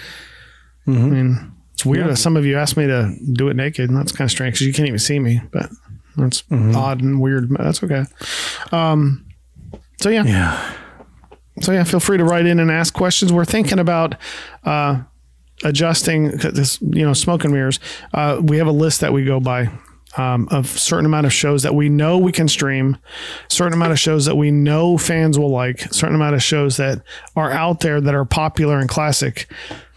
I 0.88 0.92
mean, 0.92 1.55
it's 1.76 1.86
weird 1.86 2.08
that 2.08 2.16
some 2.16 2.38
of 2.38 2.46
you 2.46 2.58
asked 2.58 2.78
me 2.78 2.88
to 2.88 3.14
do 3.34 3.50
it 3.50 3.56
naked, 3.58 3.90
and 3.90 4.00
that's 4.00 4.14
kind 4.14 4.26
of 4.26 4.32
strange 4.32 4.56
because 4.56 4.66
you 4.66 4.72
can't 4.72 4.88
even 4.88 4.98
see 4.98 5.20
me, 5.20 5.42
but 5.52 5.70
that's 6.16 6.44
odd 6.50 7.02
and 7.02 7.20
weird, 7.20 7.50
but 7.50 7.62
that's 7.62 7.84
okay. 7.84 8.06
Um, 8.72 9.26
so, 10.02 10.10
yeah. 10.10 10.24
Yeah. 10.24 10.74
So 11.60 11.74
yeah, 11.74 11.84
feel 11.84 12.00
free 12.00 12.18
to 12.18 12.24
write 12.24 12.46
in 12.46 12.62
and 12.62 12.72
ask 12.72 12.94
questions. 12.94 13.34
We're 13.34 13.44
thinking 13.44 13.80
about 13.80 14.16
uh, 14.64 15.02
adjusting 15.66 16.30
this, 16.38 16.82
you 16.82 17.06
know, 17.06 17.12
smoke 17.12 17.44
and 17.44 17.54
mirrors. 17.54 17.82
Uh, 18.14 18.42
we 18.42 18.58
have 18.58 18.68
a 18.68 18.72
list 18.72 19.02
that 19.02 19.12
we 19.12 19.26
go 19.26 19.42
by 19.42 19.70
um, 20.18 20.48
of 20.52 20.68
certain 20.68 21.06
amount 21.06 21.26
of 21.26 21.34
shows 21.34 21.64
that 21.64 21.76
we 21.76 21.90
know 21.90 22.18
we 22.18 22.32
can 22.32 22.48
stream, 22.48 22.98
certain 23.50 23.74
amount 23.74 23.92
of 23.92 24.00
shows 24.00 24.26
that 24.26 24.36
we 24.36 24.50
know 24.50 24.98
fans 24.98 25.38
will 25.38 25.50
like, 25.50 25.82
certain 25.94 26.16
amount 26.16 26.36
of 26.36 26.44
shows 26.44 26.78
that 26.78 27.02
are 27.36 27.52
out 27.52 27.82
there 27.82 28.00
that 28.00 28.16
are 28.16 28.26
popular 28.26 28.80
and 28.80 28.88
classic. 28.88 29.50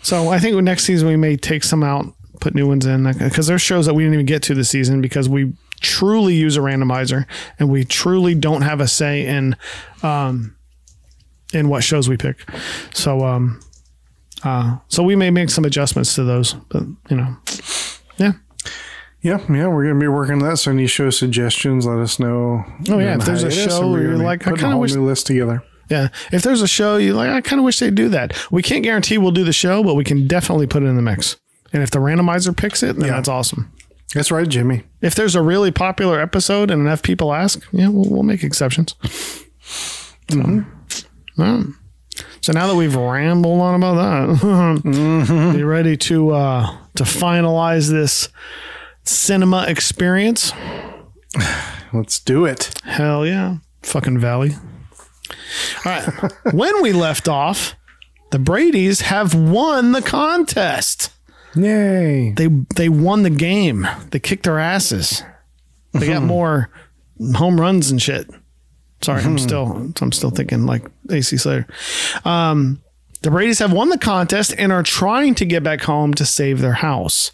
So 0.03 0.29
I 0.31 0.39
think 0.39 0.57
next 0.63 0.85
season 0.85 1.09
we 1.09 1.17
may 1.17 1.37
take 1.37 1.65
some 1.65 1.83
out, 1.83 2.07
put 2.41 2.55
new 2.55 2.67
ones 2.67 2.87
in 2.87 3.05
because 3.13 3.47
there's 3.47 3.63
shows 3.63 3.87
that 3.87 3.95
we 3.95 4.03
didn't 4.05 4.15
even 4.15 4.27
get 4.27 4.43
to 4.45 4.55
this 4.55 4.71
season 4.71 5.01
because 5.01 5.29
we 5.29 5.53
truly 5.81 6.35
use 6.35 6.57
a 6.57 6.61
randomizer 6.61 7.27
and 7.59 7.69
we 7.69 7.85
truly 7.85 8.35
don't 8.35 8.63
have 8.63 8.81
a 8.81 8.89
say 8.89 9.27
in 9.27 9.57
um, 10.03 10.57
in 11.53 11.69
what 11.69 11.83
shows 11.85 12.09
we 12.09 12.17
pick. 12.17 12.49
So 12.95 13.25
um 13.27 13.61
uh 14.45 14.79
so 14.89 15.03
we 15.03 15.17
may 15.17 15.31
make 15.31 15.51
some 15.51 15.65
adjustments 15.65 16.15
to 16.15 16.25
those, 16.25 16.55
but 16.69 16.85
you 17.11 17.17
know. 17.17 17.37
Yeah. 18.19 18.33
Yeah, 19.21 19.39
yeah, 19.53 19.67
we're 19.67 19.85
gonna 19.89 19.99
be 19.99 20.07
working 20.07 20.35
on 20.35 20.49
that. 20.49 20.59
So 20.59 20.71
any 20.71 20.87
show 20.87 21.11
suggestions, 21.11 21.85
let 21.87 21.99
us 21.99 22.21
know. 22.21 22.65
Oh, 22.89 22.99
yeah, 23.01 23.17
if 23.17 23.25
there's 23.25 23.43
a 23.43 23.51
show 23.51 23.91
we're 23.91 24.03
you're 24.03 24.17
like, 24.17 24.47
I 24.47 24.53
kinda 24.53 24.77
wish- 24.77 24.95
new 24.95 25.05
list 25.05 25.27
together. 25.27 25.65
Yeah. 25.91 26.09
If 26.33 26.43
there's 26.43 26.63
a 26.63 26.69
show 26.69 26.97
you 26.97 27.15
like, 27.15 27.31
I 27.31 27.41
kind 27.41 27.59
of 27.61 27.65
wish 27.65 27.79
they'd 27.79 27.95
do 27.95 28.09
that. 28.11 28.37
We 28.51 28.63
can't 28.63 28.83
guarantee 28.83 29.19
we'll 29.19 29.31
do 29.31 29.45
the 29.45 29.53
show, 29.53 29.83
but 29.83 29.95
we 29.95 30.05
can 30.05 30.27
definitely 30.27 30.67
put 30.67 30.83
it 30.83 30.87
in 30.87 30.97
the 30.97 31.03
mix. 31.03 31.37
And 31.73 31.83
if 31.83 31.91
the 31.91 31.99
randomizer 31.99 32.57
picks 32.57 32.83
it, 32.83 32.97
then 32.97 33.07
Yeah. 33.07 33.15
that's 33.15 33.29
awesome. 33.29 33.73
That's 34.15 34.31
right, 34.31 34.49
Jimmy. 34.49 34.85
If 35.03 35.15
there's 35.15 35.35
a 35.35 35.43
really 35.43 35.71
popular 35.71 36.19
episode 36.21 36.71
and 36.71 36.81
enough 36.81 37.03
people 37.03 37.33
ask, 37.35 37.63
yeah, 37.73 37.89
we'll, 37.89 38.09
we'll 38.09 38.23
make 38.23 38.43
exceptions. 38.43 38.95
So, 40.31 40.65
yeah. 41.37 41.63
so 42.41 42.53
now 42.53 42.67
that 42.69 42.75
we've 42.75 42.97
rambled 42.97 43.61
on 43.61 43.75
about 43.75 43.95
that, 44.41 45.53
are 45.53 45.57
you 45.59 45.67
ready 45.67 45.97
to 45.99 46.31
uh, 46.31 46.77
to 46.97 47.05
finalize 47.05 47.91
this 47.91 48.29
cinema 49.05 49.67
experience? 49.69 50.53
Let's 51.93 52.19
do 52.21 52.45
it. 52.47 52.71
Hell 52.85 53.27
yeah. 53.27 53.57
Fucking 53.83 54.19
Valley. 54.19 54.53
All 55.85 55.93
right. 55.93 56.33
when 56.53 56.83
we 56.83 56.93
left 56.93 57.29
off, 57.29 57.77
the 58.31 58.39
Brady's 58.39 59.03
have 59.03 59.35
won 59.35 59.93
the 59.93 60.03
contest. 60.03 61.11
Yay. 61.55 62.33
They 62.33 62.49
they 62.77 62.89
won 62.89 63.23
the 63.23 63.31
game. 63.31 63.87
They 64.11 64.19
kicked 64.19 64.45
their 64.45 64.59
asses. 64.59 65.23
They 65.93 66.09
got 66.09 66.23
more 66.23 66.71
home 67.35 67.61
runs 67.61 67.91
and 67.91 68.01
shit. 68.01 68.29
Sorry, 69.01 69.23
I'm 69.23 69.39
still 69.39 69.93
I'm 70.01 70.13
still 70.13 70.31
thinking 70.31 70.67
like 70.67 70.85
AC 71.11 71.37
Slater. 71.37 71.67
Um, 72.25 72.83
the 73.23 73.31
Brady's 73.31 73.59
have 73.61 73.73
won 73.73 73.89
the 73.89 73.99
contest 73.99 74.55
and 74.59 74.73
are 74.73 74.83
trying 74.83 75.35
to 75.37 75.45
get 75.45 75.63
back 75.63 75.83
home 75.83 76.15
to 76.15 76.27
save 76.27 76.61
their 76.61 76.75
house. 76.75 77.33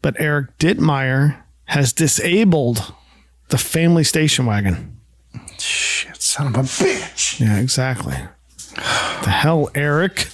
But 0.00 0.16
Eric 0.20 0.58
Dittmeyer 0.58 1.42
has 1.66 1.92
disabled 1.92 2.92
the 3.48 3.58
family 3.58 4.04
station 4.04 4.46
wagon. 4.46 5.00
Son 6.32 6.46
of 6.46 6.54
a 6.54 6.60
bitch. 6.60 7.40
Yeah, 7.40 7.58
exactly. 7.58 8.16
the 8.74 9.28
hell, 9.28 9.68
Eric. 9.74 10.28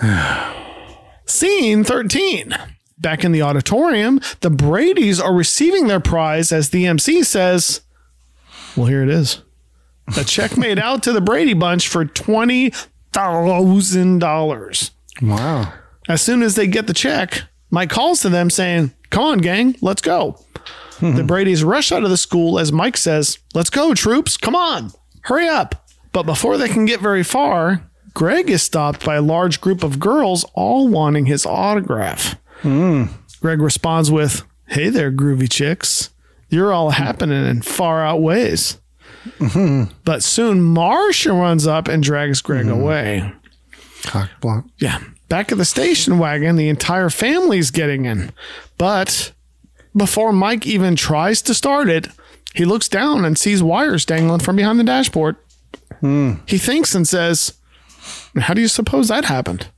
Scene 1.26 1.82
13. 1.82 2.56
Back 2.96 3.24
in 3.24 3.32
the 3.32 3.42
auditorium, 3.42 4.20
the 4.38 4.50
Brady's 4.50 5.18
are 5.18 5.34
receiving 5.34 5.88
their 5.88 5.98
prize 5.98 6.52
as 6.52 6.70
the 6.70 6.86
MC 6.86 7.24
says, 7.24 7.80
Well, 8.76 8.86
here 8.86 9.02
it 9.02 9.08
is. 9.08 9.42
A 10.16 10.22
check 10.22 10.56
made 10.56 10.78
out 10.78 11.02
to 11.02 11.12
the 11.12 11.20
Brady 11.20 11.54
bunch 11.54 11.88
for 11.88 12.04
$20,000. 12.04 14.90
Wow. 15.22 15.72
As 16.08 16.22
soon 16.22 16.40
as 16.40 16.54
they 16.54 16.68
get 16.68 16.86
the 16.86 16.94
check, 16.94 17.42
Mike 17.72 17.90
calls 17.90 18.20
to 18.20 18.28
them 18.28 18.48
saying, 18.48 18.92
Come 19.10 19.24
on, 19.24 19.38
gang, 19.38 19.74
let's 19.80 20.02
go. 20.02 20.38
The 21.02 21.08
mm-hmm. 21.08 21.26
Brady's 21.26 21.64
rush 21.64 21.90
out 21.90 22.04
of 22.04 22.10
the 22.10 22.16
school 22.16 22.60
as 22.60 22.70
Mike 22.70 22.96
says, 22.96 23.38
Let's 23.54 23.70
go, 23.70 23.92
troops, 23.92 24.36
come 24.36 24.54
on, 24.54 24.92
hurry 25.22 25.48
up. 25.48 25.88
But 26.12 26.22
before 26.24 26.56
they 26.56 26.68
can 26.68 26.84
get 26.84 27.00
very 27.00 27.24
far, 27.24 27.90
Greg 28.14 28.48
is 28.48 28.62
stopped 28.62 29.04
by 29.04 29.16
a 29.16 29.22
large 29.22 29.60
group 29.60 29.82
of 29.82 29.98
girls 29.98 30.44
all 30.54 30.86
wanting 30.86 31.26
his 31.26 31.44
autograph. 31.44 32.36
Mm. 32.62 33.08
Greg 33.40 33.60
responds 33.60 34.12
with, 34.12 34.44
Hey 34.66 34.90
there, 34.90 35.10
groovy 35.10 35.50
chicks. 35.50 36.10
You're 36.48 36.72
all 36.72 36.90
happening 36.90 37.46
in 37.46 37.62
far 37.62 38.04
out 38.04 38.22
ways. 38.22 38.78
Mm-hmm. 39.38 39.92
But 40.04 40.22
soon 40.22 40.62
Marcia 40.62 41.32
runs 41.32 41.66
up 41.66 41.88
and 41.88 42.00
drags 42.00 42.40
Greg 42.42 42.66
mm-hmm. 42.66 42.80
away. 42.80 43.32
Cock 44.04 44.30
block. 44.40 44.66
Yeah. 44.78 45.00
Back 45.28 45.50
at 45.50 45.58
the 45.58 45.64
station 45.64 46.18
wagon, 46.18 46.54
the 46.54 46.68
entire 46.68 47.10
family's 47.10 47.72
getting 47.72 48.04
in. 48.04 48.32
But 48.78 49.32
before 49.96 50.32
Mike 50.32 50.66
even 50.66 50.96
tries 50.96 51.42
to 51.42 51.54
start 51.54 51.88
it, 51.88 52.08
he 52.54 52.64
looks 52.64 52.88
down 52.88 53.24
and 53.24 53.38
sees 53.38 53.62
wires 53.62 54.04
dangling 54.04 54.40
from 54.40 54.56
behind 54.56 54.78
the 54.78 54.84
dashboard. 54.84 55.36
Hmm. 56.00 56.34
He 56.46 56.58
thinks 56.58 56.94
and 56.94 57.06
says, 57.06 57.54
How 58.36 58.54
do 58.54 58.60
you 58.60 58.68
suppose 58.68 59.08
that 59.08 59.24
happened? 59.24 59.68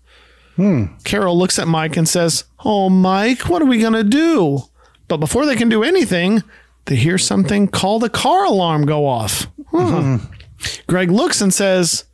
Hmm. 0.57 0.87
Carol 1.05 1.37
looks 1.37 1.59
at 1.59 1.69
Mike 1.69 1.97
and 1.97 2.09
says, 2.09 2.45
Oh, 2.65 2.89
Mike, 2.89 3.49
what 3.49 3.63
are 3.63 3.67
we 3.67 3.81
going 3.81 3.93
to 3.93 4.05
do? 4.05 4.61
But 5.09 5.19
before 5.19 5.47
they 5.47 5.57
can 5.57 5.69
do 5.69 5.83
anything, 5.83 6.43
they 6.87 6.97
hear 6.97 7.19
something 7.19 7.69
called 7.69 8.03
the 8.03 8.09
car 8.09 8.45
alarm 8.45 8.87
go 8.87 9.07
off. 9.07 9.47
Huh. 9.71 10.03
Hmm. 10.03 10.17
Greg 10.87 11.11
looks 11.11 11.41
and 11.41 11.53
says, 11.53 12.05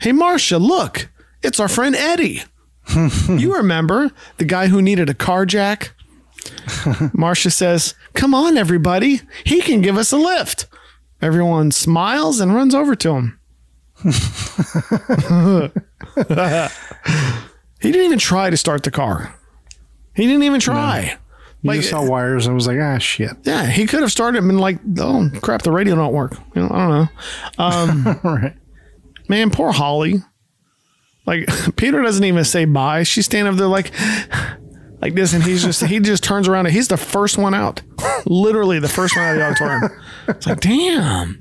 Hey, 0.00 0.12
Marcia, 0.12 0.58
look, 0.58 1.08
it's 1.42 1.60
our 1.60 1.68
friend 1.68 1.94
Eddie. 1.94 2.42
you 3.28 3.54
remember 3.54 4.10
the 4.38 4.44
guy 4.44 4.68
who 4.68 4.80
needed 4.80 5.10
a 5.10 5.14
car 5.14 5.44
jack? 5.44 5.92
Marcia 7.12 7.50
says, 7.50 7.94
Come 8.14 8.34
on, 8.34 8.56
everybody. 8.56 9.20
He 9.44 9.60
can 9.60 9.80
give 9.80 9.96
us 9.96 10.12
a 10.12 10.16
lift. 10.16 10.66
Everyone 11.20 11.70
smiles 11.70 12.40
and 12.40 12.54
runs 12.54 12.74
over 12.74 12.94
to 12.96 13.14
him. 13.14 13.40
he 17.80 17.92
didn't 17.92 18.04
even 18.06 18.18
try 18.18 18.50
to 18.50 18.56
start 18.56 18.82
the 18.82 18.90
car. 18.90 19.34
He 20.14 20.26
didn't 20.26 20.42
even 20.44 20.60
try. 20.60 21.18
You 21.62 21.68
Like- 21.68 21.78
just 21.80 21.90
saw 21.90 22.04
wires 22.08 22.46
and 22.46 22.54
was 22.54 22.66
like, 22.66 22.78
ah, 22.80 22.98
shit. 22.98 23.30
Yeah, 23.42 23.66
he 23.66 23.86
could 23.86 24.00
have 24.00 24.12
started 24.12 24.38
and 24.38 24.46
been 24.48 24.58
like, 24.58 24.78
oh 24.98 25.28
crap, 25.42 25.62
the 25.62 25.72
radio 25.72 25.96
don't 25.96 26.12
work. 26.12 26.34
You 26.54 26.62
know, 26.62 26.68
I 26.72 26.78
don't 26.78 26.90
know. 27.58 27.64
Um, 28.04 28.20
right. 28.24 28.54
man, 29.28 29.50
poor 29.50 29.72
Holly. 29.72 30.22
Like 31.26 31.48
Peter 31.76 32.00
doesn't 32.02 32.24
even 32.24 32.44
say 32.44 32.64
bye. 32.64 33.02
She's 33.02 33.26
standing 33.26 33.52
up 33.52 33.58
there 33.58 33.66
like, 33.68 33.92
like 35.00 35.14
this, 35.14 35.32
and 35.32 35.42
he's 35.42 35.62
just 35.62 35.84
he 35.84 36.00
just 36.00 36.22
turns 36.24 36.48
around 36.48 36.66
and 36.66 36.74
he's 36.74 36.88
the 36.88 36.96
first 36.96 37.38
one 37.38 37.54
out. 37.54 37.82
Literally 38.26 38.78
the 38.78 38.88
first 38.88 39.16
one 39.16 39.24
out 39.24 39.32
of 39.32 39.38
the 39.38 39.44
auditorium. 39.44 40.02
It's 40.28 40.46
like, 40.46 40.60
damn. 40.60 41.40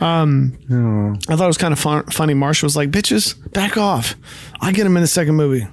Um, 0.00 1.18
I 1.28 1.36
thought 1.36 1.44
it 1.44 1.46
was 1.46 1.58
kind 1.58 1.72
of 1.72 1.78
fun, 1.78 2.04
funny. 2.06 2.34
Marcia 2.34 2.66
was 2.66 2.76
like, 2.76 2.90
"Bitches, 2.90 3.52
back 3.52 3.76
off! 3.76 4.16
I 4.60 4.72
get 4.72 4.84
him 4.86 4.96
in 4.96 5.02
the 5.02 5.06
second 5.06 5.36
movie." 5.36 5.66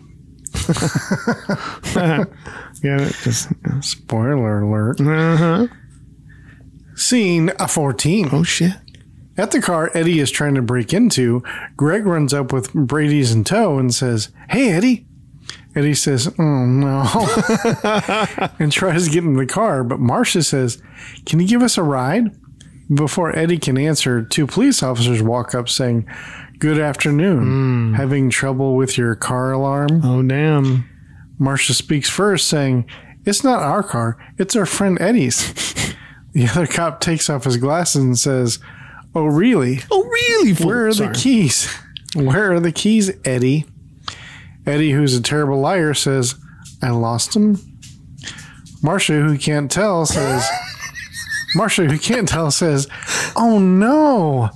yeah, 2.84 3.10
just 3.24 3.50
Spoiler 3.82 4.62
alert. 4.62 5.00
uh-huh. 5.02 5.68
Scene 6.96 7.50
14. 7.58 8.30
Oh 8.32 8.44
shit! 8.44 8.74
At 9.38 9.52
the 9.52 9.62
car 9.62 9.90
Eddie 9.94 10.20
is 10.20 10.32
trying 10.32 10.56
to 10.56 10.62
break 10.62 10.94
into, 10.94 11.42
Greg 11.78 12.06
runs 12.06 12.34
up 12.34 12.52
with 12.52 12.74
Brady's 12.74 13.32
in 13.32 13.46
tow 13.46 13.80
and 13.80 13.94
says, 13.94 14.30
Hey, 14.50 14.72
Eddie. 14.72 15.08
Eddie 15.76 15.94
says, 15.94 16.34
Oh, 16.40 16.66
no. 16.66 17.02
and 18.60 18.72
tries 18.72 19.06
to 19.06 19.12
get 19.12 19.24
in 19.24 19.34
the 19.34 19.46
car, 19.46 19.84
but 19.84 20.00
Marcia 20.00 20.44
says, 20.44 20.82
Can 21.26 21.40
you 21.40 21.48
give 21.48 21.62
us 21.62 21.78
a 21.78 21.84
ride? 21.84 22.36
Before 22.94 23.38
Eddie 23.38 23.60
can 23.60 23.78
answer, 23.78 24.24
two 24.24 24.48
police 24.48 24.82
officers 24.82 25.22
walk 25.22 25.54
up 25.54 25.70
saying, 25.70 26.08
Good 26.58 26.80
afternoon. 26.80 27.94
Mm. 27.94 27.96
Having 27.96 28.32
trouble 28.32 28.76
with 28.76 28.98
your 28.98 29.16
car 29.16 29.52
alarm? 29.52 30.02
Oh 30.04 30.22
damn! 30.24 30.90
Marcia 31.38 31.74
speaks 31.74 32.10
first, 32.10 32.48
saying, 32.48 32.90
It's 33.26 33.44
not 33.44 33.62
our 33.62 33.84
car, 33.84 34.18
it's 34.38 34.56
our 34.56 34.66
friend 34.66 35.00
Eddie's. 35.00 35.54
the 36.34 36.48
other 36.48 36.68
cop 36.68 37.00
takes 37.00 37.30
off 37.30 37.44
his 37.46 37.58
glasses 37.58 38.02
and 38.02 38.18
says, 38.18 38.60
Oh, 39.16 39.26
really? 39.26 39.80
Oh 39.92 40.04
really? 40.04 40.54
Where 40.54 40.88
are 40.88 40.92
Sorry. 40.92 41.14
the 41.14 41.20
keys? 41.20 41.74
Where 42.16 42.54
are 42.54 42.60
the 42.60 42.72
keys, 42.72 43.12
Eddie? 43.24 43.66
Eddie, 44.66 44.92
who's 44.92 45.16
a 45.16 45.22
terrible 45.22 45.60
liar, 45.60 45.94
says, 45.94 46.36
I 46.82 46.90
lost 46.92 47.36
him. 47.36 47.58
Marcia, 48.82 49.22
who 49.22 49.38
can't 49.38 49.70
tell, 49.70 50.06
says, 50.06 50.48
Marcia, 51.56 51.86
who 51.86 51.98
can't 51.98 52.28
tell, 52.28 52.52
says, 52.52 52.88
Oh 53.36 53.60
no, 53.60 54.50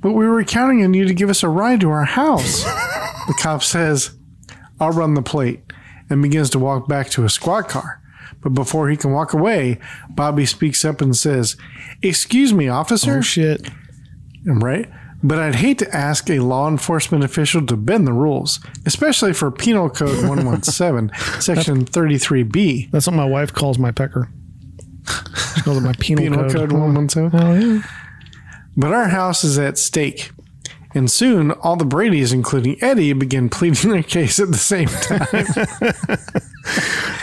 but 0.00 0.12
we 0.12 0.26
were 0.26 0.44
counting 0.44 0.84
on 0.84 0.94
you 0.94 1.04
to 1.06 1.14
give 1.14 1.30
us 1.30 1.42
a 1.42 1.48
ride 1.48 1.80
to 1.80 1.90
our 1.90 2.04
house. 2.04 2.62
the 3.26 3.34
cop 3.40 3.62
says, 3.62 4.16
I'll 4.80 4.92
run 4.92 5.14
the 5.14 5.22
plate 5.22 5.60
and 6.08 6.22
begins 6.22 6.50
to 6.50 6.58
walk 6.58 6.88
back 6.88 7.10
to 7.10 7.24
a 7.24 7.28
squad 7.28 7.68
car. 7.68 8.02
But 8.42 8.50
before 8.50 8.88
he 8.88 8.96
can 8.96 9.12
walk 9.12 9.32
away, 9.32 9.78
Bobby 10.10 10.46
speaks 10.46 10.84
up 10.84 11.00
and 11.00 11.16
says, 11.16 11.56
Excuse 12.02 12.52
me, 12.52 12.68
officer. 12.68 13.18
Oh 13.18 13.22
shit! 13.22 13.68
Right? 14.44 14.88
But 15.22 15.38
I'd 15.38 15.56
hate 15.56 15.78
to 15.78 15.96
ask 15.96 16.28
a 16.30 16.40
law 16.40 16.68
enforcement 16.68 17.24
official 17.24 17.64
to 17.66 17.76
bend 17.76 18.06
the 18.06 18.12
rules, 18.12 18.60
especially 18.84 19.32
for 19.32 19.50
Penal 19.50 19.88
Code 19.88 20.24
117, 20.28 21.10
Section 21.40 21.84
33B. 21.84 22.90
That's 22.90 23.06
what 23.06 23.16
my 23.16 23.24
wife 23.24 23.52
calls 23.52 23.78
my 23.78 23.90
pecker. 23.90 24.28
She 25.54 25.62
calls 25.62 25.78
it 25.78 25.80
my 25.80 25.94
penal, 25.98 26.24
Penal 26.24 26.42
code. 26.44 26.70
Code 26.70 26.72
117. 26.72 27.40
Oh 27.40 27.54
yeah. 27.54 27.82
But 28.76 28.92
our 28.92 29.08
house 29.08 29.42
is 29.44 29.58
at 29.58 29.78
stake. 29.78 30.30
And 30.94 31.10
soon, 31.10 31.50
all 31.50 31.76
the 31.76 31.84
Brady's, 31.84 32.32
including 32.32 32.82
Eddie, 32.82 33.12
begin 33.12 33.48
pleading 33.50 33.90
their 33.90 34.02
case 34.02 34.38
at 34.38 34.50
the 34.50 34.58
same 34.58 34.88
time. 34.88 36.18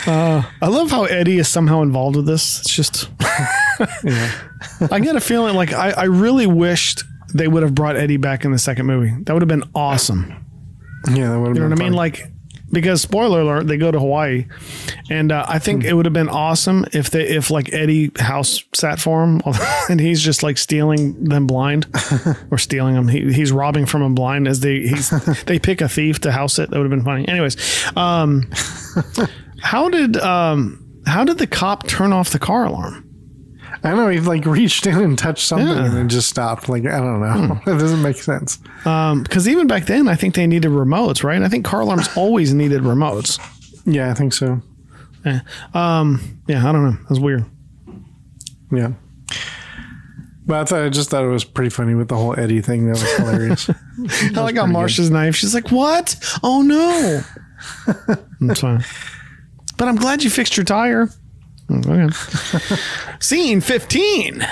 Uh, 0.06 0.42
I 0.60 0.68
love 0.68 0.90
how 0.90 1.04
Eddie 1.04 1.38
is 1.38 1.48
somehow 1.48 1.80
involved 1.80 2.16
with 2.16 2.26
this. 2.26 2.60
It's 2.60 2.74
just, 2.74 3.08
I 4.90 5.00
get 5.00 5.16
a 5.16 5.20
feeling 5.20 5.54
like 5.54 5.72
I, 5.72 5.92
I 5.92 6.04
really 6.04 6.46
wished 6.46 7.04
they 7.34 7.48
would 7.48 7.62
have 7.62 7.74
brought 7.74 7.96
Eddie 7.96 8.16
back 8.16 8.44
in 8.44 8.52
the 8.52 8.58
second 8.58 8.86
movie. 8.86 9.12
That 9.24 9.32
would 9.32 9.42
have 9.42 9.48
been 9.48 9.68
awesome. 9.74 10.44
yeah, 11.10 11.30
that 11.30 11.38
would 11.38 11.48
have 11.48 11.56
You 11.56 11.62
know 11.62 11.68
what 11.68 11.80
I 11.80 11.84
mean? 11.84 11.92
Like, 11.92 12.30
because 12.72 13.02
spoiler 13.02 13.40
alert, 13.40 13.66
they 13.66 13.76
go 13.76 13.90
to 13.90 13.98
Hawaii, 13.98 14.46
and 15.10 15.30
uh, 15.32 15.44
I 15.48 15.58
think 15.58 15.84
it 15.84 15.94
would 15.94 16.06
have 16.06 16.12
been 16.12 16.28
awesome 16.28 16.84
if 16.92 17.10
they 17.10 17.26
if 17.26 17.50
like 17.50 17.72
Eddie 17.72 18.10
house 18.18 18.64
sat 18.74 19.00
for 19.00 19.22
him, 19.22 19.40
and 19.88 20.00
he's 20.00 20.20
just 20.20 20.42
like 20.42 20.58
stealing 20.58 21.24
them 21.24 21.46
blind, 21.46 21.86
or 22.50 22.58
stealing 22.58 22.94
them. 22.94 23.08
He, 23.08 23.32
he's 23.32 23.52
robbing 23.52 23.86
from 23.86 24.02
them 24.02 24.14
blind 24.14 24.48
as 24.48 24.60
they 24.60 24.80
he's 24.80 25.10
they 25.44 25.58
pick 25.58 25.80
a 25.80 25.88
thief 25.88 26.20
to 26.20 26.32
house 26.32 26.58
it. 26.58 26.70
That 26.70 26.78
would 26.78 26.90
have 26.90 26.90
been 26.90 27.04
funny. 27.04 27.26
Anyways, 27.28 27.56
um, 27.96 28.50
how 29.60 29.88
did 29.88 30.16
um 30.18 30.80
how 31.06 31.24
did 31.24 31.38
the 31.38 31.46
cop 31.46 31.86
turn 31.86 32.12
off 32.12 32.30
the 32.30 32.38
car 32.38 32.64
alarm? 32.64 33.03
I 33.84 33.90
don't 33.90 33.98
know 33.98 34.08
he 34.08 34.18
like 34.20 34.46
reached 34.46 34.86
in 34.86 34.96
and 34.98 35.18
touched 35.18 35.46
something 35.46 35.68
Yeah. 35.68 35.94
and 35.96 36.10
just 36.10 36.28
stopped. 36.28 36.68
Like 36.68 36.86
I 36.86 36.98
don't 36.98 37.20
know. 37.20 37.54
Hmm. 37.54 37.64
That 37.70 37.78
doesn't 37.78 38.02
make 38.02 38.16
sense. 38.16 38.58
Um, 38.86 39.22
because 39.22 39.46
even 39.46 39.66
back 39.66 39.84
then, 39.84 40.08
I 40.08 40.14
think 40.14 40.34
they 40.34 40.46
needed 40.46 40.70
remotes, 40.70 41.22
right? 41.22 41.40
I 41.42 41.48
think 41.48 41.64
car 41.64 41.80
alarms 41.82 42.08
always 42.16 42.54
needed 42.54 42.82
remotes. 42.82 43.38
Yeah, 43.84 44.10
I 44.10 44.14
think 44.14 44.32
so. 44.32 44.62
Yeah. 45.24 45.40
Um, 45.74 46.40
yeah, 46.46 46.66
I 46.68 46.72
don't 46.72 46.84
know. 46.84 46.98
That's 47.08 47.20
weird. 47.20 47.44
Yeah. 48.72 48.92
But 50.46 50.60
I 50.60 50.64
thought 50.64 50.82
I 50.84 50.88
just 50.90 51.08
thought 51.10 51.24
it 51.24 51.28
was 51.28 51.44
pretty 51.44 51.70
funny 51.70 51.94
with 51.94 52.08
the 52.08 52.16
whole 52.16 52.38
Eddie 52.38 52.60
thing. 52.60 52.86
That 52.86 52.92
was 53.00 53.16
hilarious. 53.16 53.70
I 54.36 54.40
like 54.40 54.58
on 54.58 54.72
Marcia's 54.72 55.10
knife. 55.10 55.34
She's 55.36 55.54
like, 55.54 55.70
"What? 55.70 56.16
Oh 56.42 56.60
no!" 56.60 57.22
That's 58.42 58.60
fine. 58.60 58.84
But 59.78 59.88
I'm 59.88 59.96
glad 59.96 60.22
you 60.22 60.28
fixed 60.28 60.56
your 60.58 60.64
tire. 60.64 61.08
Okay. 61.70 62.08
Scene 63.20 63.60
15. 63.60 64.46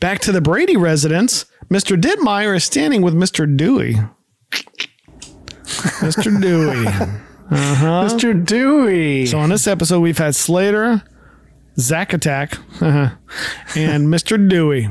Back 0.00 0.18
to 0.20 0.32
the 0.32 0.40
Brady 0.40 0.76
residence. 0.76 1.46
Mr. 1.70 2.00
Dittmeyer 2.00 2.56
is 2.56 2.64
standing 2.64 3.02
with 3.02 3.14
Mr. 3.14 3.56
Dewey. 3.56 3.96
Mr. 6.00 6.40
Dewey. 6.40 6.86
Uh-huh. 6.86 8.04
Mr. 8.04 8.44
Dewey. 8.44 9.26
So 9.26 9.38
on 9.38 9.50
this 9.50 9.66
episode, 9.66 10.00
we've 10.00 10.18
had 10.18 10.34
Slater, 10.34 11.02
Zack 11.78 12.12
Attack, 12.12 12.58
and 12.80 14.08
Mr. 14.08 14.48
Dewey. 14.48 14.88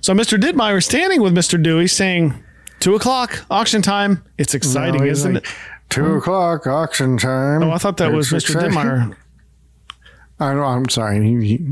so 0.00 0.12
Mr. 0.14 0.38
Dittmeyer 0.38 0.78
is 0.78 0.84
standing 0.86 1.22
with 1.22 1.34
Mr. 1.34 1.62
Dewey 1.62 1.86
saying, 1.86 2.42
Two 2.80 2.94
o'clock, 2.94 3.44
auction 3.50 3.82
time. 3.82 4.24
It's 4.36 4.54
exciting, 4.54 5.00
No, 5.00 5.06
isn't 5.06 5.34
like, 5.34 5.44
it? 5.44 5.50
Two 5.88 6.14
o'clock 6.14 6.66
auction 6.66 7.16
time. 7.18 7.62
Oh, 7.64 7.70
I 7.72 7.78
thought 7.78 7.96
that 7.96 8.12
was 8.12 8.32
It's 8.32 8.44
Mr. 8.46 8.54
exciting. 8.56 8.72
Dittmeyer. 8.78 9.16
I 10.40 10.54
know. 10.54 10.62
I'm 10.64 10.88
sorry. 10.88 11.22
He, 11.22 11.46
he, 11.56 11.66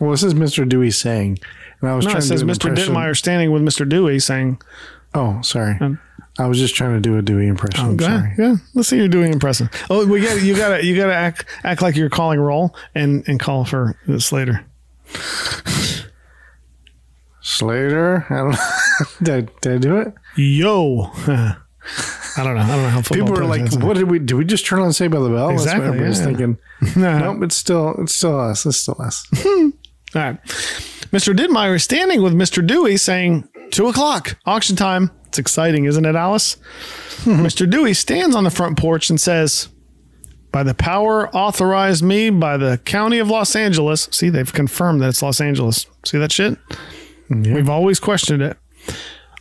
well, 0.00 0.10
this 0.12 0.22
is 0.22 0.34
Mr. 0.34 0.68
Dewey 0.68 0.90
saying, 0.90 1.38
and 1.80 1.90
I 1.90 1.94
was 1.94 2.04
No, 2.04 2.10
trying 2.12 2.18
it 2.18 2.22
to 2.22 2.28
says 2.28 2.42
do 2.42 2.48
an 2.48 2.54
Mr. 2.54 2.68
impression- 2.68 2.94
Dittmeyer 2.94 3.16
standing 3.16 3.52
with 3.52 3.62
Mr. 3.62 3.88
Dewey 3.88 4.18
saying, 4.18 4.60
Oh, 5.14 5.40
sorry. 5.42 5.76
Um, 5.80 5.98
I 6.38 6.46
was 6.46 6.58
just 6.58 6.74
trying 6.76 6.94
to 6.94 7.00
do 7.00 7.16
a 7.18 7.22
Dewey 7.22 7.48
impression. 7.48 7.84
I'm 7.84 7.98
sorry. 7.98 8.32
Yeah, 8.38 8.56
let's 8.74 8.88
see 8.88 8.96
you're 8.96 9.08
doing 9.08 9.32
impressive. 9.32 9.68
Oh, 9.90 10.06
we 10.06 10.20
got 10.20 10.40
you 10.40 10.56
got 10.56 10.76
to 10.76 10.84
you 10.84 10.94
got 10.96 11.06
to 11.06 11.14
act 11.14 11.46
act 11.64 11.82
like 11.82 11.96
you're 11.96 12.08
calling 12.10 12.38
roll 12.38 12.76
and 12.94 13.26
and 13.26 13.40
call 13.40 13.64
for 13.64 13.96
Slater. 14.18 14.64
Slater. 17.40 18.24
I 18.30 18.36
don't 18.36 18.50
know. 18.52 18.58
did, 19.22 19.34
I, 19.48 19.52
did 19.62 19.72
I 19.72 19.78
do 19.78 19.96
it? 19.96 20.14
Yo, 20.36 21.10
I 22.38 22.44
don't 22.44 22.54
know. 22.54 22.62
I 22.62 22.68
don't 22.68 22.82
know 22.82 22.88
how 22.88 23.02
People 23.02 23.32
were 23.32 23.44
like. 23.44 23.72
"What 23.82 23.96
did 23.96 24.10
we? 24.10 24.18
Did 24.18 24.34
we 24.34 24.44
just 24.44 24.66
turn 24.66 24.80
on 24.80 24.92
Saved 24.92 25.12
by 25.12 25.20
the 25.20 25.28
Bell?" 25.28 25.50
Exactly, 25.50 25.80
what 25.80 25.88
everybody's 25.88 26.20
yeah. 26.20 26.24
thinking. 26.24 26.58
nope, 26.96 27.42
it's 27.42 27.56
still 27.56 27.94
it's 27.98 28.14
still 28.14 28.38
us. 28.38 28.64
It's 28.64 28.78
still 28.78 28.96
us. 29.00 29.26
All 30.14 30.22
right. 30.22 30.42
Mr. 31.12 31.34
Dittmeyer 31.34 31.76
is 31.76 31.84
standing 31.84 32.22
with 32.22 32.34
Mr. 32.34 32.66
Dewey 32.66 32.96
saying, 32.96 33.48
Two 33.70 33.88
o'clock, 33.88 34.38
auction 34.46 34.76
time. 34.76 35.10
It's 35.26 35.38
exciting, 35.38 35.84
isn't 35.84 36.04
it, 36.04 36.14
Alice? 36.14 36.56
Mr. 37.24 37.68
Dewey 37.68 37.94
stands 37.94 38.34
on 38.34 38.44
the 38.44 38.50
front 38.50 38.78
porch 38.78 39.10
and 39.10 39.20
says, 39.20 39.68
By 40.50 40.62
the 40.62 40.74
power 40.74 41.34
authorized 41.34 42.02
me 42.02 42.30
by 42.30 42.56
the 42.56 42.78
county 42.84 43.18
of 43.18 43.28
Los 43.28 43.54
Angeles. 43.54 44.08
See, 44.10 44.30
they've 44.30 44.52
confirmed 44.52 45.02
that 45.02 45.08
it's 45.08 45.22
Los 45.22 45.40
Angeles. 45.40 45.86
See 46.04 46.18
that 46.18 46.32
shit? 46.32 46.58
We've 47.28 47.68
always 47.68 48.00
questioned 48.00 48.42
it. 48.42 48.56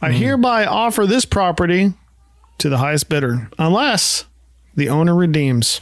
I 0.01 0.11
hmm. 0.11 0.17
hereby 0.17 0.65
offer 0.65 1.05
this 1.05 1.23
property 1.23 1.93
to 2.59 2.69
the 2.69 2.77
highest 2.77 3.09
bidder, 3.09 3.49
unless 3.59 4.25
the 4.75 4.89
owner 4.89 5.15
redeems. 5.15 5.81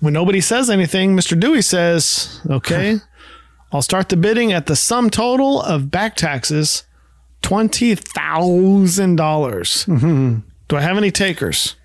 When 0.00 0.12
nobody 0.12 0.40
says 0.40 0.70
anything, 0.70 1.16
Mr. 1.16 1.38
Dewey 1.38 1.62
says, 1.62 2.40
Okay, 2.48 2.98
I'll 3.72 3.82
start 3.82 4.08
the 4.08 4.16
bidding 4.16 4.52
at 4.52 4.66
the 4.66 4.76
sum 4.76 5.10
total 5.10 5.60
of 5.60 5.90
back 5.90 6.14
taxes 6.16 6.84
$20,000. 7.42 9.16
dollars 9.16 9.84
mm-hmm. 9.86 10.38
Do 10.68 10.76
I 10.76 10.80
have 10.82 10.96
any 10.98 11.10
takers? 11.10 11.76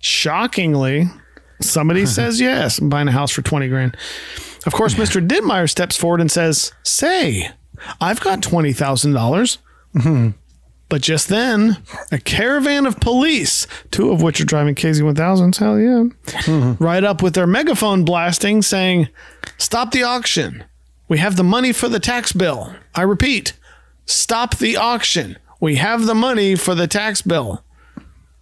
Shockingly, 0.00 1.08
somebody 1.60 2.06
says 2.06 2.40
yes. 2.40 2.78
I'm 2.78 2.88
buying 2.88 3.08
a 3.08 3.12
house 3.12 3.30
for 3.32 3.42
20 3.42 3.68
grand. 3.68 3.96
Of 4.66 4.72
course, 4.72 4.94
Mr. 4.94 5.24
Dittmeyer 5.26 5.68
steps 5.68 5.96
forward 5.96 6.20
and 6.20 6.30
says, 6.30 6.72
Say, 6.82 7.50
I've 8.00 8.20
got 8.20 8.40
$20,000. 8.40 9.12
dollars 9.14 9.58
mm-hmm. 9.94 10.30
But 10.92 11.00
just 11.00 11.28
then, 11.30 11.78
a 12.10 12.18
caravan 12.18 12.84
of 12.84 13.00
police, 13.00 13.66
two 13.90 14.10
of 14.10 14.20
which 14.20 14.42
are 14.42 14.44
driving 14.44 14.74
KZ1000s, 14.74 15.56
hell 15.56 15.78
yeah, 15.80 16.04
mm-hmm. 16.42 16.84
right 16.84 17.02
up 17.02 17.22
with 17.22 17.32
their 17.32 17.46
megaphone 17.46 18.04
blasting, 18.04 18.60
saying, 18.60 19.08
Stop 19.56 19.92
the 19.92 20.02
auction. 20.02 20.64
We 21.08 21.16
have 21.16 21.36
the 21.36 21.44
money 21.44 21.72
for 21.72 21.88
the 21.88 21.98
tax 21.98 22.32
bill. 22.32 22.74
I 22.94 23.04
repeat, 23.04 23.54
stop 24.04 24.58
the 24.58 24.76
auction. 24.76 25.38
We 25.60 25.76
have 25.76 26.04
the 26.04 26.14
money 26.14 26.56
for 26.56 26.74
the 26.74 26.86
tax 26.86 27.22
bill. 27.22 27.64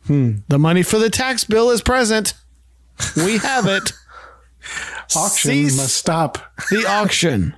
Hmm. 0.09 0.39
The 0.49 0.59
money 0.59 0.83
for 0.83 0.99
the 0.99 1.09
tax 1.09 1.45
bill 1.45 1.71
is 1.71 1.83
present. 1.83 2.35
We 3.15 3.39
have 3.39 3.67
it. 3.67 3.93
Auction 5.15 5.51
Cease 5.53 5.77
must 5.77 5.95
stop. 5.95 6.39
the 6.69 6.85
auction. 6.89 7.55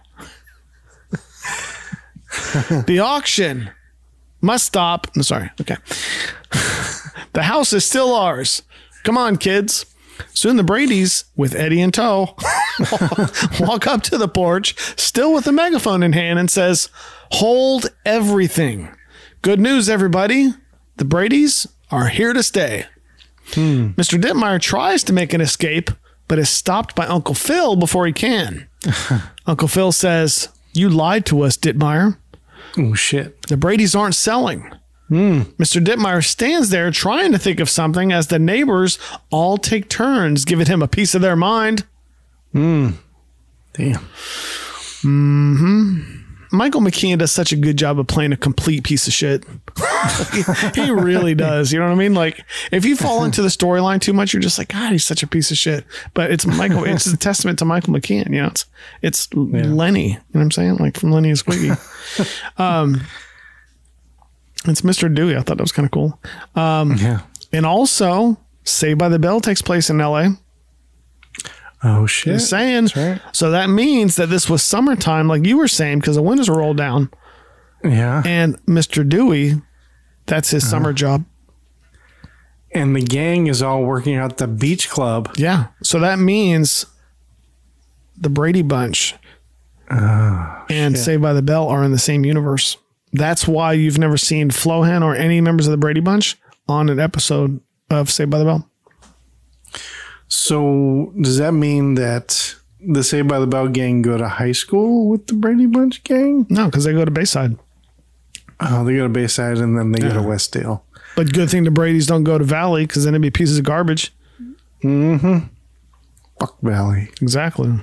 the 2.86 2.98
auction 3.02 3.70
must 4.42 4.66
stop. 4.66 5.06
I'm 5.16 5.22
sorry. 5.22 5.50
Okay. 5.60 5.76
the 7.32 7.44
house 7.44 7.72
is 7.72 7.84
still 7.84 8.14
ours. 8.14 8.62
Come 9.04 9.16
on, 9.16 9.36
kids. 9.36 9.86
Soon 10.34 10.56
the 10.56 10.62
Brady's, 10.62 11.24
with 11.36 11.54
Eddie 11.54 11.80
in 11.80 11.90
tow, 11.90 12.36
walk 13.60 13.86
up 13.86 14.02
to 14.02 14.18
the 14.18 14.30
porch, 14.32 14.78
still 14.98 15.32
with 15.32 15.44
the 15.44 15.52
megaphone 15.52 16.02
in 16.02 16.12
hand, 16.12 16.38
and 16.38 16.50
says, 16.50 16.90
Hold 17.32 17.86
everything. 18.04 18.90
Good 19.40 19.58
news, 19.58 19.88
everybody. 19.88 20.50
The 20.96 21.04
Brady's 21.04 21.66
are 21.90 22.08
here 22.08 22.32
to 22.32 22.42
stay. 22.42 22.86
Hmm. 23.54 23.88
Mr. 23.90 24.20
Dittmeyer 24.20 24.60
tries 24.60 25.02
to 25.04 25.12
make 25.12 25.32
an 25.32 25.40
escape, 25.40 25.90
but 26.28 26.38
is 26.38 26.50
stopped 26.50 26.94
by 26.94 27.06
Uncle 27.06 27.34
Phil 27.34 27.76
before 27.76 28.06
he 28.06 28.12
can. 28.12 28.68
Uncle 29.46 29.68
Phil 29.68 29.92
says, 29.92 30.48
You 30.72 30.88
lied 30.88 31.26
to 31.26 31.42
us, 31.42 31.56
Dittmeyer. 31.56 32.16
Oh 32.78 32.94
shit. 32.94 33.42
The 33.48 33.56
Brady's 33.56 33.94
aren't 33.94 34.14
selling. 34.14 34.70
Hmm. 35.08 35.40
Mr. 35.58 35.84
Dittmeyer 35.84 36.24
stands 36.24 36.70
there 36.70 36.90
trying 36.90 37.32
to 37.32 37.38
think 37.38 37.60
of 37.60 37.68
something 37.68 38.12
as 38.12 38.28
the 38.28 38.38
neighbors 38.38 38.98
all 39.30 39.58
take 39.58 39.90
turns 39.90 40.44
giving 40.46 40.66
him 40.66 40.80
a 40.80 40.88
piece 40.88 41.14
of 41.14 41.20
their 41.20 41.36
mind. 41.36 41.84
Hmm. 42.52 42.90
Damn. 43.74 44.00
Mm-hmm. 45.02 46.21
Michael 46.52 46.82
McKean 46.82 47.18
does 47.18 47.32
such 47.32 47.52
a 47.52 47.56
good 47.56 47.78
job 47.78 47.98
of 47.98 48.06
playing 48.06 48.32
a 48.32 48.36
complete 48.36 48.84
piece 48.84 49.06
of 49.06 49.12
shit. 49.12 49.44
he 50.74 50.90
really 50.90 51.34
does. 51.34 51.72
You 51.72 51.78
know 51.78 51.86
what 51.86 51.92
I 51.92 51.96
mean? 51.96 52.14
Like, 52.14 52.44
if 52.70 52.84
you 52.84 52.94
fall 52.94 53.24
into 53.24 53.40
the 53.40 53.48
storyline 53.48 54.00
too 54.00 54.12
much, 54.12 54.32
you're 54.32 54.42
just 54.42 54.58
like, 54.58 54.68
God, 54.68 54.92
he's 54.92 55.06
such 55.06 55.22
a 55.22 55.26
piece 55.26 55.50
of 55.50 55.56
shit. 55.56 55.84
But 56.12 56.30
it's 56.30 56.44
Michael. 56.44 56.84
it's 56.84 57.06
a 57.06 57.16
testament 57.16 57.58
to 57.60 57.64
Michael 57.64 57.94
McKean. 57.94 58.26
You 58.26 58.42
know, 58.42 58.48
it's 58.48 58.66
it's 59.00 59.32
Lenny. 59.34 60.08
You 60.08 60.14
know 60.14 60.20
what 60.32 60.40
I'm 60.42 60.50
saying? 60.50 60.76
Like 60.76 60.98
from 60.98 61.10
Lenny 61.10 61.30
and 61.30 61.38
Squiggy. 61.38 61.70
um, 62.60 63.00
it's 64.66 64.82
Mr. 64.82 65.12
Dewey. 65.12 65.36
I 65.36 65.40
thought 65.40 65.56
that 65.56 65.62
was 65.62 65.72
kind 65.72 65.86
of 65.86 65.92
cool. 65.92 66.20
Um, 66.54 66.96
Yeah. 66.96 67.20
And 67.52 67.66
also, 67.66 68.38
Saved 68.64 68.98
by 68.98 69.08
the 69.08 69.18
Bell 69.18 69.40
takes 69.40 69.60
place 69.60 69.90
in 69.90 70.00
L.A. 70.00 70.36
Oh 71.84 72.06
shit. 72.06 72.34
Just 72.34 72.48
saying. 72.50 72.88
right. 72.96 73.20
So 73.32 73.50
that 73.50 73.68
means 73.68 74.16
that 74.16 74.28
this 74.28 74.48
was 74.48 74.62
summertime, 74.62 75.26
like 75.28 75.44
you 75.44 75.56
were 75.56 75.68
saying, 75.68 75.98
because 76.00 76.16
the 76.16 76.22
windows 76.22 76.48
were 76.48 76.58
rolled 76.58 76.76
down. 76.76 77.10
Yeah. 77.84 78.22
And 78.24 78.64
Mr. 78.66 79.08
Dewey, 79.08 79.60
that's 80.26 80.50
his 80.50 80.62
Uh-huh. 80.62 80.70
summer 80.70 80.92
job. 80.92 81.24
And 82.74 82.94
the 82.96 83.00
gang 83.02 83.48
is 83.48 83.60
all 83.62 83.82
working 83.84 84.14
out 84.14 84.38
the 84.38 84.46
beach 84.46 84.88
club. 84.88 85.34
Yeah. 85.36 85.66
So 85.82 85.98
that 85.98 86.18
means 86.18 86.86
the 88.16 88.30
Brady 88.30 88.62
Bunch 88.62 89.14
and 89.88 90.96
Saved 90.96 91.20
by 91.20 91.32
the 91.34 91.42
Bell 91.42 91.68
are 91.68 91.84
in 91.84 91.90
the 91.90 91.98
same 91.98 92.24
universe. 92.24 92.76
That's 93.12 93.46
why 93.46 93.74
you've 93.74 93.98
never 93.98 94.16
seen 94.16 94.50
Flohan 94.50 95.02
or 95.02 95.14
any 95.14 95.40
members 95.42 95.66
of 95.66 95.70
the 95.72 95.76
Brady 95.76 96.00
Bunch 96.00 96.38
on 96.68 96.88
an 96.88 96.98
episode 96.98 97.60
of 97.90 98.10
Saved 98.10 98.30
by 98.30 98.38
the 98.38 98.44
Bell. 98.44 98.68
So 100.34 101.12
does 101.20 101.36
that 101.36 101.52
mean 101.52 101.96
that 101.96 102.54
the 102.80 103.04
Saved 103.04 103.28
by 103.28 103.38
the 103.38 103.46
Bell 103.46 103.68
gang 103.68 104.00
go 104.00 104.16
to 104.16 104.26
high 104.26 104.52
school 104.52 105.10
with 105.10 105.26
the 105.26 105.34
Brady 105.34 105.66
Bunch 105.66 106.02
gang? 106.04 106.46
No, 106.48 106.64
because 106.64 106.84
they 106.84 106.94
go 106.94 107.04
to 107.04 107.10
Bayside. 107.10 107.58
Oh, 108.58 108.82
they 108.82 108.96
go 108.96 109.02
to 109.02 109.10
Bayside 109.10 109.58
and 109.58 109.76
then 109.76 109.92
they 109.92 110.00
go 110.00 110.08
to 110.08 110.20
Westdale. 110.20 110.80
But 111.16 111.34
good 111.34 111.50
thing 111.50 111.64
the 111.64 111.70
Brady's 111.70 112.06
don't 112.06 112.24
go 112.24 112.38
to 112.38 112.44
Valley 112.44 112.86
because 112.86 113.04
then 113.04 113.12
it'd 113.12 113.20
be 113.20 113.30
pieces 113.30 113.58
of 113.58 113.64
garbage. 113.64 114.10
Mm-hmm. 114.82 115.48
Buck 116.38 116.58
Valley. 116.62 117.10
Exactly. 117.20 117.78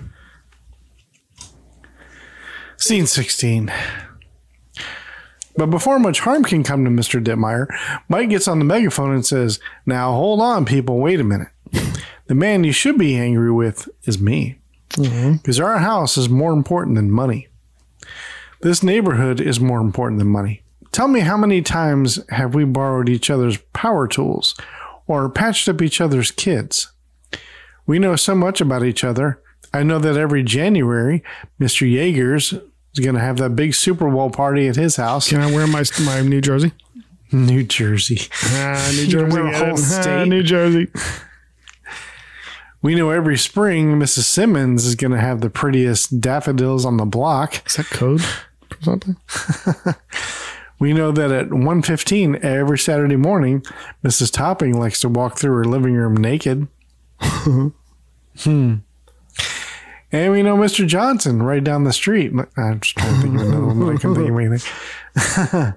Scene 2.77 3.05
16. 3.05 3.71
But 5.55 5.67
before 5.67 5.99
much 5.99 6.21
harm 6.21 6.43
can 6.43 6.63
come 6.63 6.83
to 6.83 6.89
Mr. 6.89 7.23
Dittmeyer, 7.23 7.67
Mike 8.09 8.31
gets 8.31 8.47
on 8.47 8.57
the 8.57 8.65
megaphone 8.65 9.13
and 9.13 9.23
says, 9.23 9.59
Now 9.85 10.13
hold 10.13 10.41
on, 10.41 10.65
people, 10.65 10.97
wait 10.97 11.19
a 11.19 11.23
minute. 11.23 11.49
The 12.29 12.35
man 12.35 12.63
you 12.63 12.71
should 12.71 12.99
be 12.99 13.17
angry 13.17 13.51
with 13.51 13.89
is 14.03 14.21
me. 14.21 14.59
Because 14.95 15.59
our 15.59 15.79
house 15.79 16.15
is 16.15 16.29
more 16.29 16.53
important 16.53 16.95
than 16.95 17.09
money. 17.09 17.47
This 18.61 18.83
neighborhood 18.83 19.41
is 19.41 19.59
more 19.59 19.81
important 19.81 20.19
than 20.19 20.27
money. 20.27 20.61
Tell 20.91 21.07
me 21.07 21.21
how 21.21 21.37
many 21.37 21.63
times 21.63 22.19
have 22.29 22.53
we 22.53 22.65
borrowed 22.65 23.09
each 23.09 23.31
other's 23.31 23.57
power 23.73 24.07
tools 24.07 24.53
or 25.07 25.27
patched 25.27 25.67
up 25.69 25.81
each 25.81 25.99
other's 25.99 26.29
kids? 26.29 26.91
We 27.87 27.97
know 27.97 28.15
so 28.15 28.35
much 28.35 28.61
about 28.61 28.83
each 28.83 29.03
other. 29.03 29.41
I 29.73 29.81
know 29.81 29.97
that 29.97 30.15
every 30.15 30.43
January, 30.43 31.23
Mr. 31.59 31.91
Yeager's 31.91 32.53
is 32.53 33.03
going 33.03 33.15
to 33.15 33.21
have 33.21 33.37
that 33.37 33.55
big 33.55 33.73
Super 33.73 34.07
Bowl 34.07 34.29
party 34.29 34.67
at 34.67 34.75
his 34.75 34.97
house. 34.97 35.29
Can 35.29 35.41
I 35.41 35.51
wear 35.51 35.65
my 35.65 35.83
my 36.05 36.21
New 36.21 36.41
Jersey? 36.41 36.73
New 37.31 37.63
Jersey. 37.63 38.19
Ah, 38.43 38.91
New 38.95 39.07
Jersey. 39.07 39.33
wear 39.35 39.47
a 39.47 39.57
whole? 39.57 39.73
Ah, 39.73 39.75
state? 39.75 40.27
New 40.27 40.43
Jersey. 40.43 40.91
We 42.81 42.95
know 42.95 43.09
every 43.09 43.37
spring 43.37 43.99
Mrs. 43.99 44.23
Simmons 44.23 44.85
is 44.85 44.95
going 44.95 45.11
to 45.11 45.19
have 45.19 45.41
the 45.41 45.49
prettiest 45.49 46.21
daffodils 46.21 46.85
on 46.85 46.97
the 46.97 47.05
block. 47.05 47.65
Is 47.67 47.75
that 47.75 47.87
code 47.87 48.21
for 48.21 48.81
something? 48.81 49.17
We 50.79 50.93
know 50.93 51.11
that 51.11 51.31
at 51.31 51.49
1.15 51.49 52.39
every 52.39 52.79
Saturday 52.79 53.17
morning, 53.17 53.65
Mrs. 54.03 54.31
Topping 54.31 54.79
likes 54.79 55.01
to 55.01 55.09
walk 55.09 55.37
through 55.37 55.55
her 55.55 55.65
living 55.65 55.93
room 55.93 56.15
naked. 56.15 56.67
hmm. 57.21 57.67
And 60.11 60.31
we 60.31 60.41
know 60.41 60.57
Mr. 60.57 60.87
Johnson 60.87 61.43
right 61.43 61.63
down 61.63 61.83
the 61.83 61.91
street. 61.91 62.31
I'm 62.57 62.79
just 62.79 62.97
trying 62.97 63.15
to 63.15 63.21
think 63.21 63.35
of 63.35 63.41
another 63.41 63.65
one, 63.65 63.79
but 63.79 63.89
I 63.89 63.95
couldn't 63.97 64.15
think 64.15 64.29
of 64.29 64.39
anything. 64.39 64.71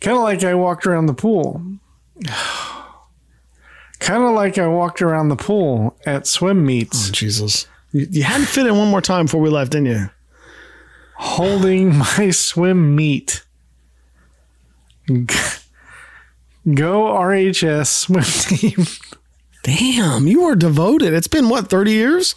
kind 0.00 0.16
of 0.16 0.22
like 0.22 0.44
I 0.44 0.54
walked 0.54 0.86
around 0.86 1.06
the 1.06 1.14
pool. 1.14 1.62
kind 4.00 4.24
of 4.24 4.32
like 4.32 4.58
I 4.58 4.66
walked 4.66 5.00
around 5.00 5.28
the 5.28 5.36
pool 5.36 5.96
at 6.04 6.26
swim 6.26 6.66
meets. 6.66 7.08
Oh, 7.08 7.12
Jesus. 7.12 7.66
You, 7.92 8.06
you 8.10 8.22
had 8.24 8.40
to 8.40 8.46
fit 8.46 8.66
in 8.66 8.76
one 8.76 8.88
more 8.88 9.00
time 9.00 9.26
before 9.26 9.40
we 9.40 9.50
left, 9.50 9.72
didn't 9.72 9.86
you? 9.86 10.10
holding 11.20 11.96
my 12.18 12.30
swim 12.30 12.96
meet. 12.96 13.44
Go 15.06 17.04
RHS 17.04 17.86
swim 17.86 18.24
team. 18.58 18.86
Damn, 19.62 20.26
you 20.26 20.44
are 20.44 20.56
devoted. 20.56 21.12
It's 21.12 21.28
been 21.28 21.48
what, 21.48 21.68
30 21.68 21.92
years? 21.92 22.34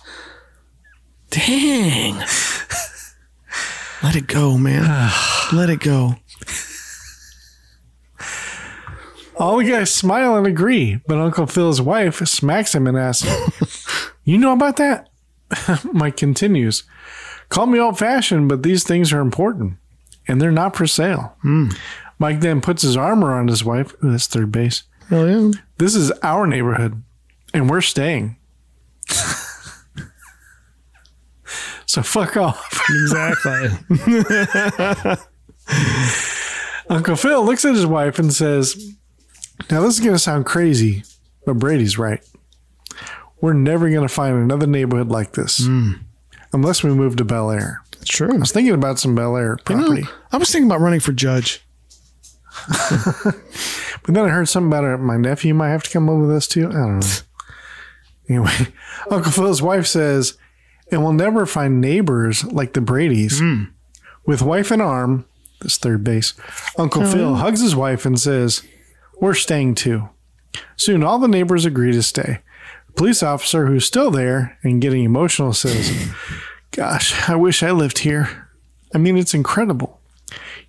Dang. 1.30 2.16
Let 4.04 4.16
it 4.18 4.28
go, 4.28 4.58
man. 4.58 5.12
Let 5.54 5.70
it 5.70 5.80
go. 5.80 6.16
All 9.38 9.58
the 9.58 9.66
guys 9.66 9.94
smile 9.94 10.36
and 10.36 10.46
agree, 10.46 11.00
but 11.08 11.18
Uncle 11.18 11.48
Phil's 11.48 11.82
wife 11.82 12.26
smacks 12.28 12.76
him 12.76 12.88
and 12.88 12.98
asks, 12.98 14.12
You 14.24 14.38
know 14.38 14.54
about 14.54 14.78
that? 14.78 15.10
Mike 15.94 16.18
continues, 16.18 16.84
Call 17.50 17.66
me 17.68 17.80
old 17.80 18.00
fashioned, 18.00 18.50
but 18.50 18.64
these 18.64 18.84
things 18.84 19.14
are 19.14 19.22
important 19.22 19.78
and 20.28 20.42
they're 20.42 20.52
not 20.52 20.76
for 20.76 20.88
sale. 20.88 21.36
Hmm. 21.42 21.70
Mike 22.20 22.40
then 22.40 22.62
puts 22.62 22.82
his 22.84 22.96
arm 22.98 23.24
around 23.24 23.50
his 23.50 23.64
wife. 23.64 23.94
Ooh, 24.04 24.12
that's 24.12 24.28
third 24.28 24.52
base. 24.52 24.84
Hell 25.10 25.30
yeah. 25.30 25.52
This 25.78 25.96
is 25.96 26.12
our 26.24 26.48
neighborhood 26.48 27.04
and 27.54 27.70
we're 27.70 27.82
staying. 27.82 28.38
so 31.86 32.02
fuck 32.02 32.38
off. 32.38 32.82
Exactly. 32.90 33.70
Uncle 36.90 37.16
Phil 37.16 37.46
looks 37.46 37.66
at 37.66 37.76
his 37.76 37.86
wife 37.86 38.20
and 38.20 38.34
says, 38.34 38.94
Now, 39.70 39.82
this 39.82 39.96
is 39.96 40.00
going 40.00 40.14
to 40.14 40.20
sound 40.20 40.46
crazy, 40.46 41.04
but 41.46 41.56
Brady's 41.56 41.98
right. 41.98 42.24
We're 43.42 43.54
never 43.54 43.90
going 43.90 44.08
to 44.08 44.14
find 44.14 44.36
another 44.36 44.68
neighborhood 44.68 45.10
like 45.10 45.34
this 45.34 45.66
hmm. 45.66 45.94
unless 46.54 46.84
we 46.84 46.94
move 46.94 47.16
to 47.18 47.26
Bel 47.26 47.52
Air. 47.52 47.82
It's 47.94 48.10
true. 48.10 48.34
I 48.34 48.38
was 48.38 48.52
thinking 48.52 48.74
about 48.74 49.00
some 49.00 49.16
Bel 49.16 49.36
Air 49.36 49.58
You 49.70 49.76
know, 49.76 49.84
property, 49.84 50.08
I 50.32 50.38
was 50.38 50.52
thinking 50.52 50.70
about 50.70 50.82
running 50.82 51.00
for 51.00 51.12
judge. 51.12 51.62
but 52.68 53.34
then 54.08 54.26
I 54.26 54.30
heard 54.30 54.48
something 54.48 54.68
about 54.68 54.84
it. 54.84 54.98
My 54.98 55.18
nephew 55.18 55.54
might 55.54 55.70
have 55.70 55.84
to 55.84 55.90
come 55.90 56.10
over 56.10 56.28
with 56.28 56.36
us 56.36 56.48
too. 56.48 56.70
I 56.70 56.74
don't 56.74 57.00
know. 57.00 57.08
anyway, 58.30 58.68
Uncle 59.10 59.32
Phil's 59.32 59.62
wife 59.62 59.88
says, 59.88 60.38
And 60.92 61.04
we'll 61.04 61.14
never 61.14 61.46
find 61.46 61.82
neighbors 61.82 62.44
like 62.46 62.74
the 62.74 62.82
Brady's. 62.82 63.40
Hmm. 63.40 63.64
With 64.26 64.42
wife 64.42 64.72
in 64.72 64.80
arm, 64.80 65.26
this 65.62 65.78
third 65.78 66.04
base, 66.04 66.34
Uncle 66.78 67.06
Phil 67.06 67.36
hugs 67.36 67.62
his 67.62 67.76
wife 67.76 68.06
and 68.06 68.20
says, 68.20 68.64
We're 69.20 69.34
staying 69.34 69.76
too. 69.76 70.10
Soon 70.76 71.04
all 71.04 71.20
the 71.20 71.28
neighbors 71.28 71.66
agree 71.66 71.92
to 71.92 72.04
stay. 72.04 72.40
The 72.88 72.94
police 72.94 73.24
officer 73.24 73.68
who's 73.68 73.86
still 73.86 74.12
there 74.12 74.58
and 74.64 74.82
getting 74.82 75.04
emotional 75.04 75.54
says, 75.54 76.10
Gosh, 76.72 77.30
I 77.30 77.36
wish 77.36 77.64
I 77.64 77.72
lived 77.72 78.00
here. 78.00 78.50
I 78.94 78.98
mean, 78.98 79.18
it's 79.18 79.34
incredible. 79.34 80.00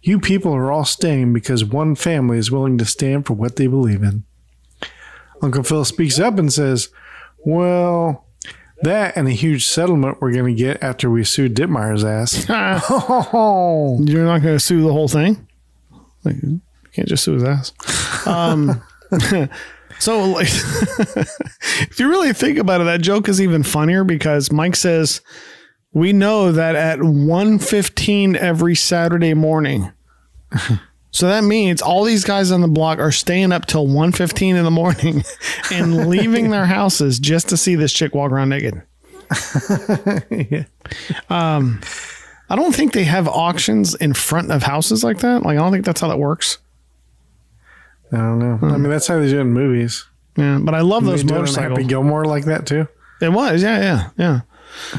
You 0.02 0.20
people 0.20 0.52
are 0.54 0.70
all 0.70 0.84
staying 0.84 1.32
because 1.32 1.64
one 1.64 1.94
family 1.94 2.38
is 2.38 2.50
willing 2.50 2.76
to 2.78 2.84
stand 2.84 3.26
for 3.26 3.34
what 3.34 3.56
they 3.56 3.66
believe 3.66 4.02
in. 4.02 4.24
Uncle 5.42 5.62
Phil 5.62 5.84
speaks 5.84 6.18
up 6.18 6.38
and 6.38 6.52
says, 6.52 6.90
Well, 7.38 8.26
that 8.82 9.16
and 9.16 9.28
a 9.28 9.32
huge 9.32 9.66
settlement 9.66 10.20
we're 10.20 10.32
going 10.32 10.54
to 10.54 10.62
get 10.62 10.82
after 10.82 11.10
we 11.10 11.24
sue 11.24 11.48
Dittmeyer's 11.48 12.04
ass. 12.04 12.46
You're 14.08 14.24
not 14.24 14.42
going 14.42 14.56
to 14.56 14.60
sue 14.60 14.82
the 14.82 14.92
whole 14.92 15.08
thing? 15.08 15.48
Like, 16.24 16.36
can't 16.94 17.08
just 17.08 17.24
sue 17.24 17.34
his 17.34 17.44
ass. 17.44 17.72
Um, 18.26 18.80
so, 19.98 20.24
like, 20.30 20.46
if 20.48 22.00
you 22.00 22.08
really 22.08 22.32
think 22.32 22.56
about 22.56 22.80
it, 22.80 22.84
that 22.84 23.02
joke 23.02 23.28
is 23.28 23.38
even 23.38 23.62
funnier 23.62 24.02
because 24.02 24.50
Mike 24.50 24.76
says, 24.76 25.20
we 25.92 26.14
know 26.14 26.50
that 26.50 26.74
at 26.74 27.00
1.15 27.00 28.36
every 28.36 28.74
Saturday 28.74 29.34
morning. 29.34 29.92
So 31.10 31.28
that 31.28 31.44
means 31.44 31.82
all 31.82 32.02
these 32.02 32.24
guys 32.24 32.50
on 32.50 32.62
the 32.62 32.68
block 32.68 32.98
are 32.98 33.12
staying 33.12 33.52
up 33.52 33.66
till 33.66 33.86
1.15 33.86 34.56
in 34.56 34.64
the 34.64 34.70
morning 34.70 35.22
and 35.70 36.08
leaving 36.08 36.48
their 36.48 36.66
houses 36.66 37.18
just 37.18 37.50
to 37.50 37.58
see 37.58 37.74
this 37.74 37.92
chick 37.92 38.14
walk 38.14 38.32
around 38.32 38.48
naked. 38.48 38.82
Um, 41.28 41.80
I 42.50 42.56
don't 42.56 42.74
think 42.74 42.92
they 42.92 43.04
have 43.04 43.26
auctions 43.28 43.94
in 43.94 44.12
front 44.14 44.50
of 44.50 44.62
houses 44.62 45.02
like 45.02 45.18
that. 45.18 45.42
Like 45.42 45.56
I 45.56 45.60
don't 45.60 45.72
think 45.72 45.84
that's 45.84 46.00
how 46.00 46.08
that 46.08 46.18
works. 46.18 46.58
I 48.14 48.18
don't 48.18 48.38
know. 48.38 48.58
I 48.68 48.76
mean, 48.76 48.90
that's 48.90 49.06
how 49.06 49.18
they 49.18 49.28
do 49.28 49.38
it 49.38 49.42
in 49.42 49.52
movies. 49.52 50.06
Yeah, 50.36 50.58
but 50.60 50.74
I 50.74 50.80
love 50.80 51.04
those 51.04 51.22
They 51.22 51.28
do 51.28 51.34
it 51.34 51.38
in 51.38 51.44
Happy 51.46 51.58
motorcycles. 51.60 51.86
Gilmore 51.88 52.24
like 52.24 52.44
that 52.46 52.66
too. 52.66 52.88
It 53.20 53.32
was, 53.32 53.62
yeah, 53.62 54.10
yeah, 54.16 54.40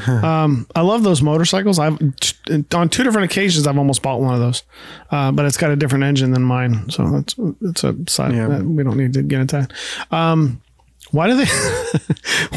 yeah. 0.06 0.22
um, 0.44 0.66
I 0.74 0.80
love 0.80 1.02
those 1.02 1.20
motorcycles. 1.20 1.78
I've 1.78 1.98
on 2.72 2.88
two 2.88 3.02
different 3.04 3.30
occasions 3.30 3.66
I've 3.66 3.76
almost 3.76 4.00
bought 4.02 4.20
one 4.22 4.32
of 4.32 4.40
those, 4.40 4.62
uh, 5.10 5.32
but 5.32 5.44
it's 5.44 5.58
got 5.58 5.70
a 5.70 5.76
different 5.76 6.04
engine 6.04 6.30
than 6.30 6.42
mine, 6.42 6.88
so 6.88 7.10
that's 7.10 7.34
it's 7.60 7.84
a 7.84 7.94
side. 8.08 8.34
Yeah. 8.34 8.48
that- 8.48 8.64
We 8.64 8.82
don't 8.82 8.96
need 8.96 9.12
to 9.14 9.22
get 9.22 9.40
into 9.40 9.56
that. 9.68 10.16
Um, 10.16 10.62
why 11.10 11.26
do 11.28 11.36
they? 11.36 11.50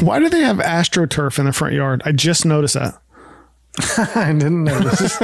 why 0.04 0.18
do 0.18 0.30
they 0.30 0.40
have 0.40 0.56
astroturf 0.58 1.38
in 1.38 1.44
the 1.44 1.52
front 1.52 1.74
yard? 1.74 2.00
I 2.06 2.12
just 2.12 2.46
noticed 2.46 2.74
that. 2.74 3.00
I 4.16 4.32
didn't 4.32 4.64
notice. 4.64 5.18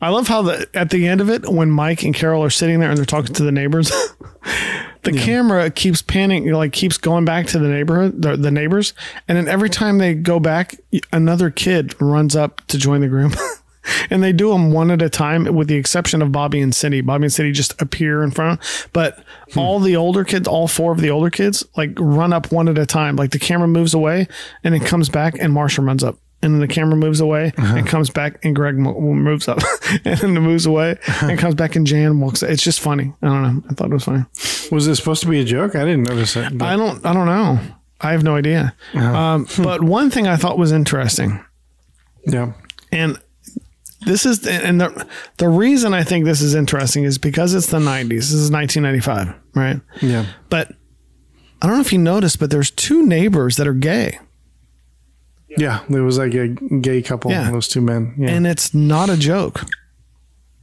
I 0.00 0.10
love 0.10 0.28
how 0.28 0.42
the 0.42 0.68
at 0.74 0.90
the 0.90 1.06
end 1.06 1.20
of 1.20 1.30
it, 1.30 1.48
when 1.48 1.70
Mike 1.70 2.02
and 2.02 2.14
Carol 2.14 2.44
are 2.44 2.50
sitting 2.50 2.80
there 2.80 2.90
and 2.90 2.98
they're 2.98 3.06
talking 3.06 3.34
to 3.34 3.42
the 3.42 3.52
neighbors, 3.52 3.90
the 5.02 5.12
camera 5.12 5.70
keeps 5.70 6.02
panning, 6.02 6.44
you 6.44 6.52
know, 6.52 6.58
like 6.58 6.72
keeps 6.72 6.98
going 6.98 7.24
back 7.24 7.46
to 7.48 7.58
the 7.58 7.68
neighborhood, 7.68 8.20
the, 8.20 8.36
the 8.36 8.50
neighbors, 8.50 8.92
and 9.26 9.38
then 9.38 9.48
every 9.48 9.70
time 9.70 9.98
they 9.98 10.14
go 10.14 10.38
back, 10.38 10.78
another 11.12 11.50
kid 11.50 12.00
runs 12.00 12.36
up 12.36 12.60
to 12.66 12.78
join 12.78 13.00
the 13.00 13.08
group. 13.08 13.34
And 14.10 14.20
they 14.20 14.32
do 14.32 14.50
them 14.50 14.72
one 14.72 14.90
at 14.90 15.00
a 15.00 15.08
time, 15.08 15.44
with 15.54 15.68
the 15.68 15.76
exception 15.76 16.20
of 16.20 16.32
Bobby 16.32 16.60
and 16.60 16.74
Cindy. 16.74 17.02
Bobby 17.02 17.26
and 17.26 17.32
Cindy 17.32 17.52
just 17.52 17.80
appear 17.80 18.24
in 18.24 18.32
front, 18.32 18.60
but 18.92 19.22
hmm. 19.52 19.60
all 19.60 19.78
the 19.78 19.94
older 19.94 20.24
kids, 20.24 20.48
all 20.48 20.66
four 20.66 20.90
of 20.90 21.00
the 21.00 21.10
older 21.10 21.30
kids, 21.30 21.64
like 21.76 21.90
run 21.96 22.32
up 22.32 22.50
one 22.50 22.68
at 22.68 22.78
a 22.78 22.86
time. 22.86 23.14
Like 23.14 23.30
the 23.30 23.38
camera 23.38 23.68
moves 23.68 23.94
away, 23.94 24.26
and 24.64 24.74
it 24.74 24.84
comes 24.84 25.08
back, 25.08 25.36
and 25.38 25.52
Marcia 25.52 25.82
runs 25.82 26.02
up 26.02 26.18
and 26.42 26.52
then 26.54 26.60
the 26.60 26.68
camera 26.68 26.96
moves 26.96 27.20
away 27.20 27.52
and 27.56 27.86
comes 27.86 28.10
back 28.10 28.44
and 28.44 28.54
Greg 28.54 28.76
mo- 28.78 29.00
moves 29.00 29.48
up 29.48 29.58
and 30.04 30.18
then 30.18 30.36
it 30.36 30.40
moves 30.40 30.66
away 30.66 30.96
and 31.22 31.38
comes 31.38 31.54
back 31.54 31.76
and 31.76 31.86
Jan 31.86 32.20
walks. 32.20 32.42
It's 32.42 32.62
just 32.62 32.80
funny. 32.80 33.12
I 33.22 33.26
don't 33.26 33.42
know. 33.42 33.62
I 33.70 33.74
thought 33.74 33.90
it 33.90 33.94
was 33.94 34.04
funny. 34.04 34.24
Was 34.70 34.86
it 34.86 34.96
supposed 34.96 35.22
to 35.22 35.28
be 35.28 35.40
a 35.40 35.44
joke? 35.44 35.74
I 35.74 35.84
didn't 35.84 36.04
notice 36.04 36.36
it. 36.36 36.56
but- 36.56 36.66
I 36.66 36.76
don't. 36.76 37.04
I 37.04 37.12
don't 37.12 37.26
know. 37.26 37.58
I 38.00 38.12
have 38.12 38.22
no 38.22 38.36
idea. 38.36 38.74
Um, 38.94 39.46
but 39.58 39.82
one 39.82 40.10
thing 40.10 40.26
I 40.28 40.36
thought 40.36 40.58
was 40.58 40.70
interesting, 40.72 41.42
yeah. 42.26 42.52
and 42.92 43.18
this 44.04 44.26
is 44.26 44.46
and 44.46 44.78
the 44.80 45.06
the 45.38 45.48
reason 45.48 45.94
I 45.94 46.04
think 46.04 46.26
this 46.26 46.42
is 46.42 46.54
interesting 46.54 47.04
is 47.04 47.16
because 47.16 47.54
it's 47.54 47.68
the 47.68 47.78
'90s. 47.78 48.08
This 48.10 48.32
is 48.34 48.50
1995, 48.50 49.34
right? 49.54 49.80
Yeah. 50.02 50.26
But 50.50 50.72
I 51.62 51.66
don't 51.66 51.76
know 51.76 51.80
if 51.80 51.92
you 51.92 51.98
noticed, 51.98 52.38
but 52.38 52.50
there's 52.50 52.70
two 52.70 53.04
neighbors 53.06 53.56
that 53.56 53.66
are 53.66 53.72
gay, 53.72 54.18
Yeah. 55.56 55.80
it 55.88 56.00
was 56.00 56.18
like 56.18 56.34
a 56.34 56.48
gay 56.48 57.02
couple, 57.02 57.30
Yeah. 57.30 57.50
those 57.50 57.68
two 57.68 57.80
men. 57.80 58.14
Yeah. 58.18 58.30
and 58.30 58.46
it's 58.46 58.74
not 58.74 59.10
a 59.10 59.16
joke. 59.16 59.62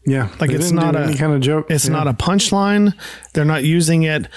yeah. 0.06 0.30
like, 0.40 0.52
it's 0.52 0.70
didn't 0.72 0.96
a- 0.96 1.00
any 1.00 1.16
kind 1.16 1.34
of 1.34 1.42
joke. 1.42 1.68
It's 1.70 1.86
Yeah. 1.86 1.94
not 1.94 2.08
a 2.08 2.14
punchline. 2.14 2.94
They're 3.34 3.46
not 3.46 3.64
using 3.64 4.04
it 4.04 4.28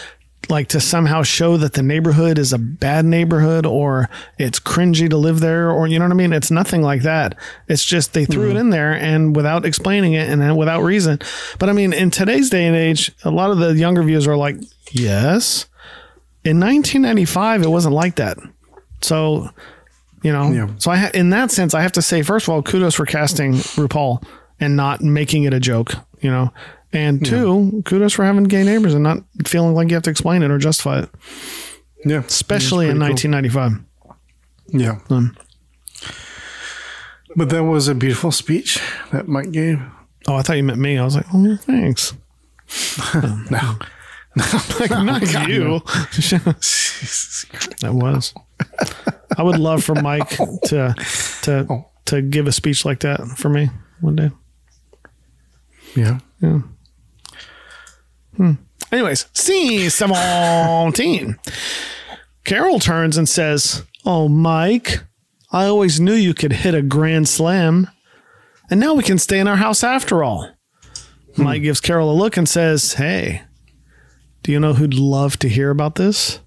like 0.49 0.69
to 0.69 0.81
somehow 0.81 1.23
show 1.23 1.57
that 1.57 1.73
the 1.73 1.83
neighborhood 1.83 2.39
is 2.39 2.53
a 2.53 2.59
bad 2.59 3.05
neighborhood 3.05 3.67
or 3.67 4.09
it's 4.39 4.61
cringy 4.61 5.11
to 5.11 5.17
live 5.17 5.41
there 5.41 5.71
or 5.71 5.87
you 5.87 5.99
know 5.99 6.05
what 6.05 6.13
I 6.13 6.17
mean? 6.17 6.33
It's 6.33 6.51
nothing 6.51 6.83
like 6.83 7.03
that. 7.03 7.37
It's 7.69 7.85
just 7.85 8.13
they 8.13 8.25
threw 8.25 8.47
it 8.47 8.49
mm-hmm. 8.51 8.59
in 8.59 8.71
there 8.71 8.93
and 8.93 9.35
without 9.35 9.65
explaining 9.65 10.13
it 10.13 10.29
and 10.29 10.41
then 10.41 10.57
without 10.57 10.83
reason. 10.83 11.19
But 11.59 11.69
I 11.69 11.73
mean, 11.73 11.93
in 11.93 12.11
today's 12.11 12.51
day 12.51 12.67
and 12.67 12.77
age, 12.77 13.13
a 13.25 13.31
lot 13.31 13.51
of 13.51 13.59
the 13.59 13.75
younger 13.75 14.03
viewers 14.03 14.27
are 14.27 14.37
like, 14.37 14.57
yes. 14.93 15.67
In 16.45 16.61
1995, 16.61 17.63
it 17.63 17.69
wasn't 17.69 17.95
like 17.95 18.17
that. 18.17 18.39
So, 19.03 19.51
you 20.27 20.33
know, 20.33 20.51
Yeah. 20.51 20.69
so 20.79 20.91
I 20.91 20.97
ha- 20.97 21.11
in 21.15 21.31
that 21.31 21.53
sense, 21.53 21.73
I 21.73 21.83
have 21.83 21.93
to 21.93 22.03
say, 22.03 22.23
first 22.23 22.49
of 22.49 22.53
all, 22.55 22.61
kudos 22.63 22.95
for 22.97 23.07
casting 23.07 23.53
RuPaul 23.79 24.25
and 24.59 24.75
not 24.75 25.01
making 25.03 25.45
it 25.45 25.55
a 25.55 25.61
joke, 25.61 25.95
you 26.21 26.31
know. 26.31 26.53
And 26.93 27.25
two, 27.25 27.83
kudos 27.85 28.13
for 28.15 28.25
having 28.25 28.45
gay 28.45 28.65
neighbors 28.65 28.95
and 28.95 29.05
not 29.05 29.19
feeling 29.47 29.75
like 29.75 29.89
you 29.89 29.95
have 29.95 30.03
to 30.05 30.11
explain 30.11 30.43
it 30.43 30.51
or 30.51 30.59
justify 30.59 31.01
it, 31.01 31.11
Yeah. 32.05 32.23
especially 32.27 32.89
in 32.89 32.99
1995. 32.99 33.73
Yeah. 34.73 34.99
Um, 35.11 35.37
But 37.37 37.51
that 37.51 37.65
was 37.65 37.87
a 37.87 37.95
beautiful 37.95 38.33
speech 38.33 38.81
that 39.13 39.29
Mike 39.29 39.53
gave. 39.53 39.79
oh, 40.27 40.37
I 40.37 40.43
thought 40.43 40.57
you 40.57 40.63
meant 40.65 40.81
me. 40.81 40.99
I 40.99 41.05
was 41.05 41.15
like, 41.17 41.27
oh, 41.35 41.57
thanks. 41.63 42.15
No. 43.51 43.77
Like, 44.81 44.91
not 44.91 45.23
you. 45.49 45.81
that 47.81 47.93
was. 47.95 48.35
I 49.37 49.43
would 49.43 49.59
love 49.59 49.85
for 49.85 49.95
Mike 50.03 50.31
to 50.31 50.95
to 51.43 51.85
to 52.07 52.23
give 52.23 52.47
a 52.47 52.53
speech 52.53 52.85
like 52.85 53.01
that 53.01 53.21
for 53.37 53.49
me 53.49 53.71
one 54.01 54.17
day. 54.17 54.31
Yeah. 55.95 56.19
Yeah. 56.41 56.61
Hmm. 58.37 58.53
Anyways, 58.93 59.27
scene 59.33 59.91
17. 59.91 61.37
Carol 62.45 62.79
turns 62.79 63.17
and 63.17 63.29
says, 63.29 63.83
Oh, 64.05 64.29
Mike, 64.29 65.01
I 65.51 65.65
always 65.65 65.99
knew 65.99 66.13
you 66.13 66.35
could 66.35 66.53
hit 66.53 66.75
a 66.75 66.83
grand 66.83 67.29
slam. 67.29 67.89
And 68.71 68.79
now 68.79 68.95
we 68.95 69.03
can 69.03 69.19
stay 69.19 69.39
in 69.39 69.49
our 69.49 69.57
house 69.57 69.83
after 69.83 70.23
all. 70.23 70.51
Hmm. 71.35 71.43
Mike 71.43 71.63
gives 71.63 71.81
Carol 71.81 72.11
a 72.11 72.15
look 72.15 72.37
and 72.37 72.49
says, 72.49 72.95
Hey, 72.95 73.43
do 74.43 74.53
you 74.53 74.61
know 74.61 74.75
who'd 74.75 74.95
love 74.95 75.39
to 75.39 75.49
hear 75.49 75.71
about 75.71 75.97
this? 75.97 76.41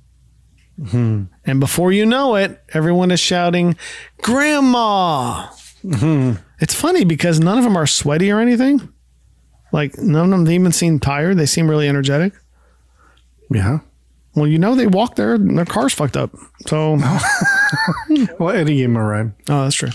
And 0.91 1.59
before 1.59 1.91
you 1.91 2.05
know 2.05 2.35
it, 2.35 2.61
everyone 2.73 3.11
is 3.11 3.19
shouting, 3.19 3.75
Grandma. 4.21 5.47
It's 6.61 6.73
funny 6.73 7.05
because 7.05 7.39
none 7.39 7.57
of 7.57 7.63
them 7.63 7.77
are 7.77 7.87
sweaty 7.87 8.31
or 8.31 8.39
anything. 8.39 8.87
Like, 9.71 9.97
none 9.97 10.33
of 10.33 10.39
them 10.45 10.51
even 10.51 10.71
seem 10.71 10.99
tired. 10.99 11.37
They 11.37 11.45
seem 11.45 11.69
really 11.69 11.87
energetic. 11.87 12.33
Yeah. 13.51 13.79
Well, 14.35 14.47
you 14.47 14.57
know 14.59 14.75
they 14.75 14.87
walked 14.87 15.15
there 15.17 15.33
and 15.35 15.57
their 15.57 15.65
car's 15.65 15.93
fucked 15.93 16.15
up. 16.15 16.31
So, 16.67 16.97
Well, 18.39 18.49
Eddie 18.55 18.77
gave 18.77 18.85
him 18.85 18.95
a 18.95 19.03
ride. 19.03 19.31
oh, 19.49 19.63
that's 19.63 19.75
true. 19.75 19.89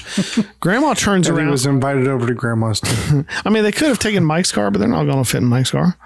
Grandma 0.61 0.94
turns 0.94 1.28
Eddie 1.28 1.39
around. 1.39 1.51
was 1.51 1.66
invited 1.66 2.09
over 2.09 2.27
to 2.27 2.35
Grandma's. 2.35 2.81
I 3.44 3.51
mean, 3.51 3.62
they 3.62 3.73
could 3.73 3.89
have 3.89 3.98
taken 3.98 4.24
Mike's 4.24 4.52
car, 4.52 4.70
but 4.70 4.78
they're 4.81 4.89
not 4.89 5.05
going 5.05 5.23
to 5.23 5.28
fit 5.28 5.39
in 5.39 5.47
Mike's 5.48 5.70
car. 5.70 5.97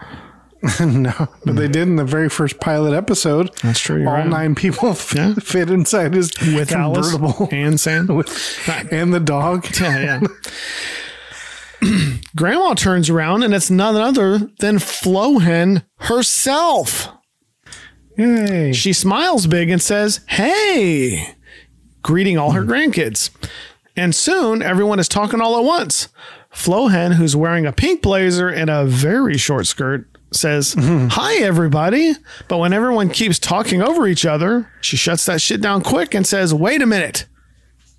no, 0.80 1.12
but 1.44 1.55
they 1.56 1.68
did 1.68 1.82
in 1.89 1.97
the 1.97 2.05
very 2.05 2.28
first 2.28 2.59
pilot 2.59 2.93
episode. 2.93 3.55
That's 3.62 3.78
true. 3.78 4.06
All 4.06 4.14
right. 4.14 4.26
nine 4.26 4.55
people 4.55 4.89
Yeah. 5.14 5.35
fit 5.35 5.70
inside 5.70 6.14
his 6.14 6.32
with 6.40 6.72
Alice 6.72 7.12
convertible 7.12 7.48
and 7.52 7.78
Sam. 7.78 8.06
with, 8.09 8.68
and 8.90 9.14
the 9.14 9.20
dog. 9.20 9.66
Yeah, 9.80 10.20
yeah. 11.80 12.10
Grandma 12.36 12.74
turns 12.74 13.09
around 13.09 13.44
and 13.44 13.55
it's 13.55 13.70
none 13.70 13.94
other 13.94 14.39
than 14.59 14.78
Flohen 14.78 15.85
herself. 16.01 17.09
Yay. 18.16 18.72
She 18.72 18.93
smiles 18.93 19.47
big 19.47 19.70
and 19.70 19.80
says, 19.80 20.20
Hey, 20.26 21.36
greeting 22.02 22.36
all 22.36 22.51
her 22.51 22.64
hmm. 22.64 22.70
grandkids. 22.70 23.30
And 23.97 24.12
soon 24.14 24.60
everyone 24.62 24.98
is 24.98 25.09
talking 25.09 25.40
all 25.40 25.56
at 25.56 25.64
once. 25.64 26.09
Flohen, 26.52 27.14
who's 27.14 27.36
wearing 27.36 27.66
a 27.66 27.72
pink 27.72 28.02
blazer 28.02 28.48
and 28.48 28.70
a 28.70 28.85
very 28.85 29.36
short 29.36 29.66
skirt, 29.66 30.09
says, 30.33 30.75
mm-hmm. 30.75 31.09
Hi, 31.09 31.37
everybody. 31.37 32.15
But 32.49 32.59
when 32.59 32.73
everyone 32.73 33.11
keeps 33.11 33.39
talking 33.39 33.83
over 33.83 34.07
each 34.07 34.27
other, 34.27 34.71
she 34.81 34.97
shuts 34.97 35.27
that 35.27 35.41
shit 35.41 35.61
down 35.61 35.83
quick 35.83 36.15
and 36.15 36.27
says, 36.27 36.53
Wait 36.53 36.83
a 36.83 36.87
minute. 36.87 37.27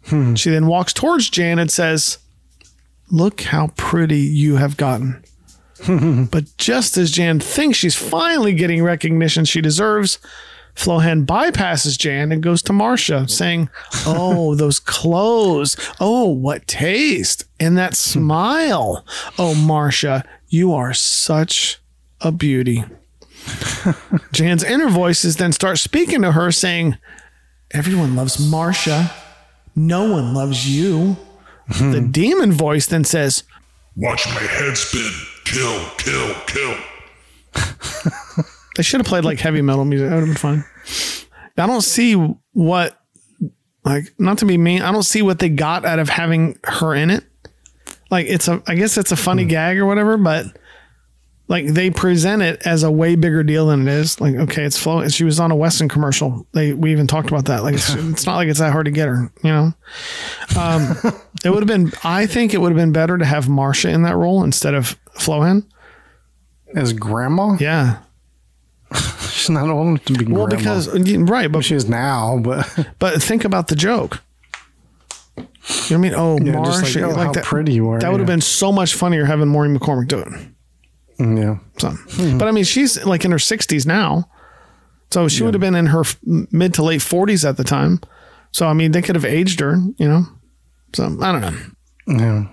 Hmm. 0.05 0.35
She 0.35 0.49
then 0.49 0.67
walks 0.67 0.93
towards 0.93 1.29
Jan 1.29 1.59
and 1.59 1.71
says, 1.71 2.19
Look 3.11 3.41
how 3.41 3.67
pretty 3.75 4.19
you 4.19 4.57
have 4.57 4.77
gotten. 4.77 5.23
but 6.31 6.45
just 6.57 6.97
as 6.97 7.11
Jan 7.11 7.39
thinks 7.39 7.77
she's 7.77 7.95
finally 7.95 8.53
getting 8.53 8.83
recognition 8.83 9.45
she 9.45 9.61
deserves, 9.61 10.19
Flohan 10.75 11.25
bypasses 11.25 11.97
Jan 11.97 12.31
and 12.31 12.43
goes 12.43 12.61
to 12.63 12.73
Marcia, 12.73 13.27
saying, 13.27 13.69
Oh, 14.05 14.55
those 14.55 14.79
clothes. 14.79 15.75
Oh, 15.99 16.29
what 16.29 16.67
taste. 16.67 17.45
And 17.59 17.77
that 17.77 17.91
hmm. 17.91 17.95
smile. 17.95 19.05
Oh, 19.37 19.55
Marcia, 19.55 20.23
you 20.47 20.73
are 20.73 20.93
such 20.93 21.79
a 22.21 22.31
beauty. 22.31 22.83
Jan's 24.31 24.63
inner 24.63 24.89
voices 24.89 25.37
then 25.37 25.51
start 25.51 25.77
speaking 25.77 26.21
to 26.21 26.33
her, 26.33 26.51
saying, 26.51 26.97
Everyone 27.71 28.15
loves 28.15 28.39
Marcia. 28.39 29.11
No 29.75 30.11
one 30.11 30.33
loves 30.33 30.69
you. 30.69 31.17
Hmm. 31.71 31.91
the 31.91 32.01
demon 32.01 32.51
voice 32.51 32.87
then 32.87 33.03
says, 33.03 33.43
Watch 33.95 34.25
my 34.27 34.41
head 34.41 34.75
spin. 34.75 35.11
Kill, 35.45 35.89
kill, 35.97 36.33
kill. 36.47 36.75
They 38.79 38.83
should 38.83 39.01
have 39.01 39.07
played 39.07 39.25
like 39.25 39.41
heavy 39.41 39.61
metal 39.61 39.83
music. 39.83 40.07
That 40.07 40.15
would 40.15 40.27
have 40.27 40.29
been 40.29 40.63
fun. 40.63 40.65
I 41.57 41.67
don't 41.67 41.81
see 41.81 42.13
what, 42.53 42.97
like, 43.83 44.13
not 44.17 44.37
to 44.37 44.45
be 44.45 44.57
mean, 44.57 44.81
I 44.81 44.93
don't 44.93 45.03
see 45.03 45.21
what 45.21 45.39
they 45.39 45.49
got 45.49 45.83
out 45.83 45.99
of 45.99 46.07
having 46.07 46.57
her 46.63 46.95
in 46.95 47.09
it. 47.09 47.25
Like, 48.09 48.27
it's 48.27 48.47
a, 48.47 48.63
I 48.67 48.75
guess 48.75 48.97
it's 48.97 49.11
a 49.11 49.17
funny 49.17 49.43
hmm. 49.43 49.49
gag 49.49 49.77
or 49.79 49.85
whatever, 49.85 50.15
but 50.15 50.45
like 51.49 51.65
they 51.65 51.89
present 51.89 52.43
it 52.43 52.61
as 52.65 52.83
a 52.83 52.91
way 52.91 53.15
bigger 53.15 53.43
deal 53.43 53.67
than 53.67 53.87
it 53.87 53.91
is. 53.91 54.21
Like, 54.21 54.35
okay, 54.35 54.63
it's 54.63 54.77
flow. 54.77 55.05
She 55.09 55.23
was 55.23 55.39
on 55.39 55.49
a 55.49 55.55
Wesson 55.55 55.89
commercial. 55.89 56.45
They, 56.53 56.73
we 56.73 56.91
even 56.91 57.07
talked 57.07 57.27
about 57.29 57.45
that. 57.45 57.63
Like, 57.63 57.73
it's, 57.73 57.89
it's 57.95 58.25
not 58.27 58.35
like 58.35 58.47
it's 58.47 58.59
that 58.59 58.71
hard 58.71 58.85
to 58.85 58.91
get 58.91 59.07
her, 59.07 59.31
you 59.43 59.49
know? 59.49 59.73
Um, 60.57 60.95
it 61.43 61.49
would 61.49 61.63
have 61.63 61.67
been, 61.67 61.91
I 62.03 62.27
think 62.27 62.53
it 62.53 62.61
would 62.61 62.71
have 62.71 62.77
been 62.77 62.91
better 62.91 63.17
to 63.17 63.25
have 63.25 63.49
Marcia 63.49 63.89
in 63.89 64.03
that 64.03 64.15
role 64.15 64.43
instead 64.43 64.75
of 64.75 64.95
Flohan. 65.17 65.65
As 66.75 66.93
Grandma? 66.93 67.57
Yeah. 67.59 67.97
She's 69.31 69.49
not 69.49 69.67
old 69.69 69.87
enough 69.87 70.05
to 70.05 70.13
be 70.13 70.25
grandma. 70.25 70.37
Well, 70.37 70.47
Grandma. 70.47 70.85
because, 70.85 71.19
right. 71.29 71.51
But 71.51 71.65
she 71.65 71.73
is 71.73 71.89
now, 71.89 72.37
but 72.37 72.87
But 72.99 73.23
think 73.23 73.43
about 73.43 73.69
the 73.69 73.75
joke. 73.75 74.21
You 75.35 75.43
know 75.43 75.47
what 75.71 75.91
I 75.91 75.97
mean? 75.97 76.13
Oh, 76.15 76.37
Yeah, 76.39 76.51
Marcia, 76.53 77.07
like, 77.07 77.17
oh, 77.17 77.23
how 77.23 77.31
that, 77.31 77.43
pretty 77.43 77.73
you 77.73 77.89
are, 77.89 77.99
That 77.99 78.11
would 78.11 78.19
have 78.19 78.29
yeah. 78.29 78.35
been 78.35 78.41
so 78.41 78.71
much 78.71 78.93
funnier 78.93 79.25
having 79.25 79.47
Maureen 79.47 79.77
McCormick 79.77 80.07
do 80.07 80.19
it. 80.19 80.27
Yeah. 81.19 81.57
So, 81.77 81.93
but 82.37 82.47
I 82.47 82.51
mean, 82.51 82.63
she's 82.63 83.03
like 83.05 83.25
in 83.25 83.31
her 83.31 83.37
60s 83.37 83.85
now. 83.85 84.29
So 85.11 85.27
she 85.27 85.43
would 85.43 85.53
have 85.55 85.61
been 85.61 85.75
in 85.75 85.87
her 85.87 86.01
f- 86.01 86.17
mid 86.23 86.73
to 86.75 86.83
late 86.83 87.01
40s 87.01 87.47
at 87.47 87.57
the 87.57 87.63
time. 87.63 87.99
So, 88.51 88.67
I 88.67 88.73
mean, 88.73 88.91
they 88.91 89.01
could 89.01 89.15
have 89.15 89.25
aged 89.25 89.59
her, 89.59 89.77
you 89.97 90.07
know? 90.07 90.23
So, 90.93 91.05
I 91.21 91.31
don't 91.31 91.41
know. 91.41 91.57
Yeah. 92.07 92.47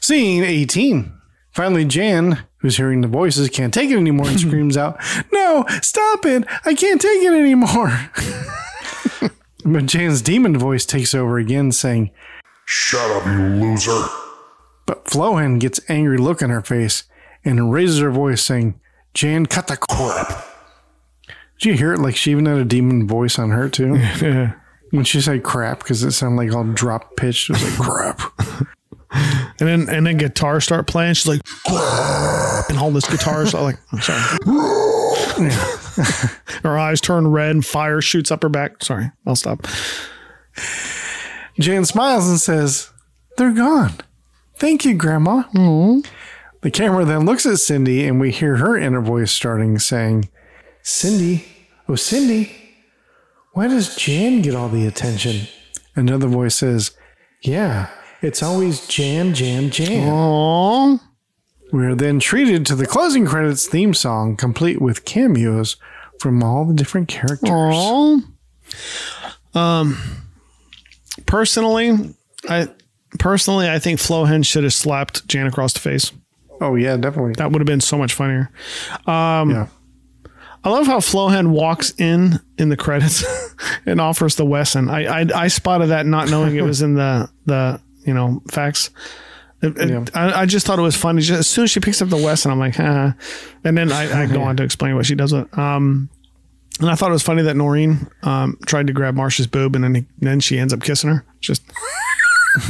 Scene 0.00 0.44
18. 0.44 1.12
Finally, 1.52 1.86
Jan, 1.86 2.44
who's 2.58 2.76
hearing 2.76 3.00
the 3.00 3.08
voices, 3.08 3.48
can't 3.48 3.72
take 3.72 3.90
it 3.90 3.96
anymore 3.96 4.28
and 4.28 4.38
screams 4.46 4.76
out, 4.76 4.98
No, 5.32 5.64
stop 5.80 6.26
it! 6.26 6.44
I 6.66 6.74
can't 6.74 7.00
take 7.00 7.22
it 7.22 7.32
anymore. 7.32 8.10
but 9.64 9.86
Jan's 9.86 10.20
demon 10.20 10.58
voice 10.58 10.84
takes 10.84 11.14
over 11.14 11.38
again, 11.38 11.72
saying, 11.72 12.10
Shut 12.66 13.10
up, 13.10 13.26
you 13.26 13.38
loser. 13.38 14.04
But 14.86 15.06
Flohan 15.06 15.58
gets 15.58 15.80
angry 15.88 16.18
look 16.18 16.42
on 16.42 16.50
her 16.50 16.62
face 16.62 17.04
and 17.44 17.72
raises 17.72 17.98
her 18.00 18.10
voice, 18.10 18.42
saying, 18.42 18.78
Jan, 19.14 19.46
cut 19.46 19.66
the 19.66 19.76
crap. 19.76 20.44
Did 21.58 21.68
you 21.68 21.74
hear 21.74 21.94
it 21.94 22.00
like 22.00 22.16
she 22.16 22.30
even 22.30 22.46
had 22.46 22.58
a 22.58 22.64
demon 22.64 23.08
voice 23.08 23.38
on 23.38 23.50
her, 23.50 23.68
too? 23.68 23.96
Yeah. 24.22 24.52
when 24.90 25.04
she 25.04 25.20
said 25.20 25.42
crap, 25.42 25.80
because 25.80 26.04
it 26.04 26.12
sounded 26.12 26.36
like 26.36 26.54
all 26.54 26.64
drop 26.64 27.16
pitched. 27.16 27.50
It 27.50 27.54
was 27.54 27.78
like 27.78 27.88
crap. 27.88 28.20
And 29.58 29.66
then, 29.66 29.88
and 29.88 30.06
then 30.06 30.18
guitars 30.18 30.64
start 30.64 30.86
playing. 30.86 31.14
She's 31.14 31.26
like, 31.28 31.40
and 32.68 32.78
all 32.78 32.90
this 32.90 33.08
guitars 33.08 33.54
are 33.54 33.62
like, 33.62 33.78
I'm 33.90 34.00
sorry. 34.02 34.20
her 36.62 36.78
eyes 36.78 37.00
turn 37.00 37.26
red 37.28 37.52
and 37.52 37.64
fire 37.64 38.02
shoots 38.02 38.30
up 38.30 38.42
her 38.42 38.50
back. 38.50 38.84
Sorry, 38.84 39.10
I'll 39.26 39.34
stop. 39.36 39.66
Jan 41.58 41.86
smiles 41.86 42.28
and 42.28 42.38
says, 42.38 42.90
They're 43.38 43.54
gone. 43.54 43.94
Thank 44.58 44.84
you, 44.84 44.94
Grandma. 44.94 45.42
The 46.62 46.70
camera 46.70 47.04
then 47.04 47.26
looks 47.26 47.46
at 47.46 47.58
Cindy, 47.58 48.06
and 48.06 48.18
we 48.18 48.32
hear 48.32 48.56
her 48.56 48.76
inner 48.76 49.00
voice 49.00 49.30
starting 49.30 49.78
saying, 49.78 50.28
Cindy, 50.82 51.44
oh, 51.88 51.94
Cindy, 51.94 52.52
why 53.52 53.68
does 53.68 53.96
Jan 53.96 54.42
get 54.42 54.54
all 54.54 54.68
the 54.68 54.86
attention? 54.86 55.48
Another 55.94 56.26
voice 56.26 56.54
says, 56.54 56.96
Yeah, 57.42 57.88
it's 58.22 58.42
always 58.42 58.86
Jan, 58.86 59.34
Jan, 59.34 59.70
Jan. 59.70 60.08
Aww. 60.08 61.00
We 61.72 61.84
are 61.84 61.94
then 61.94 62.20
treated 62.20 62.64
to 62.66 62.74
the 62.74 62.86
closing 62.86 63.26
credits 63.26 63.66
theme 63.66 63.94
song, 63.94 64.36
complete 64.36 64.80
with 64.80 65.04
cameos 65.04 65.76
from 66.20 66.42
all 66.42 66.64
the 66.64 66.74
different 66.74 67.08
characters. 67.08 67.50
Aw. 67.50 68.20
Um, 69.54 69.98
personally, 71.26 72.14
I 72.48 72.68
personally 73.18 73.68
I 73.70 73.78
think 73.78 73.98
Flohen 74.00 74.44
should 74.44 74.64
have 74.64 74.72
slapped 74.74 75.26
Jan 75.28 75.46
across 75.46 75.72
the 75.72 75.80
face. 75.80 76.12
Oh 76.60 76.74
yeah, 76.74 76.96
definitely. 76.96 77.32
That 77.36 77.52
would 77.52 77.60
have 77.60 77.66
been 77.66 77.80
so 77.80 77.98
much 77.98 78.14
funnier. 78.14 78.50
Um, 79.06 79.50
Yeah. 79.50 79.66
I 80.64 80.70
love 80.70 80.86
how 80.88 80.98
Flohen 80.98 81.48
walks 81.50 81.92
in 81.96 82.40
in 82.58 82.70
the 82.70 82.76
credits 82.76 83.24
and 83.86 84.00
offers 84.00 84.34
the 84.34 84.44
Wesson. 84.44 84.88
I, 84.90 85.20
I 85.22 85.26
I 85.34 85.48
spotted 85.48 85.88
that 85.88 86.06
not 86.06 86.28
knowing 86.28 86.56
it 86.56 86.62
was 86.62 86.82
in 86.82 86.94
the 86.94 87.30
the 87.46 87.80
you 88.04 88.14
know 88.14 88.42
facts. 88.50 88.90
It- 89.62 89.76
it- 89.78 89.88
Yeah. 89.90 90.04
I, 90.14 90.42
I 90.42 90.46
just 90.46 90.66
thought 90.66 90.78
it 90.78 90.82
was 90.82 90.96
funny. 90.96 91.22
Just, 91.22 91.38
as 91.40 91.46
soon 91.46 91.64
as 91.64 91.70
she 91.70 91.80
picks 91.80 92.02
up 92.02 92.08
the 92.08 92.16
Wesson, 92.16 92.50
I'm 92.50 92.58
like, 92.58 92.74
huh. 92.76 93.12
And 93.64 93.76
then 93.78 93.92
I, 93.92 94.22
I 94.22 94.26
go 94.26 94.42
on 94.48 94.56
to 94.56 94.62
explain 94.64 94.96
what 94.96 95.06
she 95.06 95.14
does 95.14 95.32
with. 95.32 95.44
it. 95.52 95.58
Um, 95.58 96.10
and 96.80 96.90
I 96.90 96.94
thought 96.94 97.08
it 97.10 97.14
was 97.14 97.22
funny 97.22 97.42
that 97.42 97.56
Noreen 97.56 98.06
um, 98.22 98.58
tried 98.66 98.86
to 98.88 98.92
grab 98.92 99.14
Marcia's 99.14 99.46
boob, 99.46 99.74
and 99.76 99.82
then 99.84 99.94
he, 99.94 100.04
then 100.18 100.40
she 100.40 100.58
ends 100.58 100.74
up 100.74 100.82
kissing 100.82 101.08
her. 101.10 101.24
Just 101.40 101.62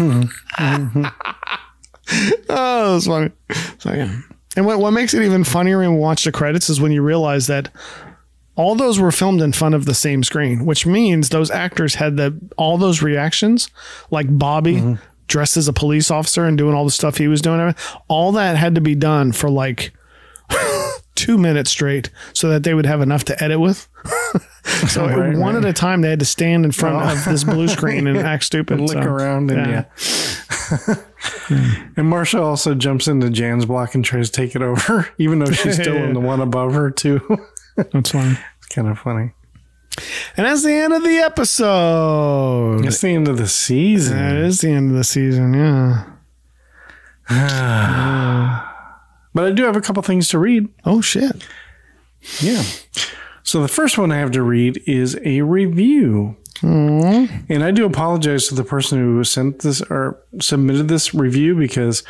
oh, 2.48 2.94
was 2.94 3.06
funny. 3.06 3.30
So 3.78 3.92
yeah. 3.92 4.20
And 4.56 4.66
what 4.66 4.78
what 4.78 4.92
makes 4.92 5.14
it 5.14 5.22
even 5.22 5.44
funnier 5.44 5.78
when 5.78 5.94
we 5.94 6.00
watch 6.00 6.24
the 6.24 6.32
credits 6.32 6.70
is 6.70 6.80
when 6.80 6.92
you 6.92 7.02
realize 7.02 7.46
that 7.46 7.70
all 8.56 8.74
those 8.74 8.98
were 8.98 9.12
filmed 9.12 9.42
in 9.42 9.52
front 9.52 9.74
of 9.74 9.84
the 9.84 9.94
same 9.94 10.24
screen, 10.24 10.64
which 10.64 10.86
means 10.86 11.28
those 11.28 11.50
actors 11.50 11.96
had 11.96 12.16
the 12.16 12.38
all 12.56 12.78
those 12.78 13.02
reactions, 13.02 13.68
like 14.10 14.26
Bobby 14.38 14.76
mm-hmm. 14.76 14.94
dressed 15.28 15.56
as 15.56 15.68
a 15.68 15.72
police 15.72 16.10
officer 16.10 16.44
and 16.44 16.56
doing 16.56 16.74
all 16.74 16.84
the 16.84 16.90
stuff 16.90 17.18
he 17.18 17.28
was 17.28 17.42
doing. 17.42 17.74
All 18.08 18.32
that 18.32 18.56
had 18.56 18.74
to 18.74 18.80
be 18.80 18.94
done 18.94 19.32
for 19.32 19.50
like 19.50 19.92
two 21.16 21.36
minutes 21.38 21.70
straight, 21.70 22.10
so 22.32 22.48
that 22.50 22.62
they 22.62 22.74
would 22.74 22.86
have 22.86 23.00
enough 23.00 23.24
to 23.24 23.42
edit 23.42 23.60
with. 23.60 23.88
so 24.88 25.06
Right, 25.06 25.36
one 25.36 25.54
right. 25.54 25.64
at 25.64 25.70
a 25.70 25.72
time, 25.72 26.02
they 26.02 26.10
had 26.10 26.20
to 26.20 26.24
stand 26.24 26.64
in 26.64 26.72
front 26.72 26.96
of 27.10 27.24
this 27.24 27.44
blue 27.44 27.68
screen 27.68 28.06
and 28.06 28.18
act 28.18 28.44
stupid. 28.44 28.78
And 28.78 28.88
look 28.88 29.02
so, 29.02 29.10
around 29.10 29.50
and 29.50 29.66
yeah. 29.66 29.84
and 31.96 32.08
Marcia 32.08 32.40
also 32.40 32.74
jumps 32.74 33.08
into 33.08 33.30
Jan's 33.30 33.64
block 33.64 33.94
and 33.94 34.04
tries 34.04 34.30
to 34.30 34.40
take 34.40 34.54
it 34.54 34.62
over, 34.62 35.08
even 35.18 35.38
though 35.38 35.50
she's 35.50 35.76
still 35.76 35.96
in 35.96 36.12
the 36.12 36.20
one 36.20 36.40
above 36.40 36.74
her 36.74 36.90
too. 36.90 37.20
That's 37.76 38.10
fine. 38.10 38.38
it's 38.58 38.66
kind 38.68 38.88
of 38.88 38.98
funny. 38.98 39.32
And 40.36 40.46
that's 40.46 40.62
the 40.62 40.72
end 40.72 40.92
of 40.92 41.02
the 41.02 41.16
episode. 41.18 42.84
It's 42.84 43.00
the 43.00 43.08
end 43.08 43.28
of 43.28 43.38
the 43.38 43.48
season. 43.48 44.18
That 44.18 44.36
is 44.36 44.60
the 44.60 44.70
end 44.70 44.90
of 44.90 44.96
the 44.96 45.04
season, 45.04 45.54
yeah. 45.54 46.04
But 49.36 49.44
I 49.44 49.50
do 49.50 49.64
have 49.64 49.76
a 49.76 49.82
couple 49.82 50.02
things 50.02 50.28
to 50.28 50.38
read. 50.38 50.66
Oh 50.86 51.02
shit. 51.02 51.46
Yeah. 52.40 52.62
So 53.42 53.60
the 53.60 53.68
first 53.68 53.98
one 53.98 54.10
I 54.10 54.16
have 54.16 54.30
to 54.30 54.42
read 54.42 54.82
is 54.86 55.18
a 55.26 55.42
review. 55.42 56.38
And 56.62 57.62
I 57.62 57.70
do 57.70 57.84
apologize 57.84 58.46
to 58.48 58.54
the 58.54 58.64
person 58.64 58.98
who 58.98 59.22
sent 59.24 59.58
this 59.58 59.82
or 59.82 60.24
submitted 60.40 60.88
this 60.88 61.12
review 61.12 61.54
because 61.54 62.02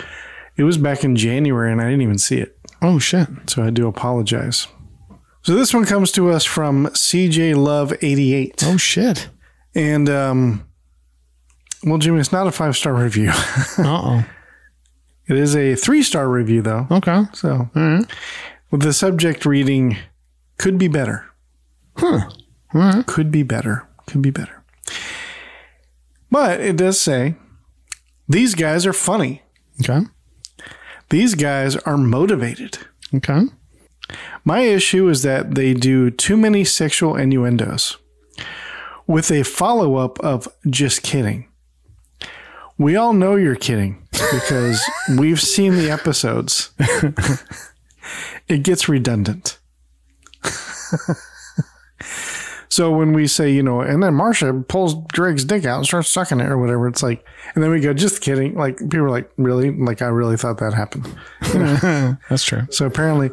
it 0.57 0.63
was 0.63 0.79
back 0.79 1.03
in 1.03 1.17
January 1.17 1.73
and 1.73 1.81
I 1.81 1.87
didn't 1.87 2.03
even 2.03 2.17
see 2.17 2.39
it. 2.39 2.57
Oh 2.81 3.01
shit. 3.01 3.27
So 3.49 3.65
I 3.65 3.71
do 3.71 3.89
apologize. 3.89 4.69
So 5.43 5.57
this 5.57 5.75
one 5.75 5.85
comes 5.85 6.13
to 6.13 6.31
us 6.31 6.45
from 6.45 6.87
CJ 6.87 7.57
Love 7.57 7.93
88. 8.03 8.63
Oh 8.67 8.77
shit. 8.77 9.29
And 9.75 10.09
um 10.09 10.65
well 11.83 11.99
Jimmy, 11.99 12.21
it's 12.21 12.31
not 12.31 12.47
a 12.47 12.53
five 12.53 12.77
star 12.77 12.95
review. 12.95 13.33
Uh 13.79 14.23
it 15.29 15.37
is 15.37 15.57
a 15.57 15.75
three 15.75 16.03
star 16.03 16.29
review 16.29 16.63
though. 16.63 16.87
Okay. 16.91 17.23
So 17.33 17.71
All 17.75 17.83
right. 17.83 18.05
with 18.71 18.83
the 18.83 18.93
subject 18.93 19.45
reading 19.47 19.97
could 20.59 20.79
be 20.79 20.89
better. 20.89 21.27
Huh. 21.97 22.31
All 22.75 22.81
right. 22.81 23.07
Could 23.07 23.31
be 23.31 23.43
better. 23.43 23.87
Could 24.07 24.23
be 24.23 24.31
better. 24.31 24.63
But 26.31 26.61
it 26.61 26.77
does 26.77 27.01
say 27.01 27.35
these 28.29 28.55
guys 28.55 28.87
are 28.87 28.93
funny. 28.93 29.43
Okay. 29.83 30.07
These 31.11 31.35
guys 31.35 31.77
are 31.77 31.97
motivated. 31.97 32.79
Okay. 33.15 33.43
My 34.45 34.61
issue 34.61 35.09
is 35.09 35.23
that 35.23 35.55
they 35.55 35.75
do 35.75 36.11
too 36.11 36.37
many 36.37 36.65
sexual 36.65 37.17
innuendos 37.17 37.97
with 39.07 39.31
a 39.31 39.43
follow 39.43 39.97
up 39.97 40.19
of 40.21 40.49
just 40.69 41.03
kidding. 41.03 41.49
We 42.79 42.97
all 42.97 43.13
know 43.13 43.37
you're 43.37 43.57
kidding 43.57 44.06
because 44.33 44.81
we've 45.19 45.41
seen 45.41 45.77
the 45.77 45.91
episodes. 45.91 46.71
it 48.49 48.63
gets 48.63 48.89
redundant. 48.89 49.59
so 52.69 52.91
when 52.91 53.13
we 53.13 53.27
say, 53.27 53.51
you 53.51 53.63
know, 53.63 53.81
and 53.81 54.03
then 54.03 54.15
Marcia 54.15 54.53
pulls 54.69 54.95
Greg's 55.13 55.45
dick 55.45 55.65
out 55.65 55.79
and 55.79 55.87
starts 55.87 56.11
sucking 56.11 56.41
it 56.41 56.47
or 56.47 56.59
whatever, 56.59 56.89
it's 56.89 57.03
like, 57.03 57.25
and 57.55 57.63
then 57.63 57.71
we 57.71 57.81
go, 57.81 57.93
just 57.95 58.21
kidding. 58.21 58.55
Like 58.55 58.79
people 58.79 59.01
are 59.01 59.11
like, 59.11 59.31
really? 59.37 59.71
Like 59.71 60.03
I 60.03 60.07
really 60.07 60.37
thought 60.37 60.59
that 60.59 60.75
happened. 60.75 61.07
That's 62.29 62.45
true. 62.45 62.63
So 62.71 62.87
apparently, 62.87 63.31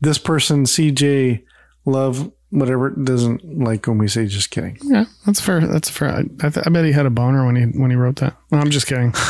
this 0.00 0.18
person, 0.18 0.64
CJ 0.64 1.42
Love, 1.84 2.32
whatever, 2.50 2.90
doesn't 2.90 3.60
like 3.60 3.86
when 3.86 3.98
we 3.98 4.08
say 4.08 4.26
just 4.26 4.50
kidding. 4.50 4.76
Yeah, 4.82 5.04
that's 5.24 5.40
fair. 5.40 5.60
That's 5.60 5.88
fair. 5.88 6.08
I, 6.08 6.18
I, 6.40 6.48
th- 6.50 6.66
I 6.66 6.70
bet 6.70 6.84
he 6.84 6.90
had 6.92 7.06
a 7.06 7.10
boner 7.10 7.46
when 7.46 7.54
he 7.54 7.62
when 7.78 7.90
he 7.90 7.96
wrote 7.96 8.16
that. 8.16 8.36
No, 8.50 8.58
I'm 8.58 8.70
just 8.70 8.86
kidding. 8.88 9.12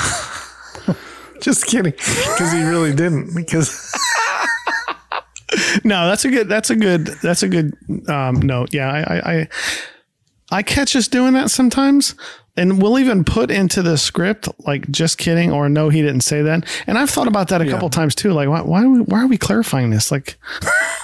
Just 1.40 1.66
kidding. 1.66 1.92
Because 1.92 2.52
he 2.52 2.62
really 2.62 2.94
didn't. 2.94 3.34
Because, 3.34 3.92
no, 5.84 6.06
that's 6.08 6.24
a 6.24 6.30
good. 6.30 6.48
That's 6.48 6.70
a 6.70 6.76
good. 6.76 7.06
That's 7.22 7.42
a 7.42 7.48
good 7.48 7.76
um, 8.08 8.40
note. 8.40 8.72
Yeah, 8.72 8.90
I, 8.90 9.00
I, 9.00 9.32
I, 9.32 9.48
I 10.50 10.62
catch 10.62 10.96
us 10.96 11.08
doing 11.08 11.34
that 11.34 11.50
sometimes, 11.50 12.14
and 12.56 12.80
we'll 12.80 12.98
even 12.98 13.24
put 13.24 13.50
into 13.50 13.82
the 13.82 13.98
script 13.98 14.48
like 14.66 14.90
"just 14.90 15.18
kidding" 15.18 15.52
or 15.52 15.68
"no, 15.68 15.88
he 15.88 16.02
didn't 16.02 16.22
say 16.22 16.42
that." 16.42 16.64
And 16.86 16.98
I've 16.98 17.10
thought 17.10 17.28
about 17.28 17.48
that 17.48 17.60
a 17.60 17.68
couple 17.68 17.90
times 17.90 18.14
too. 18.14 18.32
Like, 18.32 18.48
why, 18.48 18.62
why, 18.62 18.84
are 18.84 18.88
we, 18.88 19.00
why 19.00 19.22
are 19.22 19.26
we 19.26 19.38
clarifying 19.38 19.90
this? 19.90 20.10
Like, 20.10 20.36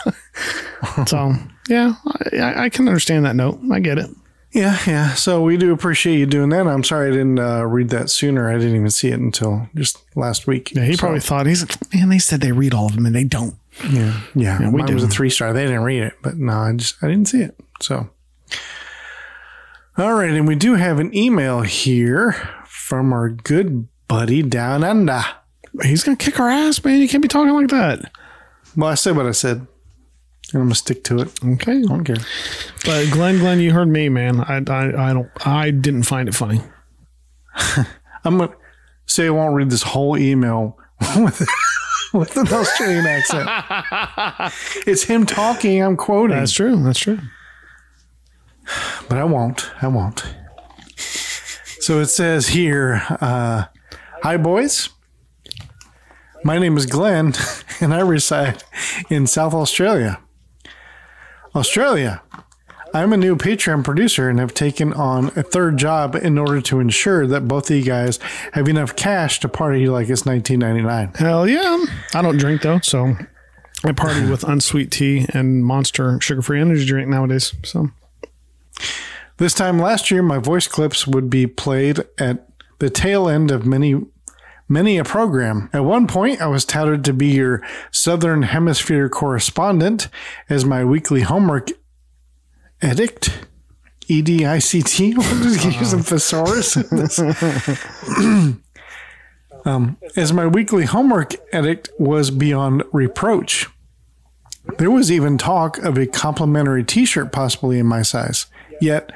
so 1.06 1.34
yeah, 1.68 1.94
I, 2.32 2.64
I 2.64 2.68
can 2.68 2.88
understand 2.88 3.24
that 3.26 3.36
note. 3.36 3.60
I 3.70 3.80
get 3.80 3.98
it. 3.98 4.10
Yeah, 4.52 4.78
yeah. 4.86 5.14
So 5.14 5.42
we 5.42 5.56
do 5.56 5.72
appreciate 5.72 6.18
you 6.18 6.26
doing 6.26 6.50
that. 6.50 6.66
I'm 6.66 6.84
sorry 6.84 7.08
I 7.08 7.12
didn't 7.12 7.38
uh, 7.38 7.64
read 7.64 7.88
that 7.90 8.10
sooner. 8.10 8.48
I 8.50 8.54
didn't 8.58 8.76
even 8.76 8.90
see 8.90 9.08
it 9.08 9.18
until 9.20 9.68
just 9.74 9.98
last 10.16 10.46
week. 10.46 10.72
Yeah, 10.74 10.84
he 10.84 10.94
So, 10.94 11.00
probably 11.00 11.20
thought 11.20 11.46
he's 11.46 11.62
like, 11.62 11.94
man. 11.94 12.08
They 12.08 12.18
said 12.18 12.40
they 12.40 12.52
read 12.52 12.74
all 12.74 12.86
of 12.86 12.94
them, 12.94 13.06
and 13.06 13.14
they 13.14 13.24
don't. 13.24 13.56
Yeah. 13.90 14.20
Yeah. 14.34 14.60
Yeah, 14.60 14.70
Mine 14.70 14.92
was 14.94 15.04
a 15.04 15.08
three 15.08 15.30
star. 15.30 15.52
They 15.52 15.64
didn't 15.64 15.82
read 15.84 16.02
it, 16.02 16.14
but 16.22 16.36
no, 16.36 16.52
I 16.52 16.72
just, 16.74 17.02
I 17.02 17.08
didn't 17.08 17.28
see 17.28 17.40
it. 17.42 17.58
So, 17.80 18.10
all 19.96 20.14
right. 20.14 20.30
And 20.30 20.46
we 20.46 20.54
do 20.54 20.74
have 20.74 20.98
an 20.98 21.14
email 21.16 21.62
here 21.62 22.32
from 22.66 23.12
our 23.12 23.28
good 23.30 23.88
buddy 24.08 24.42
down 24.42 24.84
under. 24.84 25.22
He's 25.82 26.04
gonna 26.04 26.16
kick 26.16 26.38
our 26.38 26.50
ass, 26.50 26.84
man. 26.84 27.00
You 27.00 27.08
can't 27.08 27.22
be 27.22 27.28
talking 27.28 27.54
like 27.54 27.68
that. 27.68 28.12
Well, 28.76 28.90
I 28.90 28.94
said 28.94 29.16
what 29.16 29.26
I 29.26 29.32
said. 29.32 29.66
And 30.52 30.60
I'm 30.60 30.66
gonna 30.68 30.74
stick 30.74 31.02
to 31.04 31.20
it. 31.20 31.32
Okay. 31.44 31.78
I 31.78 31.82
don't 31.82 32.04
care. 32.04 32.16
But 32.84 33.10
Glenn, 33.10 33.38
Glenn, 33.38 33.60
you 33.60 33.72
heard 33.72 33.88
me, 33.88 34.08
man. 34.08 34.40
I, 34.40 34.56
I, 34.68 35.10
I 35.10 35.12
don't, 35.14 35.46
I 35.46 35.70
didn't 35.70 36.02
find 36.04 36.28
it 36.28 36.34
funny. 36.34 36.60
I'm 38.24 38.38
gonna 38.38 38.52
say 39.06 39.26
I 39.26 39.30
won't 39.30 39.54
read 39.54 39.70
this 39.70 39.82
whole 39.82 40.16
email 40.18 40.78
with 41.16 41.46
with 42.12 42.36
an 42.36 42.48
Australian 42.52 43.06
accent. 43.06 43.48
it's 44.86 45.04
him 45.04 45.24
talking. 45.26 45.82
I'm 45.82 45.96
quoting, 45.96 46.36
That's 46.36 46.52
true. 46.52 46.82
That's 46.82 46.98
true. 46.98 47.18
but 49.08 49.18
I 49.18 49.24
won't. 49.24 49.70
I 49.82 49.88
won't. 49.88 50.22
So 50.96 51.98
it 52.00 52.06
says 52.06 52.48
here, 52.48 53.02
uh, 53.20 53.64
"Hi 54.22 54.36
boys, 54.36 54.90
my 56.44 56.58
name 56.58 56.76
is 56.76 56.86
Glenn, 56.86 57.32
and 57.80 57.92
I 57.92 58.00
reside 58.00 58.62
in 59.10 59.26
South 59.26 59.52
Australia. 59.54 60.20
Australia." 61.54 62.22
I'm 62.94 63.12
a 63.14 63.16
new 63.16 63.36
Patreon 63.36 63.84
producer 63.84 64.28
and 64.28 64.38
have 64.38 64.52
taken 64.52 64.92
on 64.92 65.28
a 65.28 65.42
third 65.42 65.78
job 65.78 66.14
in 66.14 66.36
order 66.36 66.60
to 66.60 66.78
ensure 66.78 67.26
that 67.26 67.48
both 67.48 67.70
of 67.70 67.76
you 67.76 67.82
guys 67.82 68.18
have 68.52 68.68
enough 68.68 68.94
cash 68.96 69.40
to 69.40 69.48
party 69.48 69.88
like 69.88 70.10
it's 70.10 70.26
1999. 70.26 71.14
Hell 71.14 71.48
yeah. 71.48 71.84
I 72.12 72.20
don't 72.20 72.36
drink 72.36 72.60
though, 72.60 72.80
so 72.80 73.16
I 73.82 73.92
party 73.92 74.26
with 74.30 74.44
unsweet 74.44 74.90
tea 74.90 75.24
and 75.30 75.64
monster 75.64 76.20
sugar-free 76.20 76.60
energy 76.60 76.84
drink 76.84 77.08
nowadays. 77.08 77.54
So 77.64 77.88
This 79.38 79.54
time 79.54 79.78
last 79.78 80.10
year, 80.10 80.22
my 80.22 80.38
voice 80.38 80.66
clips 80.68 81.06
would 81.06 81.30
be 81.30 81.46
played 81.46 82.00
at 82.18 82.46
the 82.78 82.90
tail 82.90 83.26
end 83.26 83.50
of 83.50 83.64
many, 83.64 83.94
many 84.72 84.98
a 84.98 85.04
program. 85.04 85.68
At 85.72 85.84
one 85.84 86.06
point, 86.06 86.40
I 86.40 86.46
was 86.46 86.64
touted 86.64 87.04
to 87.04 87.12
be 87.12 87.28
your 87.28 87.62
Southern 87.90 88.42
Hemisphere 88.42 89.08
correspondent 89.08 90.08
as 90.48 90.64
my 90.64 90.84
weekly 90.84 91.20
homework 91.20 91.68
edict. 92.82 93.46
E 94.08 94.20
D 94.20 94.44
I 94.44 94.58
C 94.58 94.82
T. 94.82 95.14
What 95.14 95.26
is 95.26 95.62
he 95.62 95.78
using 95.78 96.02
thesaurus? 96.02 96.76
Um, 99.64 99.96
as 100.16 100.32
my 100.32 100.46
weekly 100.46 100.86
homework 100.86 101.34
edict 101.54 101.88
was 101.98 102.30
beyond 102.30 102.82
reproach. 102.92 103.68
There 104.78 104.90
was 104.90 105.10
even 105.10 105.38
talk 105.38 105.78
of 105.78 105.96
a 105.98 106.06
complimentary 106.06 106.84
t 106.84 107.04
shirt 107.04 107.32
possibly 107.32 107.78
in 107.78 107.86
my 107.86 108.02
size. 108.02 108.46
Yet, 108.80 109.12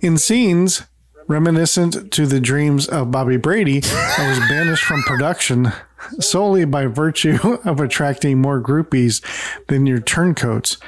in 0.00 0.18
scenes 0.18 0.82
reminiscent 1.30 2.10
to 2.10 2.26
the 2.26 2.40
dreams 2.40 2.88
of 2.88 3.12
Bobby 3.12 3.36
Brady, 3.36 3.80
I 3.84 4.28
was 4.28 4.40
banished 4.48 4.82
from 4.82 5.02
production 5.02 5.72
solely 6.18 6.64
by 6.64 6.86
virtue 6.86 7.38
of 7.64 7.78
attracting 7.78 8.40
more 8.40 8.60
groupies 8.60 9.22
than 9.68 9.86
your 9.86 10.00
turncoats. 10.00 10.78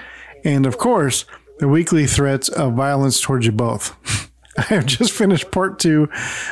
And 0.44 0.66
of 0.66 0.78
course, 0.78 1.26
the 1.60 1.68
weekly 1.68 2.08
threats 2.08 2.48
of 2.48 2.74
violence 2.74 3.20
towards 3.20 3.46
you 3.46 3.52
both. 3.52 3.96
I 4.58 4.62
have 4.62 4.86
just 4.86 5.12
finished 5.12 5.52
part 5.52 5.78
two 5.78 6.08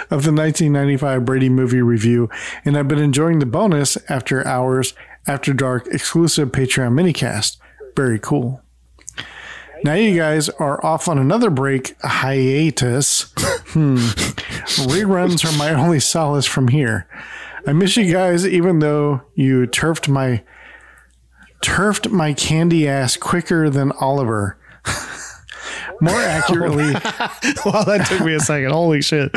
of 0.08 0.22
the 0.22 0.32
1995 0.32 1.24
Brady 1.24 1.48
movie 1.48 1.82
review, 1.82 2.30
and 2.64 2.78
I've 2.78 2.88
been 2.88 3.00
enjoying 3.00 3.40
the 3.40 3.46
bonus 3.46 3.98
after 4.08 4.46
hours 4.46 4.94
after 5.26 5.52
dark 5.52 5.88
exclusive 5.88 6.50
Patreon 6.50 6.92
minicast. 6.92 7.56
Very 7.96 8.20
cool. 8.20 8.62
Now 9.82 9.94
you 9.94 10.16
guys 10.16 10.48
are 10.48 10.84
off 10.84 11.08
on 11.08 11.18
another 11.18 11.50
break 11.50 11.96
hiatus. 12.02 13.32
Hmm. 13.72 13.96
Reruns 14.86 15.44
are 15.44 15.56
my 15.56 15.72
only 15.72 16.00
solace 16.00 16.46
from 16.46 16.68
here. 16.68 17.06
I 17.66 17.72
miss 17.72 17.96
you 17.96 18.12
guys, 18.12 18.46
even 18.46 18.80
though 18.80 19.22
you 19.34 19.66
turfed 19.66 20.08
my 20.08 20.42
turfed 21.62 22.10
my 22.10 22.32
candy 22.32 22.88
ass 22.88 23.16
quicker 23.16 23.68
than 23.70 23.92
Oliver. 23.92 24.58
More 26.00 26.14
accurately, 26.14 26.92
wow, 27.66 27.84
that 27.84 28.06
took 28.08 28.24
me 28.24 28.32
a 28.34 28.40
second. 28.40 28.70
Holy 28.70 29.02
shit. 29.02 29.30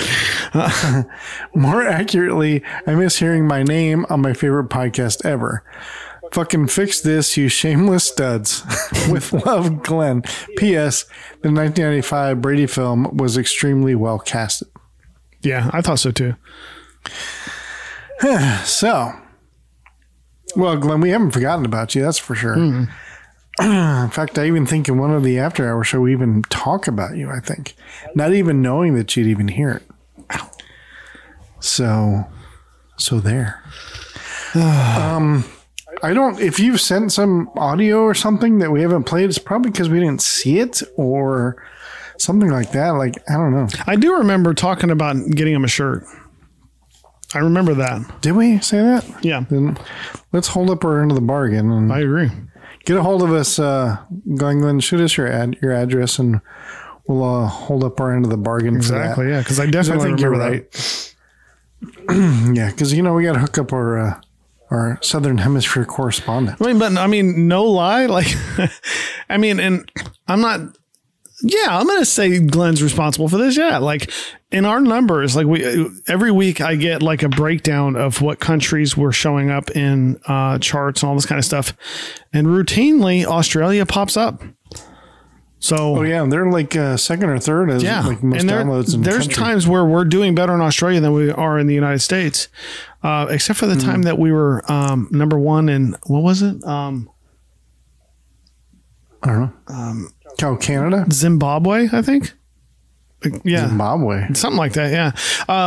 more 1.53 1.85
accurately, 1.85 2.63
I 2.87 2.95
miss 2.95 3.19
hearing 3.19 3.45
my 3.45 3.63
name 3.63 4.05
on 4.09 4.21
my 4.21 4.33
favorite 4.33 4.69
podcast 4.69 5.25
ever. 5.25 5.65
Fucking 6.33 6.67
fix 6.67 6.99
this, 6.99 7.37
you 7.37 7.47
shameless 7.47 8.05
studs. 8.05 8.63
With 9.09 9.31
love, 9.45 9.83
Glenn. 9.83 10.23
P.S. 10.57 11.03
The 11.41 11.51
1995 11.51 12.41
Brady 12.41 12.65
film 12.65 13.15
was 13.15 13.37
extremely 13.37 13.93
well 13.93 14.17
casted. 14.17 14.67
Yeah, 15.41 15.69
I 15.71 15.81
thought 15.81 15.99
so 15.99 16.11
too. 16.11 16.35
So, 18.63 19.11
well, 20.55 20.77
Glenn, 20.77 21.01
we 21.01 21.09
haven't 21.09 21.31
forgotten 21.31 21.65
about 21.65 21.93
you. 21.93 22.01
That's 22.03 22.17
for 22.17 22.35
sure. 22.35 22.53
in 22.57 22.87
fact, 23.59 24.39
I 24.39 24.47
even 24.47 24.65
think 24.65 24.87
in 24.87 24.97
one 24.97 25.11
of 25.11 25.23
the 25.23 25.39
after 25.39 25.69
hour 25.69 25.83
show, 25.83 25.99
we 25.99 26.13
even 26.13 26.41
talk 26.43 26.87
about 26.87 27.17
you. 27.17 27.29
I 27.29 27.41
think, 27.41 27.75
not 28.15 28.33
even 28.33 28.61
knowing 28.61 28.95
that 28.95 29.15
you'd 29.17 29.27
even 29.27 29.49
hear 29.49 29.71
it. 29.71 30.39
So, 31.59 32.25
so 32.97 33.19
there. 33.19 33.61
um, 34.55 35.43
I 36.03 36.13
don't. 36.13 36.39
If 36.39 36.59
you've 36.59 36.81
sent 36.81 37.11
some 37.11 37.49
audio 37.55 38.01
or 38.01 38.13
something 38.13 38.59
that 38.59 38.71
we 38.71 38.81
haven't 38.81 39.05
played, 39.05 39.29
it's 39.29 39.39
probably 39.39 39.71
because 39.71 39.89
we 39.89 39.99
didn't 39.99 40.21
see 40.21 40.59
it 40.59 40.81
or 40.97 41.63
something 42.17 42.49
like 42.49 42.71
that. 42.73 42.89
Like 42.91 43.15
I 43.29 43.33
don't 43.33 43.51
know. 43.53 43.67
I 43.87 43.95
do 43.95 44.17
remember 44.17 44.53
talking 44.53 44.91
about 44.91 45.15
getting 45.31 45.53
him 45.55 45.63
a 45.63 45.67
shirt. 45.69 46.03
I 47.33 47.39
remember 47.39 47.73
that. 47.75 48.21
Did 48.21 48.33
we 48.33 48.59
say 48.59 48.77
that? 48.77 49.05
Yeah, 49.25 49.43
Then 49.49 49.77
let's 50.33 50.47
hold 50.49 50.69
up 50.69 50.85
our 50.85 51.01
end 51.01 51.09
of 51.09 51.15
the 51.15 51.21
bargain 51.21 51.71
and 51.71 51.91
I 51.91 52.01
agree. 52.01 52.29
get 52.85 52.97
a 52.97 53.01
hold 53.01 53.23
of 53.23 53.31
us. 53.33 53.57
Uh, 53.57 53.97
Glenn, 54.35 54.79
shoot 54.81 55.01
us 55.01 55.17
your 55.17 55.27
ad, 55.27 55.57
your 55.59 55.71
address, 55.71 56.19
and 56.19 56.41
we'll 57.07 57.23
uh, 57.23 57.47
hold 57.47 57.83
up 57.83 57.99
our 57.99 58.13
end 58.15 58.25
of 58.25 58.29
the 58.29 58.37
bargain. 58.37 58.75
Exactly. 58.75 59.29
Yeah, 59.29 59.39
because 59.39 59.59
I 59.59 59.65
that. 59.65 59.71
definitely 59.71 60.03
I 60.03 60.07
think 60.09 60.19
you're 60.19 60.29
remember 60.29 60.67
right. 60.67 61.15
yeah, 62.55 62.69
because 62.69 62.93
you 62.93 63.01
know 63.01 63.13
we 63.15 63.23
got 63.23 63.33
to 63.33 63.39
hook 63.39 63.57
up 63.57 63.73
our 63.73 63.97
uh, 63.97 64.21
our 64.73 64.97
Southern 65.01 65.37
Hemisphere 65.37 65.85
correspondent. 65.85 66.57
I 66.59 66.65
mean, 66.65 66.79
but 66.79 66.97
I 66.97 67.07
mean, 67.07 67.47
no 67.47 67.65
lie. 67.65 68.07
Like, 68.07 68.27
I 69.29 69.37
mean, 69.37 69.59
and 69.59 69.89
I'm 70.27 70.41
not. 70.41 70.77
Yeah, 71.45 71.77
I'm 71.77 71.85
gonna 71.85 72.05
say 72.05 72.39
Glenn's 72.39 72.81
responsible 72.81 73.27
for 73.27 73.37
this. 73.37 73.57
Yeah, 73.57 73.77
like 73.79 74.09
in 74.49 74.65
our 74.65 74.79
numbers, 74.79 75.35
like 75.35 75.45
we 75.45 75.89
every 76.07 76.31
week 76.31 76.61
I 76.61 76.75
get 76.75 77.03
like 77.03 77.21
a 77.21 77.29
breakdown 77.29 77.95
of 77.97 78.21
what 78.21 78.39
countries 78.39 78.95
were 78.95 79.11
showing 79.11 79.49
up 79.49 79.69
in 79.71 80.19
uh, 80.25 80.57
charts 80.59 81.03
and 81.03 81.09
all 81.09 81.15
this 81.15 81.25
kind 81.25 81.39
of 81.39 81.45
stuff, 81.45 81.73
and 82.31 82.47
routinely 82.47 83.25
Australia 83.25 83.85
pops 83.85 84.15
up. 84.15 84.41
So 85.63 85.95
Oh 85.99 86.01
yeah, 86.01 86.25
they're 86.25 86.51
like 86.51 86.75
uh, 86.75 86.97
second 86.97 87.29
or 87.29 87.39
third 87.39 87.69
as 87.71 87.81
yeah, 87.83 88.01
like 88.05 88.21
most 88.21 88.41
and 88.41 88.49
there- 88.49 88.65
downloads. 88.65 88.93
In 88.93 89.01
there's 89.01 89.27
country. 89.27 89.33
times 89.45 89.65
where 89.65 89.85
we're 89.85 90.03
doing 90.03 90.35
better 90.35 90.53
in 90.53 90.59
Australia 90.59 90.99
than 90.99 91.13
we 91.13 91.31
are 91.31 91.57
in 91.57 91.67
the 91.67 91.73
United 91.73 91.99
States, 91.99 92.49
uh, 93.01 93.27
except 93.29 93.59
for 93.59 93.65
the 93.65 93.75
Hmm. 93.75 93.79
time 93.79 94.01
that 94.01 94.19
we 94.19 94.33
were 94.33 94.61
um, 94.69 95.07
number 95.09 95.39
one 95.39 95.69
in 95.69 95.95
what 96.05 96.21
was 96.21 96.41
it? 96.41 96.61
Um, 96.65 97.09
I 99.21 99.27
don't 99.27 99.39
know. 99.39 99.53
Um, 99.67 100.09
oh, 100.43 100.57
Canada, 100.57 101.05
Zimbabwe, 101.09 101.87
I 101.93 102.01
think. 102.01 102.33
Yeah, 103.45 103.69
Zimbabwe. 103.69 104.33
something 104.33 104.57
like 104.57 104.73
that. 104.73 104.91
Yeah. 104.91 105.11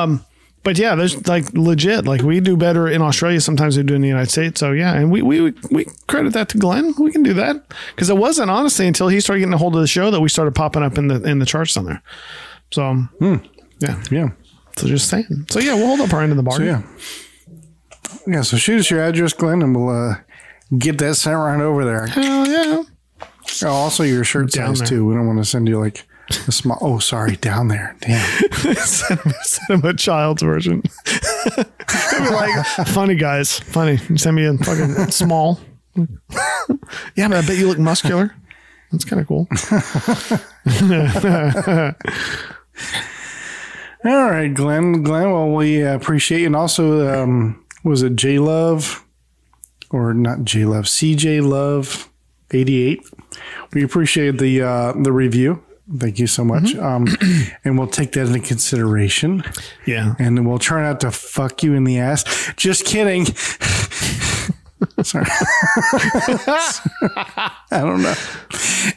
Um, 0.03 0.23
but 0.67 0.77
yeah, 0.79 0.97
there's 0.97 1.27
like 1.29 1.53
legit, 1.55 2.07
like 2.07 2.23
we 2.23 2.41
do 2.41 2.57
better 2.57 2.89
in 2.89 3.01
Australia 3.01 3.41
sometimes 3.41 3.77
than 3.77 3.87
we 3.87 3.89
do 3.89 3.95
in 3.95 4.03
the 4.03 4.09
United 4.09 4.31
States. 4.31 4.59
So 4.59 4.73
yeah, 4.73 4.95
and 4.95 5.13
we 5.13 5.23
we 5.23 5.53
we 5.71 5.87
credit 6.09 6.33
that 6.33 6.49
to 6.51 6.59
Glenn. 6.59 6.93
We 6.99 7.13
can 7.13 7.23
do 7.23 7.33
that 7.35 7.57
because 7.95 8.11
it 8.11 8.17
wasn't 8.17 8.51
honestly 8.51 8.87
until 8.89 9.07
he 9.07 9.21
started 9.21 9.41
getting 9.41 9.55
a 9.55 9.59
hold 9.59 9.77
of 9.77 9.81
the 9.81 9.87
show 9.87 10.11
that 10.11 10.21
we 10.21 10.29
started 10.29 10.55
popping 10.57 10.83
up 10.83 10.99
in 10.99 11.07
the 11.07 11.23
in 11.23 11.39
the 11.39 11.47
charts 11.47 11.77
on 11.77 11.85
there. 11.85 12.03
So 12.73 13.07
yeah, 13.79 14.03
Yeah. 14.11 14.29
so 14.77 14.89
just 14.89 15.09
saying. 15.09 15.47
So 15.51 15.61
yeah, 15.61 15.75
we'll 15.75 15.87
hold 15.87 16.01
up 16.01 16.13
our 16.13 16.23
end 16.23 16.33
of 16.33 16.37
the 16.37 16.51
So 16.51 16.59
bargain. 16.59 16.85
yeah, 18.27 18.33
yeah. 18.35 18.43
So 18.43 18.57
shoot 18.57 18.81
us 18.81 18.91
your 18.91 19.03
address, 19.05 19.33
Glenn, 19.35 19.63
and 19.63 19.75
we'll 19.77 19.89
uh, 19.91 20.17
get 20.77 20.99
that 20.99 21.15
sent 21.15 21.37
right 21.37 21.61
over 21.61 21.85
there. 21.85 22.07
Hell 22.09 22.47
yeah. 22.49 22.83
Oh, 23.63 23.69
also 23.69 24.03
your 24.03 24.25
shirt 24.25 24.51
Down 24.51 24.75
size 24.75 24.81
there. 24.81 24.99
too. 24.99 25.07
We 25.07 25.15
don't 25.15 25.27
want 25.29 25.39
to 25.39 25.45
send 25.45 25.69
you 25.69 25.79
like 25.79 26.05
a 26.31 26.53
small. 26.53 26.79
Oh, 26.81 26.99
sorry, 26.99 27.37
down 27.37 27.69
there. 27.69 27.97
Damn. 28.01 28.75
send, 28.77 29.21
him, 29.21 29.33
send 29.43 29.85
him 29.85 29.91
a 29.91 29.95
child's 29.95 30.43
version. 30.43 30.83
Like, 32.19 32.67
funny 32.89 33.15
guys, 33.15 33.61
funny. 33.61 33.99
Send 34.17 34.37
me 34.37 34.45
a 34.45 34.55
fucking 34.55 35.11
small. 35.13 35.61
yeah, 37.15 37.29
but 37.29 37.37
I 37.37 37.47
bet 37.47 37.57
you 37.57 37.69
look 37.69 37.79
muscular. 37.79 38.35
That's 38.91 39.05
kind 39.05 39.21
of 39.21 39.29
cool. 39.29 39.47
All 44.05 44.31
right, 44.31 44.53
Glenn. 44.53 45.03
Glenn, 45.03 45.33
well, 45.33 45.51
we 45.51 45.83
appreciate 45.83 46.41
you. 46.41 46.47
And 46.47 46.57
also, 46.57 47.23
um, 47.23 47.65
was 47.85 48.03
it 48.03 48.17
J 48.17 48.39
Love 48.39 49.05
or 49.91 50.15
not 50.15 50.45
J 50.45 50.65
Love? 50.65 50.85
CJ 50.87 51.47
Love, 51.47 52.09
eighty 52.53 52.83
eight. 52.83 53.03
We 53.73 53.83
appreciate 53.85 54.39
the 54.39 54.63
uh, 54.63 54.93
the 54.93 55.13
review. 55.13 55.63
Thank 55.99 56.19
you 56.19 56.27
so 56.27 56.45
much. 56.45 56.75
Um, 56.75 57.07
and 57.65 57.79
we'll 57.79 57.87
take 57.87 58.13
that 58.13 58.27
into 58.27 58.41
consideration. 58.41 59.45
Yeah. 59.87 60.15
And 60.19 60.47
we'll 60.47 60.59
try 60.59 60.83
not 60.83 61.01
to 61.01 61.13
fuck 61.13 61.63
you 61.63 61.75
in 61.75 61.85
the 61.85 61.99
ass. 61.99 62.25
Just 62.57 62.85
kidding. 62.85 63.27
Sorry. 65.03 65.27
I 67.31 67.53
don't 67.71 68.03
know. 68.03 68.15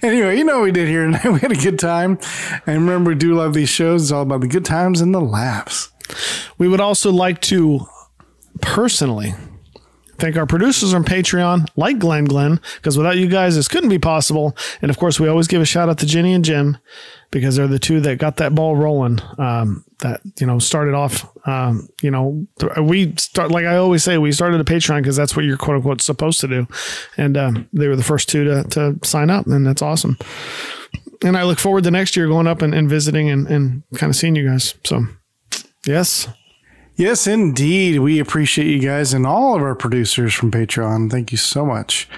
Anyway, 0.01 0.37
you 0.37 0.43
know 0.43 0.57
what 0.57 0.63
we 0.65 0.71
did 0.71 0.87
here 0.87 1.05
tonight. 1.05 1.25
We 1.31 1.39
had 1.39 1.51
a 1.51 1.55
good 1.55 1.77
time. 1.77 2.17
And 2.65 2.81
remember, 2.81 3.11
we 3.11 3.15
do 3.15 3.35
love 3.35 3.53
these 3.53 3.69
shows. 3.69 4.03
It's 4.03 4.11
all 4.11 4.23
about 4.23 4.41
the 4.41 4.47
good 4.47 4.65
times 4.65 4.99
and 4.99 5.13
the 5.13 5.21
laughs. 5.21 5.91
We 6.57 6.67
would 6.67 6.81
also 6.81 7.11
like 7.11 7.39
to 7.43 7.81
personally 8.61 9.35
thank 10.19 10.37
our 10.37 10.45
producers 10.45 10.93
on 10.93 11.03
Patreon, 11.03 11.67
like 11.75 11.99
Glenn 11.99 12.25
Glenn, 12.25 12.59
because 12.75 12.97
without 12.97 13.17
you 13.17 13.27
guys, 13.27 13.55
this 13.55 13.67
couldn't 13.67 13.89
be 13.89 13.99
possible. 13.99 14.55
And 14.81 14.91
of 14.91 14.97
course, 14.97 15.19
we 15.19 15.27
always 15.27 15.47
give 15.47 15.61
a 15.61 15.65
shout 15.65 15.89
out 15.89 15.99
to 15.99 16.05
Jenny 16.05 16.33
and 16.33 16.45
Jim 16.45 16.77
because 17.31 17.55
they're 17.55 17.67
the 17.67 17.79
two 17.79 17.99
that 18.01 18.17
got 18.17 18.37
that 18.37 18.55
ball 18.55 18.75
rolling. 18.75 19.19
Um, 19.37 19.85
that 19.99 20.21
you 20.39 20.47
know 20.47 20.59
started 20.59 20.93
off. 20.93 21.29
Um, 21.47 21.89
you 22.01 22.11
know, 22.11 22.47
we 22.81 23.13
start 23.17 23.51
like 23.51 23.65
I 23.65 23.77
always 23.77 24.03
say, 24.03 24.17
we 24.17 24.31
started 24.31 24.61
a 24.61 24.63
Patreon 24.63 25.01
because 25.01 25.15
that's 25.15 25.35
what 25.35 25.45
you're 25.45 25.57
quote 25.57 25.77
unquote 25.77 26.01
supposed 26.01 26.39
to 26.41 26.47
do, 26.47 26.67
and 27.17 27.37
um, 27.37 27.69
they 27.73 27.87
were 27.87 27.95
the 27.95 28.03
first 28.03 28.29
two 28.29 28.43
to 28.45 28.63
to 28.69 28.99
sign 29.03 29.29
up, 29.29 29.45
and 29.47 29.65
that's 29.65 29.81
awesome. 29.81 30.17
And 31.21 31.37
I 31.37 31.43
look 31.43 31.59
forward 31.59 31.83
to 31.83 31.91
next 31.91 32.15
year 32.15 32.27
going 32.27 32.47
up 32.47 32.61
and, 32.61 32.73
and 32.73 32.89
visiting 32.89 33.29
and, 33.29 33.47
and 33.47 33.83
kind 33.95 34.09
of 34.09 34.15
seeing 34.15 34.35
you 34.35 34.47
guys. 34.47 34.75
So, 34.85 35.05
yes. 35.85 36.27
Yes, 36.99 37.27
indeed. 37.27 37.99
We 37.99 38.19
appreciate 38.19 38.67
you 38.67 38.79
guys 38.79 39.13
and 39.13 39.25
all 39.25 39.55
of 39.55 39.61
our 39.61 39.73
producers 39.73 40.33
from 40.33 40.51
Patreon. 40.51 41.09
Thank 41.09 41.31
you 41.31 41.37
so 41.37 41.65
much. 41.65 42.09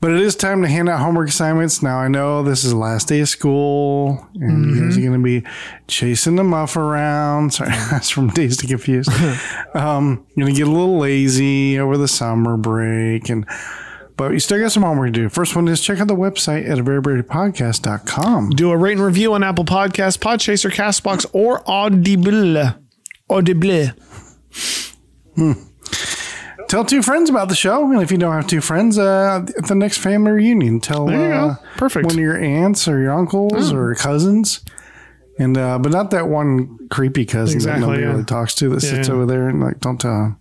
But 0.00 0.10
it 0.10 0.18
is 0.18 0.34
time 0.34 0.62
to 0.62 0.68
hand 0.68 0.88
out 0.88 0.98
homework 0.98 1.28
assignments. 1.28 1.80
Now, 1.80 1.98
I 1.98 2.08
know 2.08 2.42
this 2.42 2.64
is 2.64 2.72
the 2.72 2.76
last 2.76 3.06
day 3.06 3.20
of 3.20 3.28
school 3.28 4.26
and 4.34 4.74
you 4.74 4.82
guys 4.82 4.98
are 4.98 5.00
going 5.00 5.12
to 5.12 5.18
be 5.20 5.46
chasing 5.86 6.34
the 6.34 6.42
muff 6.42 6.76
around. 6.76 7.52
Sorry, 7.54 7.70
that's 7.70 8.10
from 8.10 8.30
Dazed 8.30 8.62
and 8.62 8.68
Confused. 8.68 9.12
um, 9.76 10.26
you're 10.34 10.46
going 10.46 10.54
to 10.56 10.58
get 10.60 10.66
a 10.66 10.72
little 10.72 10.98
lazy 10.98 11.78
over 11.78 11.96
the 11.96 12.08
summer 12.08 12.56
break. 12.56 13.28
and 13.28 13.46
But 14.16 14.32
you 14.32 14.40
still 14.40 14.58
got 14.58 14.72
some 14.72 14.82
homework 14.82 15.12
to 15.12 15.12
do. 15.12 15.28
First 15.28 15.54
one 15.54 15.68
is 15.68 15.80
check 15.80 16.00
out 16.00 16.08
the 16.08 16.16
website 16.16 16.68
at 16.68 16.78
averybradypodcast.com. 16.78 18.50
do 18.50 18.72
a 18.72 18.76
rate 18.76 18.96
and 18.96 19.02
review 19.02 19.34
on 19.34 19.44
Apple 19.44 19.64
Podcasts, 19.64 20.18
Podchaser, 20.18 20.72
Castbox, 20.72 21.26
or 21.32 21.62
Audible. 21.70 22.74
Audible. 23.30 23.88
Tell 26.68 26.84
two 26.84 27.02
friends 27.02 27.30
about 27.30 27.48
the 27.48 27.54
show, 27.54 27.90
and 27.90 28.02
if 28.02 28.10
you 28.12 28.18
don't 28.18 28.34
have 28.34 28.46
two 28.46 28.60
friends, 28.60 28.98
uh, 28.98 29.42
at 29.56 29.66
the 29.68 29.74
next 29.74 29.98
family 29.98 30.32
reunion, 30.32 30.80
tell 30.80 31.06
There 31.06 31.16
you 31.28 31.34
uh, 31.34 31.54
go. 31.54 31.60
Perfect. 31.78 32.06
one 32.06 32.14
of 32.16 32.20
your 32.20 32.36
aunts 32.38 32.86
or 32.86 33.00
your 33.00 33.12
uncles 33.12 33.72
Oh. 33.72 33.76
or 33.76 33.94
cousins, 33.94 34.60
and 35.38 35.56
uh, 35.56 35.78
but 35.78 35.92
not 35.92 36.10
that 36.10 36.28
one 36.28 36.76
creepy 36.90 37.24
cousin 37.24 37.56
Exactly, 37.56 37.80
that 37.80 37.86
nobody 37.86 38.02
yeah. 38.02 38.10
really 38.10 38.24
talks 38.24 38.54
to 38.56 38.68
that 38.70 38.82
Yeah, 38.82 38.90
sits 38.90 39.08
yeah. 39.08 39.14
over 39.14 39.24
there 39.24 39.48
and 39.48 39.60
like 39.62 39.80
don't 39.80 39.98
tell 39.98 40.12
him. 40.12 40.36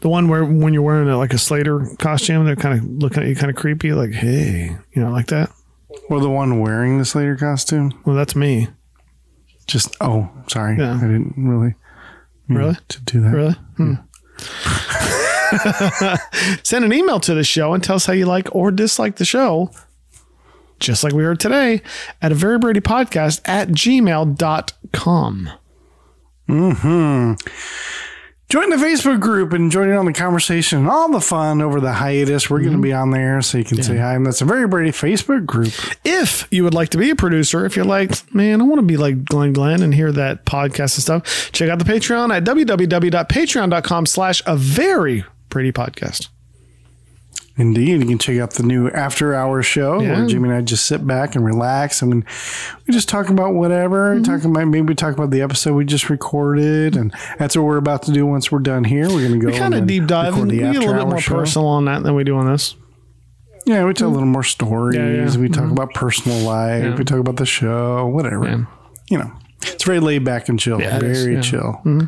The 0.00 0.08
one 0.08 0.28
where 0.28 0.42
when 0.44 0.72
you're 0.72 0.82
wearing 0.82 1.08
a, 1.10 1.18
like 1.18 1.34
a 1.34 1.38
Slater 1.38 1.86
costume, 1.98 2.46
they're 2.46 2.56
kind 2.56 2.78
of 2.78 2.84
looking 3.02 3.22
at 3.22 3.28
you 3.28 3.36
kind 3.36 3.50
of 3.50 3.56
creepy, 3.56 3.92
like, 3.92 4.12
hey, 4.12 4.74
you 4.92 5.02
know, 5.02 5.10
like 5.10 5.26
that. 5.26 5.52
Or 6.08 6.18
the 6.20 6.30
one 6.30 6.60
wearing 6.60 6.96
the 6.98 7.04
Slater 7.04 7.36
costume. 7.36 7.92
Well, 8.06 8.16
that's 8.16 8.34
me. 8.34 8.68
Just 9.66 9.94
oh, 10.00 10.30
sorry, 10.46 10.78
Yeah. 10.78 10.94
I 10.96 11.00
didn't 11.02 11.34
really 11.36 11.66
mean 11.66 11.74
Really? 12.48 12.76
to 12.88 13.00
do 13.02 13.20
that. 13.20 13.30
Really? 13.30 13.54
Hmm. 13.76 13.94
Send 16.62 16.84
an 16.84 16.92
email 16.92 17.20
to 17.20 17.34
the 17.34 17.44
show 17.44 17.72
and 17.74 17.82
tell 17.82 17.96
us 17.96 18.06
how 18.06 18.12
you 18.12 18.26
like 18.26 18.54
or 18.54 18.70
dislike 18.70 19.16
the 19.16 19.24
show, 19.24 19.70
just 20.80 21.02
like 21.02 21.12
we 21.12 21.22
heard 21.24 21.40
today, 21.40 21.82
at 22.22 22.32
a 22.32 22.34
very 22.34 22.58
Brady 22.58 22.80
podcast 22.80 23.40
at 23.44 23.68
gmail.com. 23.68 25.50
Hmm. 26.46 27.32
Join 28.48 28.70
the 28.70 28.76
Facebook 28.76 29.20
group 29.20 29.52
and 29.52 29.70
join 29.70 29.90
in 29.90 29.96
on 29.96 30.06
the 30.06 30.12
conversation 30.14 30.78
and 30.78 30.88
all 30.88 31.10
the 31.10 31.20
fun 31.20 31.60
over 31.60 31.80
the 31.80 31.92
hiatus. 31.92 32.48
We're 32.48 32.60
going 32.60 32.70
to 32.70 32.76
mm-hmm. 32.76 32.82
be 32.82 32.92
on 32.94 33.10
there 33.10 33.42
so 33.42 33.58
you 33.58 33.64
can 33.64 33.82
say 33.82 33.98
hi. 33.98 34.14
And 34.14 34.24
that's 34.24 34.40
a 34.40 34.46
very 34.46 34.66
Brady 34.66 34.90
Facebook 34.90 35.44
group. 35.44 35.74
If 36.02 36.48
you 36.50 36.64
would 36.64 36.72
like 36.72 36.88
to 36.90 36.98
be 36.98 37.10
a 37.10 37.16
producer, 37.16 37.66
if 37.66 37.76
you're 37.76 37.84
like, 37.84 38.34
man, 38.34 38.62
I 38.62 38.64
want 38.64 38.78
to 38.78 38.86
be 38.86 38.96
like 38.96 39.26
Glenn 39.26 39.52
Glenn 39.52 39.82
and 39.82 39.94
hear 39.94 40.10
that 40.12 40.46
podcast 40.46 40.96
and 40.96 41.02
stuff, 41.02 41.52
check 41.52 41.68
out 41.68 41.78
the 41.78 41.84
Patreon 41.84 42.34
at 42.34 42.44
www.patreon.com 42.44 44.06
slash 44.06 44.42
a 44.46 44.56
very 44.56 45.24
Brady 45.50 45.72
podcast. 45.72 46.28
Indeed, 47.58 48.00
you 48.00 48.06
can 48.06 48.18
check 48.18 48.38
out 48.38 48.52
the 48.52 48.62
new 48.62 48.88
After 48.90 49.34
Hours 49.34 49.66
show 49.66 50.00
Yeah. 50.00 50.18
where 50.18 50.26
Jimmy 50.26 50.48
and 50.48 50.58
I 50.58 50.60
just 50.60 50.86
sit 50.86 51.04
back 51.04 51.34
and 51.34 51.44
relax. 51.44 52.04
I 52.04 52.06
mean, 52.06 52.24
we 52.86 52.94
just 52.94 53.08
talk 53.08 53.28
about 53.30 53.52
whatever. 53.52 54.14
Mm-hmm. 54.14 54.22
Talk 54.22 54.44
about 54.44 54.68
maybe 54.68 54.94
talk 54.94 55.14
about 55.14 55.30
the 55.30 55.42
episode 55.42 55.74
we 55.74 55.84
just 55.84 56.08
recorded, 56.08 56.96
and 56.96 57.12
that's 57.36 57.56
what 57.56 57.64
we're 57.64 57.76
about 57.76 58.04
to 58.04 58.12
do. 58.12 58.24
Once 58.26 58.52
we're 58.52 58.60
done 58.60 58.84
here, 58.84 59.08
we're 59.08 59.26
going 59.26 59.32
to 59.32 59.38
go. 59.38 59.48
We 59.48 59.58
kind 59.58 59.74
of 59.74 59.88
deep 59.88 60.06
dive 60.06 60.38
we 60.38 60.58
get 60.58 60.76
a 60.76 60.78
little 60.78 60.94
bit 60.94 61.08
more 61.08 61.20
show. 61.20 61.34
personal 61.34 61.66
on 61.66 61.86
that 61.86 62.04
than 62.04 62.14
we 62.14 62.22
do 62.22 62.36
on 62.36 62.46
this. 62.46 62.76
Yeah, 63.66 63.84
we 63.84 63.92
tell 63.92 64.06
a 64.06 64.10
mm-hmm. 64.10 64.14
little 64.14 64.28
more 64.28 64.44
stories. 64.44 64.96
Yeah, 64.96 65.08
yeah. 65.10 65.36
We 65.36 65.48
talk 65.48 65.64
mm-hmm. 65.64 65.72
about 65.72 65.92
personal 65.94 66.38
life. 66.38 66.96
We 66.96 67.04
talk 67.04 67.18
about 67.18 67.36
the 67.36 67.46
show, 67.46 68.06
whatever. 68.06 68.68
You 69.10 69.18
know, 69.18 69.32
it's 69.62 69.82
very 69.82 69.98
laid 69.98 70.24
back 70.24 70.48
and 70.48 70.60
chill. 70.60 70.80
Yeah, 70.80 70.96
it 70.96 71.02
is, 71.02 71.24
very 71.24 71.42
chill. 71.42 71.80
Mm-hmm. 71.84 72.06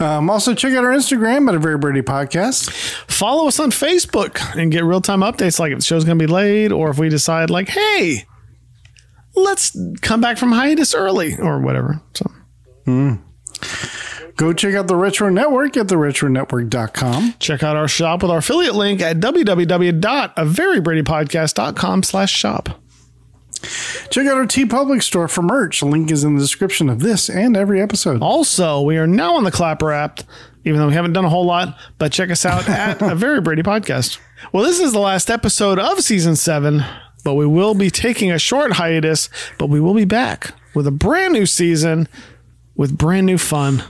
Um, 0.00 0.30
also, 0.30 0.54
check 0.54 0.72
out 0.74 0.84
our 0.84 0.92
Instagram 0.92 1.48
at 1.48 1.54
a 1.54 1.58
very 1.58 1.78
Brady 1.78 2.02
podcast. 2.02 2.70
Follow 3.10 3.48
us 3.48 3.58
on 3.58 3.70
Facebook 3.70 4.38
and 4.56 4.70
get 4.70 4.84
real 4.84 5.00
time 5.00 5.20
updates 5.20 5.58
like 5.58 5.72
if 5.72 5.78
the 5.78 5.84
show's 5.84 6.04
going 6.04 6.18
to 6.18 6.26
be 6.26 6.32
late 6.32 6.72
or 6.72 6.90
if 6.90 6.98
we 6.98 7.08
decide, 7.08 7.50
like, 7.50 7.68
hey, 7.68 8.24
let's 9.34 9.76
come 10.02 10.20
back 10.20 10.38
from 10.38 10.52
hiatus 10.52 10.94
early 10.94 11.36
or 11.38 11.60
whatever. 11.60 12.00
So, 12.14 12.30
Go 14.36 14.52
check 14.52 14.74
out 14.74 14.86
the 14.86 14.96
Retro 14.96 15.30
Network 15.30 15.78
at 15.78 15.86
theretronetwork.com. 15.86 17.34
check 17.38 17.62
out 17.62 17.74
our 17.74 17.88
shop 17.88 18.20
with 18.22 18.30
our 18.30 18.38
affiliate 18.38 18.74
link 18.74 19.00
at 19.00 19.16
www.averybradypodcast.com 19.16 22.02
slash 22.02 22.32
shop. 22.32 22.68
Check 24.10 24.26
out 24.26 24.36
our 24.36 24.46
TeePublic 24.46 25.02
store 25.02 25.28
for 25.28 25.42
merch. 25.42 25.80
The 25.80 25.86
link 25.86 26.10
is 26.10 26.24
in 26.24 26.34
the 26.34 26.40
description 26.40 26.88
of 26.88 27.00
this 27.00 27.28
and 27.28 27.56
every 27.56 27.80
episode. 27.80 28.22
Also, 28.22 28.80
we 28.80 28.96
are 28.96 29.06
now 29.06 29.36
on 29.36 29.44
the 29.44 29.50
Clapper 29.50 29.92
app, 29.92 30.20
even 30.64 30.80
though 30.80 30.88
we 30.88 30.94
haven't 30.94 31.12
done 31.12 31.24
a 31.24 31.30
whole 31.30 31.46
lot, 31.46 31.76
but 31.98 32.12
check 32.12 32.30
us 32.30 32.44
out 32.44 32.68
at 32.68 33.00
a 33.02 33.14
very 33.14 33.40
Brady 33.40 33.62
podcast. 33.62 34.18
Well, 34.52 34.64
this 34.64 34.80
is 34.80 34.92
the 34.92 35.00
last 35.00 35.30
episode 35.30 35.78
of 35.78 36.00
season 36.00 36.36
seven, 36.36 36.84
but 37.24 37.34
we 37.34 37.46
will 37.46 37.74
be 37.74 37.90
taking 37.90 38.30
a 38.30 38.38
short 38.38 38.72
hiatus, 38.72 39.28
but 39.58 39.68
we 39.68 39.80
will 39.80 39.94
be 39.94 40.04
back 40.04 40.54
with 40.74 40.86
a 40.86 40.92
brand 40.92 41.32
new 41.32 41.46
season 41.46 42.08
with 42.76 42.96
brand 42.96 43.26
new 43.26 43.38
fun 43.38 43.82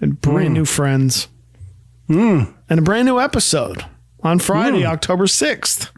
and 0.00 0.20
brand 0.20 0.48
hmm. 0.48 0.54
new 0.54 0.64
friends 0.64 1.28
hmm. 2.06 2.44
and 2.68 2.78
a 2.78 2.82
brand 2.82 3.06
new 3.06 3.18
episode 3.18 3.84
on 4.22 4.38
Friday, 4.38 4.82
hmm. 4.82 4.88
October 4.88 5.24
6th. 5.24 5.90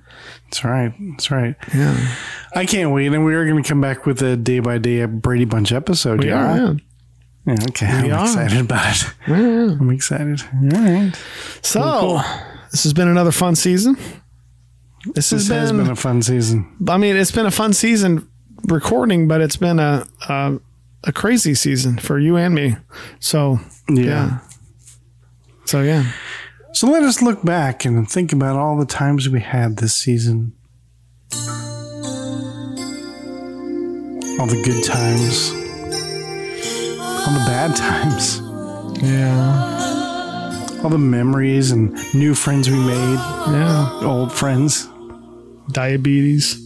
That's 0.54 0.64
right. 0.64 0.94
That's 1.10 1.30
right. 1.32 1.56
Yeah. 1.74 2.14
I 2.54 2.64
can't 2.64 2.92
wait. 2.92 3.12
And 3.12 3.24
we 3.24 3.34
are 3.34 3.44
going 3.44 3.60
to 3.60 3.68
come 3.68 3.80
back 3.80 4.06
with 4.06 4.22
a 4.22 4.36
day 4.36 4.60
by 4.60 4.78
day 4.78 5.04
Brady 5.04 5.46
Bunch 5.46 5.72
episode. 5.72 6.22
We 6.22 6.28
yeah. 6.28 6.44
are, 6.44 6.56
yeah. 6.56 6.74
Yeah, 7.46 7.56
okay. 7.70 7.86
I'm 7.86 8.12
are. 8.12 8.22
excited 8.24 8.60
about 8.60 8.96
it. 8.96 9.14
I'm 9.26 9.90
excited. 9.90 10.42
All 10.52 10.80
right. 10.80 11.12
So, 11.60 12.20
this 12.70 12.84
has 12.84 12.92
been 12.92 13.08
another 13.08 13.32
fun 13.32 13.56
season. 13.56 13.96
This, 15.06 15.30
This 15.30 15.48
has 15.48 15.72
been 15.72 15.90
a 15.90 15.96
fun 15.96 16.22
season. 16.22 16.72
I 16.88 16.98
mean, 16.98 17.16
it's 17.16 17.32
been 17.32 17.46
a 17.46 17.50
fun 17.50 17.72
season 17.72 18.30
recording, 18.68 19.26
but 19.26 19.40
it's 19.40 19.56
been 19.56 19.80
a 19.80 20.06
a, 20.28 20.58
a 21.02 21.12
crazy 21.12 21.54
season 21.54 21.98
for 21.98 22.20
you 22.20 22.36
and 22.36 22.54
me. 22.54 22.76
So 23.18 23.58
Yeah. 23.88 24.04
yeah. 24.04 24.38
So 25.64 25.82
yeah, 25.82 26.12
So 26.74 26.88
let 26.90 27.02
us 27.04 27.22
look 27.22 27.42
back 27.44 27.84
and 27.84 28.08
think 28.10 28.32
about 28.32 28.56
all 28.56 28.76
the 28.76 28.84
times 28.84 29.28
we 29.28 29.40
had 29.40 29.76
this 29.76 29.94
season. 29.94 30.52
All 34.40 34.46
the 34.46 34.60
good 34.64 34.82
times. 34.82 35.50
All 37.00 37.32
the 37.32 37.44
bad 37.46 37.76
times. 37.76 38.40
yeah, 39.02 40.80
All 40.82 40.90
the 40.90 40.98
memories 40.98 41.70
and 41.70 41.92
new 42.12 42.34
friends 42.34 42.68
we 42.68 42.76
made. 42.76 43.14
yeah. 43.14 44.00
Old 44.02 44.32
friends. 44.32 44.88
Diabetes. 45.70 46.56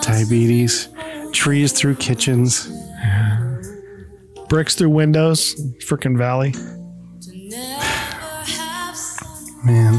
Diabetes. 0.00 0.88
Trees 1.32 1.72
through 1.72 1.96
kitchens. 1.96 2.72
Bricks 4.48 4.74
through 4.74 4.90
windows. 4.90 5.54
Freaking 5.86 6.16
valley. 6.16 6.54
Man. 9.64 9.94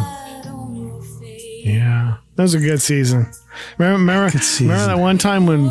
Yeah, 1.63 2.17
that 2.35 2.43
was 2.43 2.53
a 2.53 2.59
good 2.59 2.81
season. 2.81 3.31
Remember, 3.77 3.99
remember, 3.99 4.37
season. 4.37 4.67
remember 4.67 4.95
that 4.95 5.01
one 5.01 5.17
time 5.17 5.45
when 5.45 5.69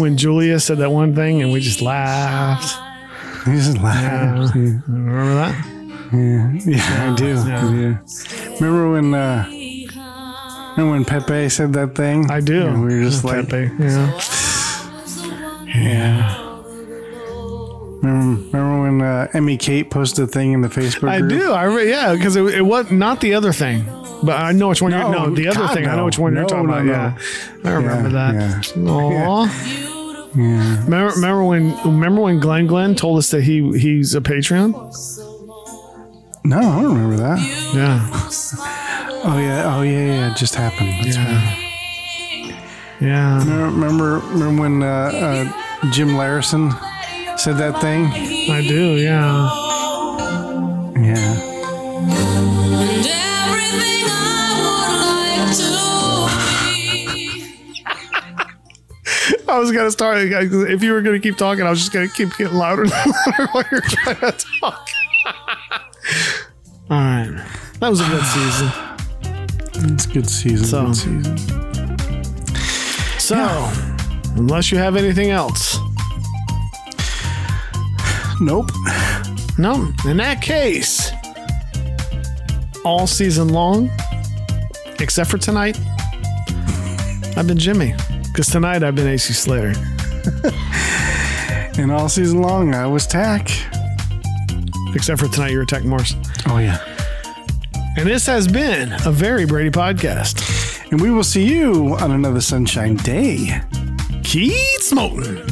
when 0.00 0.16
Julia 0.16 0.58
said 0.58 0.78
that 0.78 0.90
one 0.90 1.14
thing 1.14 1.42
and 1.42 1.52
we 1.52 1.60
just 1.60 1.80
laughed. 1.80 2.76
We 3.46 3.54
just 3.54 3.78
laughed. 3.78 4.56
Yeah. 4.56 4.80
Remember 4.88 5.34
that? 5.34 5.66
Yeah, 6.12 6.52
yeah, 6.66 7.12
I 7.12 7.14
do. 7.14 7.36
I 7.38 7.60
do. 7.70 7.98
Remember 8.60 8.90
when 8.90 9.14
uh 9.14 9.44
remember 10.76 10.90
when 10.92 11.04
Pepe 11.04 11.48
said 11.48 11.72
that 11.74 11.94
thing? 11.94 12.30
I 12.30 12.40
do. 12.40 12.66
And 12.66 12.84
we 12.84 12.96
were 12.96 13.02
just 13.02 13.24
like 13.24 13.48
Pepe. 13.48 13.70
Yeah. 13.82 14.20
Yeah. 15.74 16.51
Remember, 18.02 18.42
remember 18.56 18.82
when 18.82 19.00
uh, 19.02 19.28
Emmy 19.32 19.56
Kate 19.56 19.88
posted 19.90 20.24
a 20.24 20.26
thing 20.26 20.52
in 20.52 20.60
the 20.60 20.68
Facebook 20.68 21.08
I 21.08 21.18
group? 21.20 21.30
do. 21.30 21.52
I 21.52 21.64
re- 21.64 21.88
yeah, 21.88 22.14
because 22.14 22.34
it, 22.36 22.42
it 22.46 22.62
was 22.62 22.90
not 22.90 23.20
the 23.20 23.34
other 23.34 23.52
thing, 23.52 23.84
but 24.24 24.40
I 24.40 24.50
know 24.52 24.68
which 24.68 24.82
one. 24.82 24.90
you're, 24.90 25.00
No, 25.00 25.26
no, 25.26 25.30
the 25.34 25.46
other 25.48 25.60
God, 25.60 25.74
thing. 25.74 25.86
I 25.86 25.94
know 25.94 26.04
which 26.06 26.18
one 26.18 26.34
you're 26.34 26.44
talking 26.44 26.66
no, 26.66 26.72
about. 26.74 26.84
no. 26.84 26.92
Yeah, 26.92 27.18
I 27.64 27.70
remember 27.74 28.08
Yeah, 28.10 28.32
that. 28.32 28.72
yeah. 28.76 28.90
Aw. 28.90 29.44
Yeah. 30.34 30.84
Remember, 30.84 31.12
remember 31.14 31.44
when? 31.44 31.76
Remember 31.84 32.22
when 32.22 32.40
Glenn 32.40 32.66
Glenn 32.66 32.94
told 32.96 33.18
us 33.18 33.30
that 33.30 33.42
he 33.42 33.78
he's 33.78 34.14
a 34.14 34.20
Patreon? 34.20 34.72
No, 36.44 36.56
I 36.58 36.82
don't 36.82 36.94
remember 36.94 37.16
that. 37.18 37.38
Yeah, 37.74 38.08
Oh 39.24 39.38
yeah, 39.38 39.76
oh 39.76 39.82
yeah, 39.82 39.90
yeah, 40.06 40.32
it 40.32 40.36
just 40.36 40.56
happened. 40.56 40.90
That's 41.04 41.16
yeah, 41.16 41.56
yeah. 43.00 43.38
Remember, 43.44 43.64
remember, 43.70 44.18
remember 44.32 44.62
when 44.62 44.82
uh, 44.82 44.86
uh, 45.84 45.90
Jim 45.92 46.08
Larison 46.10 46.72
said 47.42 47.56
that 47.58 47.80
thing? 47.80 48.06
I 48.50 48.64
do. 48.66 48.94
Yeah. 48.94 49.50
Yeah. 50.96 52.42
I 59.48 59.58
was 59.58 59.72
gonna 59.72 59.90
start. 59.90 60.18
If 60.18 60.82
you 60.82 60.92
were 60.92 61.02
gonna 61.02 61.18
keep 61.20 61.36
talking, 61.36 61.64
I 61.66 61.70
was 61.70 61.80
just 61.80 61.92
gonna 61.92 62.08
keep 62.08 62.36
getting 62.36 62.56
louder 62.56 62.82
and 62.82 62.90
louder 62.92 63.46
while 63.52 63.64
you're 63.70 63.80
trying 63.80 64.16
to 64.16 64.32
talk. 64.60 64.88
All 66.90 66.98
right, 66.98 67.46
that 67.80 67.88
was 67.88 68.00
a 68.00 68.08
good 68.08 68.24
season. 68.24 68.70
It's 69.94 70.06
a 70.06 70.08
good 70.08 70.28
season. 70.28 70.66
So- 70.66 70.86
good 70.86 70.96
season. 70.96 71.38
So, 73.18 73.70
unless 74.36 74.72
you 74.72 74.78
have 74.78 74.96
anything 74.96 75.30
else, 75.30 75.78
Nope. 78.40 78.70
no. 79.58 79.92
In 80.06 80.16
that 80.18 80.40
case, 80.42 81.10
all 82.84 83.06
season 83.06 83.48
long, 83.48 83.90
except 85.00 85.30
for 85.30 85.38
tonight, 85.38 85.78
I've 87.36 87.46
been 87.46 87.58
Jimmy. 87.58 87.94
Because 88.28 88.46
tonight 88.48 88.82
I've 88.82 88.94
been 88.94 89.08
AC 89.08 89.32
Slater. 89.32 89.74
And 91.78 91.90
all 91.90 92.08
season 92.10 92.42
long, 92.42 92.74
I 92.74 92.86
was 92.86 93.06
Tach. 93.06 93.50
except 94.94 95.20
for 95.20 95.28
tonight, 95.28 95.52
you're 95.52 95.64
Tech 95.64 95.84
Morse. 95.84 96.14
Oh 96.46 96.58
yeah. 96.58 96.78
And 97.96 98.06
this 98.06 98.26
has 98.26 98.46
been 98.46 98.92
a 99.06 99.10
very 99.10 99.46
Brady 99.46 99.70
podcast. 99.70 100.90
And 100.92 101.00
we 101.00 101.10
will 101.10 101.24
see 101.24 101.44
you 101.46 101.96
on 101.98 102.10
another 102.10 102.42
sunshine 102.42 102.96
day. 102.96 103.62
Keep 104.22 104.80
smoking. 104.80 105.51